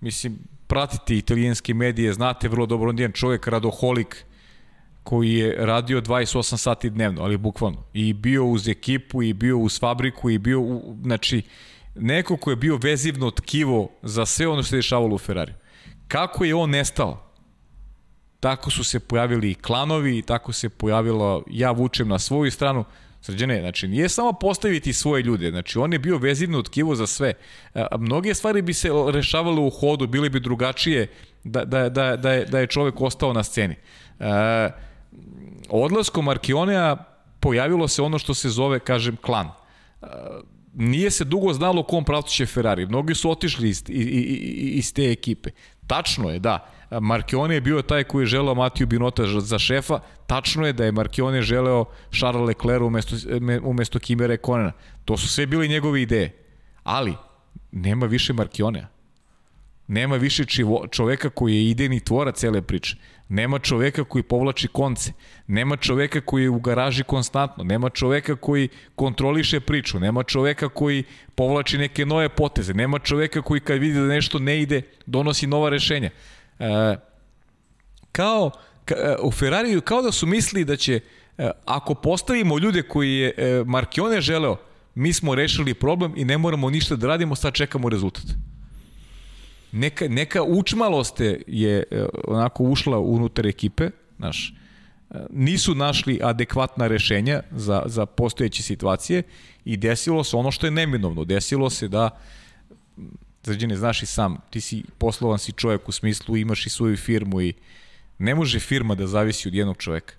mislim, 0.00 0.38
pratite 0.66 1.16
italijanske 1.16 1.74
medije, 1.74 2.12
znate 2.12 2.48
vrlo 2.48 2.66
dobro, 2.66 2.88
on 2.88 2.98
je 2.98 3.02
jedan 3.02 3.12
čovjek, 3.12 3.46
radoholik, 3.46 4.24
koji 5.02 5.34
je 5.34 5.66
radio 5.66 6.00
28 6.00 6.56
sati 6.56 6.90
dnevno, 6.90 7.22
ali 7.22 7.36
bukvalno. 7.36 7.84
I 7.92 8.12
bio 8.12 8.44
uz 8.44 8.68
ekipu, 8.68 9.22
i 9.22 9.32
bio 9.32 9.58
uz 9.58 9.80
fabriku, 9.80 10.30
i 10.30 10.38
bio, 10.38 10.60
u, 10.60 10.96
znači, 11.02 11.42
neko 11.94 12.36
ko 12.36 12.50
je 12.50 12.56
bio 12.56 12.76
vezivno 12.76 13.30
tkivo 13.30 13.90
za 14.02 14.26
sve 14.26 14.48
ono 14.48 14.62
što 14.62 14.76
je 14.76 14.78
dešavalo 14.78 15.14
u 15.14 15.18
Ferrari. 15.18 15.52
Kako 16.08 16.44
je 16.44 16.54
on 16.54 16.70
nestao? 16.70 17.24
Tako 18.40 18.70
su 18.70 18.84
se 18.84 19.00
pojavili 19.00 19.54
klanovi, 19.54 20.22
tako 20.22 20.52
se 20.52 20.68
pojavilo, 20.68 21.44
ja 21.50 21.70
vučem 21.70 22.08
na 22.08 22.18
svoju 22.18 22.50
stranu, 22.50 22.84
Srđane, 23.20 23.60
znači 23.60 23.88
nije 23.88 24.08
samo 24.08 24.32
postaviti 24.32 24.92
svoje 24.92 25.22
ljude, 25.22 25.50
znači 25.50 25.78
on 25.78 25.92
je 25.92 25.98
bio 25.98 26.18
vezivno 26.18 26.62
tkivo 26.62 26.94
za 26.94 27.06
sve. 27.06 27.32
A, 27.74 27.86
mnoge 27.98 28.34
stvari 28.34 28.62
bi 28.62 28.74
se 28.74 28.90
rešavale 29.12 29.60
u 29.60 29.70
hodu, 29.70 30.06
bile 30.06 30.30
bi 30.30 30.40
drugačije 30.40 31.06
da, 31.44 31.64
da, 31.64 31.88
da, 31.88 32.16
da, 32.16 32.32
je, 32.32 32.44
da 32.44 32.58
je 32.58 32.66
čovek 32.66 33.00
ostao 33.00 33.32
na 33.32 33.42
sceni. 33.42 33.76
A, 34.20 34.68
odlaskom 35.68 36.24
Markionea 36.24 36.96
pojavilo 37.40 37.88
se 37.88 38.02
ono 38.02 38.18
što 38.18 38.34
se 38.34 38.48
zove, 38.48 38.78
kažem, 38.78 39.16
klan. 39.16 39.50
A, 40.02 40.40
nije 40.74 41.10
se 41.10 41.24
dugo 41.24 41.52
znalo 41.52 41.80
u 41.80 41.84
kom 41.84 42.04
pravcu 42.04 42.34
će 42.34 42.46
Ferrari. 42.46 42.86
Mnogi 42.86 43.14
su 43.14 43.30
otišli 43.30 43.68
iz, 43.68 43.82
iz, 43.88 44.08
iz 44.78 44.94
te 44.94 45.10
ekipe. 45.10 45.50
Tačno 45.86 46.30
je, 46.30 46.38
da. 46.38 46.77
Markione 46.90 47.54
je 47.54 47.60
bio 47.60 47.82
taj 47.82 48.04
koji 48.04 48.22
je 48.22 48.26
želeo 48.26 48.54
Matiju 48.54 48.86
Binota 48.86 49.22
za 49.26 49.58
šefa. 49.58 50.00
Tačno 50.26 50.66
je 50.66 50.72
da 50.72 50.84
je 50.84 50.92
Markione 50.92 51.42
želeo 51.42 51.84
Charles 52.18 52.46
Leclerc 52.48 52.82
umesto, 52.82 53.16
umesto 53.62 53.98
Kimera 53.98 54.36
Konena. 54.36 54.72
To 55.04 55.16
su 55.16 55.28
sve 55.28 55.46
bile 55.46 55.68
njegove 55.68 56.02
ideje. 56.02 56.36
Ali, 56.82 57.14
nema 57.72 58.06
više 58.06 58.32
Markionea. 58.32 58.86
Nema 59.88 60.16
više 60.16 60.44
čivo, 60.44 60.86
čoveka 60.90 61.30
koji 61.30 61.54
je 61.54 61.70
idejni 61.70 62.00
tvorac 62.00 62.36
cele 62.36 62.62
priče. 62.62 62.96
Nema 63.28 63.58
čoveka 63.58 64.04
koji 64.04 64.22
povlači 64.22 64.68
konce. 64.68 65.12
Nema 65.46 65.76
čoveka 65.76 66.20
koji 66.20 66.42
je 66.42 66.50
u 66.50 66.60
garaži 66.60 67.02
konstantno. 67.04 67.64
Nema 67.64 67.90
čoveka 67.90 68.36
koji 68.36 68.68
kontroliše 68.96 69.60
priču. 69.60 70.00
Nema 70.00 70.22
čoveka 70.22 70.68
koji 70.68 71.04
povlači 71.34 71.78
neke 71.78 72.06
nove 72.06 72.28
poteze. 72.28 72.74
Nema 72.74 72.98
čoveka 72.98 73.42
koji 73.42 73.60
kad 73.60 73.78
vidi 73.78 73.94
da 73.94 74.06
nešto 74.06 74.38
ne 74.38 74.60
ide, 74.62 74.82
donosi 75.06 75.46
nova 75.46 75.68
rešenja. 75.68 76.10
E, 76.58 76.96
kao 78.12 78.50
ka, 78.84 78.94
e, 78.94 79.16
u 79.22 79.30
Ferrariju 79.30 79.80
kao 79.80 80.02
da 80.02 80.12
su 80.12 80.26
mislili 80.26 80.64
da 80.64 80.76
će 80.76 81.00
e, 81.38 81.50
ako 81.64 81.94
postavimo 81.94 82.58
ljude 82.58 82.82
koji 82.82 83.14
je 83.14 83.34
e, 83.36 83.64
Markione 83.66 84.20
želeo, 84.20 84.56
mi 84.94 85.12
smo 85.12 85.34
rešili 85.34 85.74
problem 85.74 86.12
i 86.16 86.24
ne 86.24 86.38
moramo 86.38 86.70
ništa 86.70 86.96
da 86.96 87.06
radimo, 87.06 87.36
sad 87.36 87.52
čekamo 87.52 87.88
rezultat. 87.88 88.24
Neka, 89.72 90.08
neka 90.08 90.42
učmalost 90.42 91.20
je 91.46 91.84
onako 92.24 92.64
ušla 92.64 92.98
unutar 92.98 93.46
ekipe, 93.46 93.90
znaš, 94.16 94.54
nisu 95.30 95.74
našli 95.74 96.20
adekvatna 96.22 96.86
rešenja 96.86 97.42
za, 97.50 97.82
za 97.86 98.06
postojeće 98.06 98.62
situacije 98.62 99.22
i 99.64 99.76
desilo 99.76 100.24
se 100.24 100.36
ono 100.36 100.50
što 100.50 100.66
je 100.66 100.70
neminovno. 100.70 101.24
Desilo 101.24 101.70
se 101.70 101.88
da 101.88 102.10
Zrđane, 103.48 103.76
znaš 103.76 104.02
i 104.02 104.06
sam, 104.06 104.36
ti 104.50 104.60
si 104.60 104.84
poslovan 104.98 105.38
si 105.38 105.52
čovjek 105.52 105.88
u 105.88 105.92
smislu 105.92 106.36
imaš 106.36 106.66
i 106.66 106.70
svoju 106.70 106.96
firmu 106.96 107.40
i 107.40 107.54
ne 108.18 108.34
može 108.34 108.60
firma 108.60 108.94
da 108.94 109.06
zavisi 109.06 109.48
od 109.48 109.54
jednog 109.54 109.76
čoveka. 109.76 110.14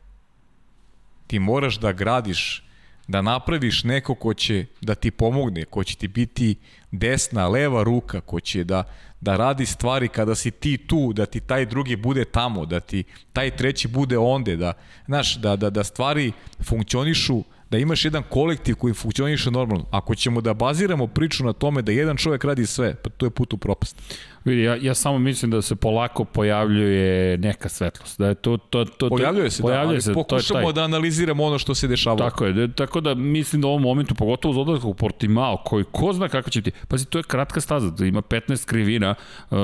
Ti 1.28 1.40
moraš 1.40 1.80
da 1.80 1.92
gradiš, 1.92 2.64
da 3.08 3.22
napraviš 3.22 3.84
neko 3.84 4.16
ko 4.16 4.34
će 4.34 4.66
da 4.82 4.96
ti 4.96 5.12
pomogne, 5.12 5.66
ko 5.66 5.84
će 5.84 5.96
ti 5.96 6.08
biti 6.08 6.56
desna, 6.92 7.48
leva 7.48 7.84
ruka, 7.84 8.22
ko 8.22 8.40
će 8.40 8.64
da, 8.64 8.84
da 9.22 9.38
radi 9.38 9.66
stvari 9.66 10.08
kada 10.08 10.36
si 10.36 10.52
ti 10.52 10.78
tu, 10.78 11.14
da 11.14 11.26
ti 11.26 11.40
taj 11.40 11.66
drugi 11.66 11.96
bude 11.96 12.26
tamo, 12.26 12.66
da 12.66 12.80
ti 12.80 13.04
taj 13.34 13.52
treći 13.56 13.88
bude 13.88 14.18
onde, 14.18 14.56
da, 14.56 14.74
znaš, 15.06 15.36
da, 15.36 15.56
da, 15.56 15.70
da 15.70 15.84
stvari 15.84 16.32
funkcionišu 16.64 17.44
da 17.72 17.78
imaš 17.78 18.06
jedan 18.06 18.24
kolektiv 18.30 18.76
koji 18.76 18.94
funkcioniše 18.94 19.52
normalno. 19.52 19.86
Ako 19.92 20.16
ćemo 20.16 20.42
da 20.42 20.54
baziramo 20.54 21.08
priču 21.08 21.46
na 21.46 21.54
tome 21.54 21.82
da 21.82 21.92
jedan 21.92 22.18
čovjek 22.18 22.44
radi 22.44 22.66
sve, 22.66 22.96
pa 22.96 23.10
to 23.10 23.26
je 23.26 23.30
put 23.30 23.54
u 23.54 23.58
propast. 23.58 24.02
Vidi, 24.46 24.62
ja, 24.62 24.78
ja 24.82 24.94
samo 24.94 25.20
mislim 25.20 25.52
da 25.52 25.62
se 25.62 25.76
polako 25.76 26.26
pojavljuje 26.26 27.38
neka 27.38 27.70
svetlost. 27.70 28.20
Da 28.20 28.28
je 28.28 28.36
to, 28.36 28.58
to, 28.58 28.86
to, 28.86 29.10
pojavljuje 29.10 29.52
se, 29.52 29.62
pojavljuje 29.62 29.98
da, 29.98 30.02
se, 30.02 30.14
pokušamo 30.14 30.60
to 30.62 30.70
je 30.70 30.74
taj. 30.74 30.74
da 30.74 30.84
analiziramo 30.84 31.44
ono 31.44 31.60
što 31.60 31.76
se 31.76 31.88
dešava. 31.88 32.18
Tako 32.18 32.46
je, 32.46 32.54
da, 32.54 32.68
tako 32.68 33.02
da 33.02 33.16
mislim 33.16 33.62
da 33.62 33.68
u 33.68 33.70
ovom 33.70 33.82
momentu, 33.82 34.16
pogotovo 34.16 34.52
uz 34.52 34.58
odlazak 34.58 34.86
u 34.86 34.94
Portimao, 34.94 35.58
koji 35.66 35.84
ko 35.92 36.14
zna 36.14 36.30
kako 36.30 36.50
će 36.50 36.62
ti, 36.62 36.72
pazi, 36.88 37.06
to 37.06 37.20
je 37.20 37.24
kratka 37.24 37.62
staza, 37.62 37.90
da 37.90 38.06
ima 38.06 38.22
15 38.22 38.66
krivina, 38.66 39.16
uh, 39.52 39.58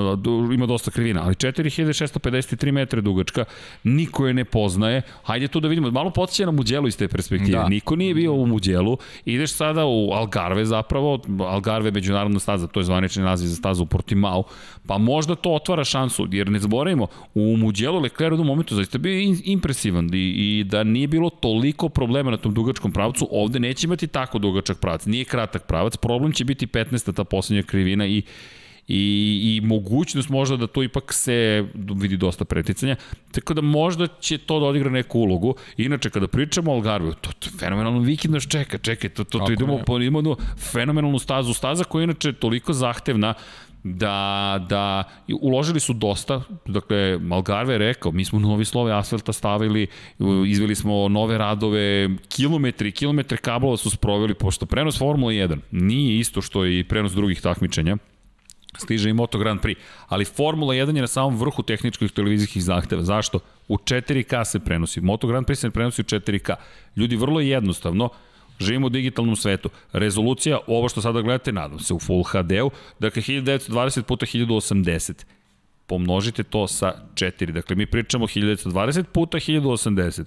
ima 0.53 0.65
dosta 0.65 0.91
krivina, 0.91 1.21
ali 1.23 1.35
4653 1.35 2.71
metre 2.71 3.01
dugačka, 3.01 3.45
niko 3.83 4.27
je 4.27 4.33
ne 4.33 4.45
poznaje, 4.45 5.01
hajde 5.23 5.47
tu 5.47 5.59
da 5.59 5.67
vidimo, 5.67 5.91
malo 5.91 6.09
podsjeća 6.09 6.45
na 6.45 6.51
Muđelu 6.51 6.87
iz 6.87 6.97
te 6.97 7.07
perspektive, 7.07 7.57
da. 7.57 7.67
niko 7.69 7.95
nije 7.95 8.13
bio 8.13 8.33
u 8.33 8.45
Muđelu, 8.45 8.97
ideš 9.25 9.53
sada 9.53 9.85
u 9.85 10.11
Algarve 10.13 10.65
zapravo, 10.65 11.19
Algarve 11.39 11.91
međunarodna 11.91 12.39
staza, 12.39 12.67
to 12.67 12.79
je 12.79 12.83
zvanični 12.83 13.23
naziv 13.23 13.47
za 13.47 13.55
stazu 13.55 13.83
u 13.83 13.85
Portimao, 13.85 14.43
pa 14.87 14.97
možda 14.97 15.35
to 15.35 15.51
otvara 15.51 15.83
šansu, 15.83 16.27
jer 16.31 16.49
ne 16.49 16.59
zaboravimo, 16.59 17.07
u 17.33 17.57
Muđelu 17.57 17.99
Leclerc 17.99 18.39
u 18.39 18.43
momentu 18.43 18.75
zaista 18.75 18.97
bio 18.97 19.35
impresivan 19.43 20.09
i, 20.13 20.17
i 20.17 20.63
da 20.63 20.83
nije 20.83 21.07
bilo 21.07 21.29
toliko 21.29 21.89
problema 21.89 22.31
na 22.31 22.37
tom 22.37 22.53
dugačkom 22.53 22.91
pravcu, 22.91 23.27
ovde 23.31 23.59
neće 23.59 23.87
imati 23.87 24.07
tako 24.07 24.39
dugačak 24.39 24.79
pravac, 24.79 25.05
nije 25.05 25.25
kratak 25.25 25.67
pravac, 25.67 25.97
problem 25.97 26.31
će 26.31 26.45
biti 26.45 26.67
15. 26.67 27.13
ta 27.13 27.23
poslednja 27.23 27.63
krivina 27.63 28.05
i 28.07 28.23
i, 28.87 29.57
i 29.57 29.67
mogućnost 29.67 30.29
možda 30.29 30.57
da 30.57 30.67
to 30.67 30.83
ipak 30.83 31.13
se 31.13 31.65
vidi 31.73 32.17
dosta 32.17 32.45
preticanja, 32.45 32.95
tako 33.31 33.53
da 33.53 33.61
možda 33.61 34.07
će 34.19 34.37
to 34.37 34.59
da 34.59 34.65
odigra 34.65 34.89
neku 34.89 35.19
ulogu. 35.19 35.55
Inače, 35.77 36.09
kada 36.09 36.27
pričamo 36.27 36.71
o 36.71 36.75
Algarve, 36.75 37.13
to, 37.21 37.31
to 37.39 37.49
fenomenalno 37.59 37.99
vikend 37.99 38.33
nas 38.33 38.47
čeka, 38.47 38.77
čekaj, 38.77 39.09
to, 39.09 39.23
to, 39.23 39.39
to 39.39 39.51
idemo, 39.51 39.79
po, 39.85 39.99
idemo 39.99 40.35
fenomenalnu 40.71 41.19
stazu, 41.19 41.53
staza 41.53 41.83
koja 41.83 42.01
je 42.01 42.03
inače 42.03 42.33
toliko 42.33 42.73
zahtevna 42.73 43.33
da, 43.87 44.65
da 44.69 45.03
uložili 45.41 45.79
su 45.79 45.93
dosta, 45.93 46.41
dakle 46.65 47.17
Malgarve 47.21 47.73
je 47.73 47.77
rekao, 47.77 48.11
mi 48.11 48.25
smo 48.25 48.39
novi 48.39 48.65
slove 48.65 48.93
asfalta 48.93 49.33
stavili, 49.33 49.87
izveli 50.47 50.75
smo 50.75 51.09
nove 51.09 51.37
radove, 51.37 52.09
kilometri, 52.29 52.91
kilometre 52.91 53.37
kablova 53.37 53.77
su 53.77 53.89
sproveli, 53.89 54.33
pošto 54.33 54.65
prenos 54.65 54.97
Formula 54.97 55.31
1 55.31 55.59
nije 55.71 56.19
isto 56.19 56.41
što 56.41 56.65
i 56.65 56.83
prenos 56.83 57.11
drugih 57.11 57.41
takmičenja, 57.41 57.97
stiže 58.77 59.09
i 59.09 59.13
Moto 59.13 59.37
Grand 59.37 59.61
Prix, 59.61 59.75
ali 60.07 60.25
Formula 60.25 60.73
1 60.73 60.95
je 60.95 61.01
na 61.01 61.07
samom 61.07 61.37
vrhu 61.37 61.63
tehničkih 61.63 62.11
televizijskih 62.11 62.63
zahteva. 62.63 63.03
Zašto? 63.03 63.39
U 63.67 63.77
4K 63.77 64.45
se 64.45 64.59
prenosi. 64.59 65.01
Moto 65.01 65.27
Grand 65.27 65.47
Prix 65.47 65.55
se 65.55 65.69
prenosi 65.69 66.01
u 66.01 66.05
4K. 66.05 66.55
Ljudi 66.95 67.15
vrlo 67.15 67.39
jednostavno, 67.39 68.09
Živimo 68.59 68.87
u 68.87 68.89
digitalnom 68.89 69.35
svetu. 69.35 69.69
Rezolucija, 69.93 70.59
ovo 70.67 70.89
što 70.89 71.01
sada 71.01 71.21
gledate, 71.21 71.51
nadam 71.51 71.79
se, 71.79 71.93
u 71.93 71.99
Full 71.99 72.23
HD-u, 72.23 72.71
dakle 72.99 73.21
1920 73.21 74.01
puta 74.01 74.25
1080. 74.25 75.25
Pomnožite 75.87 76.43
to 76.43 76.67
sa 76.67 76.93
4. 77.13 77.51
Dakle, 77.51 77.75
mi 77.75 77.85
pričamo 77.85 78.27
1920 78.27 79.03
puta 79.03 79.37
1080 79.37 80.23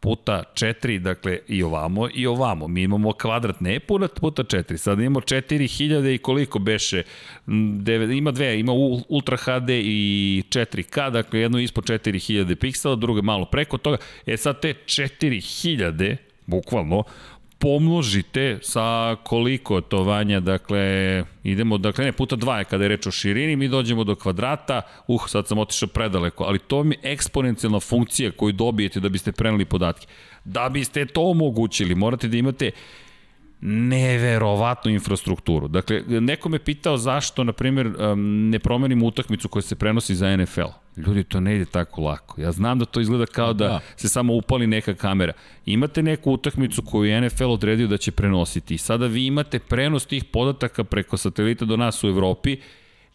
puta 0.00 0.42
4, 0.54 0.98
dakle 0.98 1.38
i 1.48 1.62
ovamo 1.62 2.08
i 2.14 2.26
ovamo. 2.26 2.68
Mi 2.68 2.82
imamo 2.82 3.12
kvadrat 3.12 3.60
ne 3.60 3.80
puta 3.80 4.08
puta 4.20 4.42
4. 4.42 4.76
Sada 4.76 5.02
imamo 5.02 5.20
4000 5.20 6.14
i 6.14 6.18
koliko 6.18 6.58
beše? 6.58 7.02
Ima 8.16 8.30
dve, 8.30 8.60
ima 8.60 8.72
Ultra 9.08 9.36
HD 9.36 9.70
i 9.70 10.42
4K, 10.48 11.10
dakle 11.10 11.40
jedno 11.40 11.58
ispod 11.58 11.84
4000 11.84 12.54
piksela, 12.54 12.96
drugo 12.96 13.22
malo 13.22 13.44
preko 13.44 13.78
toga. 13.78 13.96
E 14.26 14.36
sad 14.36 14.60
te 14.60 14.74
4000 14.84 16.16
bukvalno, 16.48 17.04
pomnožite 17.58 18.58
sa 18.62 19.16
koliko 19.24 19.80
to 19.80 20.02
vanja, 20.02 20.40
dakle, 20.40 21.24
idemo, 21.44 21.78
dakle, 21.78 22.04
ne, 22.04 22.12
puta 22.12 22.36
dva 22.36 22.58
je 22.58 22.64
kada 22.64 22.84
je 22.84 22.88
reč 22.88 23.06
o 23.06 23.10
širini, 23.10 23.56
mi 23.56 23.68
dođemo 23.68 24.04
do 24.04 24.14
kvadrata, 24.14 24.82
uh, 25.08 25.28
sad 25.28 25.46
sam 25.46 25.58
otišao 25.58 25.88
predaleko, 25.88 26.44
ali 26.44 26.58
to 26.58 26.84
mi 26.84 26.94
je 26.94 27.12
eksponencijalna 27.12 27.80
funkcija 27.80 28.30
koju 28.30 28.52
dobijete 28.52 29.00
da 29.00 29.08
biste 29.08 29.32
preneli 29.32 29.64
podatke. 29.64 30.06
Da 30.44 30.68
biste 30.68 31.06
to 31.06 31.30
omogućili, 31.30 31.94
morate 31.94 32.28
da 32.28 32.36
imate 32.36 32.70
neverovatnu 33.60 34.90
infrastrukturu. 34.90 35.68
Dakle, 35.68 36.02
neko 36.06 36.48
me 36.48 36.58
pitao 36.58 36.96
zašto, 36.96 37.44
na 37.44 37.52
primjer, 37.52 37.90
ne 38.16 38.58
promenimo 38.58 39.06
utakmicu 39.06 39.48
koja 39.48 39.62
se 39.62 39.74
prenosi 39.74 40.14
za 40.14 40.36
NFL. 40.36 40.68
Ljudi, 40.96 41.24
to 41.24 41.40
ne 41.40 41.56
ide 41.56 41.64
tako 41.64 42.02
lako. 42.02 42.40
Ja 42.40 42.52
znam 42.52 42.78
da 42.78 42.84
to 42.84 43.00
izgleda 43.00 43.26
kao 43.26 43.52
da, 43.52 43.68
da 43.68 43.80
se 43.96 44.08
samo 44.08 44.34
upali 44.34 44.66
neka 44.66 44.94
kamera. 44.94 45.32
Imate 45.66 46.02
neku 46.02 46.32
utakmicu 46.32 46.82
koju 46.82 47.04
je 47.04 47.20
NFL 47.20 47.50
odredio 47.50 47.86
da 47.86 47.96
će 47.96 48.10
prenositi 48.10 48.74
i 48.74 48.78
sada 48.78 49.06
vi 49.06 49.26
imate 49.26 49.58
prenos 49.58 50.06
tih 50.06 50.24
podataka 50.24 50.84
preko 50.84 51.16
satelita 51.16 51.64
do 51.64 51.76
nas 51.76 52.04
u 52.04 52.08
Evropi 52.08 52.56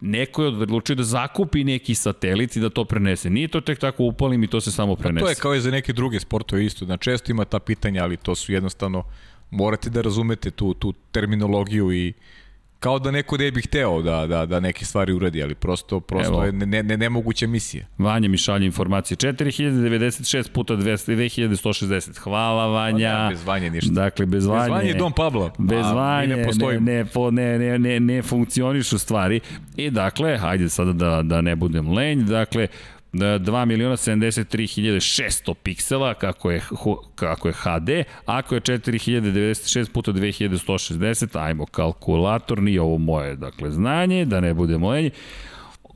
neko 0.06 0.44
je 0.44 0.48
odlučio 0.48 0.96
da 0.96 1.04
zakupi 1.04 1.64
neki 1.64 1.96
satelit 1.96 2.56
i 2.56 2.60
da 2.60 2.70
to 2.70 2.86
prenese. 2.86 3.30
Nije 3.30 3.48
to 3.48 3.62
tek 3.62 3.80
tako 3.80 4.04
upalim 4.04 4.44
i 4.44 4.48
to 4.48 4.62
se 4.62 4.72
samo 4.72 4.96
prenese. 4.96 5.24
A 5.24 5.26
to 5.26 5.30
je 5.30 5.36
kao 5.36 5.56
i 5.56 5.62
za 5.62 5.72
neke 5.72 5.94
druge 5.94 6.20
sportove 6.20 6.66
isto. 6.66 6.86
Na 6.86 6.98
često 6.98 7.32
ima 7.32 7.46
ta 7.46 7.60
pitanja, 7.60 8.04
ali 8.04 8.18
to 8.18 8.36
su 8.36 8.54
jednostavno 8.54 9.04
morate 9.54 9.90
da 9.90 10.02
razumete 10.02 10.52
tu, 10.52 10.74
tu 10.74 10.94
terminologiju 11.12 11.92
i 11.94 12.14
kao 12.84 13.00
da 13.00 13.12
neko 13.12 13.38
ne 13.38 13.52
bi 13.52 13.62
hteo 13.62 14.02
da, 14.02 14.28
da, 14.28 14.46
da 14.46 14.60
neke 14.60 14.86
stvari 14.86 15.14
uradi, 15.14 15.44
ali 15.44 15.56
prosto, 15.56 16.00
prosto 16.00 16.34
Evo. 16.34 16.44
je 16.44 16.52
ne, 16.52 16.84
ne, 16.84 16.98
nemoguća 16.98 17.48
misija. 17.48 17.86
Vanja 17.98 18.30
mi 18.30 18.38
šalje 18.38 18.66
informacije. 18.66 19.18
4096 19.18 20.52
puta 20.52 20.74
200, 20.74 21.16
2160. 21.16 22.18
Hvala 22.20 22.68
Vanja. 22.68 23.10
Pa 23.10 23.24
da, 23.24 23.30
bez 23.30 23.44
Vanje 23.46 23.70
ništa. 23.70 23.92
Dakle, 23.92 24.26
bez 24.26 24.46
Vanje. 24.46 24.62
Bez 24.62 24.70
Vanje 24.70 24.94
Dom 24.94 25.12
Pablo. 25.12 25.52
Bez 25.58 25.86
A, 25.86 25.94
Vanje 25.94 26.36
ne, 26.36 26.46
ne, 26.46 26.80
ne, 26.80 27.06
po, 27.06 27.32
ne, 27.32 27.60
ne, 27.60 27.80
ne, 27.80 28.00
ne 28.00 28.22
funkcionišu 28.22 28.98
stvari. 28.98 29.40
I 29.78 29.90
dakle, 29.90 30.38
hajde 30.38 30.70
sada 30.70 30.94
da, 30.94 31.22
da 31.22 31.42
ne 31.42 31.56
budem 31.56 31.92
lenj. 31.92 32.24
Dakle, 32.24 32.68
2 33.14 33.66
miliona 33.66 33.98
73.600 33.98 35.54
piksela 35.54 36.14
kako 36.14 36.52
je, 36.52 36.62
kako 37.16 37.48
je 37.48 37.54
HD, 37.54 37.90
ako 38.26 38.56
je 38.56 38.62
4096 38.62 39.92
puta 39.92 40.12
2160, 40.12 41.40
ajmo 41.40 41.66
kalkulator, 41.66 42.62
nije 42.62 42.82
ovo 42.82 42.98
moje 42.98 43.36
dakle, 43.36 43.72
znanje, 43.72 44.26
da 44.26 44.40
ne 44.40 44.54
budemo 44.54 44.90
lenji. 44.90 45.12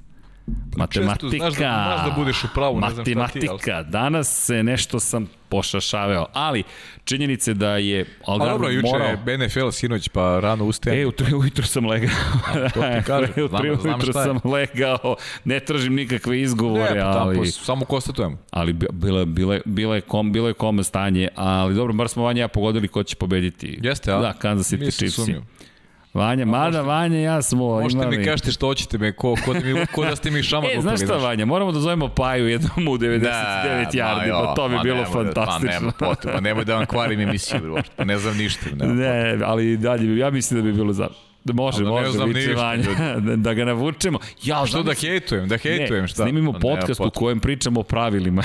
Matematika. 0.77 1.19
Često 1.19 1.37
znaš 1.37 1.53
da, 1.53 1.57
znaš 1.57 2.09
da 2.09 2.13
budeš 2.17 2.43
u 2.43 2.47
pravu, 2.53 2.79
ne 2.79 2.89
znam 2.89 2.93
šta 2.93 3.03
ti. 3.03 3.15
Matematika. 3.15 3.83
Danas 3.83 4.45
se 4.45 4.63
nešto 4.63 4.99
sam 4.99 5.27
pošašaveo, 5.49 6.25
ali 6.33 6.63
činjenice 7.03 7.53
da 7.53 7.77
je 7.77 8.05
Algarve 8.25 8.51
pa 8.51 8.51
dobro, 8.51 8.69
juče 8.69 8.87
morao... 8.91 9.37
NFL 9.37 9.69
sinoć, 9.69 10.09
pa 10.09 10.39
rano 10.39 10.65
ustajem. 10.65 10.99
E, 10.99 11.05
u 11.05 11.11
tri 11.11 11.33
ujutro 11.33 11.65
sam 11.65 11.85
legao. 11.85 12.09
A, 12.47 12.69
to 12.69 12.81
ti 12.81 13.05
kažem, 13.07 13.45
u 13.45 13.57
tri 13.57 13.69
ujutro 13.71 14.13
sam 14.13 14.39
legao, 14.43 15.15
ne 15.45 15.59
tražim 15.59 15.95
nikakve 15.95 16.41
izgovore, 16.41 16.93
ne, 16.93 17.01
pa, 17.01 17.07
ali... 17.07 17.35
Tamo, 17.35 17.45
samo 17.45 17.85
konstatujem. 17.85 18.37
Ali 18.51 18.73
bila, 18.73 19.25
bila, 19.25 19.59
bila, 19.65 19.95
je 19.95 20.01
kom, 20.01 20.31
bila 20.31 20.47
je 20.47 20.53
kome 20.53 20.83
stanje, 20.83 21.29
ali 21.35 21.75
dobro, 21.75 21.93
bar 21.93 22.09
smo 22.09 22.23
vanje 22.23 22.41
ja 22.41 22.47
pogodili 22.47 22.87
ko 22.87 23.03
će 23.03 23.15
pobediti. 23.15 23.79
Jeste, 23.81 24.11
a? 24.11 24.19
Da, 24.19 24.33
Kansas 24.33 24.73
City 24.73 24.97
Chiefs. 24.97 25.29
Vanja, 26.13 26.45
mada 26.45 26.81
Vanja 26.81 27.19
ja 27.19 27.41
smo 27.41 27.67
možete 27.67 28.01
imali... 28.01 28.17
mi 28.17 28.25
kažete 28.25 28.51
što 28.51 28.67
hoćete 28.67 28.97
me, 28.97 29.11
ko, 29.11 29.35
ko, 29.45 29.53
da, 29.53 29.59
mi, 29.59 29.85
ko 29.85 30.05
da 30.05 30.15
ste 30.15 30.31
mi 30.31 30.43
šama 30.49 30.67
E, 30.71 30.81
znaš 30.81 31.01
šta 31.01 31.17
Vanja, 31.17 31.45
moramo 31.45 31.71
da 31.71 31.79
zovemo 31.79 32.07
Paju 32.07 32.47
jednom 32.47 32.87
u 32.87 32.97
99 32.97 33.19
da, 33.19 33.63
yardi, 33.93 34.45
pa 34.45 34.53
to 34.55 34.69
bi 34.69 34.75
bilo 34.83 34.95
nema, 34.95 35.09
fantastično. 35.09 35.69
Pa 35.69 35.73
nema 35.73 35.91
potreba, 35.99 36.39
nemoj 36.39 36.65
da 36.65 36.75
vam 36.75 36.85
kvarim 36.85 37.19
emisiju, 37.19 37.77
pa 37.95 38.03
ne 38.03 38.17
znam 38.17 38.37
ništa. 38.37 38.65
Ne, 38.75 38.87
ne 38.87 39.39
ali 39.45 39.77
dalje, 39.77 40.17
ja 40.17 40.29
mislim 40.29 40.59
da 40.59 40.63
bi 40.65 40.73
bilo 40.73 40.93
za... 40.93 41.07
Da 41.45 41.53
može, 41.53 41.83
može, 41.83 42.11
znam 42.11 42.29
ništa, 42.29 42.51
Vanja. 42.53 42.83
da, 43.19 43.35
da 43.35 43.53
ga 43.53 43.65
navučemo. 43.65 44.19
Ja, 44.43 44.65
Što 44.65 44.83
da 44.83 44.93
hejtujem, 44.93 45.47
da 45.47 45.57
hejtujem, 45.57 46.01
ne, 46.01 46.07
šta? 46.07 46.23
snimimo 46.23 46.53
Pa 46.53 46.59
podcast 46.59 46.99
u 46.99 47.09
kojem 47.09 47.39
pričamo 47.39 47.79
o 47.79 47.83
pravilima. 47.83 48.43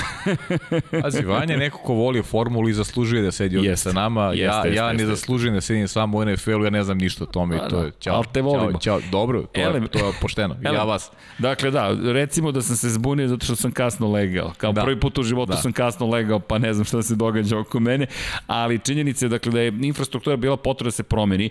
Pazi, 1.03 1.25
Vanja 1.25 1.53
je 1.53 1.59
neko 1.59 1.79
ko 1.79 1.93
voli 1.95 2.23
formulu 2.23 2.69
i 2.69 2.73
zaslužuje 2.73 3.23
da 3.23 3.33
sedi 3.33 3.57
ovdje 3.57 3.77
sa 3.77 3.93
nama. 3.93 4.25
Jeste, 4.25 4.39
ja, 4.39 4.55
jeste, 4.57 4.75
ja 4.75 4.87
ne 4.87 4.93
jeste. 4.93 5.07
zaslužujem 5.07 5.55
da 5.55 5.61
sedim 5.61 5.89
sam 5.89 6.15
u 6.15 6.25
NFL-u, 6.25 6.65
ja 6.65 6.71
ne 6.71 6.85
znam 6.85 6.99
ništa 6.99 7.25
o 7.25 7.27
tome. 7.27 7.57
i 7.57 7.59
Pa 7.59 7.69
to 7.69 7.77
da, 7.77 7.85
je, 7.85 7.93
ćao, 8.01 8.17
ali 8.17 8.25
te 8.33 8.43
volimo. 8.43 8.71
Ćao, 8.73 9.01
ćao. 9.01 9.11
Dobro, 9.11 9.43
to, 9.43 9.61
Elem- 9.61 9.83
je, 9.83 9.89
to 9.89 9.99
je 9.99 10.13
pošteno. 10.21 10.55
I 10.55 10.65
ja 10.65 10.71
Elem- 10.73 10.87
vas. 10.87 11.11
Dakle, 11.39 11.71
da, 11.71 11.97
recimo 12.03 12.53
da 12.53 12.63
sam 12.63 12.77
se 12.77 12.91
zbunio 12.91 13.29
zato 13.29 13.45
što 13.45 13.57
sam 13.57 13.71
kasno 13.73 14.09
legao. 14.09 14.53
Kao 14.57 14.73
Da. 14.73 14.83
prvi 14.83 15.01
put 15.01 15.19
u 15.19 15.23
životu 15.23 15.51
Da. 15.51 15.55
da. 15.55 15.63
sam 15.63 15.73
kasno 15.73 16.07
legao, 16.07 16.39
pa 16.41 16.59
ne 16.59 16.75
znam 16.75 16.85
šta 16.85 17.03
se 17.03 17.15
događa 17.15 17.59
oko 17.59 17.81
mene, 17.81 18.07
ali 18.47 18.79
činjenica 18.79 19.25
je 19.25 19.29
dakle, 19.29 19.53
da 19.53 19.61
je 19.61 19.73
infrastruktura 19.81 20.37
bila 20.37 20.57
potrebna 20.57 20.89
da 20.89 20.93
se 20.93 21.03
promeni. 21.03 21.51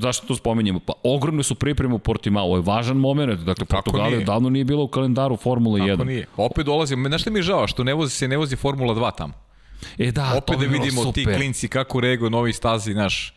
Zašto 0.00 0.26
to 0.26 0.34
spomenjemo? 0.36 0.79
Pa 0.80 0.92
ogromne 1.02 1.42
su 1.42 1.54
pripreme 1.54 1.94
u 1.94 1.98
Portimao, 1.98 2.44
ovo 2.44 2.56
je 2.56 2.62
važan 2.62 2.96
moment, 2.96 3.40
dakle 3.40 3.64
Portugalija 3.64 4.16
nije? 4.16 4.24
davno 4.24 4.50
nije 4.50 4.64
bila 4.64 4.82
u 4.82 4.88
kalendaru 4.88 5.36
Formule 5.36 5.80
1. 5.80 5.94
Ako 5.94 6.04
nije. 6.04 6.26
Opet 6.36 6.66
dolazi, 6.66 6.94
znaš 6.94 7.20
šta 7.20 7.30
mi 7.30 7.38
je 7.38 7.42
žao? 7.42 7.66
Što 7.66 7.84
ne 7.84 7.94
vozi 7.94 8.16
se 8.16 8.28
ne 8.28 8.36
vozi 8.36 8.56
Formula 8.56 8.94
2 8.94 9.16
tamo. 9.16 9.32
E 9.98 10.12
da, 10.12 10.34
opet 10.36 10.58
da 10.58 10.66
vidimo 10.66 11.12
ti 11.12 11.22
super. 11.22 11.36
klinci 11.36 11.68
kako 11.68 12.00
reaguju 12.00 12.30
novi 12.30 12.52
stazi, 12.52 12.94
naš 12.94 13.34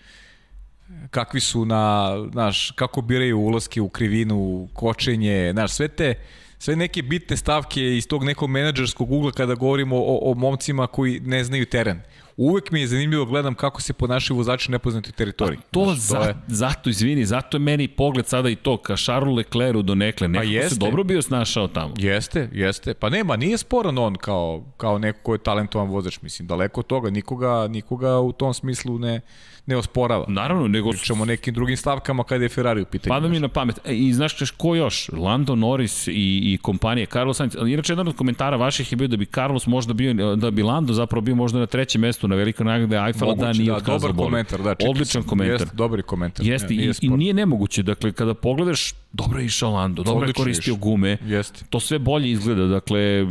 kakvi 1.10 1.40
su 1.40 1.66
na, 1.66 2.16
naš, 2.34 2.72
kako 2.72 3.02
biraju 3.02 3.40
ulaske 3.40 3.82
u 3.82 3.90
krivinu, 3.90 4.68
kočenje, 4.74 5.50
znaš, 5.54 5.72
sve 5.72 5.88
te, 5.88 6.14
sve 6.60 6.76
neke 6.76 7.02
bitne 7.02 7.38
stavke 7.38 7.98
iz 7.98 8.08
tog 8.08 8.24
nekog 8.24 8.50
menadžerskog 8.50 9.12
ugla 9.12 9.32
kada 9.32 9.56
govorimo 9.56 9.98
o, 9.98 10.32
o 10.32 10.34
momcima 10.34 10.88
koji 10.88 11.20
ne 11.20 11.44
znaju 11.44 11.66
teren. 11.66 12.02
Uvek 12.38 12.72
mi 12.72 12.82
je 12.82 12.88
zanimljivo 12.88 13.26
da 13.26 13.30
gledam 13.30 13.56
kako 13.56 13.82
se 13.82 13.94
ponašaju 13.94 14.38
vozači 14.38 14.66
u 14.68 14.74
nepoznatoj 14.74 15.12
teritoriji. 15.12 15.60
To, 15.72 15.86
Znaš, 15.86 15.98
za, 16.00 16.18
je- 16.20 16.36
zato, 16.48 16.90
izvini, 16.90 17.26
zato 17.26 17.58
je 17.58 17.62
meni 17.62 17.88
pogled 17.88 18.28
sada 18.28 18.50
i 18.50 18.56
to, 18.56 18.78
ka 18.78 18.96
Charlesu 18.96 19.32
Leclercu 19.32 19.82
do 19.82 19.96
nekle, 19.96 20.28
neko 20.28 20.46
se 20.46 20.52
jeste. 20.52 20.76
dobro 20.80 21.04
bio 21.04 21.22
snašao 21.22 21.68
tamo. 21.68 21.94
Jeste, 21.98 22.50
jeste. 22.54 22.94
Pa 22.94 23.10
nema, 23.10 23.36
nije 23.36 23.58
sporan 23.58 23.98
on 23.98 24.16
kao, 24.16 24.64
kao 24.78 24.98
neko 24.98 25.20
ko 25.24 25.34
je 25.34 25.40
talentovan 25.40 25.88
vozač, 25.88 26.22
mislim, 26.22 26.48
daleko 26.48 26.80
od 26.80 26.88
toga, 26.88 27.10
nikoga, 27.10 27.68
nikoga 27.68 28.20
u 28.20 28.32
tom 28.32 28.54
smislu 28.54 29.00
ne, 29.00 29.22
ne 29.66 29.78
osporava. 29.78 30.26
Naravno, 30.28 30.68
nego 30.68 30.92
Pričamo 30.92 31.26
nekim 31.26 31.54
drugim 31.54 31.78
stavkama 31.78 32.24
kada 32.24 32.44
je 32.44 32.50
Ferrari 32.50 32.82
u 32.82 32.86
pitanju. 32.86 33.10
Pada 33.14 33.28
mi 33.28 33.40
na 33.40 33.48
pamet. 33.48 33.80
E, 33.86 33.96
I 33.96 34.14
znaš 34.14 34.38
češ 34.38 34.52
ko 34.52 34.76
još? 34.76 35.10
Lando 35.14 35.56
Norris 35.56 36.08
i, 36.08 36.12
i 36.44 36.60
kompanije 36.62 37.06
Carlos 37.06 37.38
Sainz. 37.38 37.56
Inače, 37.68 37.94
jedan 37.94 38.08
od 38.08 38.16
komentara 38.16 38.58
vaših 38.58 38.92
je 38.92 38.96
bio 38.96 39.08
da 39.08 39.18
bi 39.18 39.26
Carlos 39.26 39.68
možda 39.68 39.94
bio, 39.94 40.36
da 40.36 40.52
bi 40.52 40.64
Lando 40.64 40.94
zapravo 40.94 41.22
bio 41.22 41.36
možda 41.36 41.60
na 41.60 41.66
trećem 41.66 42.02
mestu 42.02 42.28
na 42.28 42.36
velikoj 42.36 42.66
nagrade 42.66 42.98
Eiffela 42.98 43.36
da 43.36 43.54
nije 43.54 43.72
da, 43.72 43.76
otkazao 43.78 44.00
dobar 44.00 44.14
bolid. 44.14 44.30
komentar, 44.32 44.62
da, 44.62 44.76
čitao 44.76 44.92
Odličan 44.92 45.22
sam. 45.22 45.30
komentar. 45.30 45.62
Jeste, 45.62 45.76
dobar 45.76 46.02
komentar. 46.02 46.46
Jeste, 46.46 46.74
i, 46.74 46.78
nije 46.78 46.90
i 46.90 46.94
sporno. 46.94 47.18
nije 47.18 47.34
nemoguće. 47.34 47.84
Dakle, 47.84 48.12
kada 48.12 48.34
pogledaš, 48.34 48.94
dobro 49.14 49.40
je 49.40 49.46
išao 49.46 49.72
Lando, 49.72 50.04
dobro 50.04 50.28
je 50.28 50.34
koristio 50.34 50.76
gume. 50.76 51.18
Jeste. 51.26 51.66
To 51.70 51.80
sve 51.80 52.00
bolje 52.00 52.32
izgleda. 52.32 52.66
Dakle, 52.66 53.26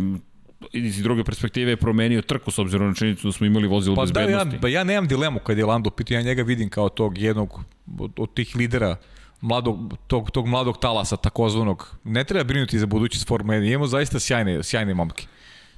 iz 0.73 1.03
druge 1.03 1.25
perspektive 1.25 1.71
je 1.71 1.77
promenio 1.77 2.23
trku 2.23 2.51
s 2.51 2.59
obzirom 2.59 2.89
na 2.89 2.95
činjenicu 2.95 3.29
da 3.29 3.33
smo 3.33 3.47
imali 3.47 3.69
vozilo 3.69 3.97
Pa 3.97 4.05
da, 4.07 4.21
ja, 4.21 4.27
bezbednosti. 4.27 4.61
pa 4.61 4.69
ja 4.69 4.85
nemam 4.85 5.09
dilemu 5.09 5.39
kad 5.39 5.59
je 5.59 5.65
Lando 5.67 5.91
pitao, 5.91 6.15
ja 6.15 6.23
njega 6.23 6.43
vidim 6.43 6.71
kao 6.71 6.89
tog 6.89 7.19
jednog 7.19 7.61
od, 7.99 8.13
od 8.17 8.35
tih 8.35 8.57
lidera 8.57 8.97
mladog, 9.41 9.95
tog, 10.07 10.31
tog 10.31 10.47
mladog 10.47 10.79
talasa 10.81 11.17
takozvanog. 11.17 11.97
Ne 12.05 12.25
treba 12.25 12.45
brinuti 12.45 12.79
za 12.79 12.87
budućnost 12.87 13.29
Formule 13.29 13.59
1. 13.59 13.69
Imamo 13.69 13.87
zaista 13.87 14.21
sjajne, 14.21 14.63
sjajne 14.63 14.95
momke. 14.95 15.27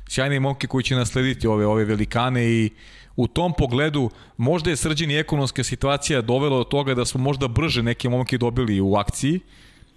Sjajne 0.09 0.41
momke 0.41 0.67
koji 0.67 0.85
će 0.85 0.95
naslediti 0.95 1.47
ove, 1.47 1.67
ove 1.67 1.85
velikane 1.85 2.45
i 2.51 2.71
u 3.17 3.27
tom 3.27 3.53
pogledu 3.59 4.11
možda 4.37 4.71
je 4.71 4.77
srđan 4.77 5.11
i 5.11 5.17
ekonomska 5.17 5.65
situacija 5.65 6.21
dovela 6.21 6.59
do 6.59 6.65
toga 6.65 6.95
da 6.95 7.05
smo 7.05 7.21
možda 7.21 7.49
brže 7.49 7.83
neke 7.83 8.09
momke 8.09 8.39
dobili 8.39 8.81
u 8.81 8.95
akciji. 8.97 9.41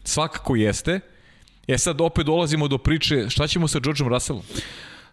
Svakako 0.04 0.56
jeste. 0.56 1.00
E 1.68 1.78
sad 1.78 2.02
opet 2.02 2.26
dolazimo 2.26 2.68
do 2.68 2.78
priče 2.78 3.30
šta 3.30 3.48
ćemo 3.48 3.68
sa 3.68 3.80
Georgeom 3.80 4.10
Russellom? 4.10 4.44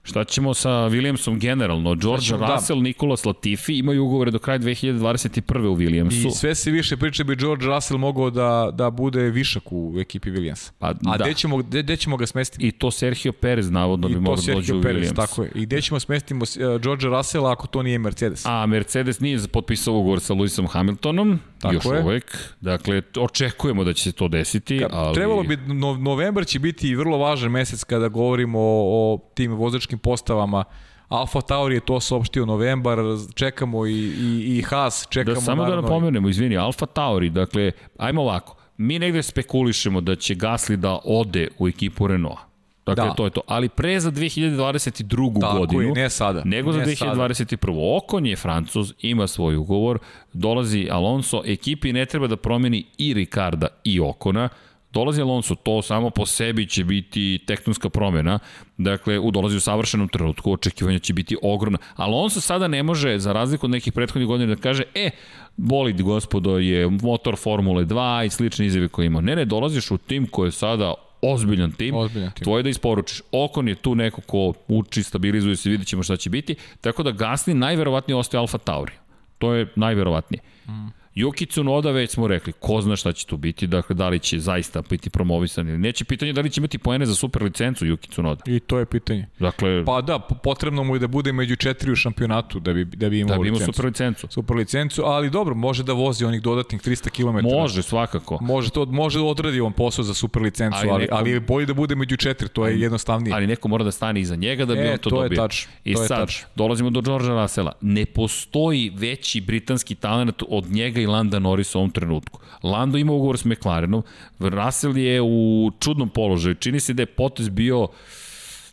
Šta 0.07 0.25
ćemo 0.25 0.55
sa 0.55 0.71
Williamsom 0.71 1.39
generalno? 1.39 1.95
George 1.95 2.25
ćemo, 2.25 2.39
da. 2.39 2.47
Russell, 2.47 2.83
Nikolas 2.83 3.25
Latifi 3.25 3.75
imaju 3.75 4.05
ugovore 4.05 4.31
do 4.31 4.39
kraja 4.39 4.59
2021. 4.59 5.67
u 5.67 5.77
Williamsu. 5.77 6.27
I 6.27 6.31
sve 6.31 6.55
se 6.55 6.71
više 6.71 6.97
priče 6.97 7.25
bi 7.25 7.37
George 7.37 7.67
Russell 7.67 7.99
mogao 7.99 8.31
da, 8.31 8.71
da 8.73 8.91
bude 8.91 9.21
višak 9.23 9.63
u 9.67 9.95
ekipi 9.99 10.31
Williamsa. 10.31 10.71
Pa, 10.79 10.87
A 10.87 10.93
da. 11.17 11.25
gde, 11.25 11.35
ćemo, 11.35 11.57
gde, 11.57 11.83
gde 11.83 11.97
ćemo 11.97 12.17
ga 12.17 12.27
smestiti? 12.27 12.67
I 12.67 12.73
to 12.73 12.91
Sergio 12.91 13.33
Perez 13.33 13.71
navodno 13.71 14.09
bi 14.09 14.13
I 14.13 14.17
to 14.17 14.21
mogao 14.21 14.37
da 14.37 14.53
dođe 14.55 14.75
u 14.75 14.83
Perez, 14.83 15.03
Williams. 15.03 15.17
tako 15.17 15.43
je. 15.43 15.51
I 15.55 15.61
gde 15.63 15.81
ćemo 15.83 16.01
smestiti 16.01 16.35
uh, 16.35 16.41
George 16.83 17.07
Russella 17.07 17.53
ako 17.53 17.67
to 17.67 17.83
nije 17.83 17.99
Mercedes? 17.99 18.47
A 18.47 18.67
Mercedes 18.67 19.21
nije 19.21 19.39
potpisao 19.53 19.95
ugovor 19.95 20.21
sa 20.21 20.35
Lewisom 20.35 20.69
Hamiltonom, 20.69 21.39
Tako 21.61 21.75
još 21.75 21.85
je. 21.85 22.03
uvek. 22.03 22.39
Dakle, 22.61 23.03
očekujemo 23.21 23.85
da 23.85 23.93
će 23.93 24.03
se 24.03 24.13
to 24.13 24.29
desiti, 24.29 24.79
Ka- 24.79 24.89
ali... 24.91 25.15
Trebalo 25.15 25.43
bi, 25.43 25.57
no, 25.57 25.97
novembar 25.97 26.47
će 26.47 26.59
biti 26.59 26.95
vrlo 26.95 27.19
važan 27.19 27.51
mesec 27.51 27.85
kada 27.85 28.09
govorimo 28.09 28.59
o, 28.61 29.15
o 29.15 29.19
tim 29.35 29.53
vozačkim 29.53 29.94
postavama. 29.97 30.65
Alfa 31.09 31.41
Tauri 31.41 31.75
je 31.75 31.81
to 31.81 32.01
saopštio 32.01 32.47
novembar, 32.47 32.99
čekamo 33.35 33.87
i, 33.87 33.93
i, 33.93 34.59
i 34.59 34.63
Haas, 34.63 35.07
čekamo 35.11 35.35
Da 35.35 35.41
samo 35.41 35.57
da 35.57 35.63
naravno 35.63 35.81
i- 35.81 35.85
napomenemo, 35.85 36.29
izvini, 36.29 36.57
Alfa 36.57 36.87
Tauri, 36.87 37.31
dakle, 37.31 37.73
ajmo 37.99 38.23
ovako, 38.23 38.57
mi 38.77 38.99
negde 38.99 39.23
spekulišemo 39.23 40.01
da 40.01 40.17
će 40.17 40.35
Gasly 40.35 40.77
da 40.77 40.99
ode 41.05 41.49
u 41.59 41.69
ekipu 41.69 42.07
Renaulta. 42.07 42.43
Dakle, 42.87 43.05
Da. 43.05 43.11
to 43.11 43.25
je 43.25 43.31
to. 43.31 43.41
Ali 43.47 43.69
pre 43.69 44.01
za 44.01 44.11
2022. 44.11 45.41
Tako 45.41 45.59
godinu, 45.59 45.83
je, 45.83 45.93
ne 45.93 46.11
sada. 46.11 46.43
nego 46.45 46.73
za 46.73 46.79
Ne 46.79 46.85
2021. 46.87 47.57
Okon 47.97 48.27
je 48.27 48.37
Francuz, 48.37 48.93
ima 49.01 49.27
svoj 49.27 49.57
ugovor, 49.57 49.99
dolazi 50.33 50.89
Alonso, 50.91 51.43
ekipi 51.47 51.93
ne 51.93 52.07
treba 52.07 52.27
da 52.27 52.37
promeni 52.37 52.87
i 52.99 53.15
Ricarda 53.15 53.67
i 53.85 54.01
Okona, 54.01 54.49
dolazi 54.95 55.23
Alonso, 55.23 55.55
to 55.55 55.83
samo 55.83 56.11
po 56.11 56.27
sebi 56.27 56.67
će 56.67 56.85
biti 56.85 57.41
tektonska 57.47 57.89
promena, 57.89 58.39
dakle, 58.79 59.19
u 59.19 59.31
dolazi 59.31 59.57
u 59.57 59.61
savršenom 59.61 60.09
trenutku, 60.09 60.53
očekivanja 60.53 60.99
će 60.99 61.13
biti 61.13 61.37
ogromna. 61.43 61.79
Alonso 61.97 62.41
sada 62.41 62.69
ne 62.69 62.83
može, 62.83 63.19
za 63.19 63.33
razliku 63.33 63.67
od 63.67 63.71
nekih 63.71 63.93
prethodnih 63.93 64.29
godina, 64.29 64.55
da 64.55 64.61
kaže, 64.61 64.83
e, 64.95 65.11
bolid, 65.57 66.03
gospodo, 66.03 66.59
je 66.59 66.89
motor 66.91 67.37
Formule 67.37 67.85
2 67.85 68.27
i 68.27 68.31
slične 68.31 68.67
izjave 68.67 68.89
koje 68.89 69.07
ima. 69.07 69.21
Ne, 69.21 69.37
ne, 69.37 69.45
dolaziš 69.45 69.91
u 69.91 69.99
tim 69.99 70.27
koji 70.27 70.49
je 70.49 70.53
sada 70.53 70.95
ozbiljan 71.23 71.73
tim, 71.73 71.95
Ozbiljan 71.95 72.31
tim. 72.31 72.45
tvoje 72.45 72.63
da 72.63 72.69
isporučiš. 72.69 73.23
Okon 73.33 73.69
je 73.69 73.75
tu 73.75 73.95
neko 73.95 74.21
ko 74.21 74.53
uči, 74.69 75.03
stabilizuje 75.03 75.57
se, 75.57 75.71
vidit 75.71 75.87
ćemo 75.87 76.03
šta 76.03 76.17
će 76.17 76.31
biti, 76.31 76.55
tako 76.81 77.03
da 77.03 77.13
Gasly 77.13 77.53
najverovatnije 77.53 78.17
ostaje 78.17 78.39
Alfa 78.39 78.59
Tauri. 78.59 78.93
To 79.39 79.55
je 79.55 79.67
najverovatnije. 79.77 80.41
Mm. 80.69 81.04
Yuki 81.17 81.47
Tsunoda 81.47 81.91
već 81.91 82.11
smo 82.11 82.27
rekli, 82.27 82.53
ko 82.53 82.81
zna 82.81 82.97
šta 82.97 83.13
će 83.13 83.27
tu 83.27 83.37
biti, 83.37 83.67
dakle 83.67 83.95
da 83.95 84.09
li 84.09 84.19
će 84.19 84.39
zaista 84.39 84.83
biti 84.83 85.11
promovisan 85.11 85.69
ili 85.69 85.79
neće. 85.79 86.05
Pitanje 86.05 86.29
je 86.29 86.33
da 86.33 86.41
li 86.41 86.51
će 86.51 86.61
imati 86.61 86.79
poene 86.79 87.07
za 87.07 87.15
super 87.15 87.43
licencu 87.43 87.85
Yuki 87.87 88.09
Tsunoda. 88.09 88.43
I 88.47 88.61
to 88.61 88.79
je 88.79 88.87
pitanje. 88.87 89.27
Dakle, 89.39 89.85
Pa 89.85 90.01
da, 90.01 90.19
po- 90.19 90.35
potrebno 90.35 90.85
mu 90.85 90.95
je 90.95 91.01
da 91.01 91.07
bude 91.07 91.33
među 91.33 91.57
četiri 91.57 91.93
u 91.93 91.97
šampionatu 91.97 92.61
da 92.61 92.73
bi, 92.73 92.85
da 92.87 93.09
bi 93.09 93.21
imao 93.21 93.37
da 93.37 93.43
bi 93.43 93.49
imao 93.49 93.55
licencu. 93.55 93.73
super 93.73 93.85
licencu. 93.87 94.27
super 94.31 94.57
licencu, 94.57 95.03
ali 95.05 95.31
dobro, 95.31 95.55
može 95.55 95.83
da 95.83 95.93
vozi 95.93 96.25
onih 96.25 96.43
dodatnih 96.43 96.81
300 96.81 97.11
km. 97.11 97.49
Može, 97.49 97.83
svakako. 97.83 98.39
Može 98.43 98.71
to 98.71 98.85
može 98.87 99.19
da 99.19 99.25
odradi 99.25 99.61
on 99.61 99.73
posao 99.73 100.05
za 100.05 100.15
super 100.15 100.43
licencu, 100.43 100.79
Ali 100.81 100.91
ali, 100.91 101.03
neko- 101.03 101.15
ali 101.15 101.31
je 101.31 101.41
bolje 101.41 101.67
da 101.67 101.75
bude 101.75 101.95
među 101.95 102.17
četiri, 102.17 102.49
to 102.49 102.67
je 102.67 102.81
jednostavnije. 102.81 103.35
ali 103.35 103.47
neko 103.47 103.69
mora 103.69 103.85
da 103.85 103.91
stane 103.91 104.21
iza 104.21 104.37
njega 104.37 104.65
da 104.65 104.75
bi 104.75 104.81
E, 104.81 104.93
on 104.93 104.99
to, 104.99 105.11
to 105.11 105.17
je 105.17 105.23
dobio. 105.23 105.37
tačno, 105.39 105.73
I 105.85 105.95
to 105.95 106.03
je 106.03 106.09
sad, 106.09 106.19
tačno. 106.19 106.47
dolazimo 106.57 106.91
do 106.91 107.01
Georgea 107.01 107.43
Russella. 107.43 107.73
Ne 107.81 108.07
postoji 108.07 108.93
veći 108.95 109.41
britanski 109.41 109.95
talent 109.95 110.43
od 110.49 110.65
njega 110.67 111.04
i 111.05 111.07
Landa 111.07 111.39
Norrisa 111.39 111.79
u 111.79 111.81
ovom 111.81 111.91
trenutku. 111.91 112.41
Lando 112.63 112.99
ima 112.99 113.13
ugovor 113.13 113.39
s 113.39 113.45
McLarenom, 113.45 114.03
Russell 114.39 114.99
je 114.99 115.23
u 115.23 115.71
čudnom 115.81 116.09
položaju. 116.09 116.55
Čini 116.55 116.81
se 116.81 116.95
da 116.95 117.03
je 117.03 117.07
potez 117.07 117.49
bio 117.49 117.89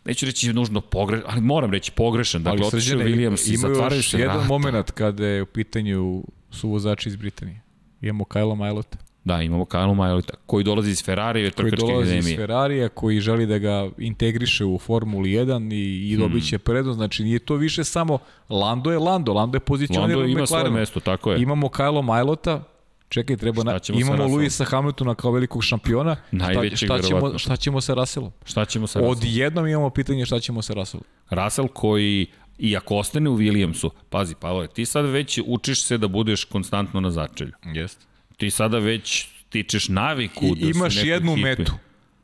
neću 0.04 0.26
reći 0.26 0.52
nužno 0.52 0.80
pogrešan, 0.80 1.26
ali 1.28 1.40
moram 1.40 1.72
reći 1.72 1.92
pogrešan. 1.92 2.42
Dakle, 2.42 2.66
otišao 2.66 2.98
Williams 2.98 3.50
i 3.50 3.54
ima 3.54 3.68
zatvaraju 3.68 3.98
još 3.98 4.10
se 4.10 4.18
jedan 4.18 4.36
vrata. 4.36 4.48
moment 4.48 4.90
kada 4.90 5.26
je 5.26 5.42
u 5.42 5.46
pitanju 5.46 6.24
su 6.50 6.68
vozači 6.68 7.08
iz 7.08 7.16
Britanije. 7.16 7.60
Imamo 8.00 8.24
Kajla 8.24 8.54
Majlota, 8.54 8.98
Da, 9.24 9.42
imamo 9.42 9.64
Kyle 9.64 9.94
Majolita, 9.94 10.34
koji 10.46 10.64
dolazi 10.64 10.90
iz 10.90 11.04
Ferrari 11.04 11.40
i 11.40 11.50
koji 11.50 11.70
trkačke 11.70 11.92
dolazi 11.92 12.10
iz 12.10 12.16
akademije. 12.16 12.36
Ferrarija, 12.36 12.88
koji 12.88 13.20
želi 13.20 13.46
da 13.46 13.58
ga 13.58 13.88
integriše 13.98 14.64
u 14.64 14.78
Formuli 14.78 15.30
1 15.30 15.72
i, 15.74 16.12
i 16.12 16.16
dobit 16.16 16.42
Hmm. 16.42 16.48
će 16.48 16.58
prednost. 16.58 16.96
Znači, 16.96 17.24
nije 17.24 17.38
to 17.38 17.54
više 17.54 17.84
samo 17.84 18.18
Lando 18.48 18.90
je 18.92 18.98
Lando, 18.98 19.32
Lando 19.32 19.56
je 19.56 19.60
pozicioniran 19.60 20.18
Lando 20.18 20.32
ima 20.32 20.46
svoje 20.46 20.70
mesto, 20.70 21.00
tako 21.00 21.32
je. 21.32 21.42
Imamo 21.42 21.68
Kajlo 21.68 22.02
Majlota, 22.02 22.64
Čekaj, 23.08 23.36
treba 23.36 23.64
na, 23.64 23.78
imamo? 23.94 24.26
Luisa 24.26 24.64
Hamiltona 24.64 25.14
kao 25.14 25.30
velikog 25.30 25.64
šampiona. 25.64 26.16
Najvećeg, 26.30 26.76
šta, 26.76 26.98
šta, 26.98 27.08
ćemo, 27.08 27.38
šta 27.38 27.56
ćemo 27.56 27.80
sa 27.80 27.94
Russellom? 27.94 28.30
Šta 28.44 28.64
ćemo 28.64 28.86
sa 28.86 28.98
Russellom? 28.98 29.18
Odjednom 29.18 29.66
imamo 29.66 29.90
pitanje 29.90 30.26
šta 30.26 30.40
ćemo 30.40 30.62
sa 30.62 30.72
Russellom. 30.74 31.04
Russell 31.30 31.68
koji, 31.68 32.26
i 32.58 32.76
ako 32.76 32.96
ostane 32.96 33.30
u 33.30 33.36
Williamsu, 33.38 33.90
pazi, 34.10 34.34
Pavle, 34.40 34.66
ti 34.68 34.86
sad 34.86 35.04
već 35.06 35.40
učiš 35.46 35.84
se 35.84 35.98
da 35.98 36.08
budeš 36.08 36.44
konstantno 36.44 37.00
na 37.00 37.10
začelju. 37.10 37.52
Jeste. 37.74 38.06
Ti 38.42 38.50
sada 38.50 38.78
već 38.78 39.26
stičeš 39.40 39.88
naviku 39.88 40.44
I, 40.46 40.54
da 40.54 40.68
imaš 40.68 40.96
jednu 40.96 41.32
ekipi. 41.32 41.44
metu. 41.44 41.72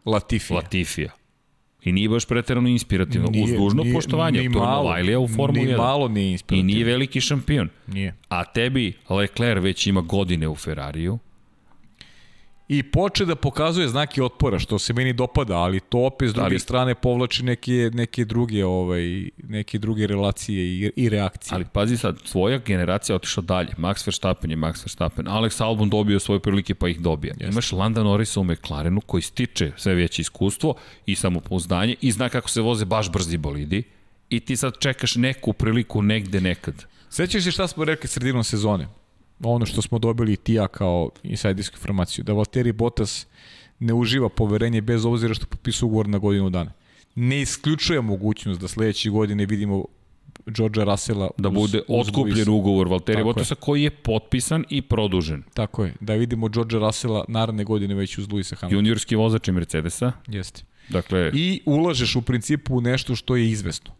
Latifija. 0.04 0.56
Latifija. 0.56 1.10
I 1.84 1.92
nije 1.92 2.08
baš 2.08 2.24
preterano 2.26 2.68
inspirativno. 2.68 3.28
Uz 3.44 3.50
dužno 3.52 3.82
nije- 3.82 3.94
poštovanje. 3.94 4.38
ni 4.40 4.52
to 4.52 4.58
je 4.58 4.62
malo, 4.62 4.82
Novajlija 4.82 5.18
u 5.18 5.28
Formuli 5.28 5.60
Ni 5.60 5.72
1. 5.72 5.76
malo 5.76 6.08
nije 6.08 6.28
I 6.28 6.32
inspirativno. 6.32 6.66
nije 6.66 6.84
veliki 6.84 7.20
šampion. 7.20 7.68
Nije. 7.86 8.14
A 8.28 8.44
tebi 8.44 8.92
Leclerc 9.10 9.62
već 9.64 9.86
ima 9.86 10.00
godine 10.00 10.48
u 10.48 10.54
Ferrariju. 10.56 11.18
I 12.68 12.82
poče 12.82 13.24
da 13.24 13.36
pokazuje 13.36 13.88
znake 13.88 14.22
otpora, 14.22 14.58
što 14.58 14.78
se 14.78 14.92
meni 14.92 15.12
dopada, 15.12 15.56
ali 15.56 15.80
to 15.80 15.98
opet 15.98 16.30
s 16.30 16.32
druge 16.34 16.46
Ali- 16.46 16.58
strane 16.58 16.94
povlači 16.94 17.42
neke, 17.44 17.90
neke 17.94 18.24
druge 18.24 18.64
ovaj, 18.64 19.30
neke 19.38 19.78
druge 19.78 20.06
relacije 20.06 20.64
i, 20.64 20.92
i 20.96 21.08
reakcije. 21.08 21.54
Ali 21.54 21.64
pazi 21.72 21.96
sad, 21.96 22.18
svoja 22.24 22.58
generacija 22.58 23.16
otišla 23.16 23.42
dalje. 23.42 23.72
Max 23.78 24.06
Verstappen 24.06 24.50
je 24.50 24.56
Max 24.56 24.84
Verstappen. 24.84 25.26
Alex 25.26 25.62
Albon 25.62 25.90
dobio 25.90 26.20
svoje 26.20 26.40
prilike 26.40 26.74
pa 26.74 26.88
ih 26.88 27.00
dobija. 27.00 27.32
Jeste. 27.32 27.52
Imaš 27.52 27.72
Landa 27.72 28.02
Norrisa 28.02 28.40
u 28.40 28.44
McLarenu 28.44 29.00
koji 29.00 29.22
stiče 29.22 29.72
sve 29.76 29.94
veće 29.94 30.22
iskustvo 30.22 30.74
i 31.06 31.14
samopouzdanje 31.14 31.94
i 32.00 32.12
zna 32.12 32.28
kako 32.28 32.50
se 32.50 32.60
voze 32.60 32.84
baš 32.84 33.12
brzi 33.12 33.36
bolidi 33.36 33.82
i 34.30 34.40
ti 34.40 34.56
sad 34.56 34.78
čekaš 34.78 35.16
neku 35.16 35.52
priliku 35.52 36.02
negde 36.02 36.40
nekad. 36.40 36.84
Sećaš 37.10 37.44
se 37.44 37.50
šta 37.50 37.68
smo 37.68 37.84
rekli 37.84 38.08
sredinom 38.08 38.44
sezone? 38.44 38.88
Ono 39.42 39.66
što 39.66 39.82
smo 39.82 39.98
dobili 39.98 40.32
i 40.32 40.36
ti 40.36 40.54
ja 40.54 40.68
kao 40.68 41.10
insajdersku 41.22 41.74
informaciju, 41.74 42.24
da 42.24 42.32
Valtteri 42.32 42.72
Bottas 42.72 43.26
ne 43.78 43.94
uživa 43.94 44.28
poverenje 44.28 44.80
bez 44.80 45.04
obzira 45.04 45.34
što 45.34 45.46
potpisuje 45.46 45.86
ugovor 45.86 46.08
na 46.08 46.18
godinu 46.18 46.50
dana. 46.50 46.72
Ne 47.14 47.40
isključuje 47.40 48.00
mogućnost 48.00 48.60
da 48.60 48.68
sledeće 48.68 49.10
godine 49.10 49.46
vidimo 49.46 49.84
Georgea 50.46 50.84
Russella 50.84 51.30
Da 51.38 51.48
uz- 51.48 51.54
bude 51.54 51.82
otkupljen 51.88 52.48
ugovor 52.48 52.88
Valtteri. 52.88 53.24
Bottasa 53.24 53.54
koji 53.54 53.82
je 53.82 53.90
potpisan 53.90 54.64
i 54.68 54.82
produžen. 54.82 55.42
Tako 55.54 55.84
je, 55.84 55.94
da 56.00 56.14
vidimo 56.14 56.48
Georgea 56.48 56.80
Russella 56.80 57.24
naredne 57.28 57.64
godine 57.64 57.94
već 57.94 58.18
uz 58.18 58.32
Luisa 58.32 58.56
Hamiltona. 58.56 58.78
Juniorski 58.78 59.16
vozač 59.16 59.48
je 59.48 59.52
Mercedesa. 59.54 60.12
Jeste. 60.26 60.62
Dakle, 60.88 61.30
I 61.34 61.60
ulažeš 61.64 62.16
u 62.16 62.22
principu 62.22 62.76
u 62.76 62.80
nešto 62.80 63.16
što 63.16 63.36
je 63.36 63.50
izvesno. 63.50 63.92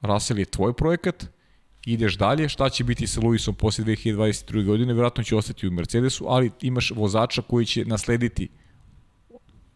Russell 0.00 0.38
je 0.38 0.44
tvoj 0.44 0.72
projekat, 0.72 1.26
ideš 1.92 2.16
dalje, 2.16 2.48
šta 2.48 2.68
će 2.68 2.84
biti 2.84 3.06
sa 3.06 3.20
Luisom 3.20 3.54
posle 3.54 3.84
2022. 3.84 4.64
godine, 4.64 4.92
vjerojatno 4.92 5.22
će 5.22 5.36
ostati 5.36 5.68
u 5.68 5.70
Mercedesu, 5.70 6.24
ali 6.28 6.50
imaš 6.62 6.90
vozača 6.90 7.42
koji 7.42 7.66
će 7.66 7.84
naslediti 7.84 8.48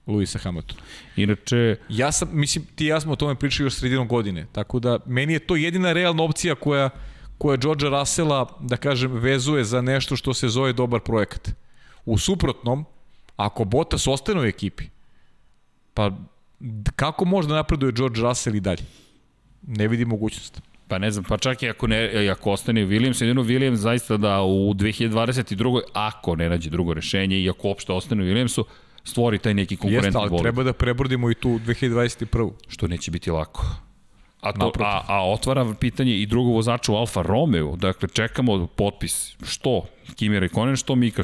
Luisa 0.07 0.39
Hamiltona. 0.39 0.81
inače, 1.17 1.77
Ja 1.89 2.13
sam, 2.13 2.29
mislim, 2.33 2.65
ti 2.75 2.85
i 2.85 2.89
ja 2.89 3.01
smo 3.01 3.13
o 3.13 3.17
tome 3.17 3.35
pričali 3.35 3.67
još 3.67 3.75
sredinom 3.75 4.09
godine, 4.09 4.47
tako 4.53 4.81
da 4.81 4.99
meni 5.07 5.33
je 5.33 5.39
to 5.39 5.57
jedina 5.57 5.93
realna 5.93 6.23
opcija 6.23 6.55
koja, 6.55 6.91
koja 7.39 7.57
Georgea 7.57 7.91
Russella, 7.91 8.59
da 8.61 8.77
kažem, 8.77 9.13
vezuje 9.13 9.65
za 9.65 9.83
nešto 9.83 10.17
što 10.17 10.35
se 10.35 10.49
zove 10.49 10.73
dobar 10.73 11.01
projekat. 11.01 11.51
U 12.05 12.19
suprotnom, 12.19 12.85
ako 13.37 13.65
Bottas 13.65 14.07
ostane 14.07 14.41
u 14.41 14.45
ekipi, 14.45 14.85
pa 15.95 16.11
kako 16.97 17.25
može 17.25 17.49
da 17.49 17.55
napreduje 17.55 17.93
George 17.93 18.21
Russell 18.21 18.57
i 18.57 18.61
dalje? 18.61 18.83
Ne 19.63 19.89
vidi 19.89 20.05
mogućnost. 20.05 20.72
Pa 20.93 20.99
ne 20.99 21.11
znam, 21.11 21.25
pa 21.25 21.39
čak 21.39 21.63
i 21.63 21.69
ako, 21.69 21.87
ne, 21.87 22.29
ako 22.29 22.51
ostane 22.51 22.81
Williams, 22.81 23.23
jedino 23.23 23.43
Williams 23.43 23.75
zaista 23.75 24.17
da 24.17 24.43
u 24.43 24.75
2022. 24.75 25.81
ako 25.93 26.37
ne 26.37 26.49
nađe 26.49 26.71
drugo 26.71 26.95
rešenje 26.95 27.39
i 27.41 27.51
ako 27.51 27.69
uopšte 27.69 27.93
ostane 27.93 28.23
u 28.23 28.27
Williamsu, 28.27 28.65
stvori 29.05 29.39
taj 29.39 29.55
neki 29.55 29.75
Jeste, 29.75 29.83
konkurentni 29.83 30.21
ali 30.21 30.31
bolid, 30.31 30.43
treba 30.43 30.63
da 30.63 30.73
prebrodimo 30.73 31.31
i 31.31 31.35
tu 31.35 31.49
2021. 31.49 32.51
što 32.69 32.89
neće 32.89 33.11
biti 33.11 33.31
lako. 33.31 33.67
A, 34.41 34.53
to, 34.53 34.59
Naprotiv. 34.59 34.87
a, 34.87 35.03
a 35.09 35.31
otvara 35.31 35.75
pitanje 35.81 36.17
i 36.17 36.27
drugog 36.27 36.55
vozača 36.55 36.93
u 36.93 36.97
Alfa 36.97 37.23
Romeo, 37.23 37.77
dakle 37.77 38.09
čekamo 38.09 38.67
potpis, 38.67 39.37
što 39.47 39.85
Kimi 40.17 40.41
Rekonen, 40.41 40.77
što 40.77 40.95
Mika 40.95 41.23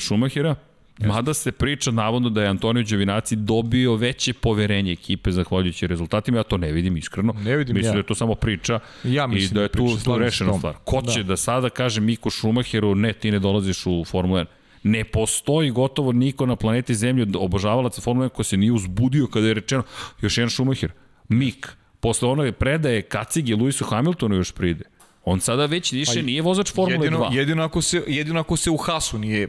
Mada 1.07 1.35
se 1.35 1.53
priča 1.53 1.91
navodno 1.91 2.31
da 2.31 2.43
je 2.43 2.49
Antonio 2.49 2.83
Đevinaci 2.83 3.37
dobio 3.37 3.95
veće 3.95 4.33
poverenje 4.33 4.93
ekipe 4.93 5.33
zahvaljujući 5.33 5.87
rezultatima, 5.87 6.39
ja 6.39 6.43
to 6.43 6.57
ne 6.57 6.73
vidim 6.73 6.97
iskreno. 6.97 7.33
Ne 7.33 7.57
vidim 7.57 7.75
mislim 7.77 7.91
ja. 7.91 7.93
da 7.93 7.99
je 7.99 8.07
to 8.07 8.15
samo 8.15 8.35
priča 8.35 8.81
Ja 9.05 9.25
i 9.25 9.29
mislim 9.29 9.55
da 9.55 9.61
da 9.61 9.63
je 9.63 9.69
tu, 9.69 10.05
tu 10.05 10.19
rešena 10.19 10.59
stvar. 10.59 10.75
Ko 10.85 11.01
Da. 11.01 11.13
će 11.13 11.23
da 11.23 11.37
sada 11.37 11.71
kaže 11.71 12.01
Miku 12.01 12.31
Schumacheru, 12.31 12.95
ne, 12.95 13.13
ti 13.13 13.31
ne 13.31 13.39
dolaziš 13.39 13.87
u 13.87 14.05
Formulu 14.05 14.39
1. 14.39 14.45
Ne 14.83 15.05
postoji 15.05 15.71
gotovo 15.71 16.13
niko 16.13 16.47
na 16.47 16.57
planeti 16.57 16.95
Zemlji 16.95 17.23
od 17.23 17.37
obožavalaca 17.37 18.01
Formule 18.01 18.29
1 18.29 18.33
ko 18.33 18.43
se 18.43 18.57
nije 18.57 18.73
uzbudio 18.73 19.27
kada 19.27 19.47
je 19.47 19.55
rečeno 19.55 19.83
još 20.21 20.39
jedan 20.39 20.51
Schumacher. 20.51 20.93
Mik, 21.29 21.69
posle 22.01 22.29
one 22.29 22.53
predaje 22.53 23.03
kacige 23.03 23.55
Lewisu 23.55 23.85
Hamiltonu 23.85 24.37
još 24.37 24.53
pride. 24.53 24.85
On 25.25 25.41
sada 25.41 25.67
već 25.67 25.93
više 25.93 26.23
nije 26.23 26.43
vozač 26.43 26.73
Formule 26.73 27.07
jedino, 27.07 27.19
2. 27.19 27.35
Jedino 27.35 27.63
ako, 27.63 27.83
se, 27.83 28.05
jedino 28.07 28.41
ako 28.41 28.57
se 28.57 28.71
u 28.71 28.77
Hasu 28.77 29.19
nije 29.19 29.49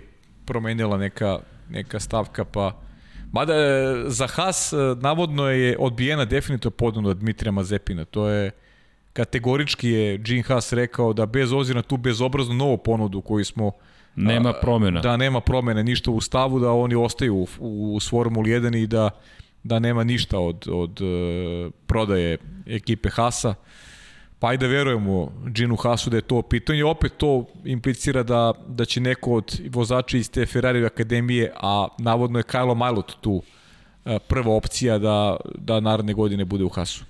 promenila 0.50 0.98
neka, 0.98 1.40
neka 1.70 2.00
stavka, 2.00 2.46
pa... 2.46 2.74
Mada 3.32 3.54
e, 3.54 4.04
za 4.08 4.28
Has 4.28 4.74
e, 4.74 4.78
navodno 5.02 5.48
je 5.50 5.76
odbijena 5.80 6.26
definitivno 6.26 6.72
ponuda 6.72 7.14
Dmitrija 7.14 7.52
Mazepina. 7.52 8.06
To 8.06 8.28
je 8.28 8.52
kategorički 9.14 9.90
je 9.90 10.18
Gene 10.18 10.42
Haas 10.42 10.74
rekao 10.74 11.14
da 11.14 11.26
bez 11.26 11.52
obzira 11.52 11.78
na 11.78 11.84
tu 11.84 11.98
bezobraznu 11.98 12.56
novu 12.56 12.78
ponudu 12.78 13.22
koju 13.22 13.46
smo 13.46 13.72
Nema 14.16 14.54
promjena. 14.54 15.02
Da 15.02 15.18
nema 15.18 15.42
promene 15.42 15.84
ništa 15.84 16.12
u 16.12 16.22
stavu, 16.22 16.60
da 16.60 16.72
oni 16.72 16.96
ostaju 16.96 17.36
u, 17.36 17.48
u, 17.60 17.96
u 17.96 18.00
Formuli 18.00 18.50
1 18.50 18.84
i 18.84 18.88
da, 18.88 19.10
da 19.64 19.80
nema 19.80 20.04
ništa 20.04 20.40
od, 20.40 20.68
od 20.72 21.02
uh, 21.02 21.72
prodaje 21.88 22.38
ekipe 22.66 23.10
Hasa. 23.10 23.56
Pa 24.40 24.48
ajde 24.48 24.68
verujemo 24.68 25.32
Ginu 25.45 25.76
Hasu 25.76 26.10
da 26.10 26.18
je 26.18 26.22
to 26.22 26.41
pitanje. 26.41 26.84
Opet 26.84 27.18
to 27.18 27.45
implicira 27.66 28.24
da, 28.24 28.53
da 28.68 28.86
će 28.86 29.02
neko 29.02 29.34
od 29.34 29.60
vozača 29.70 30.18
iz 30.18 30.32
te 30.32 30.45
Ferrari 30.45 30.86
akademije, 30.86 31.52
a 31.56 31.88
navodno 31.98 32.40
je 32.40 32.44
Kyle 32.44 32.76
Majlot 32.76 33.16
tu 33.22 33.32
uh, 33.32 33.44
prva 34.28 34.53
opcija 34.56 34.98
da, 34.98 35.38
da 35.56 35.80
naredne 35.80 36.14
godine 36.14 36.45
bude 36.45 36.64
u 36.64 36.70
Hasu. 36.70 37.03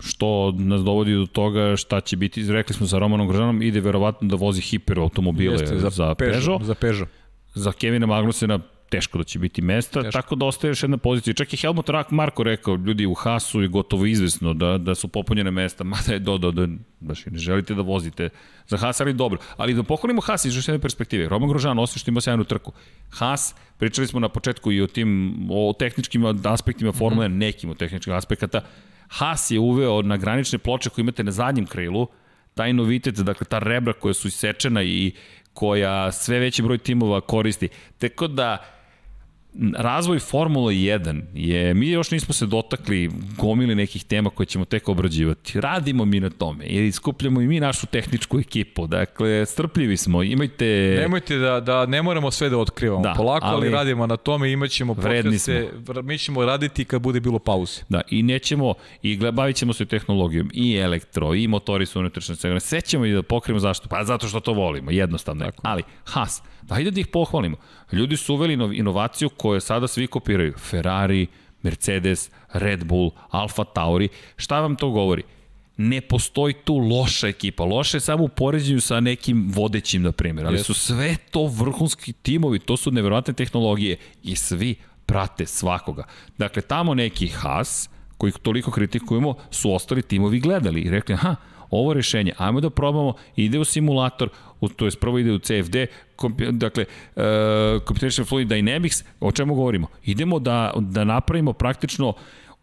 što 0.00 0.52
nas 0.58 0.82
dovodi 0.82 1.14
do 1.14 1.26
toga 1.26 1.76
šta 1.76 2.00
će 2.00 2.16
biti, 2.16 2.52
rekli 2.52 2.74
smo 2.74 2.86
sa 2.86 2.98
Romanom 2.98 3.28
Grožanom, 3.28 3.62
ide 3.62 3.80
verovatno 3.80 4.28
da 4.28 4.36
vozi 4.36 4.60
hiper 4.60 4.98
automobile 4.98 5.54
Jeste, 5.54 5.78
za, 5.78 5.90
za 5.90 6.14
Peugeot. 6.14 6.62
Za 6.62 6.74
Peugeot. 6.74 7.08
Za 7.54 7.72
Kevina 7.72 8.06
Magnusena 8.06 8.58
teško 8.94 9.18
da 9.18 9.24
će 9.24 9.38
biti 9.38 9.62
mesta, 9.62 10.02
Teško. 10.02 10.12
tako 10.12 10.34
da 10.34 10.46
ostaje 10.46 10.70
još 10.70 10.82
jedna 10.82 10.96
pozicija. 10.96 11.34
Čak 11.34 11.52
i 11.52 11.56
Helmut 11.56 11.88
Rak 11.88 12.10
Marko 12.10 12.42
rekao, 12.42 12.74
ljudi 12.74 13.06
u 13.06 13.14
Hasu 13.14 13.62
je 13.62 13.68
gotovo 13.68 14.06
izvesno 14.06 14.54
da, 14.54 14.78
da 14.78 14.94
su 14.94 15.08
popunjene 15.08 15.50
mesta, 15.50 15.84
mada 15.94 16.12
je 16.12 16.18
do, 16.18 16.38
do, 16.38 16.50
do, 16.50 16.68
baš 17.00 17.26
i 17.26 17.30
ne 17.30 17.38
želite 17.38 17.74
da 17.74 17.82
vozite 17.82 18.28
za 18.66 18.76
Has, 18.76 19.00
ali 19.00 19.12
dobro. 19.12 19.38
Ali 19.56 19.74
da 19.74 19.82
pohvalimo 19.82 20.20
Has 20.20 20.44
iz 20.44 20.56
još 20.56 20.68
jedne 20.68 20.80
perspektive. 20.80 21.28
Roman 21.28 21.48
Grožan, 21.48 21.78
osim 21.78 21.98
što 21.98 22.10
ima 22.10 22.20
sjajnu 22.20 22.44
trku. 22.44 22.72
Has, 23.10 23.54
pričali 23.78 24.06
smo 24.06 24.20
na 24.20 24.28
početku 24.28 24.72
i 24.72 24.82
o 24.82 24.86
tim, 24.86 25.38
o 25.50 25.72
tehničkim 25.78 26.24
aspektima 26.44 26.92
Formule, 26.92 27.28
mm 27.28 27.32
-hmm. 27.32 27.38
nekim 27.38 27.70
od 27.70 27.76
tehničkih 27.76 28.14
aspekata, 28.14 28.60
Haas 29.08 29.50
je 29.50 29.58
uveo 29.58 30.02
na 30.02 30.16
granične 30.16 30.58
ploče 30.58 30.90
koje 30.90 31.02
imate 31.02 31.24
na 31.24 31.30
zadnjem 31.30 31.66
krilu, 31.66 32.06
taj 32.54 32.72
novitet, 32.72 33.14
dakle 33.14 33.46
ta 33.46 33.58
rebra 33.58 33.92
koja 33.92 34.14
su 34.14 34.28
isečena 34.28 34.82
i 34.82 35.12
koja 35.54 36.12
sve 36.12 36.38
veći 36.38 36.62
broj 36.62 36.78
timova 36.78 37.20
koristi. 37.20 37.68
Tako 37.98 38.26
da 38.26 38.73
razvoj 39.76 40.18
Formula 40.18 40.72
1 40.72 41.22
je, 41.34 41.74
mi 41.74 41.88
još 41.88 42.10
nismo 42.10 42.34
se 42.34 42.46
dotakli 42.46 43.10
gomili 43.38 43.74
nekih 43.74 44.04
tema 44.04 44.30
koje 44.30 44.46
ćemo 44.46 44.64
tek 44.64 44.88
obrađivati. 44.88 45.60
Radimo 45.60 46.04
mi 46.04 46.20
na 46.20 46.30
tome 46.30 46.64
i 46.66 46.92
skupljamo 46.92 47.40
i 47.40 47.46
mi 47.46 47.60
našu 47.60 47.86
tehničku 47.86 48.38
ekipu. 48.38 48.86
Dakle, 48.86 49.46
strpljivi 49.46 49.96
smo, 49.96 50.22
imajte... 50.22 50.96
Nemojte 51.00 51.36
da, 51.36 51.60
da 51.60 51.86
ne 51.86 52.02
moramo 52.02 52.30
sve 52.30 52.48
da 52.48 52.58
otkrivamo. 52.58 53.02
Da, 53.02 53.14
Polako, 53.16 53.46
ali, 53.46 53.66
ali 53.66 53.70
radimo 53.70 54.06
na 54.06 54.16
tome, 54.16 54.52
imaćemo 54.52 54.92
vredni 54.92 55.30
podcaste, 55.30 55.68
vr- 55.78 56.02
mi 56.02 56.18
ćemo 56.18 56.44
raditi 56.44 56.84
kad 56.84 57.02
bude 57.02 57.20
bilo 57.20 57.38
pauze. 57.38 57.82
Da, 57.88 58.00
i 58.10 58.22
nećemo, 58.22 58.74
i 59.02 59.16
bavit 59.32 59.56
ćemo 59.56 59.72
se 59.72 59.86
tehnologijom, 59.86 60.50
i 60.54 60.76
elektro, 60.76 61.34
i 61.34 61.48
motori 61.48 61.86
su 61.86 62.00
unutrašnje. 62.00 62.60
Sve 62.60 62.80
ćemo 62.80 63.06
i 63.06 63.12
da 63.12 63.22
pokrijemo 63.22 63.60
zašto? 63.60 63.88
Pa 63.88 64.04
zato 64.04 64.28
što 64.28 64.40
to 64.40 64.52
volimo, 64.52 64.90
jednostavno 64.90 65.44
je. 65.44 65.52
Ali, 65.62 65.82
Haas, 66.04 66.42
dajde 66.66 66.90
da 66.90 67.00
ih 67.00 67.06
pohvalimo. 67.06 67.56
Ljudi 67.92 68.16
su 68.16 68.34
uveli 68.34 68.56
inov- 68.56 68.78
inovaciju 68.78 69.28
koju 69.28 69.60
sada 69.60 69.88
svi 69.88 70.06
kopiraju. 70.06 70.52
Ferrari, 70.58 71.26
Mercedes, 71.62 72.30
Red 72.52 72.84
Bull, 72.84 73.10
Alfa 73.30 73.64
Tauri. 73.64 74.08
Šta 74.36 74.60
vam 74.60 74.76
to 74.76 74.90
govori? 74.90 75.22
ne 75.76 76.00
postoji 76.00 76.54
tu 76.54 76.76
loša 76.76 77.28
ekipa. 77.28 77.64
Loša 77.64 77.96
je 77.96 78.00
samo 78.00 78.24
u 78.24 78.28
poređenju 78.28 78.80
sa 78.80 79.00
nekim 79.00 79.50
vodećim, 79.52 80.02
na 80.02 80.12
primjer. 80.12 80.46
Ali 80.46 80.58
Yes. 80.58 80.62
su 80.62 80.74
sve 80.74 81.16
to 81.30 81.46
vrhunski 81.46 82.12
timovi, 82.12 82.58
to 82.58 82.76
su 82.76 82.90
nevjerovatne 82.90 83.34
tehnologije 83.34 83.96
i 84.22 84.36
svi 84.36 84.74
prate 85.06 85.46
svakoga. 85.46 86.04
Dakle, 86.38 86.62
tamo 86.62 86.94
neki 86.94 87.28
Haas, 87.28 87.90
koji 88.18 88.32
toliko 88.32 88.70
kritikujemo, 88.70 89.34
su 89.50 89.74
ostali 89.74 90.02
timovi 90.02 90.40
gledali 90.40 90.80
i 90.80 90.90
rekli, 90.90 91.14
aha, 91.14 91.36
ovo 91.70 91.92
rešenje, 91.94 92.32
ajmo 92.38 92.60
da 92.60 92.70
probamo, 92.70 93.14
ide 93.36 93.58
u 93.58 93.64
simulator, 93.64 94.28
to 94.68 94.84
je 94.84 94.90
prvo 95.00 95.18
ide 95.18 95.32
u 95.32 95.38
CFD, 95.38 95.76
kompi, 96.16 96.52
dakle, 96.52 96.84
uh, 97.16 97.22
Computational 97.86 98.26
Fluid 98.26 98.48
Dynamics, 98.48 99.04
o 99.20 99.32
čemu 99.32 99.54
govorimo? 99.54 99.86
Idemo 100.04 100.38
da, 100.38 100.72
da 100.76 101.04
napravimo 101.04 101.52
praktično 101.52 102.14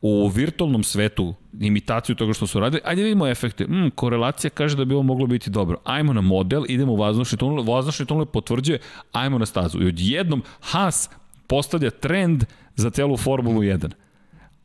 u 0.02 0.28
virtualnom 0.28 0.84
svetu 0.84 1.34
imitaciju 1.60 2.16
toga 2.16 2.34
što 2.34 2.48
su 2.48 2.60
radili, 2.60 2.82
ajde 2.86 3.04
vidimo 3.04 3.28
efekte. 3.28 3.68
Mm, 3.68 3.92
korelacija 3.96 4.50
kaže 4.50 4.78
da 4.78 4.86
bi 4.86 4.94
ovo 4.94 5.04
moglo 5.04 5.28
biti 5.28 5.50
dobro. 5.50 5.78
Ajmo 5.84 6.14
na 6.14 6.22
model, 6.22 6.64
idemo 6.68 6.94
u 6.94 6.96
vazdušni 6.96 7.38
tunel, 7.38 7.64
vazdušni 7.64 8.06
tunel 8.06 8.26
potvrđuje, 8.26 8.80
ajmo 9.12 9.38
na 9.38 9.46
stazu. 9.46 9.82
I 9.82 9.88
odjednom 9.88 10.44
Haas 10.60 11.10
postavlja 11.48 11.90
trend 11.90 12.46
za 12.76 12.90
celu 12.90 13.18
Formulu 13.18 13.62
1. 13.62 13.92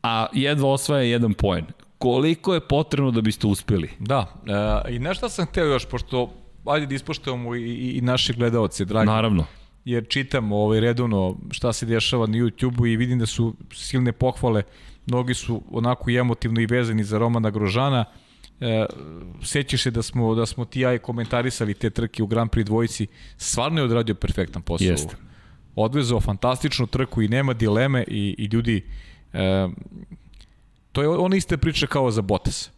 A 0.03 0.27
jedva 0.33 0.69
osvaja 0.69 1.03
jedan 1.03 1.33
poen. 1.33 1.65
Koliko 1.97 2.53
je 2.53 2.67
potrebno 2.67 3.11
da 3.11 3.21
biste 3.21 3.47
uspeli? 3.47 3.89
Da, 3.99 4.33
e, 4.87 4.95
i 4.95 4.99
na 4.99 5.13
šta 5.13 5.29
sam 5.29 5.45
hteo 5.45 5.65
još, 5.65 5.85
pošto 5.85 6.33
ajde 6.67 6.85
da 6.85 6.95
ispoštujemo 6.95 7.55
i, 7.55 7.63
i, 7.63 7.97
i 7.97 8.01
naše 8.01 8.33
gledalce, 8.33 8.85
dragi. 8.85 9.07
Naravno. 9.07 9.45
jer 9.85 10.07
čitam 10.07 10.51
ovaj, 10.51 10.79
redovno 10.79 11.37
šta 11.51 11.73
se 11.73 11.85
dešava 11.85 12.27
na 12.27 12.37
YouTube-u 12.37 12.87
i 12.87 12.97
vidim 12.97 13.19
da 13.19 13.25
su 13.25 13.55
silne 13.73 14.11
pohvale, 14.11 14.63
mnogi 15.05 15.33
su 15.33 15.61
onako 15.71 16.09
i 16.09 16.15
emotivno 16.15 16.61
i 16.61 16.65
vezani 16.65 17.03
za 17.03 17.17
Romana 17.17 17.49
Grožana, 17.49 18.05
e, 18.59 18.85
sećaš 19.43 19.83
se 19.83 19.91
da 19.91 20.01
smo, 20.01 20.35
da 20.35 20.45
smo 20.45 20.65
ti 20.65 20.79
ja 20.79 20.93
i 20.93 20.99
komentarisali 20.99 21.73
te 21.73 21.89
trke 21.89 22.23
u 22.23 22.27
Grand 22.27 22.49
Prix 22.49 22.63
dvojici, 22.63 23.07
stvarno 23.37 23.79
je 23.79 23.85
odradio 23.85 24.15
perfektan 24.15 24.61
posao. 24.61 24.85
Jeste. 24.85 25.15
Odvezao 25.75 26.19
fantastičnu 26.19 26.87
trku 26.87 27.21
i 27.21 27.27
nema 27.27 27.53
dileme 27.53 28.03
i, 28.07 28.35
i 28.37 28.45
ljudi, 28.45 28.85
e, 29.33 29.67
to 30.91 31.01
je 31.01 31.07
ona 31.09 31.35
iste 31.35 31.57
priče 31.57 31.87
kao 31.87 32.11
za 32.11 32.21
Bottas. 32.21 32.71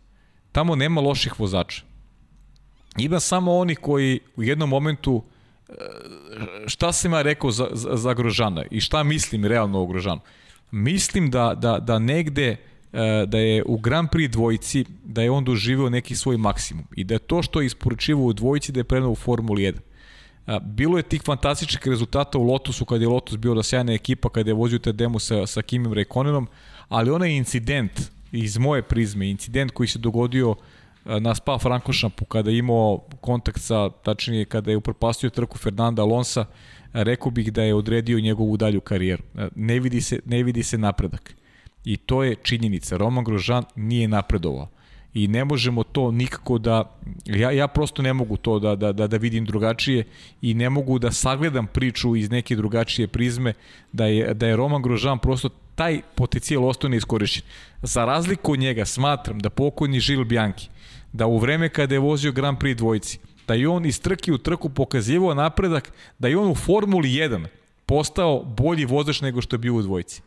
Tamo 0.51 0.75
nema 0.75 1.01
loših 1.01 1.39
vozača. 1.39 1.88
Ima 2.99 3.19
samo 3.19 3.57
oni 3.57 3.75
koji 3.75 4.19
u 4.35 4.43
jednom 4.43 4.69
momentu 4.69 5.23
e, 5.69 5.73
šta 6.67 6.91
sam 6.91 7.13
ja 7.13 7.21
rekao 7.21 7.51
za, 7.51 7.67
za, 7.71 7.95
za 7.95 8.13
Grožana 8.13 8.63
i 8.71 8.79
šta 8.81 9.03
mislim 9.03 9.45
realno 9.45 9.81
o 9.81 9.85
Grožanu. 9.85 10.21
Mislim 10.71 11.31
da, 11.31 11.53
da, 11.55 11.79
da 11.79 11.99
negde 11.99 12.47
e, 12.47 12.57
da 13.27 13.37
je 13.37 13.63
u 13.65 13.77
Grand 13.77 14.09
Prix 14.09 14.27
dvojici 14.27 14.85
da 15.03 15.21
je 15.21 15.31
on 15.31 15.43
doživio 15.43 15.89
neki 15.89 16.15
svoj 16.15 16.37
maksimum 16.37 16.85
i 16.95 17.03
da 17.03 17.15
je 17.15 17.19
to 17.19 17.41
što 17.41 17.61
je 17.61 17.65
isporučivao 17.65 18.25
u 18.25 18.33
dvojici 18.33 18.71
da 18.71 18.79
je 18.79 18.83
prenao 18.83 19.11
u 19.11 19.15
Formuli 19.15 19.61
1. 19.63 19.79
Bilo 20.61 20.97
je 20.97 21.03
tih 21.03 21.21
fantastičnih 21.25 21.87
rezultata 21.87 22.37
u 22.37 22.43
Lotusu 22.43 22.85
kada 22.85 23.03
je 23.03 23.09
Lotus 23.09 23.37
bio 23.37 23.53
da 23.53 23.63
sjajna 23.63 23.93
ekipa 23.93 24.29
kada 24.29 24.49
je 24.49 24.53
vozio 24.53 24.79
te 24.79 24.91
demo 24.91 25.19
sa, 25.19 25.47
sa 25.47 25.61
Kimim 25.61 25.93
Rekonenom, 25.93 26.47
ali 26.87 27.11
onaj 27.11 27.29
incident 27.29 27.91
iz 28.31 28.57
moje 28.57 28.81
prizme, 28.81 29.29
incident 29.29 29.71
koji 29.71 29.87
se 29.87 29.99
dogodio 29.99 30.55
na 31.19 31.35
Spa 31.35 31.57
Frankošampu 31.57 32.25
kada 32.25 32.51
je 32.51 32.57
imao 32.57 32.97
kontakt 33.21 33.61
sa, 33.61 33.89
tačnije 33.89 34.45
kada 34.45 34.71
je 34.71 34.77
upropastio 34.77 35.29
trku 35.29 35.57
Fernanda 35.57 36.01
Alonsa, 36.01 36.45
rekao 36.93 37.31
bih 37.31 37.53
da 37.53 37.63
je 37.63 37.75
odredio 37.75 38.19
njegovu 38.19 38.57
dalju 38.57 38.81
karijeru. 38.81 39.23
Ne 39.55 39.79
vidi 39.79 40.01
se, 40.01 40.19
ne 40.25 40.43
vidi 40.43 40.63
se 40.63 40.77
napredak. 40.77 41.35
I 41.85 41.97
to 41.97 42.23
je 42.23 42.35
činjenica. 42.35 42.97
Roman 42.97 43.23
Grožan 43.23 43.63
nije 43.75 44.07
napredovao. 44.07 44.67
I 45.13 45.27
ne 45.27 45.45
možemo 45.45 45.83
to 45.83 46.11
nikako 46.11 46.57
da, 46.57 46.97
ja, 47.25 47.51
ja 47.51 47.67
prosto 47.67 48.01
ne 48.01 48.13
mogu 48.13 48.37
to 48.37 48.59
da, 48.59 48.75
da, 48.75 48.91
da, 48.91 49.07
da 49.07 49.17
vidim 49.17 49.45
drugačije 49.45 50.03
i 50.41 50.53
ne 50.53 50.69
mogu 50.69 50.99
da 50.99 51.11
sagledam 51.11 51.67
priču 51.67 52.15
iz 52.15 52.29
neke 52.29 52.55
drugačije 52.55 53.07
prizme 53.07 53.53
da 53.91 54.05
je, 54.05 54.33
da 54.33 54.47
je 54.47 54.55
Roman 54.55 54.81
Grožan 54.81 55.19
prosto 55.19 55.49
taj 55.75 56.01
potencijal 56.15 56.65
ostao 56.65 56.89
neiskorišćen. 56.89 57.43
Za 57.81 58.05
razliku 58.05 58.51
od 58.51 58.59
njega 58.59 58.85
smatram 58.85 59.39
da 59.39 59.49
pokojni 59.49 59.99
Žil 59.99 60.23
Bianchi, 60.23 60.69
da 61.13 61.27
u 61.27 61.37
vreme 61.37 61.69
kada 61.69 61.95
je 61.95 61.99
vozio 61.99 62.31
Grand 62.31 62.57
Prix 62.57 62.77
dvojici, 62.77 63.19
da 63.47 63.53
je 63.53 63.67
on 63.67 63.85
iz 63.85 64.01
trke 64.01 64.33
u 64.33 64.37
trku 64.37 64.69
pokazivao 64.69 65.33
napredak, 65.33 65.91
da 66.19 66.27
je 66.27 66.37
on 66.37 66.51
u 66.51 66.55
Formuli 66.55 67.09
1 67.09 67.45
postao 67.85 68.43
bolji 68.43 68.85
vozač 68.85 69.21
nego 69.21 69.41
što 69.41 69.55
je 69.55 69.59
bio 69.59 69.75
u 69.75 69.81
dvojici. 69.81 70.21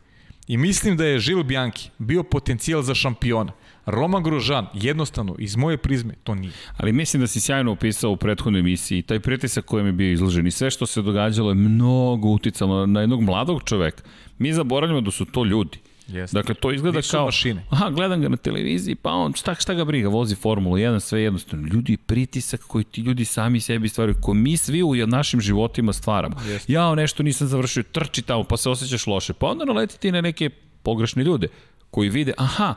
I 0.47 0.57
mislim 0.57 0.97
da 0.97 1.05
je 1.05 1.19
Žil 1.19 1.43
Bianchi 1.43 1.89
bio 1.97 2.23
potencijal 2.23 2.81
za 2.81 2.95
šampiona. 2.95 3.51
Roman 3.85 4.23
Grožan, 4.23 4.67
jednostavno, 4.73 5.35
iz 5.39 5.55
moje 5.55 5.77
prizme, 5.77 6.13
to 6.23 6.35
nije. 6.35 6.53
Ali 6.77 6.91
mislim 6.91 7.21
da 7.21 7.27
si 7.27 7.39
sjajno 7.39 7.71
opisao 7.71 8.11
u 8.11 8.17
prethodnoj 8.17 8.59
emisiji 8.59 9.01
taj 9.01 9.19
pritisak 9.19 9.65
kojem 9.65 9.85
je 9.85 9.91
bio 9.91 10.11
izložen 10.11 10.47
i 10.47 10.51
sve 10.51 10.71
što 10.71 10.85
se 10.85 11.01
događalo 11.01 11.49
je 11.49 11.55
mnogo 11.55 12.27
uticalo 12.27 12.85
na 12.85 13.01
jednog 13.01 13.21
mladog 13.21 13.63
čoveka. 13.65 14.03
Mi 14.37 14.53
zaboravljamo 14.53 15.01
da 15.01 15.11
su 15.11 15.25
to 15.25 15.43
ljudi. 15.45 15.79
Jeste. 16.13 16.37
Dakle, 16.37 16.55
to 16.55 16.71
izgleda 16.71 16.97
Nisu 16.97 17.11
kao... 17.11 17.25
mašine. 17.25 17.65
Aha, 17.69 17.89
gledam 17.89 18.21
ga 18.21 18.29
na 18.29 18.37
televiziji, 18.37 18.95
pa 18.95 19.11
on, 19.11 19.33
šta, 19.33 19.55
šta 19.55 19.73
ga 19.73 19.85
briga, 19.85 20.09
vozi 20.09 20.35
Formulu 20.35 20.75
1, 20.75 20.99
sve 20.99 21.21
jednostavno. 21.21 21.67
Ljudi, 21.67 21.97
pritisak 21.97 22.61
koji 22.61 22.83
ti 22.83 23.01
ljudi 23.01 23.25
sami 23.25 23.59
sebi 23.59 23.89
stvaraju, 23.89 24.15
koji 24.21 24.37
mi 24.37 24.57
svi 24.57 24.83
u 24.83 25.07
našim 25.07 25.41
životima 25.41 25.93
stvaramo. 25.93 26.35
Jeste. 26.47 26.73
Ja 26.73 26.95
nešto 26.95 27.23
nisam 27.23 27.47
završio, 27.47 27.83
trči 27.83 28.21
tamo, 28.21 28.43
pa 28.43 28.57
se 28.57 28.69
osjećaš 28.69 29.07
loše. 29.07 29.33
Pa 29.33 29.47
onda 29.47 29.65
naleti 29.65 29.99
ti 29.99 30.11
na 30.11 30.21
neke 30.21 30.49
pogrešne 30.83 31.23
ljude 31.23 31.47
koji 31.91 32.09
vide, 32.09 32.33
aha, 32.37 32.75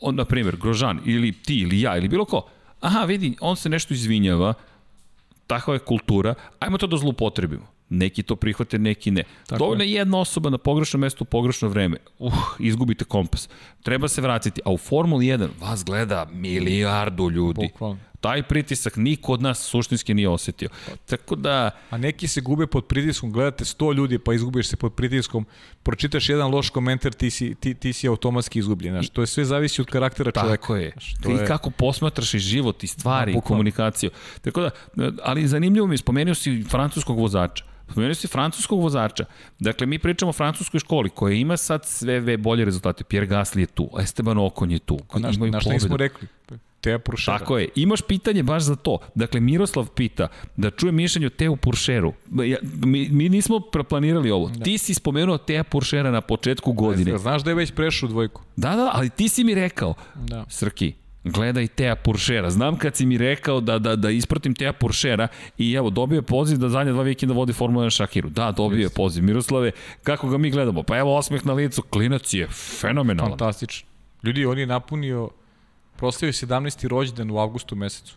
on, 0.00 0.14
na 0.14 0.24
primjer, 0.24 0.56
Grožan, 0.56 1.00
ili 1.04 1.32
ti, 1.32 1.54
ili 1.54 1.80
ja, 1.80 1.96
ili 1.96 2.08
bilo 2.08 2.24
ko, 2.24 2.48
aha, 2.80 3.04
vidi, 3.04 3.36
on 3.40 3.56
se 3.56 3.68
nešto 3.68 3.94
izvinjava, 3.94 4.54
takva 5.46 5.74
je 5.74 5.78
kultura, 5.78 6.34
ajmo 6.58 6.78
to 6.78 6.86
da 6.86 6.96
zlupotrebimo. 6.96 7.66
Neki 7.88 8.22
to 8.22 8.36
prihvate, 8.36 8.78
neki 8.78 9.10
ne. 9.10 9.22
Tako 9.46 9.58
Dovoljno 9.58 9.84
je 9.84 9.92
jedna 9.92 10.18
osoba 10.18 10.50
na 10.50 10.58
pogrešnom 10.58 11.00
mestu 11.00 11.24
u 11.24 11.26
pogrešno 11.26 11.68
vreme. 11.68 11.96
Uh, 12.18 12.32
izgubite 12.58 13.04
kompas. 13.04 13.48
Treba 13.82 14.08
se 14.08 14.20
vratiti. 14.20 14.60
A 14.64 14.72
u 14.72 14.76
Formuli 14.76 15.26
1 15.26 15.48
vas 15.60 15.84
gleda 15.84 16.26
milijardu 16.32 17.30
ljudi. 17.30 17.68
Bukvalno. 17.72 17.98
Taj 18.16 18.42
pritisak 18.42 18.96
niko 18.96 19.32
od 19.32 19.42
nas 19.42 19.58
suštinski 19.60 20.14
nije 20.14 20.28
osetio. 20.28 20.68
Tako 21.06 21.36
da, 21.36 21.70
A 21.90 21.96
neki 21.98 22.28
se 22.28 22.40
gube 22.40 22.66
pod 22.66 22.84
pritiskom, 22.84 23.32
gledate 23.32 23.64
100 23.64 23.94
ljudi 23.94 24.18
pa 24.18 24.34
izgubiš 24.34 24.68
se 24.68 24.76
pod 24.76 24.94
pritiskom, 24.94 25.46
pročitaš 25.82 26.28
jedan 26.28 26.50
loš 26.50 26.70
komentar, 26.70 27.12
ti 27.12 27.30
si, 27.30 27.54
ti, 27.54 27.74
ti 27.74 27.92
si 27.92 28.08
automatski 28.08 28.58
izgubljen. 28.58 28.94
Znaš, 28.94 29.08
to 29.08 29.20
je 29.20 29.26
sve 29.26 29.44
zavisi 29.44 29.80
od 29.80 29.86
karaktera 29.86 30.30
čoveka. 30.32 30.50
Tako 30.52 30.76
je. 30.76 30.90
Znaš, 30.92 31.14
to 31.14 31.30
I 31.30 31.34
je- 31.34 31.46
kako 31.46 31.70
posmatraš 31.70 32.34
i 32.34 32.38
život 32.40 32.84
i 32.84 32.86
stvari 32.86 33.32
Da, 33.32 33.38
i 33.38 33.42
komunikaciju. 33.42 34.10
Tako 34.40 34.60
da, 34.60 34.70
ali 35.22 35.48
zanimljivo 35.48 35.86
mi 35.86 35.94
je, 35.94 35.98
spomenuo 35.98 36.34
si 36.34 36.64
francuskog 36.64 37.18
vozača. 37.18 37.64
Spomenuo 37.90 38.14
si 38.14 38.26
francuskog 38.26 38.80
vozača. 38.80 39.24
Dakle, 39.58 39.86
mi 39.86 39.98
pričamo 39.98 40.30
o 40.30 40.32
francuskoj 40.32 40.80
školi 40.80 41.10
koja 41.10 41.34
ima 41.34 41.56
sad 41.56 41.84
sve 41.84 42.20
ve- 42.20 42.36
bolje 42.36 42.64
rezultate. 42.64 43.04
Pierre 43.04 43.26
Gasly 43.28 43.58
je 43.58 43.66
tu, 43.66 43.90
Esteban 44.00 44.38
Ocon 44.38 44.70
je 44.70 44.78
tu. 44.78 44.98
Pa, 45.12 45.18
znaš 45.18 45.34
šta 45.34 45.40
pobedu. 45.40 45.72
nismo 45.72 45.96
rekli? 45.96 46.28
Teja 46.86 46.98
Prušera. 46.98 47.38
Tako 47.38 47.58
je. 47.58 47.68
Imaš 47.74 48.02
pitanje 48.02 48.42
baš 48.42 48.62
za 48.62 48.76
to. 48.76 48.98
Dakle, 49.14 49.40
Miroslav 49.40 49.86
pita 49.86 50.28
da 50.56 50.70
čuje 50.70 50.92
mišljenje 50.92 51.26
o 51.26 51.30
Teo 51.30 51.56
Puršeru. 51.56 52.12
Ja, 52.44 52.56
mi, 52.84 53.08
mi 53.08 53.28
nismo 53.28 53.60
planirali 53.88 54.30
ovo. 54.30 54.48
Da. 54.48 54.64
Ti 54.64 54.78
si 54.78 54.94
spomenuo 54.94 55.38
Teja 55.38 55.64
Puršera 55.64 56.10
na 56.10 56.20
početku 56.20 56.72
godine. 56.72 57.18
Znaš 57.18 57.42
da 57.42 57.50
je 57.50 57.54
već 57.54 57.72
prešao 57.74 58.08
dvojku? 58.08 58.42
Da, 58.56 58.76
da, 58.76 58.90
ali 58.94 59.10
ti 59.10 59.28
si 59.28 59.44
mi 59.44 59.54
rekao, 59.54 59.94
Da. 60.14 60.44
Srki, 60.48 60.92
gledaj 61.24 61.66
Teja 61.66 61.96
Puršera. 61.96 62.50
Znam 62.50 62.78
kad 62.78 62.96
si 62.96 63.06
mi 63.06 63.18
rekao 63.18 63.60
da, 63.60 63.78
da, 63.78 63.96
da 63.96 64.10
ispratim 64.10 64.54
Teja 64.54 64.72
Puršera 64.72 65.28
i 65.58 65.72
evo, 65.72 65.90
dobio 65.90 66.16
je 66.16 66.22
poziv 66.22 66.58
da 66.58 66.68
zadnje 66.68 66.92
dva 66.92 67.02
vikenda 67.02 67.34
vodi 67.34 67.52
Formula 67.52 67.86
1 67.86 67.90
Šakiru. 67.90 68.28
Da, 68.28 68.52
dobio 68.52 68.82
je 68.82 68.90
poziv. 68.90 69.24
Miroslave, 69.24 69.70
kako 70.02 70.28
ga 70.28 70.38
mi 70.38 70.50
gledamo? 70.50 70.82
Pa 70.82 70.98
evo, 70.98 71.16
osmeh 71.16 71.46
na 71.46 71.52
licu, 71.52 71.82
klinac 71.82 72.34
je 72.34 72.48
fenomenalan. 72.80 73.30
Fantastično. 73.30 73.88
Ljudi, 74.22 74.46
on 74.46 74.58
je 74.58 74.66
napunio, 74.66 75.30
proslavio 75.96 76.32
17. 76.32 76.88
rođendan 76.88 77.30
u 77.30 77.38
avgustu 77.38 77.76
mesecu. 77.76 78.16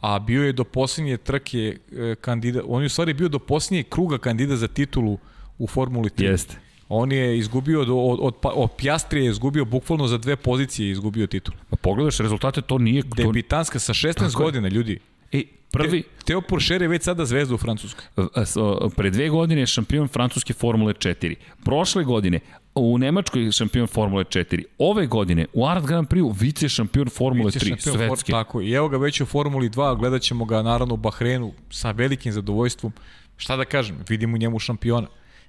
A 0.00 0.18
bio 0.18 0.44
je 0.44 0.52
do 0.52 0.64
posljednje 0.64 1.16
trke 1.16 1.58
e, 1.92 2.14
kandidat, 2.14 2.64
on 2.66 2.82
je 2.82 2.86
u 2.86 2.90
stvari 2.90 3.14
bio 3.14 3.28
do 3.28 3.38
posljednje 3.38 3.82
kruga 3.82 4.18
kandidat 4.18 4.58
za 4.58 4.68
titulu 4.68 5.18
u 5.58 5.66
Formuli 5.66 6.10
3. 6.10 6.22
Jeste. 6.24 6.56
On 6.90 7.12
je 7.12 7.38
izgubio, 7.38 7.80
od, 7.82 7.88
od, 8.20 8.34
pa- 8.36 8.48
od 8.50 8.70
Pjastrije 8.72 9.24
je 9.24 9.30
izgubio 9.30 9.64
bukvalno 9.64 10.06
za 10.06 10.18
dve 10.18 10.36
pozicije 10.36 10.86
je 10.86 10.92
izgubio 10.92 11.26
titul. 11.26 11.54
Pa 11.70 11.76
pogledaš 11.76 12.18
rezultate, 12.18 12.62
to 12.62 12.78
nije... 12.78 13.02
To... 13.02 13.08
Debitanska 13.16 13.78
sa 13.78 13.94
16 13.94 14.14
Tako 14.14 14.42
godina, 14.42 14.68
ljudi. 14.68 14.98
E, 15.32 15.42
prvi, 15.70 16.02
Te, 16.02 16.08
Teo 16.24 16.40
Puršer 16.40 16.82
je 16.82 16.88
već 16.88 17.02
sada 17.02 17.24
zvezda 17.24 17.54
u 17.54 17.58
Francuskoj. 17.58 18.04
s- 18.36 18.56
pre 18.96 19.10
dve 19.10 19.28
godine 19.28 19.60
je 19.60 19.66
šampion 19.66 20.08
francuske 20.08 20.52
Formule 20.52 20.94
4. 20.94 21.34
Prošle 21.64 22.04
godine 22.04 22.40
u 22.78 22.98
Nemačkoj 22.98 23.50
šampion 23.52 23.86
Formule 23.86 24.24
4. 24.24 24.64
Ove 24.78 25.06
godine 25.06 25.46
u 25.52 25.66
Art 25.66 25.86
Grand 25.86 26.08
Prix 26.08 26.40
vice 26.40 26.68
šampion 26.68 27.08
Formule 27.08 27.46
Vice 27.46 27.58
3 27.58 27.68
šampion 27.68 28.08
svetske. 28.08 28.32
Tako, 28.32 28.60
i 28.60 28.72
evo 28.72 28.88
ga 28.88 28.96
već 28.96 29.20
u 29.20 29.26
Formuli 29.26 29.70
2, 29.70 29.98
gledat 29.98 30.22
ćemo 30.22 30.44
ga 30.44 30.62
naravno 30.62 30.94
u 30.94 30.96
Bahrenu 30.96 31.52
sa 31.70 31.90
velikim 31.90 32.32
zadovoljstvom. 32.32 32.92
Šta 33.36 33.56
da 33.56 33.64
kažem, 33.64 33.96
vidim 34.08 34.34
u 34.34 34.38
njemu 34.38 34.58
šampiona. 34.58 35.06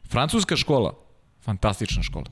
Francuska 0.10 0.56
škola, 0.56 0.94
fantastična 1.42 2.04
škola. 2.04 2.26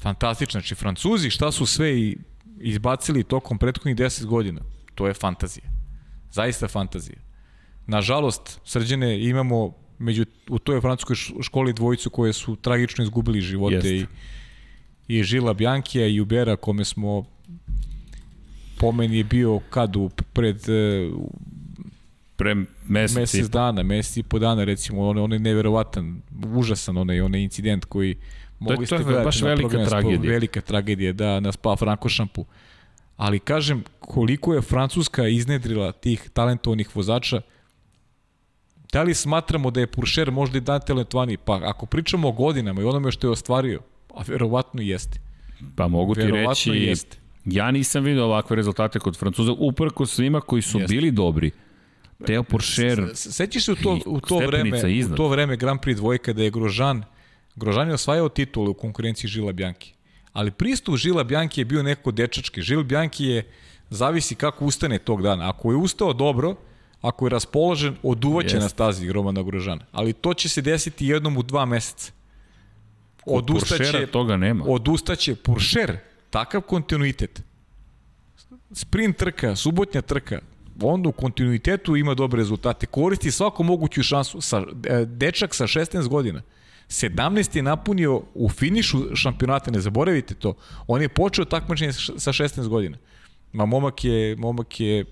Fantastična, 0.00 0.60
znači 0.60 0.74
Francuzi 0.74 1.30
šta 1.30 1.52
su 1.52 1.66
sve 1.66 2.00
i 2.00 2.16
izbacili 2.60 3.24
tokom 3.24 3.58
prethodnih 3.58 3.96
10 3.96 4.24
godina, 4.24 4.60
to 4.94 5.06
je 5.06 5.14
fantazija. 5.14 5.64
Zaista 6.30 6.68
fantazija. 6.68 7.18
Nažalost, 7.86 8.60
srđene 8.64 9.28
imamo 9.28 9.87
među, 9.98 10.24
u 10.48 10.58
toj 10.58 10.80
francuskoj 10.80 11.16
školi 11.42 11.72
dvojicu 11.72 12.10
koje 12.10 12.32
su 12.32 12.56
tragično 12.56 13.04
izgubili 13.04 13.40
živote 13.40 13.74
Jeste. 13.74 14.06
i, 15.08 15.18
i 15.18 15.22
Žila 15.22 15.54
Bjankija 15.54 16.06
i 16.06 16.20
Ubera 16.20 16.56
kome 16.56 16.84
smo 16.84 17.24
po 18.78 18.92
meni 18.92 19.16
je 19.16 19.24
bio 19.24 19.60
kad 19.70 19.96
u 19.96 20.10
pred 20.32 20.68
e, 20.68 21.10
Pre 22.38 22.54
mesec, 22.86 23.16
mesec 23.16 23.46
i 23.46 23.50
dana, 23.50 23.82
mesec 23.82 24.16
i 24.16 24.22
po 24.22 24.38
dana 24.38 24.64
recimo, 24.64 25.08
on, 25.08 25.18
on 25.18 25.32
je 25.32 25.38
neverovatan, 25.38 26.22
užasan 26.54 26.96
onaj, 26.96 27.20
onaj 27.20 27.40
incident 27.40 27.84
koji 27.84 28.16
mogli 28.58 28.76
to 28.76 28.94
je 28.94 28.98
ste 28.98 29.04
gledati 29.04 29.24
baš 29.24 29.42
velika 29.42 29.84
tragedija. 29.84 30.32
Velika 30.32 30.60
tragedija, 30.60 31.12
da, 31.12 31.40
na 31.40 31.52
Spa 31.52 31.76
Frankošampu. 31.76 32.44
Ali 33.16 33.38
kažem, 33.38 33.84
koliko 34.00 34.54
je 34.54 34.62
Francuska 34.62 35.28
iznedrila 35.28 35.92
tih 35.92 36.30
talentovnih 36.32 36.96
vozača, 36.96 37.40
da 38.92 39.02
li 39.02 39.14
smatramo 39.14 39.70
da 39.70 39.80
je 39.80 39.86
Puršer 39.86 40.30
možda 40.30 40.58
i 40.58 40.60
dan 40.60 40.80
talentovaniji? 40.86 41.36
Pa 41.36 41.60
ako 41.64 41.86
pričamo 41.86 42.28
o 42.28 42.32
godinama 42.32 42.80
i 42.80 42.84
onome 42.84 43.10
što 43.12 43.26
je 43.26 43.30
ostvario, 43.30 43.80
a 44.14 44.22
verovatno 44.26 44.82
jeste. 44.82 45.20
Pa 45.76 45.88
mogu 45.88 46.14
ti 46.14 46.20
Verovatno 46.20 46.50
reći, 46.50 46.70
jeste. 46.70 47.16
ja 47.44 47.70
nisam 47.70 48.04
vidio 48.04 48.24
ovakve 48.24 48.56
rezultate 48.56 48.98
kod 48.98 49.16
Francuza, 49.18 49.52
uprko 49.52 50.06
svima 50.06 50.40
koji 50.40 50.62
su 50.62 50.78
Jeste. 50.78 50.94
bili 50.94 51.10
dobri. 51.10 51.50
Teo 52.26 52.42
Porcher... 52.42 53.10
Sećaš 53.14 53.64
se 53.64 53.72
u 53.72 53.76
to, 53.76 53.98
u 54.06 54.20
to 54.20 54.38
vreme, 54.38 54.92
iznad. 54.92 55.12
u 55.12 55.16
to 55.16 55.28
vreme 55.28 55.56
Grand 55.56 55.80
Prix 55.80 55.94
dvojka 55.96 56.32
da 56.32 56.42
je 56.42 56.50
Grožan, 56.50 57.02
Grožan 57.56 57.88
je 57.88 57.94
osvajao 57.94 58.28
titule 58.28 58.68
u 58.68 58.74
konkurenciji 58.74 59.28
Žila 59.28 59.52
Bjanki. 59.52 59.94
Ali 60.32 60.50
pristup 60.50 60.96
Žila 60.96 61.24
Bjanki 61.24 61.60
je 61.60 61.64
bio 61.64 61.82
neko 61.82 62.10
dečački. 62.10 62.62
Žil 62.62 62.82
Bjanki 62.82 63.24
je, 63.24 63.46
zavisi 63.90 64.34
kako 64.34 64.64
ustane 64.64 64.98
tog 64.98 65.22
dana. 65.22 65.48
Ako 65.48 65.70
je 65.70 65.76
ustao 65.76 66.12
dobro, 66.12 66.54
ako 67.02 67.26
je 67.26 67.30
raspoložen, 67.30 67.96
oduvaće 68.02 68.56
yes. 68.56 68.60
na 68.60 68.68
stazi 68.68 69.12
Romana 69.12 69.42
Grožana. 69.42 69.84
Ali 69.92 70.12
to 70.12 70.34
će 70.34 70.48
se 70.48 70.62
desiti 70.62 71.06
jednom 71.06 71.36
u 71.36 71.42
dva 71.42 71.64
meseca. 71.64 72.12
Odustaće, 73.26 74.06
toga 74.06 74.36
nema. 74.36 74.64
Odustaće 74.68 75.34
Puršer, 75.34 75.96
takav 76.30 76.60
kontinuitet. 76.60 77.42
Sprint 78.72 79.16
trka, 79.16 79.56
subotnja 79.56 80.02
trka, 80.02 80.40
onda 80.82 81.08
u 81.08 81.12
kontinuitetu 81.12 81.96
ima 81.96 82.14
dobre 82.14 82.38
rezultate. 82.38 82.86
Koristi 82.86 83.30
svaku 83.30 83.64
moguću 83.64 84.02
šansu. 84.02 84.40
Sa, 84.40 84.62
e, 84.86 85.04
dečak 85.04 85.54
sa 85.54 85.66
16 85.66 86.08
godina. 86.08 86.42
17 86.88 87.56
je 87.56 87.62
napunio 87.62 88.22
u 88.34 88.48
finišu 88.48 89.16
šampionata, 89.16 89.70
ne 89.70 89.80
zaboravite 89.80 90.34
to. 90.34 90.54
On 90.86 91.02
je 91.02 91.08
počeo 91.08 91.44
takmičenje 91.44 91.92
sa 91.92 92.32
16 92.32 92.68
godina. 92.68 92.98
Ma 93.52 93.66
momak 93.66 94.04
je, 94.04 94.36
momak 94.36 94.80
je 94.80 95.04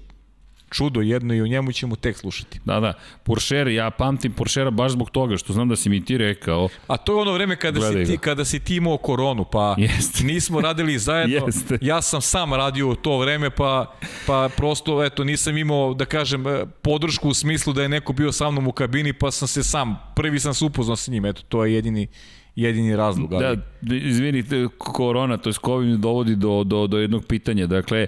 čudo 0.70 1.00
jedno 1.00 1.34
i 1.34 1.40
o 1.40 1.46
njemu 1.46 1.72
ćemo 1.72 1.96
tek 1.96 2.16
slušati. 2.16 2.60
Da, 2.64 2.80
da. 2.80 2.92
Puršer, 3.22 3.68
ja 3.68 3.90
pamtim 3.90 4.32
Puršera 4.32 4.70
baš 4.70 4.92
zbog 4.92 5.10
toga 5.10 5.36
što 5.36 5.52
znam 5.52 5.68
da 5.68 5.76
si 5.76 5.88
mi 5.88 6.04
ti 6.04 6.18
rekao. 6.18 6.68
A 6.86 6.96
to 6.96 7.12
je 7.12 7.20
ono 7.20 7.32
vreme 7.32 7.56
kada, 7.56 7.80
si 7.80 8.04
ti, 8.04 8.18
kada 8.18 8.44
si 8.44 8.60
ti 8.60 8.76
imao 8.76 8.96
koronu, 8.96 9.44
pa 9.44 9.74
Jeste. 9.78 10.24
nismo 10.24 10.60
radili 10.60 10.98
zajedno. 10.98 11.36
Jeste. 11.46 11.78
Ja 11.80 12.02
sam 12.02 12.20
sam 12.20 12.54
radio 12.54 12.94
to 12.94 13.18
vreme, 13.18 13.50
pa, 13.50 13.94
pa 14.26 14.48
prosto, 14.56 15.04
eto, 15.04 15.24
nisam 15.24 15.56
imao, 15.56 15.94
da 15.94 16.04
kažem, 16.04 16.46
e, 16.46 16.66
podršku 16.82 17.28
u 17.28 17.34
smislu 17.34 17.72
da 17.72 17.82
je 17.82 17.88
neko 17.88 18.12
bio 18.12 18.32
sa 18.32 18.50
mnom 18.50 18.66
u 18.66 18.72
kabini, 18.72 19.12
pa 19.12 19.30
sam 19.30 19.48
se 19.48 19.62
sam, 19.62 19.96
prvi 20.16 20.40
sam 20.40 20.54
se 20.54 20.64
upoznao 20.64 20.96
sa 20.96 21.10
njim, 21.10 21.24
eto, 21.24 21.42
to 21.48 21.64
je 21.64 21.74
jedini, 21.74 22.08
jedini 22.56 22.96
razlog. 22.96 23.32
Ali... 23.32 23.56
Da, 23.82 23.94
izvinite, 23.94 24.68
korona, 24.78 25.36
to 25.36 25.48
je 25.48 25.54
COVID 25.64 26.00
dovodi 26.00 26.36
do, 26.36 26.64
do, 26.64 26.86
do 26.86 26.98
jednog 26.98 27.26
pitanja. 27.26 27.66
Dakle, 27.66 28.06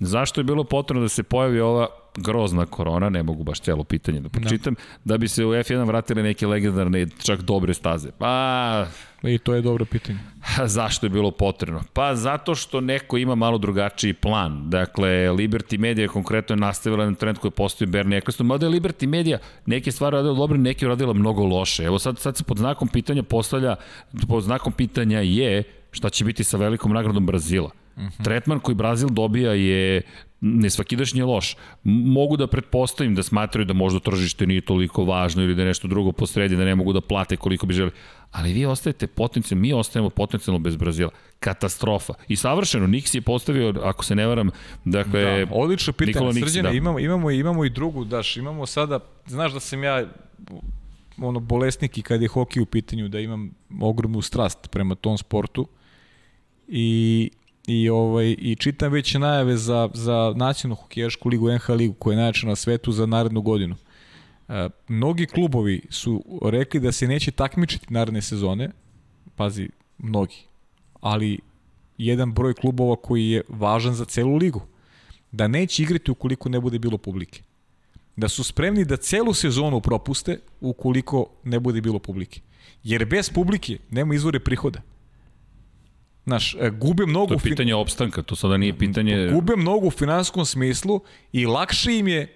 Zašto 0.00 0.40
je 0.40 0.44
bilo 0.44 0.64
potrebno 0.64 1.02
da 1.02 1.08
se 1.08 1.22
pojavi 1.22 1.60
ova 1.60 1.86
grozna 2.16 2.66
korona, 2.66 3.08
ne 3.08 3.22
mogu 3.22 3.44
baš 3.44 3.60
celo 3.60 3.84
pitanje 3.84 4.20
da 4.20 4.28
pročitam, 4.28 4.74
da. 4.74 5.14
da 5.14 5.18
bi 5.18 5.28
se 5.28 5.44
u 5.44 5.50
F1 5.50 5.86
vratile 5.86 6.22
neke 6.22 6.46
legendarne, 6.46 7.06
čak 7.22 7.42
dobre 7.42 7.74
staze. 7.74 8.10
Pa... 8.18 8.86
I 9.22 9.38
to 9.38 9.54
je 9.54 9.62
dobro 9.62 9.84
pitanje. 9.84 10.18
Zašto 10.76 11.06
je 11.06 11.10
bilo 11.10 11.30
potrebno? 11.30 11.82
Pa 11.92 12.14
zato 12.14 12.54
što 12.54 12.80
neko 12.80 13.16
ima 13.16 13.34
malo 13.34 13.58
drugačiji 13.58 14.12
plan. 14.12 14.70
Dakle, 14.70 15.08
Liberty 15.08 15.78
Media 15.78 16.08
konkretno 16.08 16.54
je 16.54 16.60
nastavila 16.60 17.06
na 17.06 17.14
trend 17.14 17.38
koji 17.38 17.50
postoji 17.50 17.88
Bernie 17.88 18.18
Eccleston, 18.18 18.46
mada 18.46 18.66
je 18.66 18.72
Liberty 18.72 19.06
Media 19.06 19.38
neke 19.66 19.92
stvari 19.92 20.16
radila 20.16 20.34
dobro, 20.34 20.58
neke 20.58 20.86
radila 20.86 21.12
mnogo 21.12 21.44
loše. 21.44 21.84
Evo 21.84 21.98
sad, 21.98 22.18
sad 22.18 22.36
se 22.36 22.44
pod 22.44 22.58
znakom 22.58 22.88
pitanja 22.88 23.22
postavlja, 23.22 23.76
pod 24.28 24.42
znakom 24.42 24.72
pitanja 24.72 25.20
je 25.20 25.62
šta 25.90 26.10
će 26.10 26.24
biti 26.24 26.44
sa 26.44 26.56
velikom 26.56 26.92
nagradom 26.92 27.26
Brazila. 27.26 27.70
Mhm. 27.98 28.06
-huh. 28.06 28.24
Tretman 28.24 28.60
koji 28.60 28.74
Brazil 28.74 29.08
dobija 29.08 29.52
je 29.52 30.02
nesvakidašnji 30.40 31.22
loš. 31.22 31.56
Mogu 31.84 32.36
da 32.36 32.46
pretpostavim 32.46 33.14
da 33.14 33.22
smatraju 33.22 33.64
da 33.64 33.72
možda 33.72 34.00
tržište 34.00 34.46
nije 34.46 34.60
toliko 34.60 35.04
važno 35.04 35.42
ili 35.42 35.54
da 35.54 35.62
je 35.62 35.68
nešto 35.68 35.88
drugo 35.88 36.12
posredi, 36.12 36.56
da 36.56 36.64
ne 36.64 36.74
mogu 36.74 36.92
da 36.92 37.00
plate 37.00 37.36
koliko 37.36 37.66
bi 37.66 37.74
želi. 37.74 37.90
Ali 38.30 38.52
vi 38.52 38.66
ostajete 38.66 39.06
potencijalno, 39.06 39.62
mi 39.62 39.72
ostajemo 39.72 40.10
potencijalno 40.10 40.58
bez 40.58 40.76
Brazila. 40.76 41.10
Katastrofa. 41.40 42.14
I 42.28 42.36
savršeno, 42.36 42.86
Nix 42.86 43.14
je 43.14 43.20
postavio, 43.20 43.74
ako 43.82 44.04
se 44.04 44.14
ne 44.14 44.26
varam, 44.26 44.50
dakle... 44.84 45.46
Da, 45.46 45.54
odlično 45.54 45.92
pitanje, 45.92 46.32
Srđane, 46.32 46.68
da. 46.68 46.76
imamo, 46.76 46.98
imamo, 46.98 47.30
imamo 47.30 47.64
i 47.64 47.70
drugu, 47.70 48.04
daš, 48.04 48.36
imamo 48.36 48.66
sada, 48.66 49.00
znaš 49.26 49.52
da 49.52 49.60
sam 49.60 49.84
ja 49.84 50.04
ono 51.20 51.40
bolesnik 51.40 51.98
i 51.98 52.02
kad 52.02 52.22
je 52.22 52.28
hokej 52.28 52.62
u 52.62 52.66
pitanju 52.66 53.08
da 53.08 53.20
imam 53.20 53.50
ogromnu 53.80 54.22
strast 54.22 54.70
prema 54.70 54.94
tom 54.94 55.18
sportu 55.18 55.68
i 56.68 57.30
i 57.68 57.88
ovaj 57.88 58.36
i 58.38 58.56
čitam 58.56 58.92
već 58.92 59.14
najave 59.14 59.56
za 59.56 59.88
za 59.94 60.32
nacionalnu 60.36 60.82
hokejašku 60.82 61.28
ligu 61.28 61.50
NHL 61.52 61.74
ligu 61.74 61.94
koja 61.94 62.12
je 62.12 62.16
najjača 62.16 62.46
na 62.46 62.56
svetu 62.56 62.92
za 62.92 63.06
narednu 63.06 63.42
godinu. 63.42 63.76
E, 64.48 64.68
mnogi 64.88 65.26
klubovi 65.26 65.82
su 65.90 66.24
rekli 66.42 66.80
da 66.80 66.92
se 66.92 67.08
neće 67.08 67.30
takmičiti 67.30 67.86
naredne 67.90 68.22
sezone. 68.22 68.70
Pazi, 69.36 69.68
mnogi. 69.98 70.36
Ali 71.00 71.38
jedan 71.98 72.32
broj 72.32 72.54
klubova 72.54 72.96
koji 72.96 73.30
je 73.30 73.42
važan 73.48 73.94
za 73.94 74.04
celu 74.04 74.36
ligu. 74.36 74.62
Da 75.32 75.48
neće 75.48 75.82
igrati 75.82 76.10
ukoliko 76.10 76.48
ne 76.48 76.60
bude 76.60 76.78
bilo 76.78 76.98
publike. 76.98 77.42
Da 78.16 78.28
su 78.28 78.44
spremni 78.44 78.84
da 78.84 78.96
celu 78.96 79.34
sezonu 79.34 79.80
propuste 79.80 80.40
ukoliko 80.60 81.26
ne 81.44 81.60
bude 81.60 81.80
bilo 81.80 81.98
publike. 81.98 82.40
Jer 82.84 83.04
bez 83.04 83.30
publike 83.30 83.78
nema 83.90 84.14
izvore 84.14 84.40
prihoda. 84.40 84.80
Znaš, 86.28 86.54
e, 86.60 86.70
gube 86.70 87.06
mnogo... 87.06 87.26
To 87.26 87.34
je 87.34 87.50
pitanje 87.50 87.74
opstanka, 87.74 88.22
to 88.22 88.36
sada 88.36 88.56
nije 88.56 88.78
pitanje... 88.78 89.30
Gube 89.32 89.56
mnogo 89.56 89.86
u 89.86 89.90
finanskom 89.90 90.44
smislu 90.44 91.00
i 91.32 91.46
lakše 91.46 91.98
im 91.98 92.08
je, 92.08 92.26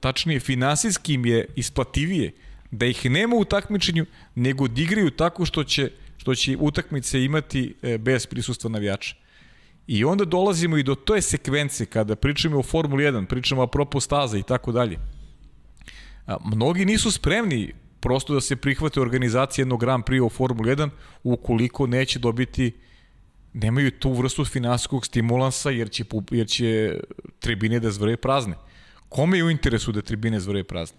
tačnije 0.00 0.40
finansijski 0.40 1.14
im 1.14 1.26
je 1.26 1.46
isplativije 1.56 2.32
da 2.70 2.86
ih 2.86 3.10
nema 3.10 3.36
u 3.36 3.44
takmičenju, 3.44 4.06
nego 4.34 4.68
da 4.68 4.82
igraju 4.82 5.10
tako 5.10 5.44
što 5.44 5.64
će, 5.64 5.90
što 6.16 6.34
će 6.34 6.56
utakmice 6.60 7.24
imati 7.24 7.74
e, 7.82 7.98
bez 7.98 8.26
prisustva 8.26 8.70
navijača. 8.70 9.16
I 9.86 10.04
onda 10.04 10.24
dolazimo 10.24 10.76
i 10.76 10.82
do 10.82 10.94
toje 10.94 11.22
sekvence 11.22 11.86
kada 11.86 12.16
pričamo 12.16 12.58
o 12.58 12.62
Formuli 12.62 13.04
1, 13.04 13.26
pričamo 13.26 13.62
o 13.62 13.66
propos 13.66 14.04
staza 14.04 14.38
i 14.38 14.42
tako 14.42 14.72
dalje. 14.72 14.96
Mnogi 16.44 16.84
nisu 16.84 17.10
spremni 17.10 17.74
prosto 18.00 18.34
da 18.34 18.40
se 18.40 18.56
prihvate 18.56 19.00
organizacije 19.00 19.62
jednog 19.62 19.80
Grand 19.80 20.04
Prix 20.04 20.20
u 20.20 20.28
Formuli 20.28 20.70
1 20.70 20.90
ukoliko 21.22 21.86
neće 21.86 22.18
dobiti 22.18 22.72
nemaju 23.56 23.90
tu 23.90 24.12
vrstu 24.12 24.44
finansijskog 24.44 25.06
stimulansa 25.06 25.70
jer 25.70 25.90
će, 25.90 26.04
jer 26.30 26.46
će 26.46 27.00
tribine 27.38 27.80
da 27.80 27.90
zvrje 27.90 28.16
prazne. 28.16 28.54
Kome 29.08 29.38
je 29.38 29.44
u 29.44 29.50
interesu 29.50 29.92
da 29.92 30.02
tribine 30.02 30.40
zvrje 30.40 30.64
prazne? 30.64 30.98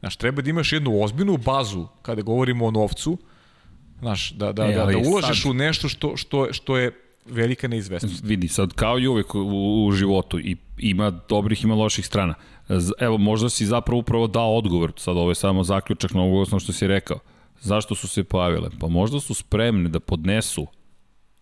Znaš, 0.00 0.16
treba 0.16 0.42
da 0.42 0.50
imaš 0.50 0.72
jednu 0.72 1.02
ozbiljnu 1.02 1.36
bazu 1.36 1.86
kada 2.02 2.22
govorimo 2.22 2.66
o 2.66 2.70
novcu, 2.70 3.18
znaš, 4.00 4.32
da, 4.32 4.52
da, 4.52 4.66
e, 4.66 4.74
da, 4.74 4.86
da 4.86 4.98
ulažeš 4.98 5.42
sad... 5.42 5.50
u 5.50 5.54
nešto 5.54 5.88
što, 5.88 6.16
što, 6.16 6.52
što 6.52 6.76
je 6.76 6.92
velika 7.26 7.68
neizvestnost. 7.68 8.24
Vidi, 8.24 8.48
sad 8.48 8.72
kao 8.72 8.98
i 8.98 9.06
uvek 9.06 9.34
u, 9.34 9.86
u 9.86 9.92
životu 9.92 10.40
i 10.40 10.56
ima 10.78 11.10
dobrih, 11.10 11.64
ima 11.64 11.74
loših 11.74 12.06
strana. 12.06 12.34
Evo, 13.00 13.18
možda 13.18 13.48
si 13.50 13.66
zapravo 13.66 14.00
upravo 14.00 14.26
dao 14.26 14.56
odgovor, 14.56 14.92
sad 14.96 15.16
ovo 15.16 15.30
je 15.30 15.34
samo 15.34 15.64
zaključak 15.64 16.14
na 16.14 16.22
ovo 16.22 16.58
što 16.60 16.72
si 16.72 16.86
rekao. 16.86 17.18
Zašto 17.60 17.94
su 17.94 18.08
se 18.08 18.24
pojavile? 18.24 18.70
Pa 18.80 18.88
možda 18.88 19.20
su 19.20 19.34
spremne 19.34 19.88
da 19.88 20.00
podnesu 20.00 20.66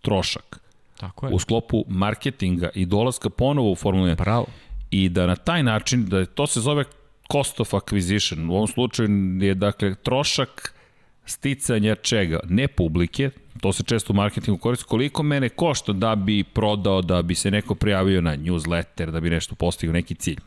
trošak. 0.03 0.59
Tako 0.99 1.27
je. 1.27 1.33
U 1.33 1.39
sklopu 1.39 1.85
marketinga 1.87 2.69
i 2.75 2.85
dolaska 2.85 3.29
ponovo 3.29 3.71
u 3.71 3.75
Formulu 3.75 4.07
1. 4.07 4.15
Pravo. 4.15 4.45
I 4.91 5.09
da 5.09 5.27
na 5.27 5.35
taj 5.35 5.63
način, 5.63 6.05
da 6.05 6.25
to 6.25 6.47
se 6.47 6.61
zove 6.61 6.83
cost 7.31 7.59
of 7.59 7.73
acquisition. 7.73 8.49
U 8.49 8.55
ovom 8.55 8.67
slučaju 8.67 9.09
je, 9.41 9.53
dakle, 9.55 9.95
trošak 9.95 10.73
sticanja 11.25 11.95
čega? 11.95 12.39
Ne 12.49 12.67
publike, 12.67 13.29
to 13.61 13.73
se 13.73 13.83
često 13.83 14.13
u 14.13 14.15
marketingu 14.15 14.57
koristi, 14.57 14.85
koliko 14.85 15.23
mene 15.23 15.49
košta 15.49 15.93
da 15.93 16.15
bi 16.15 16.43
prodao, 16.43 17.01
da 17.01 17.21
bi 17.21 17.35
se 17.35 17.51
neko 17.51 17.75
prijavio 17.75 18.21
na 18.21 18.37
newsletter, 18.37 19.11
da 19.11 19.19
bi 19.19 19.29
nešto 19.29 19.55
postigao 19.55 19.93
neki 19.93 20.15
cilj. 20.15 20.39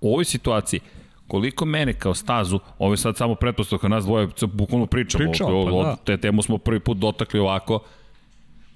U 0.00 0.12
ovoj 0.12 0.24
situaciji, 0.24 0.80
koliko 1.28 1.64
mene 1.64 1.92
kao 1.92 2.14
stazu, 2.14 2.58
ovo 2.78 2.92
je 2.92 2.96
sad 2.96 3.16
samo 3.16 3.34
pretpostavka 3.34 3.88
nas 3.88 4.04
dvoje, 4.04 4.28
bukvalno 4.52 4.86
pričamo, 4.86 5.24
Pričamo, 5.30 5.50
o, 5.50 5.80
o, 5.80 5.82
pa 5.82 5.88
da. 5.88 5.96
te 5.96 6.16
temu 6.16 6.42
smo 6.42 6.58
prvi 6.58 6.80
put 6.80 6.98
dotakli 6.98 7.40
ovako, 7.40 7.80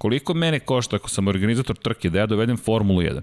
Koliko 0.03 0.35
mene 0.35 0.61
košta 0.61 0.97
ako 0.97 1.09
sam 1.09 1.29
organizator 1.29 1.77
trke 1.77 2.11
da 2.11 2.19
ja 2.19 2.27
dovedem 2.27 2.57
Formulu 2.57 3.01
1? 3.01 3.21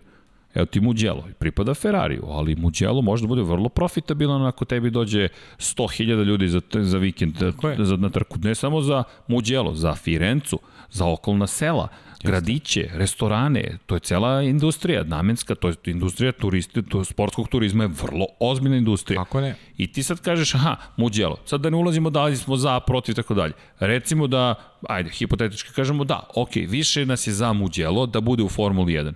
Evo 0.55 0.65
ti 0.65 0.79
Mugello, 0.79 1.23
pripada 1.39 1.73
Ferrariju, 1.73 2.23
ali 2.27 2.55
Mugello 2.55 3.01
može 3.01 3.23
da 3.23 3.27
bude 3.27 3.41
vrlo 3.41 3.69
profitabilan 3.69 4.45
ako 4.45 4.65
tebi 4.65 4.89
dođe 4.89 5.27
100.000 5.57 6.23
ljudi 6.23 6.47
za, 6.47 6.61
za 6.73 6.97
vikend, 6.97 7.35
za, 7.77 7.95
na 7.95 8.09
trku. 8.09 8.39
Ne 8.43 8.55
samo 8.55 8.81
za 8.81 9.03
Mugello, 9.27 9.73
za 9.75 9.95
Firencu, 9.95 10.59
za 10.91 11.05
okolna 11.05 11.47
sela, 11.47 11.87
gradiće, 12.23 12.89
restorane, 12.93 13.77
to 13.85 13.95
je 13.95 13.99
cela 13.99 14.41
industrija 14.41 15.03
namenska, 15.03 15.55
to 15.55 15.67
je 15.67 15.75
industrija 15.85 16.31
turisti, 16.31 16.83
to, 16.83 17.03
sportskog 17.05 17.47
turizma 17.47 17.83
je 17.83 17.87
vrlo 18.03 18.25
ozbiljna 18.39 18.77
industrija. 18.77 19.23
Kako 19.23 19.41
ne? 19.41 19.55
I 19.77 19.91
ti 19.91 20.03
sad 20.03 20.21
kažeš, 20.21 20.55
aha, 20.55 20.75
Mugello, 20.97 21.37
sad 21.45 21.61
da 21.61 21.69
ne 21.69 21.77
ulazimo 21.77 22.09
da 22.09 22.23
li 22.23 22.37
smo 22.37 22.57
za, 22.57 22.79
protiv, 22.79 23.15
tako 23.15 23.33
dalje. 23.33 23.53
Recimo 23.79 24.27
da, 24.27 24.55
ajde, 24.89 25.09
hipotetički 25.09 25.73
kažemo 25.73 26.03
da, 26.03 26.29
ok, 26.35 26.55
više 26.55 27.05
nas 27.05 27.27
je 27.27 27.33
za 27.33 27.53
Mugello 27.53 28.05
da 28.05 28.21
bude 28.21 28.43
u 28.43 28.49
Formuli 28.49 28.93
1. 28.93 29.13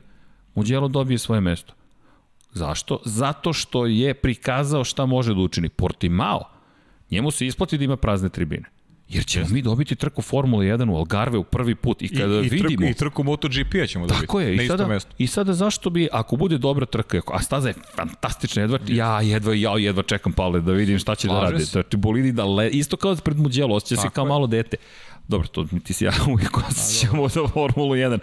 Mugello 0.55 0.87
dobije 0.87 1.17
svoje 1.17 1.41
mesto. 1.41 1.73
Zašto? 2.53 2.99
Zato 3.05 3.53
što 3.53 3.85
je 3.85 4.13
prikazao 4.13 4.83
šta 4.83 5.05
može 5.05 5.33
da 5.33 5.39
učini. 5.39 5.69
Portimao, 5.69 6.49
njemu 7.11 7.31
se 7.31 7.47
isplati 7.47 7.77
da 7.77 7.83
ima 7.83 7.97
prazne 7.97 8.29
tribine. 8.29 8.72
Jer 9.13 9.25
ćemo 9.25 9.45
mi 9.49 9.61
dobiti 9.61 9.95
trku 9.95 10.21
Formule 10.21 10.65
1 10.65 10.91
u 10.91 10.95
Algarve 10.95 11.37
u 11.37 11.43
prvi 11.43 11.75
put 11.75 12.01
i 12.01 12.07
kada 12.17 12.33
I, 12.33 12.45
i 12.45 12.49
vidimo... 12.49 12.69
Trku, 12.69 12.83
I 12.83 12.93
trku 12.93 13.23
MotoGP-a 13.23 13.87
ćemo 13.87 14.07
dobiti. 14.07 14.25
Tako 14.25 14.39
je, 14.39 14.55
na 14.55 14.61
i 14.61 14.65
isto 14.65 14.77
sada, 14.77 14.87
mesto. 14.87 15.11
i 15.17 15.27
sada 15.27 15.53
zašto 15.53 15.89
bi, 15.89 16.07
ako 16.11 16.35
bude 16.35 16.57
dobra 16.57 16.85
trka, 16.85 17.21
a 17.27 17.41
staza 17.41 17.67
je 17.67 17.73
fantastična, 17.95 18.61
jedva, 18.61 18.79
ja 18.87 19.21
jedva, 19.21 19.53
ja 19.53 19.77
jedva 19.77 20.03
čekam 20.03 20.33
Pavle 20.33 20.61
da 20.61 20.71
vidim 20.71 20.99
šta 20.99 21.15
će 21.15 21.27
da 21.27 21.33
Slažem 21.33 21.51
radi. 21.51 21.65
se. 21.65 21.71
Znači, 21.71 21.97
bolidi 21.97 22.31
da 22.31 22.45
le, 22.45 22.69
isto 22.69 22.97
kao 22.97 23.15
pred 23.15 23.37
Muđelo, 23.37 23.75
osjeća 23.75 24.01
se 24.01 24.09
kao 24.09 24.25
je. 24.25 24.29
malo 24.29 24.47
dete. 24.47 24.77
Dobro, 25.27 25.47
to 25.47 25.65
ti 25.83 25.93
se 25.93 26.05
ja 26.05 26.11
uvijek 26.33 26.57
osjećamo 26.57 27.29
za 27.29 27.47
Formulu 27.47 27.95
1, 27.95 28.19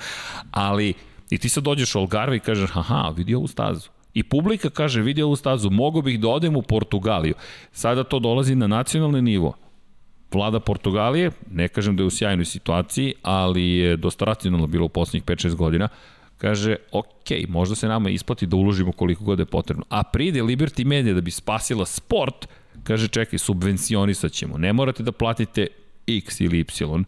ali 0.51 0.95
i 1.31 1.39
ti 1.39 1.49
sad 1.49 1.65
dođeš 1.65 1.95
u 1.95 1.99
Algarve 1.99 2.37
i 2.37 2.41
kažeš, 2.41 2.71
aha, 2.75 3.13
vidi 3.17 3.35
ovu 3.35 3.47
stazu. 3.47 3.89
I 4.15 4.23
publika 4.23 4.71
kaže, 4.71 5.03
vidi 5.03 5.23
ovu 5.23 5.37
stazu, 5.37 5.71
mogo 5.71 6.03
bih 6.03 6.21
da 6.21 6.29
odem 6.29 6.57
u 6.57 6.63
Portugaliju. 6.63 7.35
Sada 7.73 8.05
to 8.05 8.19
dolazi 8.19 8.55
na 8.55 8.67
nacionalni 8.67 9.23
nivo. 9.23 9.55
Vlada 10.33 10.61
Portugalije, 10.61 11.31
ne 11.51 11.69
kažem 11.69 11.97
da 11.97 12.03
je 12.03 12.07
u 12.07 12.11
sjajnoj 12.11 12.45
situaciji, 12.45 13.15
ali 13.23 13.69
je 13.69 13.97
dosta 13.97 14.25
racionalno 14.25 14.67
bilo 14.67 14.87
u 14.87 14.89
poslednjih 14.89 15.25
5-6 15.25 15.55
godina, 15.55 15.89
kaže, 16.39 16.77
ok, 16.93 17.49
možda 17.49 17.75
se 17.75 17.89
nama 17.89 18.11
isplati 18.11 18.47
da 18.47 18.57
uložimo 18.57 18.93
koliko 18.93 19.25
god 19.25 19.39
je 19.39 19.45
potrebno. 19.45 19.85
A 19.89 20.03
pride 20.03 20.43
Liberty 20.43 20.85
Media 20.85 21.15
da 21.15 21.21
bi 21.21 21.31
spasila 21.31 21.87
sport, 21.87 22.49
kaže, 22.85 23.09
čekaj, 23.09 23.39
subvencionisat 23.39 24.33
ćemo. 24.33 24.59
Ne 24.59 24.73
morate 24.73 25.03
da 25.03 25.13
platite 25.13 25.67
X 26.07 26.41
ili 26.41 26.59
Y, 26.59 27.05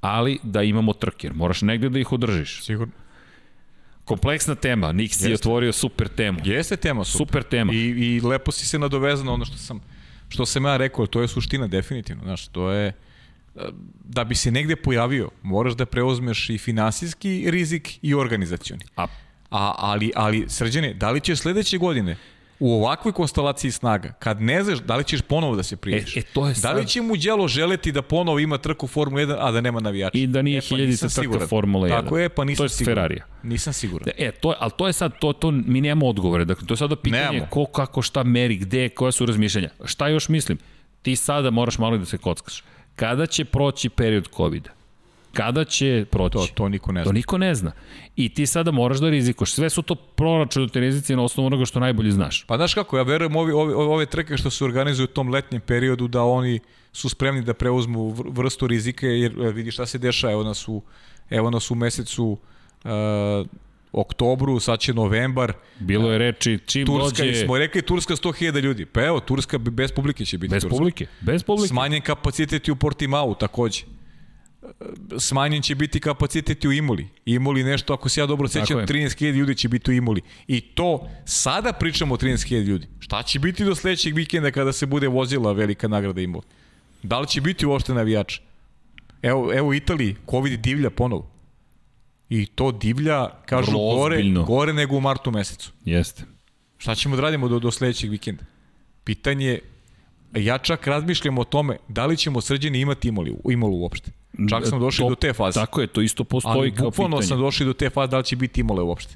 ali 0.00 0.38
da 0.42 0.62
imamo 0.62 0.92
trke, 0.92 1.26
jer 1.26 1.34
moraš 1.34 1.62
negde 1.62 1.88
da 1.88 1.98
ih 1.98 2.12
održiš. 2.12 2.64
Sigurno. 2.64 2.92
Kompleksna 4.04 4.54
tema, 4.54 4.92
Nik 4.92 5.14
si 5.14 5.28
je 5.28 5.34
otvorio 5.34 5.72
super 5.72 6.08
temu. 6.08 6.38
Jeste 6.44 6.76
tema 6.76 7.04
super. 7.04 7.26
Super 7.26 7.42
tema. 7.42 7.72
I, 7.72 7.76
I 7.76 8.20
lepo 8.20 8.52
si 8.52 8.66
se 8.66 8.78
nadovezao 8.78 9.24
na 9.24 9.32
ono 9.32 9.44
što 9.44 9.56
sam, 9.56 9.80
što 10.28 10.46
sam 10.46 10.64
ja 10.64 10.76
rekao, 10.76 11.06
to 11.06 11.22
je 11.22 11.28
suština 11.28 11.66
definitivno, 11.66 12.22
znaš, 12.24 12.48
to 12.48 12.70
je 12.70 12.86
e, 12.86 12.92
da 14.04 14.24
bi 14.24 14.34
se 14.34 14.50
negde 14.50 14.76
pojavio, 14.76 15.30
moraš 15.42 15.74
da 15.74 15.86
preuzmeš 15.86 16.50
i 16.50 16.58
finansijski 16.58 17.50
rizik 17.50 17.98
i 18.02 18.14
organizacioni. 18.14 18.84
A 18.96 19.06
A, 19.50 19.74
ali, 19.78 20.12
ali, 20.14 20.44
srđane, 20.48 20.94
da 20.94 21.10
li 21.10 21.20
ćeš 21.20 21.38
sledeće 21.38 21.78
godine 21.78 22.16
u 22.60 22.74
ovakvoj 22.74 23.12
konstelaciji 23.12 23.70
snaga, 23.70 24.12
kad 24.12 24.40
ne 24.40 24.64
znaš 24.64 24.78
da 24.78 24.96
li 24.96 25.04
ćeš 25.04 25.20
ponovo 25.22 25.56
da 25.56 25.62
se 25.62 25.76
priješ, 25.76 26.16
E, 26.16 26.20
e, 26.20 26.22
to 26.24 26.46
je 26.46 26.54
da 26.54 26.72
li 26.72 26.82
sad- 26.82 26.88
će 26.88 27.02
mu 27.02 27.16
djelo 27.16 27.48
želeti 27.48 27.92
da 27.92 28.02
ponovo 28.02 28.38
ima 28.38 28.58
trku 28.58 28.86
Formula 28.86 29.22
1, 29.22 29.36
a 29.38 29.50
da 29.50 29.60
nema 29.60 29.80
navijača? 29.80 30.18
I 30.18 30.26
da 30.26 30.42
nije 30.42 30.58
e, 30.58 30.60
pa 30.60 30.66
hiljadica 30.66 31.08
trka 31.08 31.20
siguran. 31.22 31.48
Formula 31.48 31.88
1. 31.88 31.90
Tako 31.92 32.18
je, 32.18 32.28
pa 32.28 32.44
nisam 32.44 32.58
To 32.58 32.64
je 32.64 32.68
siguran. 32.68 32.94
Ferrarija. 32.96 33.24
Nisam 33.42 33.72
siguran. 33.72 34.08
E, 34.18 34.30
to 34.32 34.50
je, 34.50 34.56
ali 34.60 34.70
to 34.76 34.86
je 34.86 34.92
sad, 34.92 35.12
to, 35.18 35.32
to, 35.32 35.50
mi 35.50 35.80
nemamo 35.80 36.06
odgovore. 36.08 36.44
Dakle, 36.44 36.66
to 36.66 36.74
je 36.74 36.78
sada 36.78 36.96
pitanje 36.96 37.22
Nemamo. 37.24 37.46
ko, 37.50 37.64
kako, 37.66 38.02
šta 38.02 38.22
meri, 38.22 38.56
gde, 38.56 38.88
koja 38.88 39.12
su 39.12 39.26
razmišljanja. 39.26 39.68
Šta 39.84 40.08
još 40.08 40.28
mislim? 40.28 40.58
Ti 41.02 41.16
sada 41.16 41.50
moraš 41.50 41.78
malo 41.78 41.98
da 41.98 42.04
se 42.04 42.18
kockaš. 42.18 42.62
Kada 42.96 43.26
će 43.26 43.44
proći 43.44 43.88
period 43.88 44.28
COVID-a? 44.36 44.70
Kada 45.36 45.64
će 45.64 46.04
proći? 46.10 46.36
To, 46.38 46.46
to 46.54 46.68
niko 46.68 46.92
ne 46.92 47.02
To 47.02 47.08
zna. 47.08 47.12
niko 47.14 47.38
ne 47.38 47.54
zna. 47.54 47.72
I 48.16 48.28
ti 48.28 48.46
sada 48.46 48.70
moraš 48.70 48.98
da 48.98 49.10
rizikoš. 49.10 49.52
Sve 49.52 49.70
su 49.70 49.82
to 49.82 49.94
proračunate 49.94 50.80
rizici 50.80 51.16
na 51.16 51.22
osnovu 51.22 51.46
onoga 51.46 51.64
što 51.64 51.80
najbolje 51.80 52.10
znaš. 52.10 52.44
Pa 52.46 52.56
znaš 52.56 52.74
kako, 52.74 52.96
ja 52.96 53.02
verujem 53.02 53.36
ovi, 53.36 53.52
ovi, 53.52 53.72
ove 53.74 54.06
trke 54.06 54.36
što 54.36 54.50
se 54.50 54.64
organizuju 54.64 55.04
u 55.04 55.14
tom 55.14 55.28
letnjem 55.28 55.60
periodu 55.60 56.08
da 56.08 56.22
oni 56.22 56.60
su 56.92 57.08
spremni 57.08 57.42
da 57.42 57.54
preuzmu 57.54 58.00
vr- 58.00 58.30
vrstu 58.32 58.66
rizike 58.66 59.06
jer 59.06 59.32
e, 59.40 59.52
vidi 59.52 59.70
šta 59.70 59.86
se 59.86 59.98
dešava, 59.98 60.32
evo 60.32 60.42
nas 60.44 60.68
u, 60.68 60.82
evo 61.30 61.50
nas 61.50 61.70
u 61.70 61.74
mesecu 61.74 62.38
uh, 62.84 62.90
oktobru, 63.92 64.60
sad 64.60 64.78
će 64.80 64.94
novembar, 64.94 65.52
Bilo 65.78 66.12
je 66.12 66.18
reči 66.18 66.58
čim 66.66 66.86
Turska, 66.86 67.22
dođe 67.22 67.44
smo 67.44 67.58
rekli 67.58 67.82
Turska 67.82 68.16
100.000 68.16 68.60
ljudi, 68.60 68.86
pa 68.86 69.02
evo 69.04 69.20
Turska 69.20 69.58
bez 69.58 69.92
publike 69.92 70.24
će 70.24 70.38
biti 70.38 70.50
bez 70.50 70.62
Turska. 70.62 70.76
publike. 70.76 71.06
Bez 71.20 71.42
publike. 71.42 71.68
Smanjen 71.68 72.02
kapacitet 72.02 72.68
i 72.68 72.72
u 72.72 72.76
Portimao 72.76 73.34
takođe. 73.34 73.82
Smanjen 75.18 75.62
će 75.62 75.74
biti 75.74 76.00
kapacitet 76.00 76.64
u 76.64 76.72
Imoli. 76.72 77.08
Imoli 77.24 77.64
nešto, 77.64 77.94
ako 77.94 78.08
se 78.08 78.20
ja 78.20 78.26
dobro 78.26 78.48
sećam, 78.48 78.66
Tako 78.66 78.80
je. 78.80 78.86
13.000 78.86 79.32
ljudi 79.32 79.54
će 79.54 79.68
biti 79.68 79.90
u 79.90 79.94
Imoli. 79.94 80.20
I 80.46 80.60
to, 80.60 81.08
sada 81.24 81.72
pričamo 81.72 82.14
o 82.14 82.18
13.000 82.18 82.62
ljudi. 82.64 82.86
Šta 82.98 83.22
će 83.22 83.38
biti 83.38 83.64
do 83.64 83.74
sledećeg 83.74 84.14
vikenda 84.14 84.50
kada 84.50 84.72
se 84.72 84.86
bude 84.86 85.08
vozila 85.08 85.52
velika 85.52 85.88
nagrada 85.88 86.20
Imoli? 86.20 86.44
Da 87.02 87.20
li 87.20 87.26
će 87.26 87.40
biti 87.40 87.66
uopšte 87.66 87.94
navijača? 87.94 88.40
Evo, 89.22 89.54
evo 89.54 89.74
Italiji, 89.74 90.16
COVID 90.30 90.60
divlja 90.60 90.90
ponovo. 90.90 91.30
I 92.28 92.46
to 92.46 92.72
divlja, 92.72 93.28
kažu, 93.46 93.70
Vrlo 93.70 93.94
gore, 93.94 94.16
ozbiljno. 94.16 94.44
gore 94.44 94.72
nego 94.72 94.96
u 94.96 95.00
martu 95.00 95.30
mesecu. 95.30 95.72
Jeste. 95.84 96.22
Šta 96.78 96.94
ćemo 96.94 97.16
da 97.16 97.22
radimo 97.22 97.48
do, 97.48 97.58
do 97.58 97.70
sledećeg 97.70 98.10
vikenda? 98.10 98.44
Pitanje 99.04 99.46
je, 99.46 99.60
ja 100.44 100.58
čak 100.58 100.86
razmišljam 100.86 101.38
o 101.38 101.44
tome 101.44 101.76
da 101.88 102.06
li 102.06 102.16
ćemo 102.16 102.40
srđeni 102.40 102.80
imati 102.80 103.08
imoli, 103.08 103.34
imolu 103.50 103.76
uopšte. 103.76 104.10
Čak 104.50 104.66
sam 104.66 104.80
To- 104.80 105.08
do 105.08 105.14
te 105.14 105.32
faze. 105.32 105.60
Tako 105.60 105.80
je, 105.80 105.86
to 105.86 106.00
isto 106.00 106.24
postoji 106.24 106.58
ali 106.58 106.74
kao 106.74 106.90
bukvalno 106.90 107.16
pitanje. 107.16 107.28
sam 107.28 107.38
došao 107.38 107.66
do 107.66 107.72
te 107.72 107.90
faze 107.90 108.10
da 108.10 108.18
li 108.18 108.24
će 108.24 108.36
biti 108.36 108.60
imole 108.60 108.82
uopšte. 108.82 109.14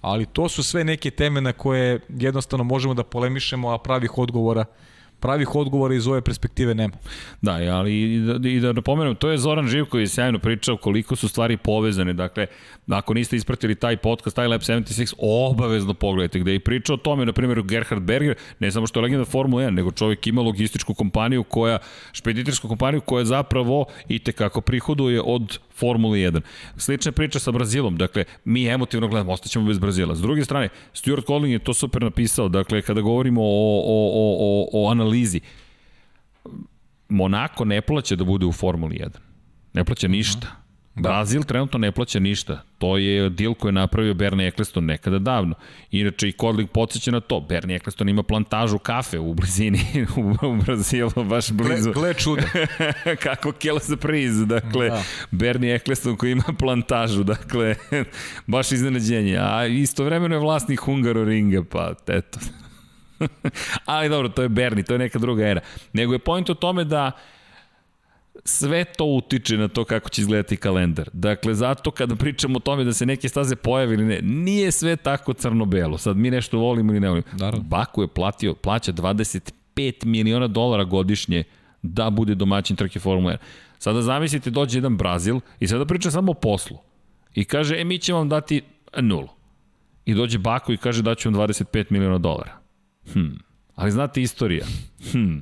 Ali 0.00 0.26
to 0.26 0.48
su 0.48 0.62
sve 0.62 0.84
neke 0.84 1.10
teme 1.10 1.40
na 1.40 1.52
koje 1.52 2.00
jednostavno 2.08 2.64
možemo 2.64 2.94
da 2.94 3.02
polemišemo, 3.02 3.70
a 3.70 3.78
pravih 3.78 4.18
odgovora 4.18 4.64
pravih 5.22 5.54
odgovora 5.54 5.94
iz 5.94 6.06
ove 6.06 6.20
perspektive 6.20 6.74
nema. 6.74 6.94
Da, 7.40 7.52
ali 7.52 8.02
i 8.02 8.18
da, 8.18 8.48
i 8.48 8.60
da 8.60 8.72
napomenem, 8.72 9.14
to 9.14 9.30
je 9.30 9.38
Zoran 9.38 9.68
Živković 9.68 10.10
sjajno 10.10 10.38
pričao 10.38 10.76
koliko 10.76 11.16
su 11.16 11.28
stvari 11.28 11.56
povezane. 11.56 12.12
Dakle, 12.12 12.46
ako 12.88 13.14
niste 13.14 13.36
ispratili 13.36 13.74
taj 13.74 13.96
podcast, 13.96 14.36
taj 14.36 14.46
Lab 14.46 14.60
76, 14.60 15.14
obavezno 15.18 15.94
pogledajte 15.94 16.38
gde 16.38 16.52
je 16.52 16.60
pričao 16.60 16.94
o 16.94 16.96
tome, 16.96 17.26
na 17.26 17.32
primjer, 17.32 17.62
Gerhard 17.62 18.02
Berger, 18.02 18.34
ne 18.58 18.70
samo 18.70 18.86
što 18.86 19.00
je 19.00 19.02
legenda 19.02 19.24
Formula 19.24 19.62
1, 19.62 19.70
nego 19.70 19.90
čovjek 19.90 20.26
ima 20.26 20.42
logističku 20.42 20.94
kompaniju 20.94 21.44
koja, 21.44 21.78
špeditersku 22.12 22.68
kompaniju 22.68 23.00
koja 23.00 23.24
zapravo 23.24 23.84
i 24.08 24.18
tekako 24.18 24.60
prihoduje 24.60 25.22
od 25.24 25.58
Formule 25.74 26.18
1. 26.18 26.40
Slična 26.76 27.12
priča 27.12 27.38
sa 27.38 27.52
Brazilom, 27.52 27.96
dakle, 27.96 28.24
mi 28.44 28.68
emotivno 28.68 29.08
gledamo, 29.08 29.32
ostaćemo 29.32 29.66
bez 29.66 29.78
Brazila. 29.78 30.14
S 30.14 30.20
druge 30.20 30.44
strane, 30.44 30.68
Stuart 30.92 31.26
Colling 31.26 31.52
je 31.52 31.58
to 31.58 31.74
super 31.74 32.02
napisao, 32.02 32.48
dakle, 32.48 32.82
kada 32.82 33.00
govorimo 33.00 33.42
o, 33.42 33.82
o, 33.86 34.10
o, 34.14 34.36
o, 34.40 34.68
o 34.72 34.90
analizi, 34.90 35.40
Monako 37.08 37.64
ne 37.64 37.80
plaća 37.80 38.16
da 38.16 38.24
bude 38.24 38.46
u 38.46 38.52
Formuli 38.52 38.96
1. 38.96 39.08
Ne 39.72 39.84
plaća 39.84 40.08
ništa. 40.08 40.61
Da. 40.94 41.08
Brazil 41.08 41.42
trenutno 41.42 41.78
ne 41.78 41.92
plaća 41.92 42.18
ništa. 42.18 42.62
To 42.78 42.96
je 42.96 43.30
deal 43.30 43.54
koji 43.54 43.68
je 43.68 43.72
napravio 43.72 44.14
Bernie 44.14 44.48
Eccleston 44.48 44.84
nekada 44.84 45.18
davno. 45.18 45.54
Inače 45.90 46.28
i 46.28 46.32
Kodlik 46.32 46.70
podsjeća 46.70 47.10
na 47.10 47.20
to. 47.20 47.40
Bernie 47.40 47.76
Eccleston 47.76 48.08
ima 48.08 48.22
plantažu 48.22 48.78
kafe 48.78 49.18
u 49.18 49.34
blizini 49.34 49.80
u, 50.16 50.46
u 50.46 50.56
Brazilu, 50.56 51.24
baš 51.24 51.50
blizu. 51.50 51.92
Gle, 51.92 52.02
gle 52.02 52.14
čuda. 52.14 52.42
Kako 53.24 53.52
kill 53.52 53.78
surprise, 53.78 54.44
dakle, 54.44 54.88
da. 54.88 55.02
Bernie 55.30 55.74
Eccleston 55.74 56.16
koji 56.16 56.32
ima 56.32 56.44
plantažu, 56.58 57.22
dakle, 57.22 57.74
baš 58.46 58.72
iznenađenje. 58.72 59.38
A 59.40 59.66
istovremeno 59.66 60.34
je 60.34 60.40
vlasnik 60.40 60.80
Hungaroringa, 60.80 61.62
pa 61.70 61.94
eto. 62.06 62.38
Ali 63.84 64.08
dobro, 64.08 64.28
to 64.28 64.42
je 64.42 64.48
Bernie, 64.48 64.84
to 64.84 64.94
je 64.94 64.98
neka 64.98 65.18
druga 65.18 65.46
era. 65.48 65.60
Nego 65.92 66.12
je 66.12 66.18
point 66.18 66.50
o 66.50 66.54
tome 66.54 66.84
da 66.84 67.12
sve 68.44 68.84
to 68.84 69.04
utiče 69.04 69.56
na 69.56 69.68
to 69.68 69.84
kako 69.84 70.08
će 70.08 70.22
izgledati 70.22 70.56
kalendar. 70.56 71.10
Dakle, 71.12 71.54
zato 71.54 71.90
kada 71.90 72.16
pričamo 72.16 72.56
o 72.56 72.60
tome 72.60 72.84
da 72.84 72.92
se 72.92 73.06
neke 73.06 73.28
staze 73.28 73.56
pojave 73.56 73.94
ili 73.94 74.04
ne, 74.04 74.20
nije 74.22 74.72
sve 74.72 74.96
tako 74.96 75.32
crno-belo. 75.32 75.98
Sad 75.98 76.16
mi 76.16 76.30
nešto 76.30 76.58
volimo 76.58 76.92
ili 76.92 77.00
ne 77.00 77.08
volimo. 77.08 77.26
Naravno. 77.32 77.64
Baku 77.64 78.02
je 78.02 78.08
platio, 78.08 78.54
plaća 78.54 78.92
25 78.92 80.04
miliona 80.04 80.46
dolara 80.46 80.84
godišnje 80.84 81.44
da 81.82 82.10
bude 82.10 82.34
domaćin 82.34 82.76
trke 82.76 83.00
Formula 83.00 83.32
1. 83.32 83.36
Sada 83.78 84.02
zamislite, 84.02 84.50
dođe 84.50 84.78
jedan 84.78 84.96
Brazil 84.96 85.40
i 85.60 85.66
sada 85.66 85.84
priča 85.84 86.10
samo 86.10 86.32
o 86.32 86.34
poslu. 86.34 86.78
I 87.34 87.44
kaže, 87.44 87.80
e, 87.80 87.84
mi 87.84 87.98
ćemo 87.98 88.18
vam 88.18 88.28
dati 88.28 88.62
nulu. 89.00 89.28
I 90.04 90.14
dođe 90.14 90.38
Baku 90.38 90.72
i 90.72 90.76
kaže, 90.76 91.02
daću 91.02 91.30
vam 91.30 91.48
25 91.48 91.84
miliona 91.90 92.18
dolara. 92.18 92.58
Hm. 93.12 93.26
Ali 93.74 93.90
znate 93.90 94.22
istorija. 94.22 94.66
Hm. 95.12 95.38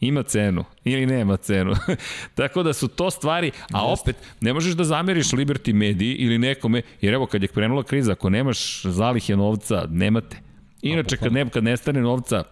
Ima 0.00 0.22
cenu 0.22 0.64
ili 0.84 1.06
nema 1.06 1.36
cenu. 1.36 1.74
Tako 2.34 2.62
da 2.62 2.72
su 2.72 2.88
to 2.88 3.10
stvari, 3.10 3.50
a 3.72 3.92
opet 3.92 4.16
ne 4.40 4.52
možeš 4.52 4.74
da 4.74 4.84
zameriš 4.84 5.30
Liberty 5.30 5.72
mediji 5.72 6.14
ili 6.14 6.38
nekome, 6.38 6.82
jer 7.00 7.14
evo 7.14 7.26
kad 7.26 7.42
je 7.42 7.48
krenula 7.48 7.82
kriza, 7.82 8.12
ako 8.12 8.30
nemaš 8.30 8.82
zalihe 8.82 9.36
novca, 9.36 9.86
nemate. 9.90 10.36
Inače 10.82 11.16
kad, 11.16 11.32
ne, 11.32 11.50
kad 11.50 11.64
nestane 11.64 12.00
novca, 12.00 12.44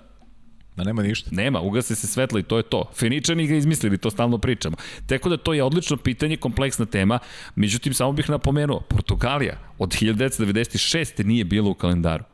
Da 0.77 0.85
nema 0.85 1.03
ništa. 1.03 1.31
Nema, 1.33 1.61
ugase 1.61 1.95
se 1.95 2.07
svetla 2.07 2.41
i 2.41 2.43
to 2.43 2.57
je 2.57 2.63
to. 2.63 2.91
Feničani 2.95 3.47
ga 3.47 3.55
izmislili, 3.55 3.99
to 3.99 4.11
stalno 4.11 4.39
pričamo. 4.39 4.77
Tako 5.07 5.29
da 5.29 5.37
to 5.37 5.55
je 5.55 5.63
odlično 5.63 5.97
pitanje, 5.97 6.37
kompleksna 6.37 6.87
tema, 6.87 7.19
međutim 7.55 7.95
samo 7.95 8.13
bih 8.13 8.31
napomenuo, 8.31 8.81
Portugalija 8.81 9.59
od 9.79 9.91
1996. 9.91 11.25
nije 11.25 11.45
bila 11.45 11.71
u 11.71 11.75
kalendaru. 11.75 12.25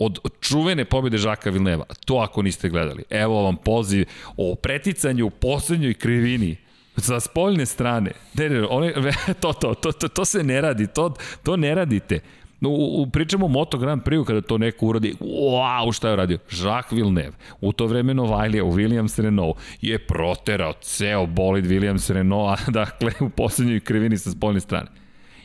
Od 0.00 0.18
čuvene 0.40 0.84
pobjede 0.84 1.18
Žaka 1.18 1.50
Vilneva, 1.50 1.84
to 2.04 2.14
ako 2.16 2.42
niste 2.42 2.68
gledali. 2.68 3.04
Evo 3.10 3.42
vam 3.42 3.56
poziv 3.56 4.04
o 4.36 4.54
preticanju 4.54 5.26
u 5.26 5.30
poslednjoj 5.30 5.94
krivini 5.94 6.56
sa 6.96 7.20
spoljne 7.20 7.66
strane. 7.66 8.12
Ne, 8.34 8.48
ne, 8.48 8.66
one, 8.70 8.92
to, 9.40 9.52
to, 9.52 9.74
to, 9.74 9.92
to, 9.92 10.08
to 10.08 10.24
se 10.24 10.42
ne 10.42 10.60
radi, 10.60 10.86
to, 10.86 11.14
to 11.42 11.56
ne 11.56 11.74
radite. 11.74 12.20
u, 12.60 13.02
u, 13.02 13.10
pričamo 13.10 13.46
o 13.46 13.48
Moto 13.48 13.78
Grand 13.78 14.02
Prix 14.02 14.26
kada 14.26 14.40
to 14.40 14.58
neko 14.58 14.86
uradi, 14.86 15.14
wow, 15.20 15.92
šta 15.96 16.08
je 16.08 16.14
uradio? 16.14 16.38
Jacques 16.50 16.92
Villeneuve, 16.92 17.36
u 17.60 17.72
to 17.72 17.86
vreme 17.86 18.14
Novajlija, 18.14 18.64
u 18.64 18.72
Williams 18.72 19.22
Renault, 19.22 19.56
je 19.80 19.98
proterao 19.98 20.72
ceo 20.80 21.26
bolid 21.26 21.64
Williams 21.64 22.12
Renault, 22.12 22.60
dakle, 22.80 23.12
u 23.20 23.28
poslednjoj 23.28 23.80
krivini 23.80 24.18
sa 24.18 24.30
spoljne 24.30 24.60
strane 24.60 24.90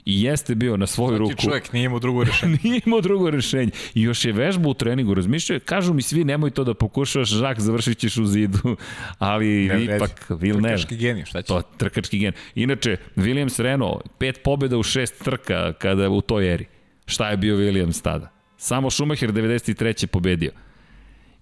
i 0.05 0.23
jeste 0.23 0.55
bio 0.55 0.77
na 0.77 0.87
svoju 0.87 1.17
ruku. 1.17 1.33
čovjek 1.35 1.73
nije 1.73 1.85
imao 1.85 1.99
drugo 1.99 2.23
rešenje. 2.29 2.57
nije 2.63 2.81
imao 2.85 3.01
drugo 3.01 3.29
rešenje. 3.29 3.71
I 3.93 4.01
još 4.01 4.25
je 4.25 4.33
vežbu 4.33 4.69
u 4.69 4.73
treningu 4.73 5.13
razmišljao, 5.13 5.59
kažu 5.65 5.93
mi 5.93 6.01
svi 6.01 6.23
nemoj 6.23 6.51
to 6.51 6.63
da 6.63 6.73
pokušavaš, 6.73 7.29
Žak 7.29 7.59
završit 7.59 7.97
ćeš 7.97 8.17
u 8.17 8.25
zidu, 8.25 8.77
ali 9.19 9.67
ne, 9.67 9.83
ipak 9.83 10.25
Villeneuve. 10.29 10.75
Trkački 10.75 10.97
genij, 10.97 11.25
šta 11.25 11.41
će? 11.41 11.47
To, 11.47 11.61
trkački 11.77 12.19
genij. 12.19 12.33
Inače, 12.55 12.97
Williams 13.15 13.61
Renault, 13.61 14.01
pet 14.17 14.39
pobjeda 14.43 14.77
u 14.77 14.83
šest 14.83 15.23
trka 15.23 15.73
kada 15.73 16.09
u 16.09 16.21
toj 16.21 16.53
eri. 16.53 16.65
Šta 17.05 17.29
je 17.29 17.37
bio 17.37 17.57
Williams 17.57 18.03
tada? 18.03 18.31
Samo 18.57 18.91
Schumacher 18.91 19.31
93. 19.31 20.05
pobedio. 20.05 20.51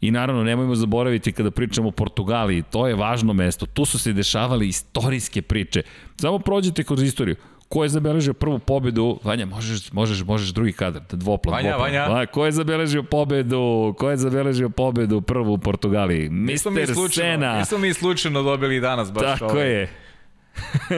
I 0.02 0.11
naravno, 0.11 0.44
nemojmo 0.44 0.76
zaboraviti 0.76 1.31
kada 1.31 1.52
pričamo 1.52 1.88
o 1.88 1.91
Portugaliji, 1.91 2.64
to 2.72 2.88
je 2.88 2.95
važno 2.95 3.34
mesto. 3.34 3.65
Tu 3.65 3.85
su 3.85 3.99
se 3.99 4.14
dešavale 4.14 4.68
istorijske 4.68 5.41
priče. 5.41 5.81
Samo 6.22 6.40
prođete 6.40 6.84
kroz 6.84 7.03
istoriju. 7.03 7.35
Ko 7.74 7.84
je 7.84 7.90
zabeležio 7.90 8.34
prvu 8.34 8.60
pobedu? 8.60 9.20
Vanja, 9.24 9.45
možeš, 9.45 9.91
možeš, 9.91 10.24
možeš 10.24 10.50
drugi 10.50 10.72
kadar, 10.74 11.02
da 11.10 11.18
dvoplan. 11.18 11.54
Vanja, 11.54 11.70
dvoplan. 11.70 12.12
Vanja. 12.12 12.26
Ko 12.26 12.45
je 12.45 12.52
zabeležio 12.52 13.04
pobedu? 13.04 13.95
Ko 13.98 14.10
je 14.10 14.18
zabeležio 14.18 14.70
pobedu 14.70 15.22
prvu 15.22 15.54
u 15.54 15.58
Portugaliji? 15.58 16.30
Mister 16.30 16.72
Sena. 17.12 17.58
Nismo 17.58 17.78
mi 17.78 17.94
slučajno 17.94 18.44
dobili 18.44 18.80
danas 18.80 19.12
baš 19.12 19.40
Tako 19.40 19.45
ovaj. 19.45 19.72
je. 19.72 19.90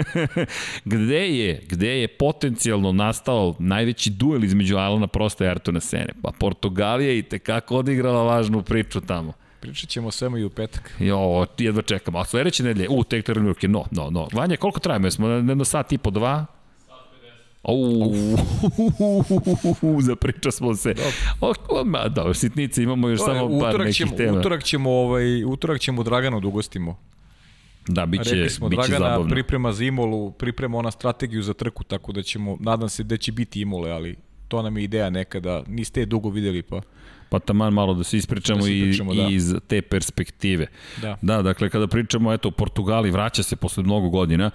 gde 0.93 1.29
je, 1.29 1.61
gde 1.69 1.99
je 2.01 2.07
potencijalno 2.07 2.91
nastao 2.91 3.55
najveći 3.59 4.09
duel 4.09 4.43
između 4.43 4.77
Alana 4.77 5.07
Prosta 5.07 5.45
i 5.45 5.47
Artuna 5.47 5.79
Sene? 5.79 6.13
Pa 6.21 6.31
Portugalija 6.39 7.13
i 7.13 7.21
tekako 7.21 7.77
odigrala 7.77 8.23
važnu 8.23 8.61
priču 8.61 9.01
tamo. 9.01 9.33
Pričat 9.59 9.89
ćemo 9.89 10.11
svemu 10.11 10.37
i 10.37 10.43
u 10.43 10.49
petak. 10.49 10.91
Jo, 10.99 11.45
jedva 11.57 11.81
čekamo. 11.81 12.19
A 12.19 12.25
sledeće 12.25 12.63
nedelje, 12.63 12.89
u, 12.89 13.03
tek 13.03 13.25
trenutke, 13.25 13.67
no, 13.67 13.85
no, 13.91 14.09
no. 14.09 14.27
Vanja, 14.33 14.57
koliko 14.57 14.79
trajamo? 14.79 15.11
Smo 15.11 15.27
na 15.27 15.51
jedno 15.51 15.65
sat 15.65 15.91
i 15.91 15.97
po 15.97 16.09
dva? 16.09 16.45
Uuu, 17.67 18.37
zapriča 20.07 20.51
smo 20.51 20.75
se. 20.75 20.93
O, 21.41 21.53
ma, 21.85 22.07
da, 22.07 22.33
sitnice, 22.33 22.83
imamo 22.83 23.09
još 23.09 23.19
samo 23.19 23.59
par 23.59 23.79
nekih 23.79 23.95
ćemo, 23.95 24.11
tema. 24.17 24.39
Utorak 24.39 24.63
ćemo, 24.63 24.91
ovaj, 24.91 25.43
utorak 25.43 25.81
ćemo 25.81 26.03
Draganu 26.03 26.39
da 26.39 26.47
ugostimo. 26.47 26.97
Da, 27.87 28.05
bit 28.05 28.23
će, 28.23 28.35
Rekli 28.35 28.49
smo, 28.49 28.69
bit 28.69 28.79
će 28.81 28.87
Dragana 28.87 29.09
zabavno. 29.09 29.29
priprema 29.29 29.71
za 29.71 29.83
Imolu, 29.83 30.31
priprema 30.31 30.77
ona 30.77 30.91
strategiju 30.91 31.41
za 31.41 31.53
trku, 31.53 31.83
tako 31.83 32.11
da 32.11 32.23
ćemo, 32.23 32.57
nadam 32.59 32.89
se 32.89 33.03
da 33.03 33.17
će 33.17 33.31
biti 33.31 33.61
Imole, 33.61 33.91
ali 33.91 34.15
to 34.47 34.61
nam 34.61 34.77
je 34.77 34.83
ideja 34.83 35.09
nekada, 35.09 35.63
niste 35.67 35.99
je 35.99 36.05
dugo 36.05 36.29
videli 36.29 36.61
pa... 36.61 36.81
Pa 37.35 37.39
taman 37.39 37.73
malo 37.73 37.93
da 37.93 38.03
se 38.03 38.17
ispričamo, 38.17 38.59
da 38.59 38.65
se 38.65 38.77
ispričamo 38.77 39.13
i, 39.13 39.17
da. 39.17 39.27
iz 39.29 39.55
te 39.67 39.81
perspektive. 39.81 40.67
Da. 41.01 41.17
da, 41.21 41.41
dakle 41.41 41.69
kada 41.69 41.87
pričamo 41.87 42.33
eto 42.33 42.51
Portugali 42.51 43.11
vraća 43.11 43.43
se 43.43 43.55
posle 43.55 43.83
mnogo 43.83 44.09
godina 44.09 44.51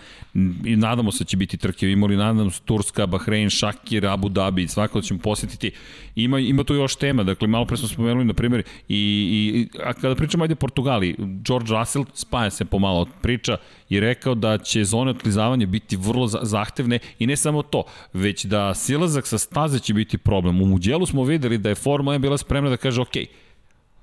i 0.65 0.77
nadamo 0.77 1.13
se 1.13 1.25
da 1.25 1.29
će 1.29 1.37
biti 1.37 1.57
trke 1.57 1.91
imali 1.91 2.17
nadamo 2.17 2.51
se 2.51 2.61
Turska, 2.65 3.07
Bahrein, 3.07 3.51
Šakir, 3.51 4.07
Abu 4.07 4.29
Dhabi, 4.29 4.69
svako 4.69 5.01
da 5.01 5.03
ćemo 5.03 5.21
posjetiti. 5.21 5.71
Ima 6.15 6.39
ima 6.39 6.65
tu 6.65 6.75
još 6.75 6.97
tema, 6.97 7.23
dakle 7.23 7.49
malo 7.49 7.65
pre 7.65 7.77
smo 7.77 7.89
spomenuli 7.89 8.25
na 8.25 8.35
primjer 8.35 8.63
i, 8.89 8.97
i 8.99 9.69
a 9.85 9.93
kada 9.93 10.15
pričamo 10.15 10.45
ajde 10.45 10.55
Portugali, 10.55 11.17
George 11.19 11.73
Russell 11.73 12.05
spaja 12.15 12.51
se 12.51 12.65
pomalo 12.65 13.01
od 13.01 13.09
priča 13.23 13.57
i 13.91 14.01
rekao 14.01 14.35
da 14.35 14.59
će 14.59 14.85
zone 14.85 15.11
otklizavanja 15.11 15.67
biti 15.67 15.97
vrlo 15.97 16.27
zahtevne 16.29 16.99
i 17.19 17.27
ne 17.27 17.37
samo 17.37 17.63
to, 17.63 17.83
već 18.13 18.45
da 18.45 18.75
silazak 18.75 19.27
sa 19.27 19.39
staze 19.39 19.79
će 19.79 19.95
biti 19.95 20.19
problem. 20.19 20.63
U 20.63 20.67
Muđelu 20.67 21.07
smo 21.07 21.25
videli 21.25 21.59
da 21.59 21.69
je 21.69 21.75
Formula 21.75 22.17
1 22.17 22.19
bila 22.19 22.39
spremna 22.39 22.71
da 22.71 22.77
kaže 22.77 23.01
ok, 23.01 23.17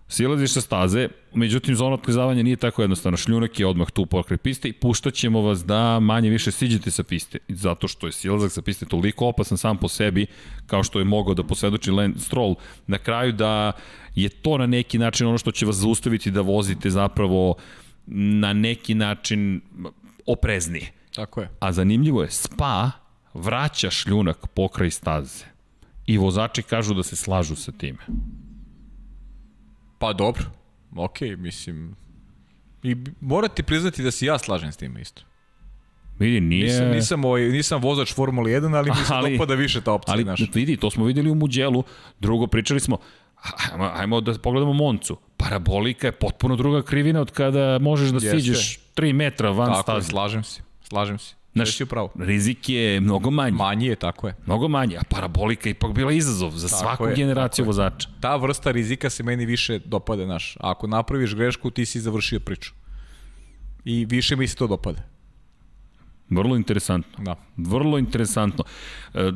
silaziš 0.07 0.53
sa 0.53 0.61
staze, 0.61 1.07
međutim 1.33 1.75
zona 1.75 1.93
otklizavanja 1.93 2.43
nije 2.43 2.55
tako 2.55 2.81
jednostavno. 2.81 3.17
Šljunak 3.17 3.59
je 3.59 3.67
odmah 3.67 3.91
tu 3.91 4.05
pokraj 4.05 4.37
piste 4.37 4.69
i 4.69 4.73
puštaćemo 4.73 5.41
vas 5.41 5.65
da 5.65 5.99
manje 5.99 6.29
više 6.29 6.51
siđete 6.51 6.91
sa 6.91 7.03
piste. 7.03 7.39
Zato 7.47 7.87
što 7.87 8.07
je 8.07 8.11
silazak 8.11 8.51
sa 8.51 8.61
piste 8.61 8.85
toliko 8.85 9.25
opasan 9.25 9.57
sam 9.57 9.77
po 9.77 9.87
sebi, 9.87 10.25
kao 10.65 10.83
što 10.83 10.99
je 10.99 11.05
mogao 11.05 11.33
da 11.33 11.43
posvedoči 11.43 11.91
Lance 11.91 12.19
Stroll, 12.19 12.55
na 12.87 12.97
kraju 12.97 13.31
da 13.31 13.71
je 14.15 14.29
to 14.29 14.57
na 14.57 14.65
neki 14.65 14.97
način 14.97 15.27
ono 15.27 15.37
što 15.37 15.51
će 15.51 15.65
vas 15.65 15.75
zaustaviti 15.75 16.31
da 16.31 16.41
vozite 16.41 16.89
zapravo 16.89 17.55
na 18.07 18.53
neki 18.53 18.95
način 18.95 19.61
opreznije. 20.25 20.91
Tako 21.15 21.41
je. 21.41 21.49
A 21.59 21.71
zanimljivo 21.71 22.21
je, 22.21 22.31
Spa 22.31 22.91
vraća 23.33 23.89
šljunak 23.89 24.47
pokraj 24.47 24.91
staze. 24.91 25.45
I 26.05 26.17
vozači 26.17 26.63
kažu 26.63 26.93
da 26.93 27.03
se 27.03 27.15
slažu 27.15 27.55
sa 27.55 27.71
time. 27.71 27.99
Pa 29.99 30.13
dobro, 30.13 30.43
ok, 30.95 31.21
mislim... 31.37 31.95
I 32.83 32.95
morate 33.21 33.63
priznati 33.63 34.03
da 34.03 34.11
se 34.11 34.25
ja 34.25 34.37
slažem 34.37 34.71
s 34.71 34.77
tim 34.77 34.97
isto. 34.97 35.21
Vidi, 36.19 36.41
nije... 36.41 36.65
Nisam, 36.65 36.87
nisam, 36.87 37.25
ovaj, 37.25 37.41
nisam 37.41 37.81
vozač 37.81 38.13
Formule 38.13 38.51
1, 38.51 38.77
ali 38.77 38.89
mi 38.89 39.05
se 39.05 39.13
ali, 39.13 39.31
dopada 39.31 39.53
više 39.53 39.81
ta 39.81 39.91
opcija. 39.91 40.13
Ali 40.13 40.23
naš. 40.23 40.41
vidi, 40.53 40.77
to 40.77 40.91
smo 40.91 41.05
videli 41.05 41.29
u 41.29 41.35
Muđelu. 41.35 41.83
Drugo, 42.19 42.47
pričali 42.47 42.79
smo, 42.79 42.97
ajmo, 43.71 43.91
ajmo 43.93 44.21
da 44.21 44.33
pogledamo 44.39 44.73
Moncu. 44.73 45.17
Parabolika 45.37 46.07
je 46.07 46.11
potpuno 46.11 46.55
druga 46.55 46.81
krivina 46.81 47.21
od 47.21 47.31
kada 47.31 47.79
možeš 47.81 48.09
da 48.09 48.15
Jeste. 48.15 48.39
siđeš 48.39 48.79
3 48.95 49.13
metra 49.13 49.49
van 49.49 49.67
Tako 49.67 49.81
staze. 49.81 50.07
Tako 50.07 50.11
slažem 50.11 50.43
se, 50.43 50.61
slažem 50.83 51.19
se. 51.19 51.35
Znaš, 51.53 51.77
rizik 52.19 52.69
je 52.69 52.99
mnogo 52.99 53.31
manji. 53.31 53.57
Manji 53.57 53.85
je, 53.85 53.95
tako 53.95 54.27
je. 54.27 54.35
Mnogo 54.45 54.67
manji, 54.67 54.97
a 54.97 55.01
parabolika 55.09 55.69
je 55.69 55.71
ipak 55.71 55.91
bila 55.91 56.11
izazov 56.11 56.51
za 56.51 56.67
tako 56.67 56.79
svaku 56.79 57.07
je, 57.07 57.15
generaciju 57.15 57.65
vozača. 57.65 58.09
Ta 58.19 58.35
vrsta 58.35 58.71
rizika 58.71 59.09
se 59.09 59.23
meni 59.23 59.45
više 59.45 59.79
dopada, 59.85 60.25
naš. 60.25 60.57
Ako 60.59 60.87
napraviš 60.87 61.35
grešku, 61.35 61.71
ti 61.71 61.85
si 61.85 61.99
završio 61.99 62.39
priču. 62.39 62.73
I 63.85 64.05
više 64.05 64.35
mi 64.35 64.47
se 64.47 64.55
to 64.55 64.67
dopada. 64.67 65.01
Vrlo 66.29 66.55
interesantno. 66.55 67.23
Da. 67.23 67.35
Vrlo 67.57 67.97
interesantno. 67.97 68.63
E, 69.13 69.31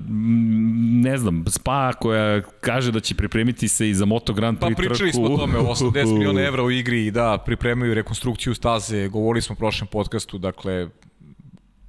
ne 1.04 1.18
znam, 1.18 1.46
Spa 1.48 1.94
koja 1.94 2.42
kaže 2.42 2.92
da 2.92 3.00
će 3.00 3.16
pripremiti 3.16 3.68
se 3.68 3.90
i 3.90 3.94
za 3.94 4.06
Moto 4.06 4.34
Grand 4.34 4.58
Prix 4.60 4.76
Pa 4.76 4.76
pričali 4.76 5.12
trku. 5.12 5.26
smo 5.26 5.36
o 5.36 5.38
tome, 5.38 5.60
80 5.60 6.14
miliona 6.18 6.42
evra 6.42 6.64
u 6.64 6.72
igri 6.72 7.06
i 7.06 7.12
da, 7.12 7.38
pripremaju 7.46 7.94
rekonstrukciju 7.94 8.54
staze, 8.54 9.08
govorili 9.08 9.42
smo 9.42 9.54
u 9.54 9.58
prošlem 9.58 9.88
podcastu, 9.88 10.38
dakle, 10.38 10.90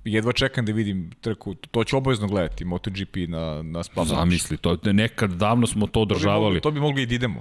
jedva 0.04 0.32
čekam 0.32 0.66
da 0.66 0.72
vidim 0.72 1.10
trku, 1.20 1.54
to 1.54 1.84
ću 1.84 1.96
obavezno 1.96 2.26
gledati, 2.28 2.64
MotoGP 2.64 3.16
na, 3.28 3.62
na 3.62 3.82
Spa. 3.82 4.04
Zamisli, 4.04 4.56
to, 4.56 4.78
nekad 4.84 5.30
davno 5.30 5.66
smo 5.66 5.86
to 5.86 6.00
održavali. 6.00 6.60
To 6.60 6.70
bi 6.70 6.80
mogli, 6.80 6.80
to 6.80 6.80
bi 6.80 6.80
mogli 6.80 7.02
i 7.02 7.06
da 7.06 7.14
idemo. 7.14 7.40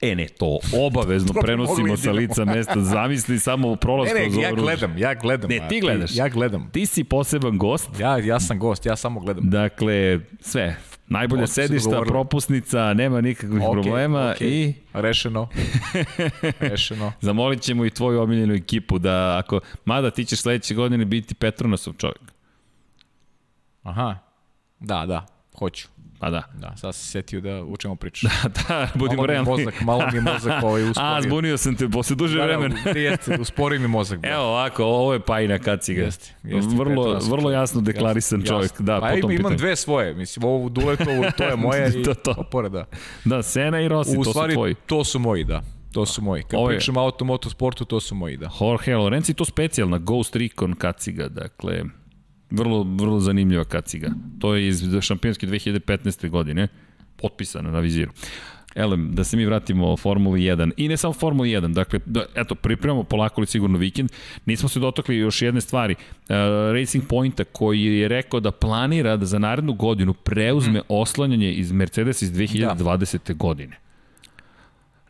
E 0.00 0.14
ne, 0.14 0.28
to 0.28 0.58
obavezno 0.86 1.32
to 1.34 1.40
prenosimo 1.40 1.96
sa 1.96 2.12
lica 2.12 2.44
mesta. 2.44 2.80
Zamisli 2.80 3.38
samo 3.38 3.76
prolaz 3.76 4.08
ne, 4.14 4.28
ne, 4.28 4.42
ja 4.42 4.52
gledam, 4.52 4.98
ja 4.98 5.14
gledam. 5.14 5.50
Ne, 5.50 5.68
ti 5.68 5.80
gledaš. 5.80 6.16
Ja 6.16 6.28
gledam. 6.28 6.70
Ti 6.72 6.86
si 6.86 7.04
poseban 7.04 7.58
gost. 7.58 7.90
Ja, 8.00 8.18
ja 8.18 8.40
sam 8.40 8.58
gost, 8.58 8.86
ja 8.86 8.96
samo 8.96 9.20
gledam. 9.20 9.50
Dakle, 9.50 10.20
sve. 10.40 10.76
Najbolja 11.08 11.42
Osto 11.42 11.54
sedišta, 11.54 12.02
propusnica, 12.06 12.94
nema 12.94 13.20
nikakvih 13.20 13.62
okay, 13.62 13.72
problema 13.72 14.18
okay. 14.18 14.44
i... 14.44 14.74
Rešeno. 14.92 15.48
Rešeno. 16.70 17.12
Zamolit 17.20 17.60
ćemo 17.60 17.84
i 17.84 17.90
tvoju 17.90 18.20
omiljenu 18.20 18.54
ekipu 18.54 18.98
da 18.98 19.38
ako... 19.38 19.60
Mada 19.84 20.10
ti 20.10 20.24
ćeš 20.24 20.40
sledeće 20.40 20.74
godine 20.74 21.04
biti 21.04 21.34
Petronosov 21.34 21.94
čovjek. 21.94 22.32
Aha. 23.82 24.18
Da, 24.80 25.06
da, 25.06 25.26
hoću. 25.58 25.88
Pa 26.20 26.30
da. 26.30 26.42
Da, 26.54 26.76
sad 26.76 26.94
se 26.94 27.04
setio 27.04 27.40
da 27.40 27.62
učemo 27.62 27.96
priču. 27.96 28.26
Da, 28.44 28.48
da, 28.68 28.88
budimo 28.94 29.26
realni. 29.26 29.50
Mozak, 29.50 29.80
malo 29.80 30.02
mi 30.12 30.20
mozak 30.22 30.62
ovaj 30.62 30.82
usporio. 30.82 31.08
A, 31.08 31.22
zbunio 31.22 31.56
sam 31.56 31.76
te 31.76 31.88
posle 31.88 32.16
duže 32.16 32.38
da, 32.38 32.44
vremena. 32.44 32.74
Da, 32.84 32.90
jeste, 32.90 33.36
uspori 33.40 33.78
mi 33.78 33.88
mozak. 33.88 34.20
Da. 34.20 34.28
Evo 34.28 34.42
ovako, 34.42 34.84
ovo 34.84 35.12
je 35.12 35.20
Pajina 35.20 35.58
Kaciga. 35.58 36.02
Jeste, 36.02 36.34
jeste. 36.44 36.74
Vrlo, 36.76 37.18
vrlo 37.20 37.50
jasno 37.50 37.80
deklarisan 37.80 38.40
jasno, 38.40 38.48
čovjek. 38.48 38.70
Jasno. 38.70 38.84
Da, 38.86 39.00
pa 39.00 39.08
potom 39.08 39.30
imam 39.30 39.36
pitanju. 39.36 39.56
dve 39.56 39.76
svoje, 39.76 40.14
mislim, 40.14 40.44
ovu 40.44 40.68
Duletovu, 40.68 41.24
to 41.36 41.44
je 41.44 41.56
moja 41.56 41.86
i 41.90 42.02
to, 42.02 42.14
to. 42.14 42.34
opore, 42.38 42.68
da. 42.68 42.84
Da, 43.24 43.42
Sena 43.42 43.80
i 43.80 43.88
Rossi, 43.88 44.16
U 44.16 44.24
to 44.24 44.30
stvari, 44.30 44.52
su 44.52 44.56
tvoji. 44.56 44.74
to 44.76 45.04
su 45.04 45.18
moji, 45.18 45.44
da. 45.44 45.62
To 45.92 46.06
su 46.06 46.22
moji. 46.22 46.42
Kad 46.42 46.54
Ovo 46.54 46.70
je- 46.70 46.76
pričam 46.76 46.96
o 46.96 47.00
automotosportu, 47.00 47.84
to 47.84 48.00
su 48.00 48.14
moji, 48.14 48.36
da. 48.36 48.50
Jorge 48.60 48.96
Lorenzi, 48.96 49.34
to 49.34 49.44
specijalna 49.44 49.98
Ghost 49.98 50.36
Recon 50.36 50.74
kaciga, 50.74 51.28
dakle, 51.28 51.84
vrlo, 52.50 52.82
vrlo 52.82 53.20
zanimljiva 53.20 53.64
kaciga. 53.64 54.10
To 54.38 54.54
je 54.54 54.68
iz 54.68 54.84
šampionske 55.00 55.46
2015. 55.46 56.28
godine, 56.28 56.68
potpisana 57.16 57.70
na 57.70 57.80
viziru. 57.80 58.10
Elem, 58.74 59.14
da 59.14 59.24
se 59.24 59.36
mi 59.36 59.46
vratimo 59.46 59.92
o 59.92 59.96
Formuli 59.96 60.40
1. 60.40 60.70
I 60.76 60.88
ne 60.88 60.96
samo 60.96 61.12
Formuli 61.12 61.48
1, 61.48 61.72
dakle, 61.72 62.00
da, 62.06 62.24
eto, 62.34 62.54
pripremamo 62.54 63.02
polako 63.02 63.40
li 63.40 63.46
sigurno 63.46 63.78
vikend. 63.78 64.12
Nismo 64.46 64.68
se 64.68 64.80
dotakli 64.80 65.16
još 65.16 65.42
jedne 65.42 65.60
stvari. 65.60 65.94
Uh, 65.94 66.34
Racing 66.72 67.04
Pointa 67.08 67.44
koji 67.44 67.84
je 67.84 68.08
rekao 68.08 68.40
da 68.40 68.50
planira 68.50 69.16
da 69.16 69.26
za 69.26 69.38
narednu 69.38 69.72
godinu 69.72 70.14
preuzme 70.14 70.82
oslanjanje 70.88 71.52
iz 71.52 71.72
Mercedes 71.72 72.22
iz 72.22 72.32
2020. 72.32 73.18
Da. 73.28 73.34
godine 73.34 73.78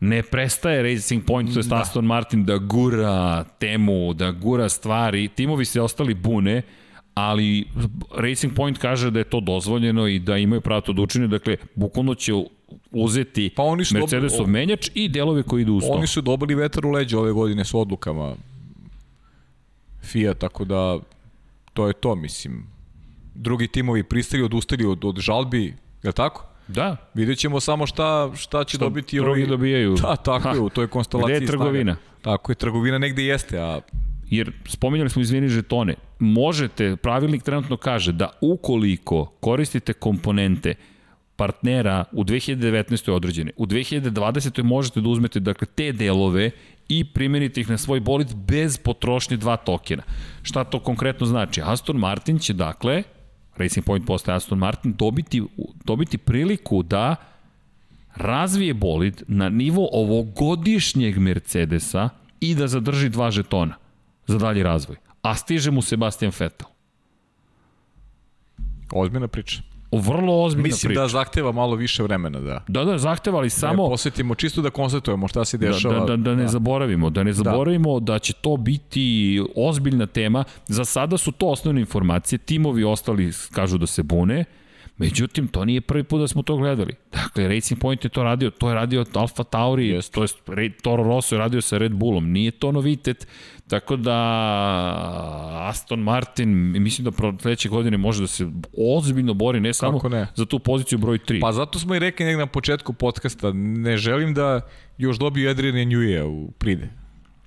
ne 0.00 0.22
prestaje 0.22 0.82
Racing 0.82 1.24
Point, 1.24 1.54
to 1.54 1.60
je 1.60 1.64
Da. 1.64 1.76
Aston 1.76 2.04
Martin, 2.04 2.44
da 2.44 2.56
gura 2.56 3.44
temu, 3.44 4.14
da 4.14 4.30
gura 4.30 4.68
stvari. 4.68 5.28
Timovi 5.28 5.64
se 5.64 5.80
ostali 5.80 6.14
bune, 6.14 6.62
ali 7.18 7.64
Racing 8.14 8.54
Point 8.54 8.78
kaže 8.78 9.10
da 9.10 9.18
je 9.18 9.24
to 9.24 9.40
dozvoljeno 9.40 10.06
i 10.06 10.18
da 10.18 10.36
imaju 10.36 10.60
pravo 10.60 10.80
to 10.80 10.92
da 10.92 11.02
učine, 11.02 11.26
dakle, 11.28 11.56
bukvalno 11.74 12.14
će 12.14 12.32
uzeti 12.90 13.50
Pa 13.56 13.62
oni 13.62 13.84
su 13.84 13.94
Mercedesov 13.94 14.38
dobri- 14.38 14.50
menjač 14.50 14.90
i 14.94 15.08
delove 15.08 15.42
koji 15.42 15.62
idu 15.62 15.74
uz 15.74 15.84
to. 15.84 15.92
Oni 15.92 16.06
su 16.06 16.20
dobili 16.20 16.54
vetar 16.54 16.86
u 16.86 16.90
leđa 16.90 17.18
ove 17.18 17.32
godine 17.32 17.64
s 17.64 17.74
odlukama 17.74 18.34
FIA, 20.02 20.34
tako 20.34 20.64
da 20.64 20.98
to 21.72 21.86
je 21.86 21.92
to, 21.92 22.14
mislim. 22.14 22.66
Drugi 23.34 23.68
timovi 23.68 24.02
pristali, 24.02 24.42
odustali 24.42 24.84
od, 24.86 25.04
od 25.04 25.18
žalbi, 25.18 25.64
je 26.02 26.08
li 26.08 26.12
tako? 26.12 26.44
Da, 26.68 26.96
Vidjet 27.14 27.38
ćemo 27.38 27.60
samo 27.60 27.86
šta, 27.86 28.30
šta 28.36 28.64
će 28.64 28.76
Šta 28.76 28.84
dobiti 28.84 29.16
drugi 29.16 29.46
dobijaju. 29.46 29.94
Da, 30.02 30.16
tako 30.16 30.48
Ha, 30.48 30.54
je, 30.54 30.60
u 30.60 30.68
toj 30.68 30.86
konstelaciji 30.86 31.36
gde 31.36 31.44
je 31.44 31.46
trgovina? 31.46 31.94
Snaga. 31.94 32.22
Tako 32.22 32.52
je, 32.52 32.56
trgovina 32.56 32.98
negde 32.98 33.24
jeste, 33.24 33.58
a 33.58 33.80
jer 34.30 34.52
spominjali 34.64 35.10
smo 35.10 35.22
izvini 35.22 35.48
žetone, 35.48 35.94
možete, 36.18 36.96
pravilnik 36.96 37.42
trenutno 37.42 37.76
kaže 37.76 38.12
da 38.12 38.30
ukoliko 38.40 39.24
koristite 39.40 39.92
komponente 39.92 40.74
partnera 41.36 42.04
u 42.12 42.24
2019. 42.24 43.10
određene, 43.10 43.52
u 43.56 43.66
2020. 43.66 44.62
možete 44.62 45.00
da 45.00 45.08
uzmete 45.08 45.40
dakle, 45.40 45.66
te 45.74 45.92
delove 45.92 46.50
i 46.88 47.04
primenite 47.04 47.60
ih 47.60 47.70
na 47.70 47.78
svoj 47.78 48.00
bolid 48.00 48.34
bez 48.34 48.78
potrošnje 48.78 49.36
dva 49.36 49.56
tokena. 49.56 50.02
Šta 50.42 50.64
to 50.64 50.80
konkretno 50.80 51.26
znači? 51.26 51.60
Aston 51.64 51.96
Martin 51.96 52.38
će 52.38 52.52
dakle, 52.52 53.02
Racing 53.56 53.86
Point 53.86 54.06
postaje 54.06 54.36
Aston 54.36 54.58
Martin, 54.58 54.94
dobiti, 54.98 55.42
dobiti 55.84 56.18
priliku 56.18 56.82
da 56.82 57.16
razvije 58.14 58.74
bolid 58.74 59.22
na 59.26 59.48
nivo 59.48 59.88
ovogodišnjeg 59.92 61.18
Mercedesa 61.18 62.08
i 62.40 62.54
da 62.54 62.68
zadrži 62.68 63.08
dva 63.08 63.30
žetona 63.30 63.87
za 64.28 64.38
dalji 64.38 64.62
razvoj. 64.62 64.96
A 65.22 65.34
stiže 65.34 65.70
mu 65.70 65.82
Sebastian 65.82 66.32
Vettel. 66.38 66.68
ozbiljna 68.92 69.28
priča. 69.28 69.62
Vrlo 69.92 70.42
ozbiljna 70.42 70.66
Mislim 70.66 70.88
priča. 70.88 71.00
da 71.00 71.08
zahteva 71.08 71.52
malo 71.52 71.76
više 71.76 72.02
vremena, 72.02 72.40
da. 72.40 72.64
Da, 72.68 72.84
da, 72.84 72.98
zahtevali 72.98 73.50
Samo... 73.50 73.72
samo... 73.72 73.82
Da 73.82 73.90
posvetimo, 73.90 74.34
čisto 74.34 74.62
da 74.62 74.70
konstatujemo 74.70 75.28
šta 75.28 75.44
se 75.44 75.58
Da, 75.58 75.66
dešava. 75.66 76.00
da, 76.00 76.04
da, 76.06 76.16
da 76.16 76.34
ne 76.34 76.42
da. 76.42 76.48
zaboravimo, 76.48 77.10
da 77.10 77.22
ne 77.22 77.32
zaboravimo 77.32 78.00
da. 78.00 78.12
da 78.12 78.18
će 78.18 78.32
to 78.32 78.56
biti 78.56 79.40
ozbiljna 79.56 80.06
tema. 80.06 80.44
Za 80.66 80.84
sada 80.84 81.16
su 81.18 81.32
to 81.32 81.46
osnovne 81.46 81.80
informacije, 81.80 82.38
timovi 82.38 82.84
ostali 82.84 83.32
kažu 83.52 83.78
da 83.78 83.86
se 83.86 84.02
bune, 84.02 84.44
Međutim, 84.98 85.48
to 85.48 85.64
nije 85.64 85.80
prvi 85.80 86.02
put 86.02 86.20
da 86.20 86.28
smo 86.28 86.42
to 86.42 86.56
gledali. 86.56 86.94
Dakle, 87.12 87.48
Racing 87.48 87.80
Point 87.80 88.04
je 88.04 88.10
to 88.10 88.22
radio, 88.22 88.50
to 88.50 88.68
je 88.68 88.74
radio 88.74 89.04
Alfa 89.14 89.44
Tauri, 89.44 89.92
yes. 89.92 90.10
to 90.10 90.22
je 90.22 90.72
Toro 90.82 91.04
Rosso 91.04 91.34
je 91.34 91.38
radio 91.38 91.60
sa 91.60 91.78
Red 91.78 91.92
Bullom, 91.92 92.32
nije 92.32 92.50
to 92.50 92.72
novitet. 92.72 93.26
Tako 93.68 93.96
da 93.96 94.14
Aston 95.68 96.00
Martin, 96.00 96.48
mislim 96.82 97.04
da 97.04 97.10
pro 97.10 97.34
sledeće 97.40 97.68
godine 97.68 97.96
može 97.96 98.20
da 98.20 98.26
se 98.26 98.46
ozbiljno 98.78 99.34
bori, 99.34 99.60
ne 99.60 99.72
samo 99.72 100.00
ne? 100.08 100.26
za 100.34 100.46
tu 100.46 100.58
poziciju 100.58 100.98
broj 100.98 101.18
3. 101.18 101.40
Pa 101.40 101.52
zato 101.52 101.78
smo 101.78 101.94
i 101.94 101.98
rekli 101.98 102.26
negde 102.26 102.38
na 102.38 102.46
početku 102.46 102.92
podcasta, 102.92 103.52
ne 103.54 103.96
želim 103.96 104.34
da 104.34 104.60
još 104.98 105.18
dobiju 105.18 105.50
Adrian 105.50 105.74
Newey 105.74 106.22
u 106.22 106.50
pride. 106.50 106.88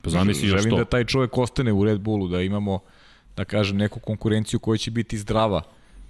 Pa 0.02 0.10
zamisli 0.10 0.48
želim 0.48 0.66
što? 0.66 0.78
da 0.78 0.86
taj 0.86 1.06
čovek 1.06 1.38
ostane 1.38 1.74
u 1.74 1.84
Red 1.84 2.00
Bullu, 2.00 2.28
da 2.28 2.42
imamo, 2.42 2.80
da 3.38 3.46
kažem, 3.46 3.78
neku 3.78 4.00
konkurenciju 4.00 4.60
koja 4.60 4.78
će 4.78 4.92
biti 4.92 5.18
zdrava 5.18 5.62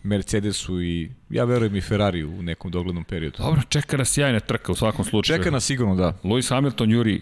Mercedesu 0.04 0.82
i 0.82 1.12
ja 1.30 1.44
verujem 1.44 1.76
i 1.76 1.82
Ferrari 1.82 2.24
u 2.24 2.42
nekom 2.42 2.72
doglednom 2.72 3.04
periodu. 3.04 3.38
Dobro, 3.38 3.62
čeka 3.70 3.98
nas 3.98 4.10
sjajna 4.10 4.40
trka 4.40 4.72
u 4.72 4.76
svakom 4.76 5.06
slučaju. 5.06 5.38
Čeka 5.38 5.52
nas 5.52 5.66
sigurno, 5.66 5.96
da. 5.96 6.14
Lewis 6.24 6.50
Hamilton 6.50 6.92
juri 6.92 7.22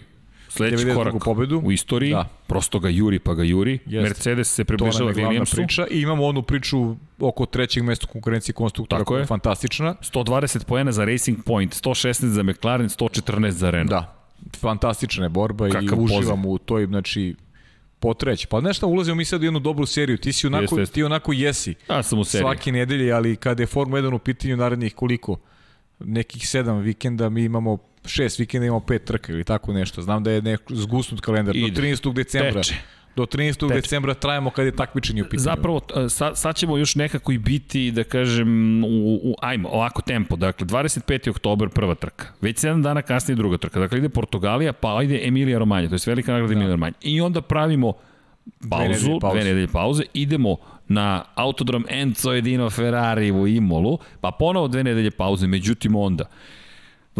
sledeći 0.50 0.94
korak 0.94 1.14
pobedu. 1.24 1.62
u 1.64 1.72
istoriji, 1.72 2.12
da. 2.12 2.28
prosto 2.46 2.78
ga 2.78 2.88
juri 2.88 3.18
pa 3.18 3.34
ga 3.34 3.42
juri. 3.42 3.78
Jeste. 3.86 4.08
Mercedes 4.08 4.54
se 4.54 4.64
približava 4.64 5.12
Williamsu. 5.12 5.54
priča 5.54 5.86
i 5.90 6.00
imamo 6.00 6.26
onu 6.26 6.42
priču 6.42 6.96
oko 7.18 7.46
trećeg 7.46 7.82
mesta 7.82 8.06
konkurencije 8.06 8.52
konstruktora 8.52 9.04
koja 9.04 9.20
je 9.20 9.26
fantastična. 9.26 9.94
120 10.00 10.64
poena 10.64 10.92
za 10.92 11.04
Racing 11.04 11.44
Point, 11.44 11.74
116 11.74 12.26
za 12.26 12.42
McLaren, 12.42 12.88
114 12.88 13.50
za 13.50 13.70
Renault. 13.70 13.90
Da, 13.90 14.14
fantastična 14.58 15.24
je 15.24 15.28
borba 15.28 15.68
Kakav 15.68 15.98
i 15.98 16.02
uživamo 16.02 16.48
u 16.48 16.58
toj, 16.58 16.86
znači, 16.86 17.34
potreći. 18.00 18.46
Pa 18.46 18.60
nešto 18.60 18.86
ulazimo 18.86 19.14
mi 19.14 19.24
sad 19.24 19.40
u 19.40 19.44
jednu 19.44 19.60
dobru 19.60 19.86
seriju. 19.86 20.18
Ti 20.18 20.32
si 20.32 20.46
onako, 20.46 20.62
jeste, 20.62 20.80
jeste. 20.80 20.94
ti 20.94 21.02
onako 21.02 21.32
jesi. 21.32 21.74
Ja 21.88 22.02
sam 22.02 22.18
u 22.18 22.24
seriji. 22.24 22.42
Svake 22.42 22.72
nedelje, 22.72 23.12
ali 23.12 23.36
kada 23.36 23.62
je 23.62 23.66
Formula 23.66 24.02
1 24.02 24.14
u 24.14 24.18
pitanju 24.18 24.56
narednih 24.56 24.94
koliko? 24.94 25.36
Nekih 25.98 26.48
sedam 26.48 26.78
vikenda, 26.78 27.28
mi 27.28 27.44
imamo 27.44 27.78
šest 28.04 28.38
vikenda, 28.38 28.66
imamo 28.66 28.80
pet 28.80 29.04
trka 29.04 29.32
ili 29.32 29.44
tako 29.44 29.72
nešto. 29.72 30.02
Znam 30.02 30.24
da 30.24 30.30
je 30.30 30.42
neko 30.42 30.74
zgusnut 30.74 31.20
kalendar. 31.20 31.56
Ide. 31.56 31.70
Do 31.70 31.82
13. 31.82 32.12
decembra. 32.12 32.62
Teče. 32.62 32.74
Do 33.16 33.22
13. 33.26 33.68
Teče. 33.68 33.74
decembra 33.74 34.14
trajamo 34.14 34.50
kad 34.50 34.66
je 34.66 34.76
takmičenje 34.76 35.22
u 35.22 35.24
pitanju. 35.24 35.40
Zapravo, 35.40 35.80
sad, 36.08 36.38
sad 36.38 36.56
ćemo 36.56 36.78
još 36.78 36.94
nekako 36.94 37.32
i 37.32 37.38
biti, 37.38 37.90
da 37.90 38.04
kažem, 38.04 38.84
u, 38.84 39.20
u 39.24 39.34
ajmo, 39.42 39.68
ovako 39.68 40.02
tempo. 40.02 40.36
Dakle, 40.36 40.66
25. 40.66 41.30
oktober 41.30 41.68
prva 41.68 41.94
trka. 41.94 42.26
Već 42.40 42.56
7 42.56 42.82
dana 42.82 43.02
kasnije 43.02 43.36
druga 43.36 43.58
trka. 43.58 43.80
Dakle, 43.80 43.98
ide 43.98 44.08
Portugalija, 44.08 44.72
pa 44.72 45.02
ide 45.02 45.20
Emilija 45.24 45.58
Romanja. 45.58 45.88
To 45.88 45.94
je 45.94 46.00
velika 46.06 46.32
nagrada 46.32 46.48
da. 46.48 46.52
Emilija 46.54 46.74
Romanja. 46.74 46.94
I 47.00 47.20
onda 47.20 47.40
pravimo 47.40 47.92
pauzu, 48.70 48.88
dve 48.88 48.88
nedelje, 48.88 49.20
pauze. 49.20 49.38
nedelje 49.38 49.68
pauze, 49.68 50.02
idemo 50.14 50.56
na 50.88 51.24
autodrom 51.34 51.86
Enzo 51.88 52.34
Edino 52.34 52.70
Ferrari 52.70 53.30
u 53.30 53.46
Imolu, 53.46 53.98
pa 54.20 54.30
ponovo 54.30 54.68
dve 54.68 54.84
nedelje 54.84 55.10
pauze, 55.10 55.46
međutim 55.46 55.96
onda 55.96 56.24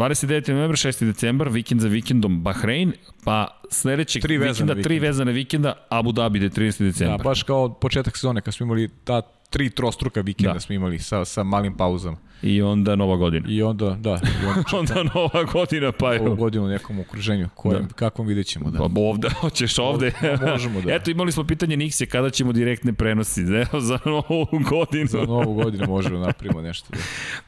29. 0.00 0.48
novembra, 0.48 0.76
6. 0.76 1.04
decembar, 1.04 1.48
vikend 1.48 1.80
za 1.80 1.88
vikendom 1.88 2.40
Bahrein, 2.42 2.92
pa 3.24 3.60
sledećeg 3.70 4.22
tri 4.22 4.38
vikenda, 4.38 4.72
vikend. 4.72 4.84
tri 4.84 4.98
vezane 4.98 5.32
vikenda, 5.32 5.74
Abu 5.88 6.12
Dhabi, 6.12 6.40
30. 6.40 6.84
decembar. 6.84 7.18
Da, 7.18 7.24
baš 7.24 7.42
kao 7.42 7.74
početak 7.74 8.16
sezone, 8.16 8.40
kad 8.40 8.54
smo 8.54 8.66
imali 8.66 8.88
ta 9.04 9.20
tri 9.50 9.70
trostruka 9.70 10.20
vikenda 10.20 10.52
da. 10.54 10.60
smo 10.60 10.74
imali 10.74 10.98
sa, 10.98 11.24
sa 11.24 11.42
malim 11.42 11.76
pauzama. 11.76 12.16
I 12.42 12.62
onda 12.62 12.96
nova 12.96 13.16
godina. 13.16 13.46
I 13.48 13.62
onda, 13.62 13.96
da. 14.00 14.10
I 14.10 14.46
onda, 14.46 14.64
onda 14.78 15.10
nova 15.14 15.44
godina, 15.52 15.92
pa 15.92 16.12
je. 16.12 16.20
Ovu 16.20 16.36
godinu 16.36 16.64
u 16.64 16.68
nekom 16.68 17.00
okruženju, 17.00 17.48
kojem, 17.54 17.82
da. 17.82 17.94
kakvom 17.94 18.26
vidjet 18.26 18.46
ćemo. 18.46 18.70
Da. 18.70 18.78
Pa 18.78 18.88
ovde, 18.96 19.28
hoćeš 19.40 19.78
ovde. 19.78 20.12
Pa 20.40 20.50
možemo, 20.50 20.80
da. 20.80 20.94
Eto, 20.94 21.10
imali 21.10 21.32
smo 21.32 21.44
pitanje 21.44 21.76
Nixije, 21.76 22.06
kada 22.06 22.30
ćemo 22.30 22.52
direktne 22.52 22.92
prenosi, 22.92 23.40
ne, 23.40 23.66
za 23.88 23.98
novu 24.04 24.46
godinu. 24.70 25.06
Za 25.06 25.22
novu 25.22 25.54
godinu 25.54 25.86
možemo 25.86 26.18
da 26.18 26.26
napravimo 26.26 26.62
nešto. 26.62 26.88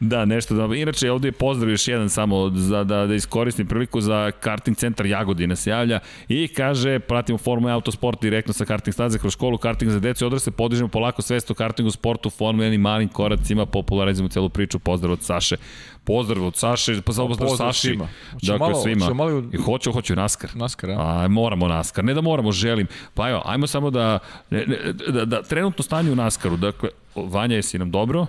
Da. 0.01 0.17
da, 0.17 0.25
nešto 0.25 0.55
da. 0.55 0.75
Inače, 0.75 1.11
ovde 1.11 1.29
je 1.29 1.33
pozdrav 1.33 1.71
još 1.71 1.89
jedan 1.89 2.11
samo 2.11 2.51
za, 2.51 2.85
da, 2.85 3.07
da 3.07 3.15
iskoristim 3.15 3.67
priliku 3.67 4.01
za 4.01 4.31
karting 4.31 4.77
centar 4.77 5.07
Jagodina 5.07 5.57
se 5.57 5.71
javlja 5.71 6.01
i 6.29 6.49
kaže, 6.49 6.99
pratimo 6.99 7.39
Formula 7.39 7.75
Autosport 7.75 8.21
direktno 8.23 8.53
sa 8.53 8.65
karting 8.65 8.95
staze 8.95 9.19
kroz 9.19 9.33
školu, 9.33 9.59
karting 9.59 9.91
za 9.91 10.01
decu 10.01 10.25
i 10.25 10.27
odrasle, 10.27 10.53
podižemo 10.53 10.89
polako 10.89 11.23
svest 11.23 11.51
o 11.51 11.55
kartingu, 11.55 11.91
sportu, 11.91 12.31
Formula 12.31 12.69
1 12.69 12.75
i 12.75 12.79
malim 12.79 13.09
koracima, 13.09 13.67
popularizujemo 13.67 14.29
celu 14.29 14.49
priču, 14.49 14.79
pozdrav 14.83 15.13
od 15.13 15.23
Saše. 15.23 15.57
Pozdrav 16.05 16.47
od 16.47 16.57
Saše, 16.57 17.03
pa 17.03 17.13
samo 17.13 17.29
pozdrav, 17.29 17.49
pozdrav 17.49 17.73
Saši. 17.73 17.89
Svima. 17.89 18.09
Dakle, 18.43 18.59
malo, 18.59 18.83
svima. 18.83 19.15
Malo... 19.15 19.43
I 19.53 19.57
hoću, 19.57 19.93
hoću 19.93 20.17
NASCAR. 20.17 20.51
NASCAR, 20.55 20.91
a? 20.91 20.97
a? 20.99 21.29
moramo 21.29 21.69
NASCAR. 21.69 22.05
Ne 22.05 22.15
da 22.15 22.21
moramo, 22.21 22.53
želim. 22.53 22.87
Pa 23.15 23.31
evo, 23.31 23.43
ajmo 23.45 23.67
samo 23.67 23.91
da, 23.91 24.19
ne, 24.51 24.67
ne, 24.67 24.93
da, 24.93 25.25
da 25.25 25.43
trenutno 25.43 25.85
stanje 25.85 26.13
u 26.13 26.17
NASCAR-u. 26.17 26.57
Dakle, 26.57 26.89
Vanja, 27.15 27.57
jesi 27.57 27.79
nam 27.79 27.91
dobro? 27.91 28.27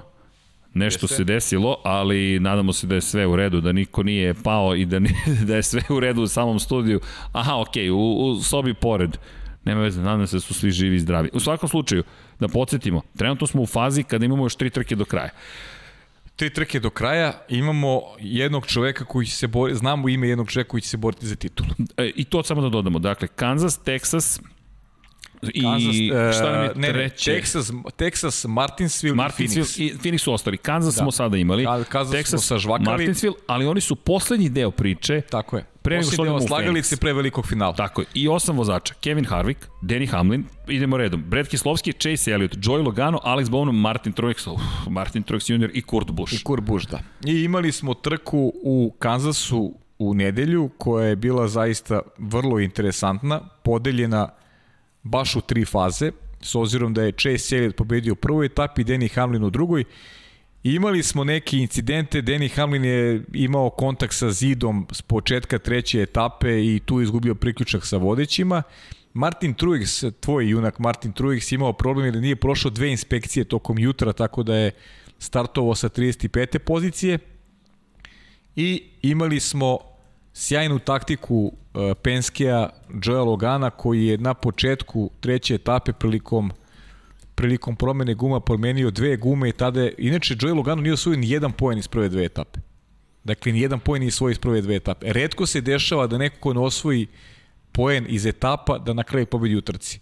Nešto 0.73 1.03
Jeste. 1.03 1.15
se 1.15 1.23
desilo, 1.23 1.77
ali 1.84 2.39
nadamo 2.39 2.73
se 2.73 2.88
da 2.88 2.95
je 2.95 3.01
sve 3.01 3.27
u 3.27 3.35
redu, 3.35 3.61
da 3.61 3.71
niko 3.71 4.03
nije 4.03 4.34
pao 4.34 4.75
i 4.75 4.85
da, 4.85 4.99
nije, 4.99 5.15
da 5.47 5.55
je 5.55 5.63
sve 5.63 5.81
u 5.89 5.99
redu 5.99 6.21
u 6.21 6.27
samom 6.27 6.59
studiju. 6.59 6.99
Aha, 7.31 7.61
okej, 7.61 7.84
okay, 7.84 7.91
u, 7.91 8.31
u 8.31 8.41
sobi 8.41 8.73
pored. 8.73 9.17
Nema 9.65 9.81
veze, 9.81 10.01
nadam 10.01 10.27
se 10.27 10.35
da 10.35 10.39
su 10.39 10.53
svi 10.53 10.71
živi 10.71 10.95
i 10.95 10.99
zdravi. 10.99 11.30
U 11.34 11.39
svakom 11.39 11.69
slučaju, 11.69 12.03
da 12.39 12.47
podsjetimo, 12.47 13.01
trenutno 13.17 13.47
smo 13.47 13.61
u 13.61 13.65
fazi 13.65 14.03
kada 14.03 14.25
imamo 14.25 14.45
još 14.45 14.55
tri 14.55 14.69
trke 14.69 14.95
do 14.95 15.05
kraja. 15.05 15.30
Tri 16.35 16.49
trke 16.49 16.80
do 16.80 16.89
kraja, 16.89 17.34
imamo 17.49 18.01
jednog 18.19 18.68
čoveka 18.68 19.05
koji 19.05 19.26
se 19.26 19.47
boriti, 19.47 19.77
znamo 19.77 20.10
ime 20.10 20.27
jednog 20.27 20.51
čoveka 20.51 20.69
koji 20.69 20.81
će 20.81 20.89
se 20.89 20.97
boriti 20.97 21.27
za 21.27 21.35
titulu. 21.35 21.69
E, 21.97 22.11
I 22.15 22.26
to 22.26 22.43
samo 22.43 22.61
da 22.61 22.69
dodamo, 22.69 22.99
dakle, 22.99 23.27
Kansas, 23.27 23.80
Texas, 23.85 24.41
I 25.53 25.61
Kansas, 25.61 25.95
šta 26.35 26.51
nam 26.51 26.63
je 26.63 26.71
ne, 26.75 26.87
treće? 26.87 27.31
Ne, 27.31 27.39
Texas, 27.39 27.71
Texas, 27.97 28.47
Martinsville, 28.47 29.15
Martinsville 29.15 29.67
i 29.77 29.89
Phoenix. 29.89 29.95
i 29.95 29.97
Phoenix 29.97 30.17
su 30.17 30.33
ostali. 30.33 30.57
Kansas 30.57 30.95
da. 30.95 31.01
smo 31.01 31.11
sada 31.11 31.37
imali. 31.37 31.65
Kansas 31.89 32.15
Texas, 32.15 32.29
smo 32.29 32.39
sažvakali. 32.39 32.85
Martinsville, 32.85 33.35
ali 33.47 33.65
oni 33.65 33.81
su 33.81 33.95
poslednji 33.95 34.49
deo 34.49 34.71
priče. 34.71 35.21
Tako 35.21 35.57
je. 35.57 35.65
Pre 35.83 35.97
nego 35.97 36.11
što 36.11 36.21
odemo 36.21 36.37
u 36.37 36.41
slagalice 36.41 36.97
pre 36.97 37.13
velikog 37.13 37.47
finala. 37.47 37.75
Tako 37.75 38.01
je. 38.01 38.07
I 38.13 38.27
osam 38.27 38.57
vozača. 38.57 38.93
Kevin 38.93 39.25
Harvick, 39.25 39.67
Danny 39.81 40.09
Hamlin, 40.09 40.45
idemo 40.67 40.97
redom. 40.97 41.23
Brad 41.27 41.47
Kislovski, 41.47 41.93
Chase 41.93 42.31
Elliott, 42.31 42.55
Joey 42.55 42.83
Logano, 42.83 43.19
Alex 43.23 43.49
Bowman, 43.49 43.75
Martin 43.75 44.13
Truex, 44.13 44.47
uf, 44.47 44.61
Martin 44.89 45.23
Truex 45.23 45.49
Jr. 45.49 45.69
i 45.73 45.81
Kurt 45.81 46.11
Busch. 46.11 46.33
I 46.33 46.43
Kurt 46.43 46.63
Busch, 46.63 46.91
da. 46.91 46.99
I 47.25 47.43
imali 47.43 47.71
smo 47.71 47.93
trku 47.93 48.53
u 48.63 48.95
Kansasu 48.99 49.73
u 49.99 50.13
nedelju 50.13 50.69
koja 50.77 51.07
je 51.07 51.15
bila 51.15 51.47
zaista 51.47 52.01
vrlo 52.17 52.59
interesantna, 52.59 53.39
podeljena 53.63 54.29
baš 55.03 55.35
u 55.35 55.41
tri 55.41 55.65
faze, 55.65 56.11
s 56.41 56.55
obzirom 56.55 56.93
da 56.93 57.03
je 57.03 57.11
Chase 57.11 57.57
Elliott 57.57 57.75
pobedio 57.75 58.13
u 58.13 58.15
prvoj 58.15 58.45
etapi, 58.45 58.84
Danny 58.84 59.13
Hamlin 59.15 59.43
u 59.43 59.49
drugoj, 59.49 59.84
Imali 60.63 61.03
smo 61.03 61.23
neke 61.23 61.57
incidente, 61.57 62.21
Danny 62.21 62.55
Hamlin 62.55 62.85
je 62.85 63.23
imao 63.34 63.69
kontakt 63.69 64.13
sa 64.13 64.31
zidom 64.31 64.88
s 64.91 65.01
početka 65.01 65.59
treće 65.59 66.01
etape 66.01 66.65
i 66.65 66.81
tu 66.85 67.01
izgubio 67.01 67.35
priključak 67.35 67.85
sa 67.85 67.97
vodećima. 67.97 68.63
Martin 69.13 69.55
Truex, 69.55 70.11
tvoj 70.19 70.49
junak 70.49 70.80
Martin 70.80 71.13
Truex 71.13 71.53
imao 71.53 71.73
problem 71.73 72.05
jer 72.05 72.15
nije 72.15 72.35
prošao 72.35 72.71
dve 72.71 72.91
inspekcije 72.91 73.43
tokom 73.43 73.80
jutra, 73.80 74.13
tako 74.13 74.43
da 74.43 74.55
je 74.55 74.71
startovao 75.19 75.75
sa 75.75 75.89
35. 75.89 76.57
pozicije. 76.57 77.19
I 78.55 78.84
imali 79.01 79.39
smo 79.39 79.77
sjajnu 80.34 80.80
taktiku 80.80 81.35
uh, 81.35 81.51
Penskea 82.01 82.69
Joea 83.03 83.23
Logana 83.23 83.69
koji 83.69 84.05
je 84.05 84.18
na 84.18 84.34
početku 84.34 85.11
treće 85.19 85.55
etape 85.55 85.93
prilikom 85.93 86.51
prilikom 87.35 87.76
promene 87.76 88.14
guma 88.14 88.39
promenio 88.39 88.91
dve 88.91 89.18
gume 89.18 89.49
i 89.49 89.51
tada 89.51 89.81
je, 89.81 89.95
inače 89.97 90.35
Joey 90.35 90.55
Logano 90.55 90.81
nije 90.81 90.93
osvojio 90.93 91.19
ni 91.19 91.30
jedan 91.30 91.51
poen 91.51 91.77
iz 91.77 91.88
prve 91.88 92.10
dve 92.10 92.26
etape. 92.26 92.60
Dakle, 93.23 93.51
ni 93.51 93.61
jedan 93.61 93.80
poen 93.80 93.99
nije 93.99 94.11
svoj 94.11 94.31
iz 94.31 94.39
prve 94.39 94.61
dve 94.61 94.76
etape. 94.76 95.14
Redko 95.14 95.45
se 95.45 95.61
dešava 95.61 96.07
da 96.07 96.18
neko 96.18 96.35
ko 96.39 96.53
ne 96.53 96.60
osvoji 96.60 97.07
poen 97.72 98.05
iz 98.10 98.26
etapa 98.26 98.77
da 98.77 98.93
na 98.93 99.03
kraju 99.03 99.26
pobedi 99.26 99.55
u 99.55 99.61
trci. 99.61 99.97
E, 99.97 99.99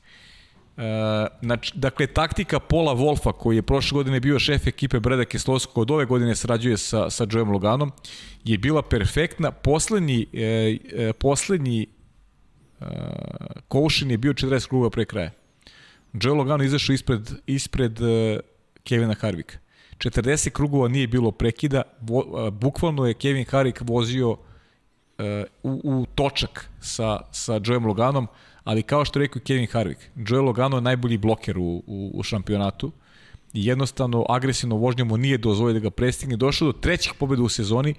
znači, 1.41 1.72
dakle, 1.76 2.08
taktika 2.08 2.60
Pola 2.60 2.95
Wolfa, 2.95 3.34
koji 3.34 3.56
je 3.56 3.62
prošle 3.62 3.95
godine 3.95 4.20
bio 4.20 4.40
šef 4.40 4.68
ekipe 4.68 4.99
Breda 4.99 5.26
Keslovskog, 5.26 5.78
od 5.78 5.91
ove 5.91 6.06
godine 6.06 6.36
sarađuje 6.36 6.78
sa, 6.78 7.10
sa 7.10 7.28
Joeom 7.32 7.52
Loganom, 7.52 7.91
je 8.44 8.58
bila 8.58 8.82
perfektna. 8.82 9.52
Poslednji, 9.52 10.28
e, 10.34 10.78
e, 10.91 11.14
poslednji 11.14 11.88
e, 12.82 14.12
je 14.12 14.18
bio 14.18 14.34
40 14.34 14.68
kluba 14.68 14.90
pre 14.90 15.06
kraja. 15.06 15.32
Joe 16.14 16.34
Logano 16.34 16.64
izašao 16.64 16.94
ispred, 16.94 17.32
ispred 17.48 18.02
uh, 18.02 18.08
Kevina 18.84 19.16
Harvika. 19.20 19.58
40 19.98 20.49
krugova 20.49 20.88
nije 20.88 21.08
bilo 21.08 21.32
prekida, 21.32 21.82
vo, 22.02 22.20
uh, 22.20 22.53
bukvalno 22.53 23.06
je 23.06 23.14
Kevin 23.14 23.45
Harvick 23.45 23.82
vozio 23.82 24.30
uh, 24.32 24.38
u, 25.64 25.82
u 25.84 26.06
točak 26.16 26.70
sa, 26.80 27.20
sa 27.32 27.60
Joeom 27.64 27.86
Loganom, 27.86 28.28
ali 28.64 28.84
kao 28.84 29.06
što 29.06 29.20
rekao 29.20 29.42
Kevin 29.42 29.68
Harvick, 29.72 30.02
Joe 30.16 30.42
Logano 30.42 30.78
je 30.78 30.82
najbolji 30.82 31.18
bloker 31.18 31.58
u, 31.58 31.84
u, 31.88 32.12
u 32.14 32.24
šampionatu 32.24 32.92
i 33.54 33.66
jednostavno 33.66 34.26
agresivno 34.30 34.76
vožnjom 34.76 35.08
mu 35.08 35.18
nije 35.18 35.38
dozvolio 35.38 35.74
da 35.74 35.80
ga 35.80 35.90
prestigne. 35.90 36.38
Došao 36.38 36.66
do 36.66 36.80
trećih 36.80 37.14
pobeda 37.20 37.42
u 37.42 37.50
sezoni, 37.50 37.94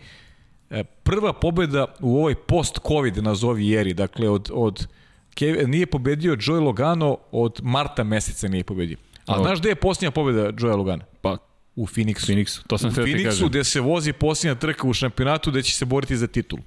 prva 1.03 1.33
pobeda 1.33 1.87
u 2.01 2.17
ovoj 2.17 2.35
post-covid 2.35 3.25
nazovi 3.25 3.75
eri, 3.75 3.95
dakle 3.95 4.29
od, 4.29 4.51
od 4.53 4.87
Kev, 5.35 5.69
nije 5.69 5.87
pobedio 5.87 6.37
Joe 6.41 6.61
Logano 6.61 7.19
od 7.31 7.61
marta 7.63 8.05
meseca 8.05 8.49
nije 8.49 8.65
pobedio. 8.65 8.97
A 9.27 9.43
znaš 9.43 9.61
gde 9.61 9.69
je 9.69 9.75
posljednja 9.75 10.11
pobeda 10.11 10.53
Joe 10.59 10.77
Logana? 10.77 11.05
Pa, 11.21 11.37
u 11.77 11.87
Phoenixu. 11.87 12.27
Phoenixu, 12.27 12.61
to 12.67 12.79
sam 12.79 12.91
u 12.91 12.93
Phoenixu 12.93 13.49
gde 13.49 13.65
se 13.65 13.81
vozi 13.81 14.13
posljednja 14.13 14.55
trka 14.55 14.89
u 14.89 14.93
šampionatu 14.93 15.51
gde 15.51 15.63
će 15.63 15.75
se 15.75 15.85
boriti 15.85 16.17
za 16.17 16.27
titulu. 16.27 16.63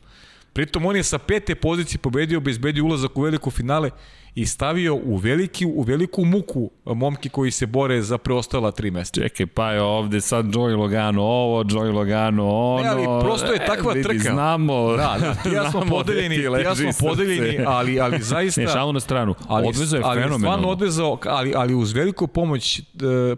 Pritom 0.55 0.85
on 0.85 0.95
je 0.95 1.03
sa 1.03 1.17
pete 1.19 1.55
pozicije 1.55 1.99
pobedio, 1.99 2.39
bezbedio 2.39 2.85
ulazak 2.85 3.17
u 3.17 3.21
veliko 3.21 3.51
finale 3.51 3.89
i 4.35 4.45
stavio 4.45 4.95
u, 4.95 5.15
veliki, 5.15 5.65
u 5.65 5.81
veliku 5.81 6.25
muku 6.25 6.71
momke 6.85 7.29
koji 7.29 7.51
se 7.51 7.65
bore 7.65 8.01
za 8.01 8.17
preostala 8.17 8.71
tri 8.71 8.91
mesta. 8.91 9.21
Čekaj, 9.21 9.45
pa 9.45 9.71
je 9.71 9.81
ovde 9.81 10.21
sad 10.21 10.45
Joey 10.45 10.77
Logano 10.77 11.21
ovo, 11.21 11.63
Joey 11.63 11.93
Logano 11.93 12.49
ono. 12.49 12.83
Ne, 12.83 12.89
ali 12.89 13.23
prosto 13.23 13.53
je 13.53 13.65
takva 13.65 13.93
e, 13.97 14.01
trka. 14.01 14.33
Znamo, 14.33 14.91
da, 14.91 15.35
da, 15.43 15.49
ja 15.55 15.71
smo 15.71 15.81
podeljeni, 15.89 16.35
ja 16.63 16.75
smo 16.75 16.89
podeljeni, 16.99 17.59
ali, 17.67 17.99
ali 17.99 18.21
zaista... 18.21 18.61
Ne, 18.61 18.67
šalno 18.67 18.91
na 18.91 18.99
stranu. 18.99 19.35
Ali, 19.47 19.67
odvezao 19.67 19.97
je 19.97 20.03
ali, 20.05 20.21
fenomenalno. 20.21 20.39
Stvarno 20.39 20.67
odvezao, 20.67 21.19
ali, 21.25 21.53
ali 21.55 21.75
uz 21.75 21.93
veliku 21.93 22.27
pomoć 22.27 22.79
uh, 22.79 22.85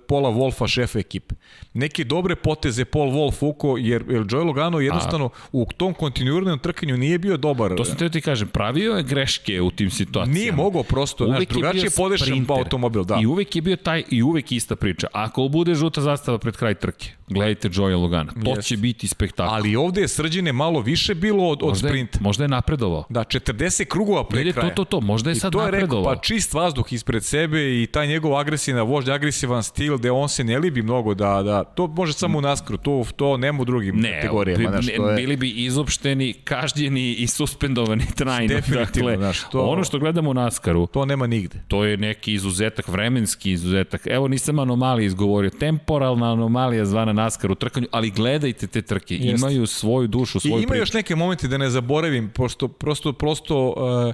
Pola 0.07 0.29
Wolfa, 0.29 0.67
šefa 0.67 0.99
ekipe. 0.99 1.35
Neke 1.73 2.03
dobre 2.03 2.35
poteze 2.35 2.85
Paul 2.85 3.09
Wolf 3.09 3.37
uko, 3.41 3.77
jer, 3.77 4.03
jer 4.09 4.25
Joey 4.25 4.45
Logano 4.45 4.79
jednostavno 4.79 5.25
A. 5.25 5.47
u 5.51 5.65
tom 5.77 5.93
kontinuiranom 5.93 6.59
trkanju 6.59 6.97
nije 6.97 7.17
bio 7.17 7.37
dobar. 7.37 7.75
To 7.75 7.85
sam 7.85 7.97
te 7.97 8.09
ti 8.09 8.21
kažem, 8.21 8.47
pravio 8.47 8.93
je 8.93 9.03
greške 9.03 9.61
u 9.61 9.71
tim 9.71 9.89
situacijama. 9.89 10.39
Nije 10.39 10.51
mogao 10.51 10.83
prosto, 10.89 11.25
uvek 11.25 11.37
znaš, 11.37 11.47
drugačije 11.47 11.89
podešen 11.97 12.45
automobil, 12.49 13.03
da. 13.03 13.19
I 13.21 13.25
uvek 13.25 13.55
je 13.55 13.61
bio 13.61 13.75
taj, 13.75 14.03
i 14.09 14.23
uvek 14.23 14.51
ista 14.51 14.75
priča. 14.75 15.07
Ako 15.11 15.47
bude 15.47 15.75
žuta 15.75 16.01
zastava 16.01 16.37
pred 16.37 16.57
kraj 16.57 16.75
trke, 16.75 17.09
gledajte 17.27 17.69
Joya 17.69 18.01
Logana. 18.01 18.33
To 18.33 18.51
yes. 18.51 18.65
će 18.65 18.77
biti 18.77 19.07
spektakl. 19.07 19.49
Ali 19.51 19.75
ovde 19.75 20.01
je 20.01 20.07
srđene 20.07 20.53
malo 20.53 20.79
više 20.81 21.15
bilo 21.15 21.47
od, 21.47 21.63
od 21.63 21.69
možda 21.69 21.87
sprinta. 21.87 22.19
Je, 22.19 22.23
možda 22.23 22.43
je 22.43 22.47
napredovao. 22.47 23.03
Da, 23.09 23.19
40 23.19 23.85
krugova 23.85 24.23
pre 24.23 24.51
kraja. 24.51 24.69
To, 24.69 24.85
to, 24.85 24.85
to, 24.85 25.01
možda 25.01 25.29
je 25.29 25.31
I 25.31 25.39
sad 25.39 25.51
to 25.51 25.59
je 25.59 25.65
napredovao. 25.65 26.03
Rekao, 26.03 26.15
pa 26.15 26.21
čist 26.21 26.53
vazduh 26.53 26.93
ispred 26.93 27.23
sebe 27.23 27.83
i 27.83 27.87
taj 27.87 28.07
njegov 28.07 28.37
agresivna 28.37 28.81
vožnja, 28.81 29.13
agresivan 29.13 29.63
stil, 29.63 29.97
gde 29.97 30.11
on 30.11 30.29
se 30.29 30.43
ne 30.43 30.59
libi 30.59 30.81
mnogo 30.81 31.13
da, 31.13 31.43
da 31.43 31.63
to 31.63 31.87
može 31.87 32.13
samo 32.13 32.37
u 32.37 32.41
naskru, 32.41 32.77
to, 32.77 33.03
to 33.15 33.37
nema 33.37 33.61
u 33.61 33.65
drugim 33.65 33.95
ne, 33.95 34.21
kategorijama. 34.21 34.69
Znaš, 34.69 34.95
to 34.95 35.09
je... 35.09 35.15
Bili 35.15 35.37
bi 35.37 35.49
izopšteni, 35.49 36.33
kažnjeni 36.33 37.13
i 37.13 37.27
suspendovani 37.27 38.05
trajno. 38.15 38.47
Definitivno, 38.47 39.09
dakle, 39.09 39.17
znaš, 39.17 39.49
to, 39.51 39.61
ono 39.61 39.83
što 39.83 39.99
gledamo 39.99 40.29
u 40.29 40.33
naskaru, 40.33 40.76
to 40.85 41.05
nema 41.05 41.27
nigde. 41.27 41.59
To 41.67 41.83
je 41.83 41.97
neki 41.97 42.33
izuzetak, 42.33 42.87
vremenski 42.87 43.51
izuzetak. 43.51 44.07
Evo 44.07 44.27
nisam 44.27 44.59
anomalija 44.59 45.05
izgovorio, 45.05 45.49
temporalna 45.49 46.31
anomalija 46.31 46.85
zvana 46.85 47.13
naskar 47.13 47.51
u 47.51 47.55
trkanju, 47.55 47.87
ali 47.91 48.11
gledajte 48.11 48.67
te 48.67 48.81
trke, 48.81 49.15
Jeste. 49.15 49.29
imaju 49.29 49.67
svoju 49.67 50.07
dušu, 50.07 50.39
svoju 50.39 50.59
I 50.59 50.63
ima 50.63 50.69
priču. 50.69 50.81
još 50.81 50.93
neke 50.93 51.15
momente 51.15 51.47
da 51.47 51.57
ne 51.57 51.69
zaboravim, 51.69 52.29
pošto 52.29 52.67
prosto, 52.67 53.13
prosto 53.13 53.67
uh, 53.67 54.13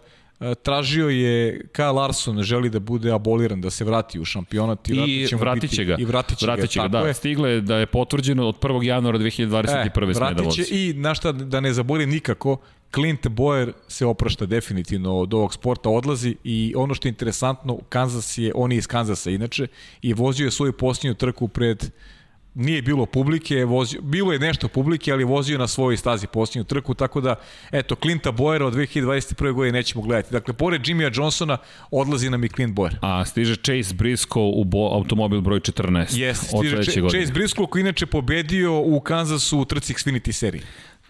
tražio 0.63 1.09
je 1.09 1.61
Kyle 1.73 1.95
Larson 1.95 2.43
želi 2.43 2.69
da 2.69 2.79
bude 2.79 3.11
aboliran, 3.11 3.61
da 3.61 3.69
se 3.69 3.85
vrati 3.85 4.19
u 4.19 4.25
šampionat 4.25 4.89
i, 4.89 4.93
I 5.31 5.35
vratit 5.35 5.75
će 5.75 5.85
ga. 5.85 5.95
I 5.99 6.05
vratit 6.05 6.37
će 6.37 6.45
vratit 6.45 6.69
će 6.69 6.79
ga, 6.79 6.87
ga 6.87 6.99
da. 6.99 7.07
Je. 7.07 7.13
Stigle 7.13 7.61
da 7.61 7.77
je 7.77 7.85
potvrđeno 7.85 8.47
od 8.47 8.59
1. 8.59 8.83
januara 8.83 9.17
2021. 9.17 10.09
E, 10.09 10.13
vratit 10.13 10.53
će 10.53 10.65
i 10.69 10.93
na 10.93 11.15
šta 11.15 11.31
da 11.31 11.59
ne 11.59 11.73
zaboravim 11.73 12.09
nikako, 12.09 12.57
Clint 12.93 13.27
Boyer 13.27 13.71
se 13.87 14.05
oprašta 14.05 14.45
definitivno 14.45 15.17
od 15.17 15.33
ovog 15.33 15.53
sporta, 15.53 15.89
odlazi 15.89 16.35
i 16.43 16.73
ono 16.77 16.93
što 16.93 17.07
je 17.07 17.09
interesantno, 17.09 17.79
Kansas 17.89 18.37
je, 18.37 18.51
on 18.55 18.71
je 18.71 18.77
iz 18.77 18.87
Kansasa 18.87 19.29
inače, 19.29 19.67
i 20.01 20.13
vozio 20.13 20.45
je 20.45 20.51
svoju 20.51 20.73
posljednju 20.73 21.15
trku 21.15 21.47
pred 21.47 21.91
nije 22.55 22.81
bilo 22.81 23.05
publike, 23.05 23.65
vozio, 23.65 24.01
bilo 24.01 24.33
je 24.33 24.39
nešto 24.39 24.67
publike, 24.67 25.11
ali 25.11 25.23
vozio 25.23 25.57
na 25.57 25.67
svojoj 25.67 25.97
stazi 25.97 26.27
posljednju 26.27 26.63
trku, 26.63 26.93
tako 26.93 27.21
da, 27.21 27.35
eto, 27.71 27.95
Clinta 27.95 28.31
Boyera 28.31 28.63
od 28.63 28.73
2021. 28.73 29.53
godine 29.53 29.77
nećemo 29.77 30.01
gledati. 30.01 30.33
Dakle, 30.33 30.53
pored 30.53 30.87
Jimmya 30.87 31.11
Johnsona, 31.13 31.57
odlazi 31.91 32.29
nam 32.29 32.43
i 32.43 32.49
Clint 32.49 32.75
Boyer. 32.75 32.95
A 33.01 33.25
stiže 33.25 33.55
Chase 33.55 33.93
Briscoe 33.93 34.51
u 34.55 34.63
bo, 34.63 34.89
automobil 34.93 35.41
broj 35.41 35.59
14. 35.59 36.17
Jeste, 36.17 36.45
stiže 36.45 36.83
Chase 36.83 37.33
Briscoe 37.33 37.67
koji 37.67 37.81
inače 37.81 38.05
pobedio 38.05 38.79
u 38.79 38.99
Kansasu 38.99 39.59
u 39.59 39.65
trci 39.65 39.93
Xfinity 39.93 40.31
seriji. 40.31 40.61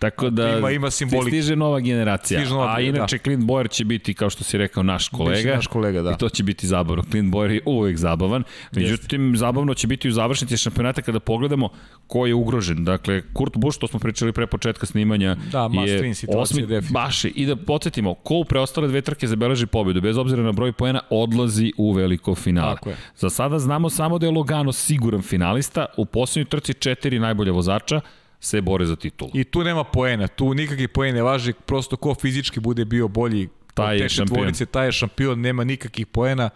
Tako 0.04 0.30
da 0.30 0.58
ima, 0.58 0.72
ima 0.72 0.92
simbolike. 0.92 1.30
stiže 1.30 1.56
nova 1.56 1.80
generacija. 1.80 2.40
Stiže 2.40 2.54
nova, 2.54 2.76
a 2.76 2.80
inače 2.80 3.18
da. 3.18 3.24
Clint 3.24 3.44
Boyer 3.44 3.70
će 3.72 3.86
biti, 3.86 4.14
kao 4.14 4.30
što 4.30 4.44
si 4.44 4.58
rekao, 4.58 4.84
naš 4.84 5.10
kolega. 5.10 5.38
Biće 5.38 5.56
naš 5.56 5.68
kolega, 5.68 6.02
da. 6.02 6.12
I 6.12 6.18
to 6.18 6.30
će 6.30 6.44
biti 6.44 6.68
zabavno. 6.68 7.04
Clint 7.12 7.34
Boyer 7.34 7.50
je 7.50 7.62
uvek 7.66 7.98
zabavan. 7.98 8.44
Međutim, 8.72 9.26
Jeste. 9.26 9.40
zabavno 9.40 9.74
će 9.74 9.88
biti 9.88 10.10
u 10.10 10.12
završnici 10.12 10.58
šampionata 10.58 11.02
kada 11.02 11.20
pogledamo 11.20 11.70
ko 12.08 12.26
je 12.26 12.34
ugrožen. 12.34 12.86
Dakle, 12.86 13.22
Kurt 13.34 13.58
Busch, 13.58 13.80
to 13.80 13.88
smo 13.88 14.00
pričali 14.00 14.32
pre 14.32 14.48
početka 14.48 14.86
snimanja, 14.86 15.36
da, 15.52 15.70
je 15.86 16.14
osmi, 16.28 16.68
baš 16.92 17.26
I 17.26 17.46
da 17.46 17.56
podsjetimo, 17.56 18.14
ko 18.14 18.36
u 18.36 18.46
preostale 18.46 18.88
dve 18.88 19.02
trke 19.02 19.28
zabeleži 19.28 19.66
pobedu, 19.66 20.02
bez 20.02 20.18
obzira 20.18 20.44
na 20.44 20.52
broj 20.52 20.72
poena, 20.72 21.00
odlazi 21.10 21.74
u 21.78 21.92
veliko 21.92 22.36
finale. 22.36 22.76
Tako 22.76 22.90
je. 22.90 22.98
Za 23.18 23.30
sada 23.30 23.60
znamo 23.60 23.90
samo 23.90 24.20
da 24.20 24.26
je 24.26 24.32
Logano 24.32 24.72
siguran 24.72 25.22
finalista, 25.22 25.86
u 25.98 26.06
poslednjoj 26.06 26.50
trci 26.50 26.74
četiri 26.74 27.20
najbolje 27.20 27.52
vozača, 27.52 28.02
se 28.44 28.62
bore 28.62 28.86
za 28.86 28.96
titulu. 28.96 29.32
I 29.34 29.44
tu 29.44 29.64
nema 29.64 29.84
poena, 29.84 30.28
tu 30.28 30.54
nikakvi 30.54 30.88
poen 30.88 31.16
ne 31.16 31.22
važi, 31.22 31.54
prosto 31.66 31.98
ko 31.98 32.16
fizički 32.16 32.60
bude 32.60 32.86
bio 32.86 33.08
bolji 33.08 33.50
taj 33.74 33.98
je 33.98 34.10
šampion. 34.10 34.38
Tvorice, 34.38 34.66
taj 34.66 34.88
je 34.88 34.92
šampion, 34.92 35.42
nema 35.42 35.64
nikakvih 35.64 36.08
poena 36.08 36.50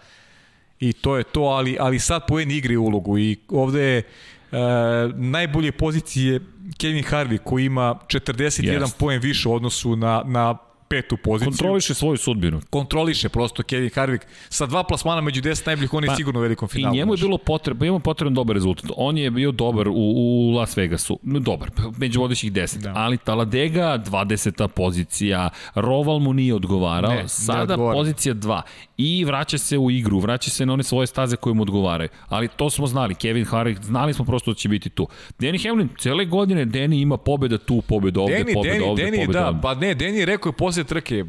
i 0.79 0.93
to 0.93 1.17
je 1.17 1.23
to, 1.23 1.41
ali, 1.41 1.77
ali 1.79 1.99
sad 1.99 2.27
poen 2.27 2.51
igri 2.51 2.77
ulogu 2.77 3.17
i 3.17 3.37
ovde 3.49 3.81
je 3.81 3.97
e, 3.97 4.03
najbolje 5.15 5.71
pozicije 5.71 6.39
Kevin 6.77 7.03
Harvey 7.03 7.37
koji 7.37 7.65
ima 7.65 7.95
41 8.07 8.79
yes. 8.79 8.97
poen 8.99 9.21
više 9.21 9.49
u 9.49 9.53
odnosu 9.53 9.95
na, 9.95 10.23
na 10.25 10.57
petu 10.89 11.17
poziciju. 11.17 11.51
Kontroliše 11.51 11.93
svoju 11.93 12.17
sudbinu. 12.17 12.61
Kontroliše 12.69 13.29
prosto 13.29 13.63
Kevin 13.63 13.89
Harvick. 13.95 14.25
Sa 14.49 14.65
dva 14.65 14.83
plasmana 14.83 15.21
među 15.21 15.41
10 15.41 15.67
najboljih, 15.67 15.93
on 15.93 16.03
je 16.03 16.07
pa, 16.07 16.15
sigurno 16.15 16.39
u 16.39 16.43
velikom 16.43 16.67
finalu. 16.67 16.95
I 16.95 16.97
njemu 16.97 17.13
je 17.13 17.17
bilo 17.17 17.37
potrebno, 17.37 17.85
imamo 17.85 17.99
potreban 17.99 18.33
dobar 18.33 18.53
rezultat. 18.53 18.91
On 18.97 19.17
je 19.17 19.31
bio 19.31 19.51
dobar 19.51 19.87
u, 19.87 19.93
u 19.95 20.51
Las 20.51 20.77
Vegasu. 20.77 21.19
Dobar, 21.23 21.71
među 21.97 22.19
vodećih 22.19 22.51
10. 22.51 22.77
Da. 22.77 22.93
Ali 22.95 23.17
Taladega, 23.17 24.03
20. 24.05 24.67
pozicija. 24.67 25.49
Roval 25.75 26.19
mu 26.19 26.33
nije 26.33 26.55
odgovarao. 26.55 27.11
Ne, 27.11 27.27
Sada 27.27 27.75
ne 27.75 27.93
pozicija 27.93 28.35
2. 28.35 28.61
I 28.97 29.25
vraća 29.25 29.57
se 29.57 29.77
u 29.77 29.91
igru, 29.91 30.19
vraća 30.19 30.49
se 30.49 30.65
na 30.65 30.73
one 30.73 30.83
svoje 30.83 31.07
staze 31.07 31.35
koje 31.35 31.53
mu 31.53 31.61
odgovaraju. 31.61 32.09
Ali 32.27 32.47
to 32.47 32.69
smo 32.69 32.87
znali. 32.87 33.15
Kevin 33.15 33.45
Harvick, 33.45 33.83
znali 33.83 34.13
smo 34.13 34.25
prosto 34.25 34.51
da 34.51 34.55
će 34.55 34.69
biti 34.69 34.89
tu. 34.89 35.07
Danny 35.39 35.67
Hamlin, 35.67 35.89
cele 35.99 36.25
godine 36.25 36.65
Danny 36.65 37.01
ima 37.01 37.17
pobeda 37.17 37.57
tu, 37.57 37.81
pobeda 37.81 38.21
ovde, 38.21 38.33
Danny, 38.33 38.53
pobeda 38.53 38.75
Danny, 38.75 38.89
ovde, 38.89 39.03
Danny, 39.03 39.25
pobeda 39.25 39.39
da, 39.39 39.47
ovde. 39.47 39.59
Pa 39.61 39.75
ne, 39.75 39.95
Danny 39.95 40.13
je 40.13 40.25
rekao 40.25 40.49
je 40.49 40.53
voze 40.59 40.83
trke. 40.83 41.25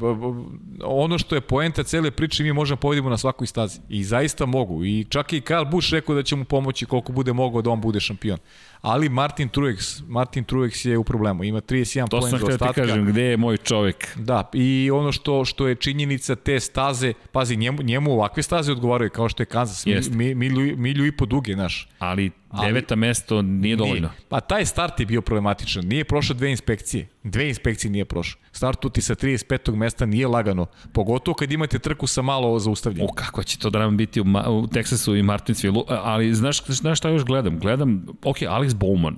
Ono 0.84 1.18
što 1.18 1.34
je 1.34 1.40
poenta 1.40 1.82
cele 1.82 2.10
priče, 2.10 2.42
mi 2.42 2.52
možemo 2.52 2.76
povedimo 2.76 3.10
na 3.10 3.16
svakoj 3.16 3.46
stazi. 3.46 3.80
I 3.88 4.04
zaista 4.04 4.46
mogu. 4.46 4.84
I 4.84 5.06
čak 5.08 5.32
i 5.32 5.40
Kyle 5.40 5.70
Busch 5.70 5.92
rekao 5.92 6.14
da 6.14 6.22
će 6.22 6.36
mu 6.36 6.44
pomoći 6.44 6.86
koliko 6.86 7.12
bude 7.12 7.32
mogao 7.32 7.62
da 7.62 7.70
on 7.70 7.80
bude 7.80 8.00
šampion 8.00 8.38
ali 8.80 9.08
Martin 9.08 9.48
Truex, 9.48 10.02
Martin 10.08 10.44
Truex 10.44 10.88
je 10.88 10.98
u 10.98 11.04
problemu. 11.04 11.44
Ima 11.44 11.60
31 11.60 12.08
poen 12.10 12.30
do 12.30 12.36
ostatka. 12.36 12.58
To 12.58 12.58
sam 12.58 12.74
ti 12.74 12.80
kažem, 12.80 13.06
gde 13.06 13.22
je 13.22 13.36
moj 13.36 13.56
čovek? 13.56 14.16
Da, 14.16 14.50
i 14.52 14.90
ono 14.92 15.12
što 15.12 15.44
što 15.44 15.68
je 15.68 15.74
činjenica 15.74 16.36
te 16.36 16.60
staze, 16.60 17.12
pazi, 17.32 17.56
njemu, 17.56 17.82
njemu 17.82 18.12
ovakve 18.12 18.42
staze 18.42 18.72
odgovaraju, 18.72 19.10
kao 19.10 19.28
što 19.28 19.42
je 19.42 19.46
Kansas, 19.46 19.86
mi, 19.86 20.00
mi, 20.10 20.34
milju, 20.34 20.76
milju 20.76 21.06
i 21.06 21.12
po 21.12 21.26
duge, 21.26 21.56
naš. 21.56 21.88
Ali 21.98 22.30
deveta 22.52 22.94
ali, 22.94 23.00
mesto 23.00 23.42
nije 23.42 23.76
dovoljno. 23.76 24.08
Nije. 24.08 24.28
Pa 24.28 24.40
taj 24.40 24.66
start 24.66 25.00
je 25.00 25.06
bio 25.06 25.22
problematičan. 25.22 25.84
Nije 25.84 26.04
prošao 26.04 26.36
dve 26.36 26.50
inspekcije. 26.50 27.08
Dve 27.22 27.48
inspekcije 27.48 27.90
nije 27.90 28.04
prošao. 28.04 28.40
Startuti 28.52 29.00
sa 29.00 29.14
35. 29.14 29.76
mesta 29.76 30.06
nije 30.06 30.26
lagano. 30.26 30.66
Pogotovo 30.92 31.34
kad 31.34 31.52
imate 31.52 31.78
trku 31.78 32.06
sa 32.06 32.22
malo 32.22 32.58
zaustavljanja. 32.58 33.08
O, 33.10 33.14
kako 33.14 33.42
će 33.42 33.58
to 33.58 33.70
da 33.70 33.78
nam 33.78 33.96
biti 33.96 34.20
u, 34.20 34.24
u 34.48 34.66
Teksasu 34.66 35.16
i 35.16 35.22
Martinsville. 35.22 35.82
Ali 35.88 36.34
znaš, 36.34 36.64
znaš 36.66 36.98
šta 36.98 37.08
još 37.08 37.24
gledam? 37.24 37.58
Gledam, 37.58 38.06
ok, 38.24 38.36
Alex 38.36 38.68
Bowman, 38.74 39.14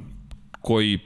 koji 0.61 0.99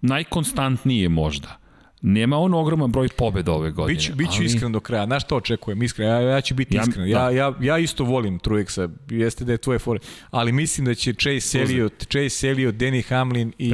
najkonstantnije 0.00 1.08
možda 1.08 1.65
Nema 2.02 2.38
on 2.38 2.54
ogroman 2.54 2.92
broj 2.92 3.08
pobeda 3.08 3.52
ove 3.52 3.70
godine. 3.70 3.96
Biću, 3.96 4.14
biću 4.14 4.36
ali... 4.36 4.44
iskren 4.44 4.72
do 4.72 4.80
kraja. 4.80 5.06
Znaš 5.06 5.24
što 5.24 5.36
očekujem? 5.36 5.82
Iskren. 5.82 6.08
Ja, 6.08 6.20
ja 6.20 6.40
ću 6.40 6.54
biti 6.54 6.76
ja, 6.76 6.82
iskren. 6.88 7.08
Ja, 7.08 7.18
da. 7.18 7.30
ja, 7.30 7.54
ja 7.60 7.78
isto 7.78 8.04
volim 8.04 8.38
Truexa. 8.38 8.90
Jeste 9.10 9.44
da 9.44 9.52
je 9.52 9.58
tvoje 9.58 9.78
fore. 9.78 10.00
Ali 10.30 10.52
mislim 10.52 10.84
da 10.84 10.94
će 10.94 11.12
Chase 11.12 11.60
Elliot, 11.60 11.92
Chase 12.12 12.48
Elliot, 12.48 12.74
Danny 12.74 13.08
Hamlin 13.08 13.52
i, 13.58 13.68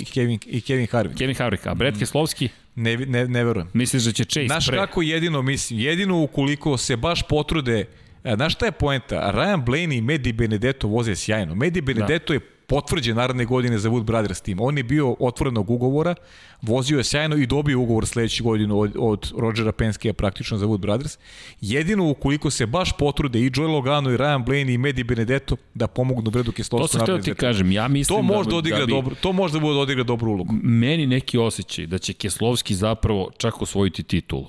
i, 0.00 0.04
Kevin, 0.04 0.38
i 0.46 0.60
Kevin 0.60 0.86
Harvick. 0.86 1.18
Kevin 1.18 1.36
Harvick. 1.36 1.66
A 1.66 1.74
Brett 1.74 1.96
mm. 1.96 1.98
Keslovski? 1.98 2.48
Ne, 2.74 2.96
ne, 2.96 3.28
ne 3.28 3.44
verujem. 3.44 3.68
Misliš 3.72 4.02
da 4.02 4.12
će 4.12 4.24
Chase 4.24 4.46
Znaš 4.46 4.66
pre? 4.66 4.76
kako 4.76 5.02
jedino 5.02 5.42
mislim? 5.42 5.80
Jedino 5.80 6.22
ukoliko 6.22 6.76
se 6.76 6.96
baš 6.96 7.22
potrude 7.22 7.84
e, 8.24 8.34
Znaš 8.36 8.54
šta 8.54 8.66
je 8.66 8.72
poenta? 8.72 9.32
Ryan 9.34 9.64
Blaney 9.64 9.98
i 9.98 10.00
Medi 10.00 10.32
Benedetto 10.32 10.88
voze 10.88 11.16
sjajno. 11.16 11.54
Medi 11.54 11.80
Benedetto 11.80 12.32
da. 12.32 12.34
je 12.34 12.40
potvrđen 12.66 13.16
naredne 13.16 13.44
godine 13.44 13.78
za 13.78 13.90
Wood 13.90 14.02
Brothers 14.02 14.40
tim. 14.40 14.60
On 14.60 14.78
je 14.78 14.84
bio 14.84 15.16
otvorenog 15.20 15.70
ugovora, 15.70 16.14
vozio 16.62 16.98
je 16.98 17.04
sjajno 17.04 17.36
i 17.36 17.46
dobio 17.46 17.80
ugovor 17.80 18.06
sledeću 18.06 18.44
godinu 18.44 18.80
od, 18.80 18.92
od 18.98 19.32
Rodgera 19.38 19.72
Penske 19.72 20.12
praktično 20.12 20.58
za 20.58 20.66
Wood 20.66 20.78
Brothers. 20.78 21.18
Jedino 21.60 22.10
ukoliko 22.10 22.50
se 22.50 22.66
baš 22.66 22.92
potrude 22.98 23.40
i 23.40 23.50
Joey 23.50 23.68
Logano 23.68 24.10
i 24.10 24.16
Ryan 24.16 24.44
Blaney 24.44 24.74
i 24.74 24.78
Medi 24.78 25.04
Benedetto 25.04 25.56
da 25.74 25.86
pomognu 25.86 26.30
Bredu 26.30 26.52
Keslovsku. 26.52 26.98
To 26.98 26.98
sam 26.98 27.00
htio 27.00 27.18
ti 27.18 27.34
kažem, 27.34 27.72
ja 27.72 27.88
mislim 27.88 28.18
to 28.18 28.22
može 28.22 28.50
da, 28.50 28.56
odigra 28.56 28.78
da 28.78 28.86
bi, 28.86 28.92
dobro, 28.92 29.14
to 29.20 29.32
može 29.32 29.52
da 29.52 29.60
bude 29.60 29.74
da 29.74 29.80
odigra 29.80 30.04
dobru 30.04 30.30
ulogu. 30.30 30.54
Meni 30.62 31.06
neki 31.06 31.38
osjećaj 31.38 31.86
da 31.86 31.98
će 31.98 32.12
Keslovski 32.12 32.74
zapravo 32.74 33.30
čak 33.38 33.62
osvojiti 33.62 34.02
titulu. 34.02 34.46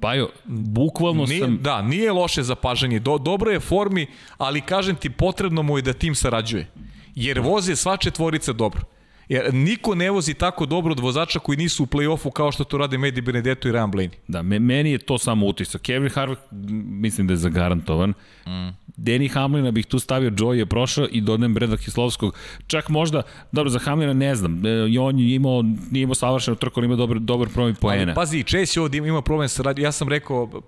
Bajo, 0.00 0.28
bukvalno 0.46 1.24
nije, 1.26 1.40
sam... 1.40 1.58
Da, 1.62 1.82
nije 1.82 2.12
loše 2.12 2.42
zapažanje. 2.42 2.98
Do, 2.98 3.18
dobro 3.18 3.50
je 3.50 3.60
formi, 3.60 4.06
ali 4.38 4.60
kažem 4.60 4.96
ti, 4.96 5.10
potrebno 5.10 5.62
mu 5.62 5.78
je 5.78 5.82
da 5.82 5.92
tim 5.92 6.14
sarađuje 6.14 6.70
jer 7.14 7.40
voze 7.40 7.76
sva 7.76 7.96
četvorica 7.96 8.52
dobro. 8.52 8.80
Jer 9.28 9.54
niko 9.54 9.94
ne 9.94 10.10
vozi 10.10 10.34
tako 10.34 10.66
dobro 10.66 10.92
od 10.92 11.00
vozača 11.00 11.38
koji 11.38 11.58
nisu 11.58 11.82
u 11.82 11.86
play-offu 11.86 12.30
kao 12.30 12.52
što 12.52 12.64
to 12.64 12.78
rade 12.78 12.98
Medi 12.98 13.20
Benedetto 13.20 13.68
i 13.68 13.72
Ryan 13.72 13.90
Blaney. 13.90 14.10
Da, 14.28 14.42
me, 14.42 14.58
meni 14.58 14.90
je 14.90 14.98
to 14.98 15.18
samo 15.18 15.46
utisak. 15.46 15.82
Kevin 15.82 16.10
Harvick 16.10 16.42
mislim 16.50 17.26
da 17.26 17.32
je 17.32 17.36
zagarantovan. 17.36 18.10
Mm. 18.46 18.84
Danny 18.96 19.32
Hamlina 19.32 19.70
bih 19.70 19.86
tu 19.86 19.98
stavio, 19.98 20.30
Joey 20.30 20.52
je 20.52 20.66
prošao 20.66 21.06
i 21.10 21.20
dodajem 21.20 21.54
Breda 21.54 21.76
Kislovskog. 21.76 22.34
Čak 22.66 22.88
možda, 22.88 23.22
dobro, 23.52 23.70
za 23.70 23.78
Hamlina 23.78 24.12
ne 24.12 24.34
znam, 24.34 24.66
e, 24.66 24.88
i 24.88 24.98
on 24.98 25.18
je 25.18 25.34
imao, 25.34 25.62
nije 25.90 26.02
imao 26.02 26.14
savršeno 26.14 26.54
trko, 26.54 26.80
on 26.80 26.84
ima 26.84 26.96
dobar, 26.96 27.18
dobar 27.18 27.48
problem 27.48 27.74
poena. 27.74 28.02
Ali 28.02 28.14
pazi, 28.14 28.42
Chase 28.42 28.80
je 28.80 28.82
ovdje 28.82 28.98
ima 28.98 29.22
problem 29.22 29.48
sa 29.48 29.62
radio. 29.62 29.82
Ja 29.82 29.92
sam 29.92 30.08
rekao, 30.08 30.42
uh, 30.42 30.60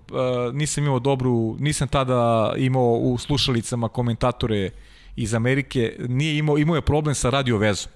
nisam 0.55 0.85
imao 0.85 0.99
dobru, 0.99 1.57
nisam 1.59 1.89
tada 1.89 2.53
imao 2.57 2.93
u 2.93 3.19
slušalicama 3.19 3.89
komentatore 3.89 4.71
iz 5.17 5.35
Amerike 5.35 5.97
nije 6.09 6.39
imao, 6.39 6.59
imao 6.59 6.77
je 6.77 6.83
problem 6.83 7.15
sa 7.15 7.31
radio 7.31 7.59
vezom. 7.59 7.93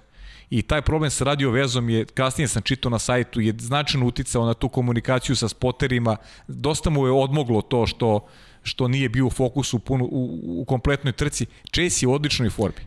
I 0.50 0.62
taj 0.62 0.82
problem 0.82 1.10
sa 1.10 1.24
radio 1.24 1.50
vezom 1.50 1.90
je, 1.90 2.04
kasnije 2.04 2.48
sam 2.48 2.62
čitao 2.62 2.90
na 2.90 2.98
sajtu, 2.98 3.40
je 3.40 3.54
značajno 3.58 4.06
uticao 4.06 4.46
na 4.46 4.54
tu 4.54 4.68
komunikaciju 4.68 5.36
sa 5.36 5.48
spoterima. 5.48 6.16
Dosta 6.48 6.90
mu 6.90 7.06
je 7.06 7.12
odmoglo 7.12 7.62
to 7.62 7.86
što, 7.86 8.26
što 8.62 8.88
nije 8.88 9.08
bio 9.08 9.26
u 9.26 9.30
fokusu 9.30 9.78
puno, 9.78 10.04
u, 10.04 10.60
u 10.60 10.64
kompletnoj 10.64 11.12
trci. 11.12 11.46
Chase 11.74 12.04
je 12.04 12.08
u 12.08 12.12
odličnoj 12.12 12.50
formi. 12.50 12.80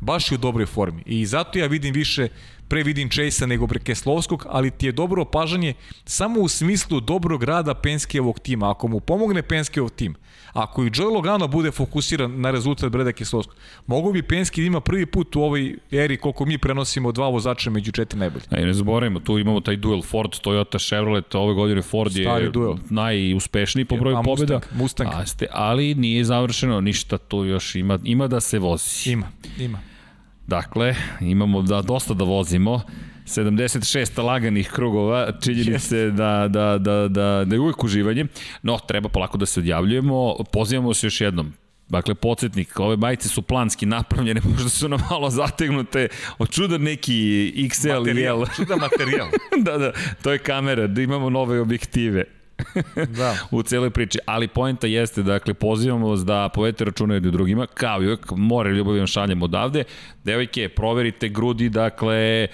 Baš 0.00 0.32
je 0.32 0.34
u 0.34 0.38
dobroj 0.38 0.66
formi. 0.66 1.02
I 1.06 1.26
zato 1.26 1.58
ja 1.58 1.66
vidim 1.66 1.94
više 1.94 2.28
pre 2.68 2.82
vidim 2.82 3.10
Chase-a 3.10 3.46
nego 3.46 3.66
Brekeslovskog, 3.66 4.46
ali 4.48 4.70
ti 4.70 4.86
je 4.86 4.92
dobro 4.92 5.22
opažanje 5.22 5.74
samo 6.04 6.40
u 6.40 6.48
smislu 6.48 7.00
dobrog 7.00 7.42
rada 7.42 7.74
Penskijevog 7.74 8.40
tima. 8.40 8.70
Ako 8.70 8.88
mu 8.88 9.00
pomogne 9.00 9.42
Penskijevog 9.42 9.90
tim, 9.90 10.14
ako 10.56 10.84
i 10.84 10.90
Joe 10.94 11.14
Logano 11.14 11.48
bude 11.48 11.70
fokusiran 11.70 12.40
na 12.40 12.50
rezultat 12.50 12.92
Breda 12.92 13.12
Keslovskog, 13.12 13.56
mogu 13.86 14.12
bi 14.12 14.22
Penski 14.22 14.60
da 14.60 14.66
ima 14.66 14.80
prvi 14.80 15.06
put 15.06 15.36
u 15.36 15.42
ovoj 15.42 15.78
eri 15.90 16.16
koliko 16.16 16.44
mi 16.44 16.58
prenosimo 16.58 17.12
dva 17.12 17.28
vozača 17.28 17.70
među 17.70 17.92
četiri 17.92 18.18
najbolje. 18.18 18.44
A 18.50 18.56
ne 18.56 18.72
zaboravimo, 18.72 19.20
tu 19.20 19.38
imamo 19.38 19.60
taj 19.60 19.76
duel 19.76 20.02
Ford, 20.02 20.30
Toyota, 20.30 20.88
Chevrolet, 20.88 21.34
ove 21.34 21.54
godine 21.54 21.82
Ford 21.82 22.12
Stari 22.12 22.44
je 22.44 22.50
duel. 22.50 22.74
najuspešniji 22.90 23.84
po 23.84 23.96
broju 23.96 24.16
pobjeda. 24.24 24.54
Mustang, 24.54 24.80
Mustang. 24.82 25.10
A 25.14 25.26
ste, 25.26 25.46
ali 25.52 25.94
nije 25.94 26.24
završeno 26.24 26.80
ništa, 26.80 27.18
tu 27.18 27.44
još 27.44 27.74
ima, 27.74 27.98
ima 28.04 28.26
da 28.26 28.40
se 28.40 28.58
vozi. 28.58 29.10
Ima, 29.10 29.26
ima. 29.58 29.78
Dakle, 30.46 30.94
imamo 31.20 31.62
da 31.62 31.82
dosta 31.82 32.14
da 32.14 32.24
vozimo. 32.24 32.80
76 33.26 34.22
laganih 34.22 34.70
krugova, 34.70 35.32
činjeni 35.40 35.78
se 35.78 36.10
da, 36.10 36.48
da, 36.48 36.78
da, 36.78 37.08
da, 37.08 37.44
da 37.44 37.54
je 37.54 37.60
uvijek 37.60 37.84
uživanje, 37.84 38.26
no 38.62 38.78
treba 38.78 39.08
polako 39.08 39.38
da 39.38 39.46
se 39.46 39.60
odjavljujemo, 39.60 40.36
pozivamo 40.52 40.94
se 40.94 41.06
još 41.06 41.20
jednom, 41.20 41.52
Dakle, 41.88 42.14
podsjetnik, 42.14 42.80
ove 42.80 42.96
majice 42.96 43.28
su 43.28 43.42
planski 43.42 43.86
napravljene, 43.86 44.40
možda 44.52 44.68
su 44.68 44.88
nam 44.88 45.00
malo 45.10 45.30
zategnute, 45.30 46.08
od 46.38 46.50
čuda 46.50 46.78
neki 46.78 47.52
XL 47.56 47.98
materijal, 47.98 48.38
i 48.38 48.42
L. 48.42 48.46
Čuda 48.56 48.76
materijal. 48.76 49.28
da, 49.64 49.78
da, 49.78 49.92
to 50.22 50.32
je 50.32 50.38
kamera, 50.38 50.86
da 50.86 51.02
imamo 51.02 51.30
nove 51.30 51.60
objektive. 51.60 52.24
da. 53.18 53.36
u 53.50 53.62
celoj 53.62 53.90
priči. 53.90 54.18
Ali 54.26 54.48
poenta 54.48 54.86
jeste, 54.86 55.22
dakle, 55.22 55.54
pozivamo 55.54 56.08
vas 56.08 56.20
da 56.20 56.48
povedete 56.54 56.84
računa 56.84 57.14
jedni 57.14 57.30
drugima, 57.30 57.66
kao 57.66 58.02
i 58.02 58.06
uvek, 58.06 58.30
more 58.30 58.70
ljubavi 58.70 58.98
vam 58.98 59.06
šaljem 59.06 59.42
odavde. 59.42 59.84
Devojke, 60.24 60.68
proverite 60.68 61.28
grudi, 61.28 61.68
dakle, 61.68 62.48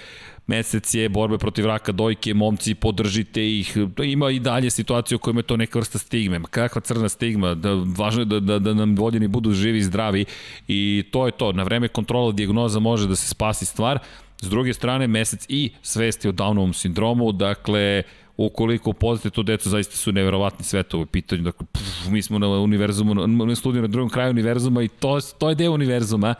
mesec 0.47 0.93
je 0.93 1.09
borbe 1.09 1.37
protiv 1.37 1.65
raka 1.65 1.91
dojke, 1.91 2.33
momci, 2.33 2.75
podržite 2.75 3.59
ih. 3.59 3.77
Ima 4.03 4.31
i 4.31 4.39
dalje 4.39 4.69
situacije 4.69 5.15
u 5.15 5.19
kojima 5.19 5.39
je 5.39 5.43
to 5.43 5.57
neka 5.57 5.79
vrsta 5.79 5.97
stigme. 5.97 6.41
Kakva 6.49 6.81
crna 6.81 7.09
stigma? 7.09 7.53
Da, 7.55 7.73
važno 7.97 8.21
je 8.21 8.25
da, 8.25 8.39
da, 8.39 8.59
da 8.59 8.73
nam 8.73 8.95
voljeni 8.95 9.27
budu 9.27 9.51
živi 9.51 9.77
i 9.77 9.83
zdravi 9.83 10.25
i 10.67 11.03
to 11.11 11.25
je 11.25 11.31
to. 11.31 11.51
Na 11.51 11.63
vreme 11.63 11.87
kontrola 11.87 12.31
dijagnoza 12.31 12.79
može 12.79 13.07
da 13.07 13.15
se 13.15 13.27
spasi 13.27 13.65
stvar. 13.65 13.99
S 14.41 14.49
druge 14.49 14.73
strane, 14.73 15.07
mesec 15.07 15.45
i 15.49 15.71
svesti 15.81 16.27
o 16.27 16.31
Downovom 16.31 16.73
sindromu, 16.73 17.31
dakle, 17.31 18.03
ukoliko 18.37 18.89
upoznate 18.89 19.29
to 19.29 19.43
deco, 19.43 19.69
zaista 19.69 19.95
su 19.95 20.11
neverovatni 20.11 20.65
svetovi 20.65 21.05
pitanju. 21.05 21.41
Dakle, 21.41 21.65
pff, 21.71 22.07
mi 22.07 22.21
smo 22.21 22.39
na 22.39 22.47
univerzumu, 22.47 23.27
na 23.27 23.55
studiju 23.55 23.81
na 23.81 23.87
drugom 23.87 24.09
kraju 24.09 24.31
univerzuma 24.31 24.83
i 24.83 24.87
to, 24.87 25.19
to 25.37 25.49
je 25.49 25.55
deo 25.55 25.71
univerzuma. 25.71 26.35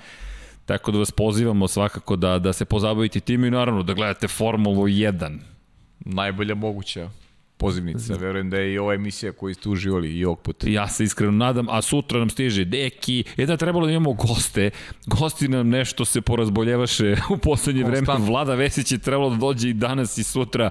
Tako 0.65 0.91
da 0.91 0.97
vas 0.97 1.11
pozivamo 1.11 1.67
svakako 1.67 2.15
da, 2.15 2.39
da 2.39 2.53
se 2.53 2.65
pozabavite 2.65 3.19
tim 3.19 3.43
i 3.43 3.51
naravno 3.51 3.83
da 3.83 3.93
gledate 3.93 4.27
Formulu 4.27 4.83
1. 4.83 5.37
Najbolja 5.99 6.55
moguća 6.55 7.09
pozivnica. 7.57 8.15
Verujem 8.15 8.49
da 8.49 8.57
je 8.57 8.73
i 8.73 8.77
ova 8.77 8.93
emisija 8.93 9.31
koju 9.31 9.55
ste 9.55 9.69
uživali 9.69 10.17
i 10.17 10.25
ovog 10.25 10.39
puta. 10.41 10.69
Ja 10.69 10.87
se 10.87 11.03
iskreno 11.03 11.31
nadam, 11.31 11.69
a 11.69 11.81
sutra 11.81 12.19
nam 12.19 12.29
stiže 12.29 12.65
Deki. 12.65 13.23
Jedna 13.37 13.57
trebalo 13.57 13.85
da 13.85 13.91
imamo 13.91 14.13
goste. 14.13 14.69
Gosti 15.05 15.47
nam 15.47 15.69
nešto 15.69 16.05
se 16.05 16.21
porazboljevaše 16.21 17.15
u 17.33 17.37
poslednje 17.37 17.83
vreme. 17.83 18.07
Vlada 18.19 18.55
Vesić 18.55 18.91
je 18.91 18.97
trebalo 18.97 19.29
da 19.29 19.35
dođe 19.35 19.69
i 19.69 19.73
danas 19.73 20.17
i 20.17 20.23
sutra. 20.23 20.69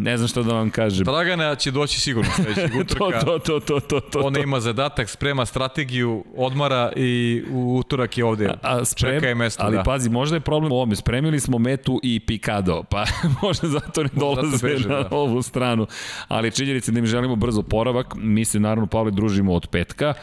Ne 0.00 0.16
znam 0.16 0.28
šta 0.28 0.42
da 0.42 0.54
vam 0.54 0.70
kažem. 0.70 1.04
Dragana 1.04 1.54
će 1.54 1.70
doći 1.70 2.00
sigurno 2.00 2.30
sledećeg 2.34 2.76
utorka. 2.80 3.20
to, 3.20 3.38
to, 3.38 3.60
to, 3.60 3.80
to, 3.80 4.00
to, 4.00 4.20
Ona 4.20 4.38
ima 4.38 4.60
zadatak, 4.60 5.08
sprema 5.08 5.46
strategiju, 5.46 6.24
odmara 6.36 6.92
i 6.96 7.42
u 7.50 7.76
utorak 7.76 8.18
je 8.18 8.24
ovde. 8.24 8.46
A, 8.46 8.56
a 8.62 8.84
sprem, 8.84 9.14
Čeka 9.14 9.28
je 9.28 9.34
mesto, 9.34 9.62
ali 9.62 9.76
da. 9.76 9.82
pazi, 9.82 10.10
možda 10.10 10.36
je 10.36 10.40
problem 10.40 10.72
u 10.72 10.74
ovome. 10.74 10.96
Spremili 10.96 11.40
smo 11.40 11.58
Metu 11.58 12.00
i 12.02 12.20
Pikado, 12.20 12.82
pa 12.90 13.04
možda 13.42 13.68
zato 13.68 14.02
ne 14.02 14.08
dolaze 14.12 14.50
zato 14.50 14.66
beže, 14.66 14.88
na 14.88 15.02
da. 15.02 15.08
ovu 15.10 15.42
stranu. 15.42 15.86
Ali 16.28 16.50
činjenica 16.50 16.92
da 16.92 16.98
im 16.98 17.06
želimo 17.06 17.36
brzo 17.36 17.62
poravak. 17.62 18.14
Mi 18.16 18.44
se 18.44 18.60
naravno, 18.60 18.86
Pavle, 18.86 19.10
družimo 19.10 19.54
od 19.54 19.66
petka. 19.66 20.14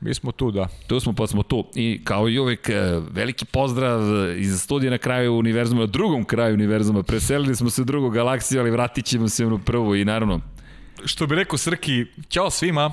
Mi 0.00 0.14
smo 0.14 0.32
tu, 0.32 0.50
da. 0.50 0.68
Tu 0.86 1.00
smo, 1.00 1.12
pa 1.12 1.26
smo 1.26 1.42
tu. 1.42 1.66
I 1.74 2.00
kao 2.04 2.28
i 2.28 2.38
uvek, 2.38 2.68
e, 2.68 3.00
veliki 3.10 3.44
pozdrav 3.44 4.00
iz 4.38 4.60
studija 4.60 4.90
na 4.90 4.98
kraju 4.98 5.34
univerzuma, 5.34 5.80
na 5.80 5.86
drugom 5.86 6.24
kraju 6.24 6.54
univerzuma. 6.54 7.02
Preselili 7.02 7.56
smo 7.56 7.70
se 7.70 7.82
u 7.82 7.84
drugu 7.84 8.10
galaksiju, 8.10 8.60
ali 8.60 8.70
vratit 8.70 9.04
ćemo 9.04 9.28
se 9.28 9.46
u 9.46 9.58
prvu 9.58 9.96
i 9.96 10.04
naravno... 10.04 10.40
Što 11.04 11.26
bi 11.26 11.34
rekao 11.34 11.58
Srki, 11.58 12.06
ćao 12.28 12.50
svima, 12.50 12.92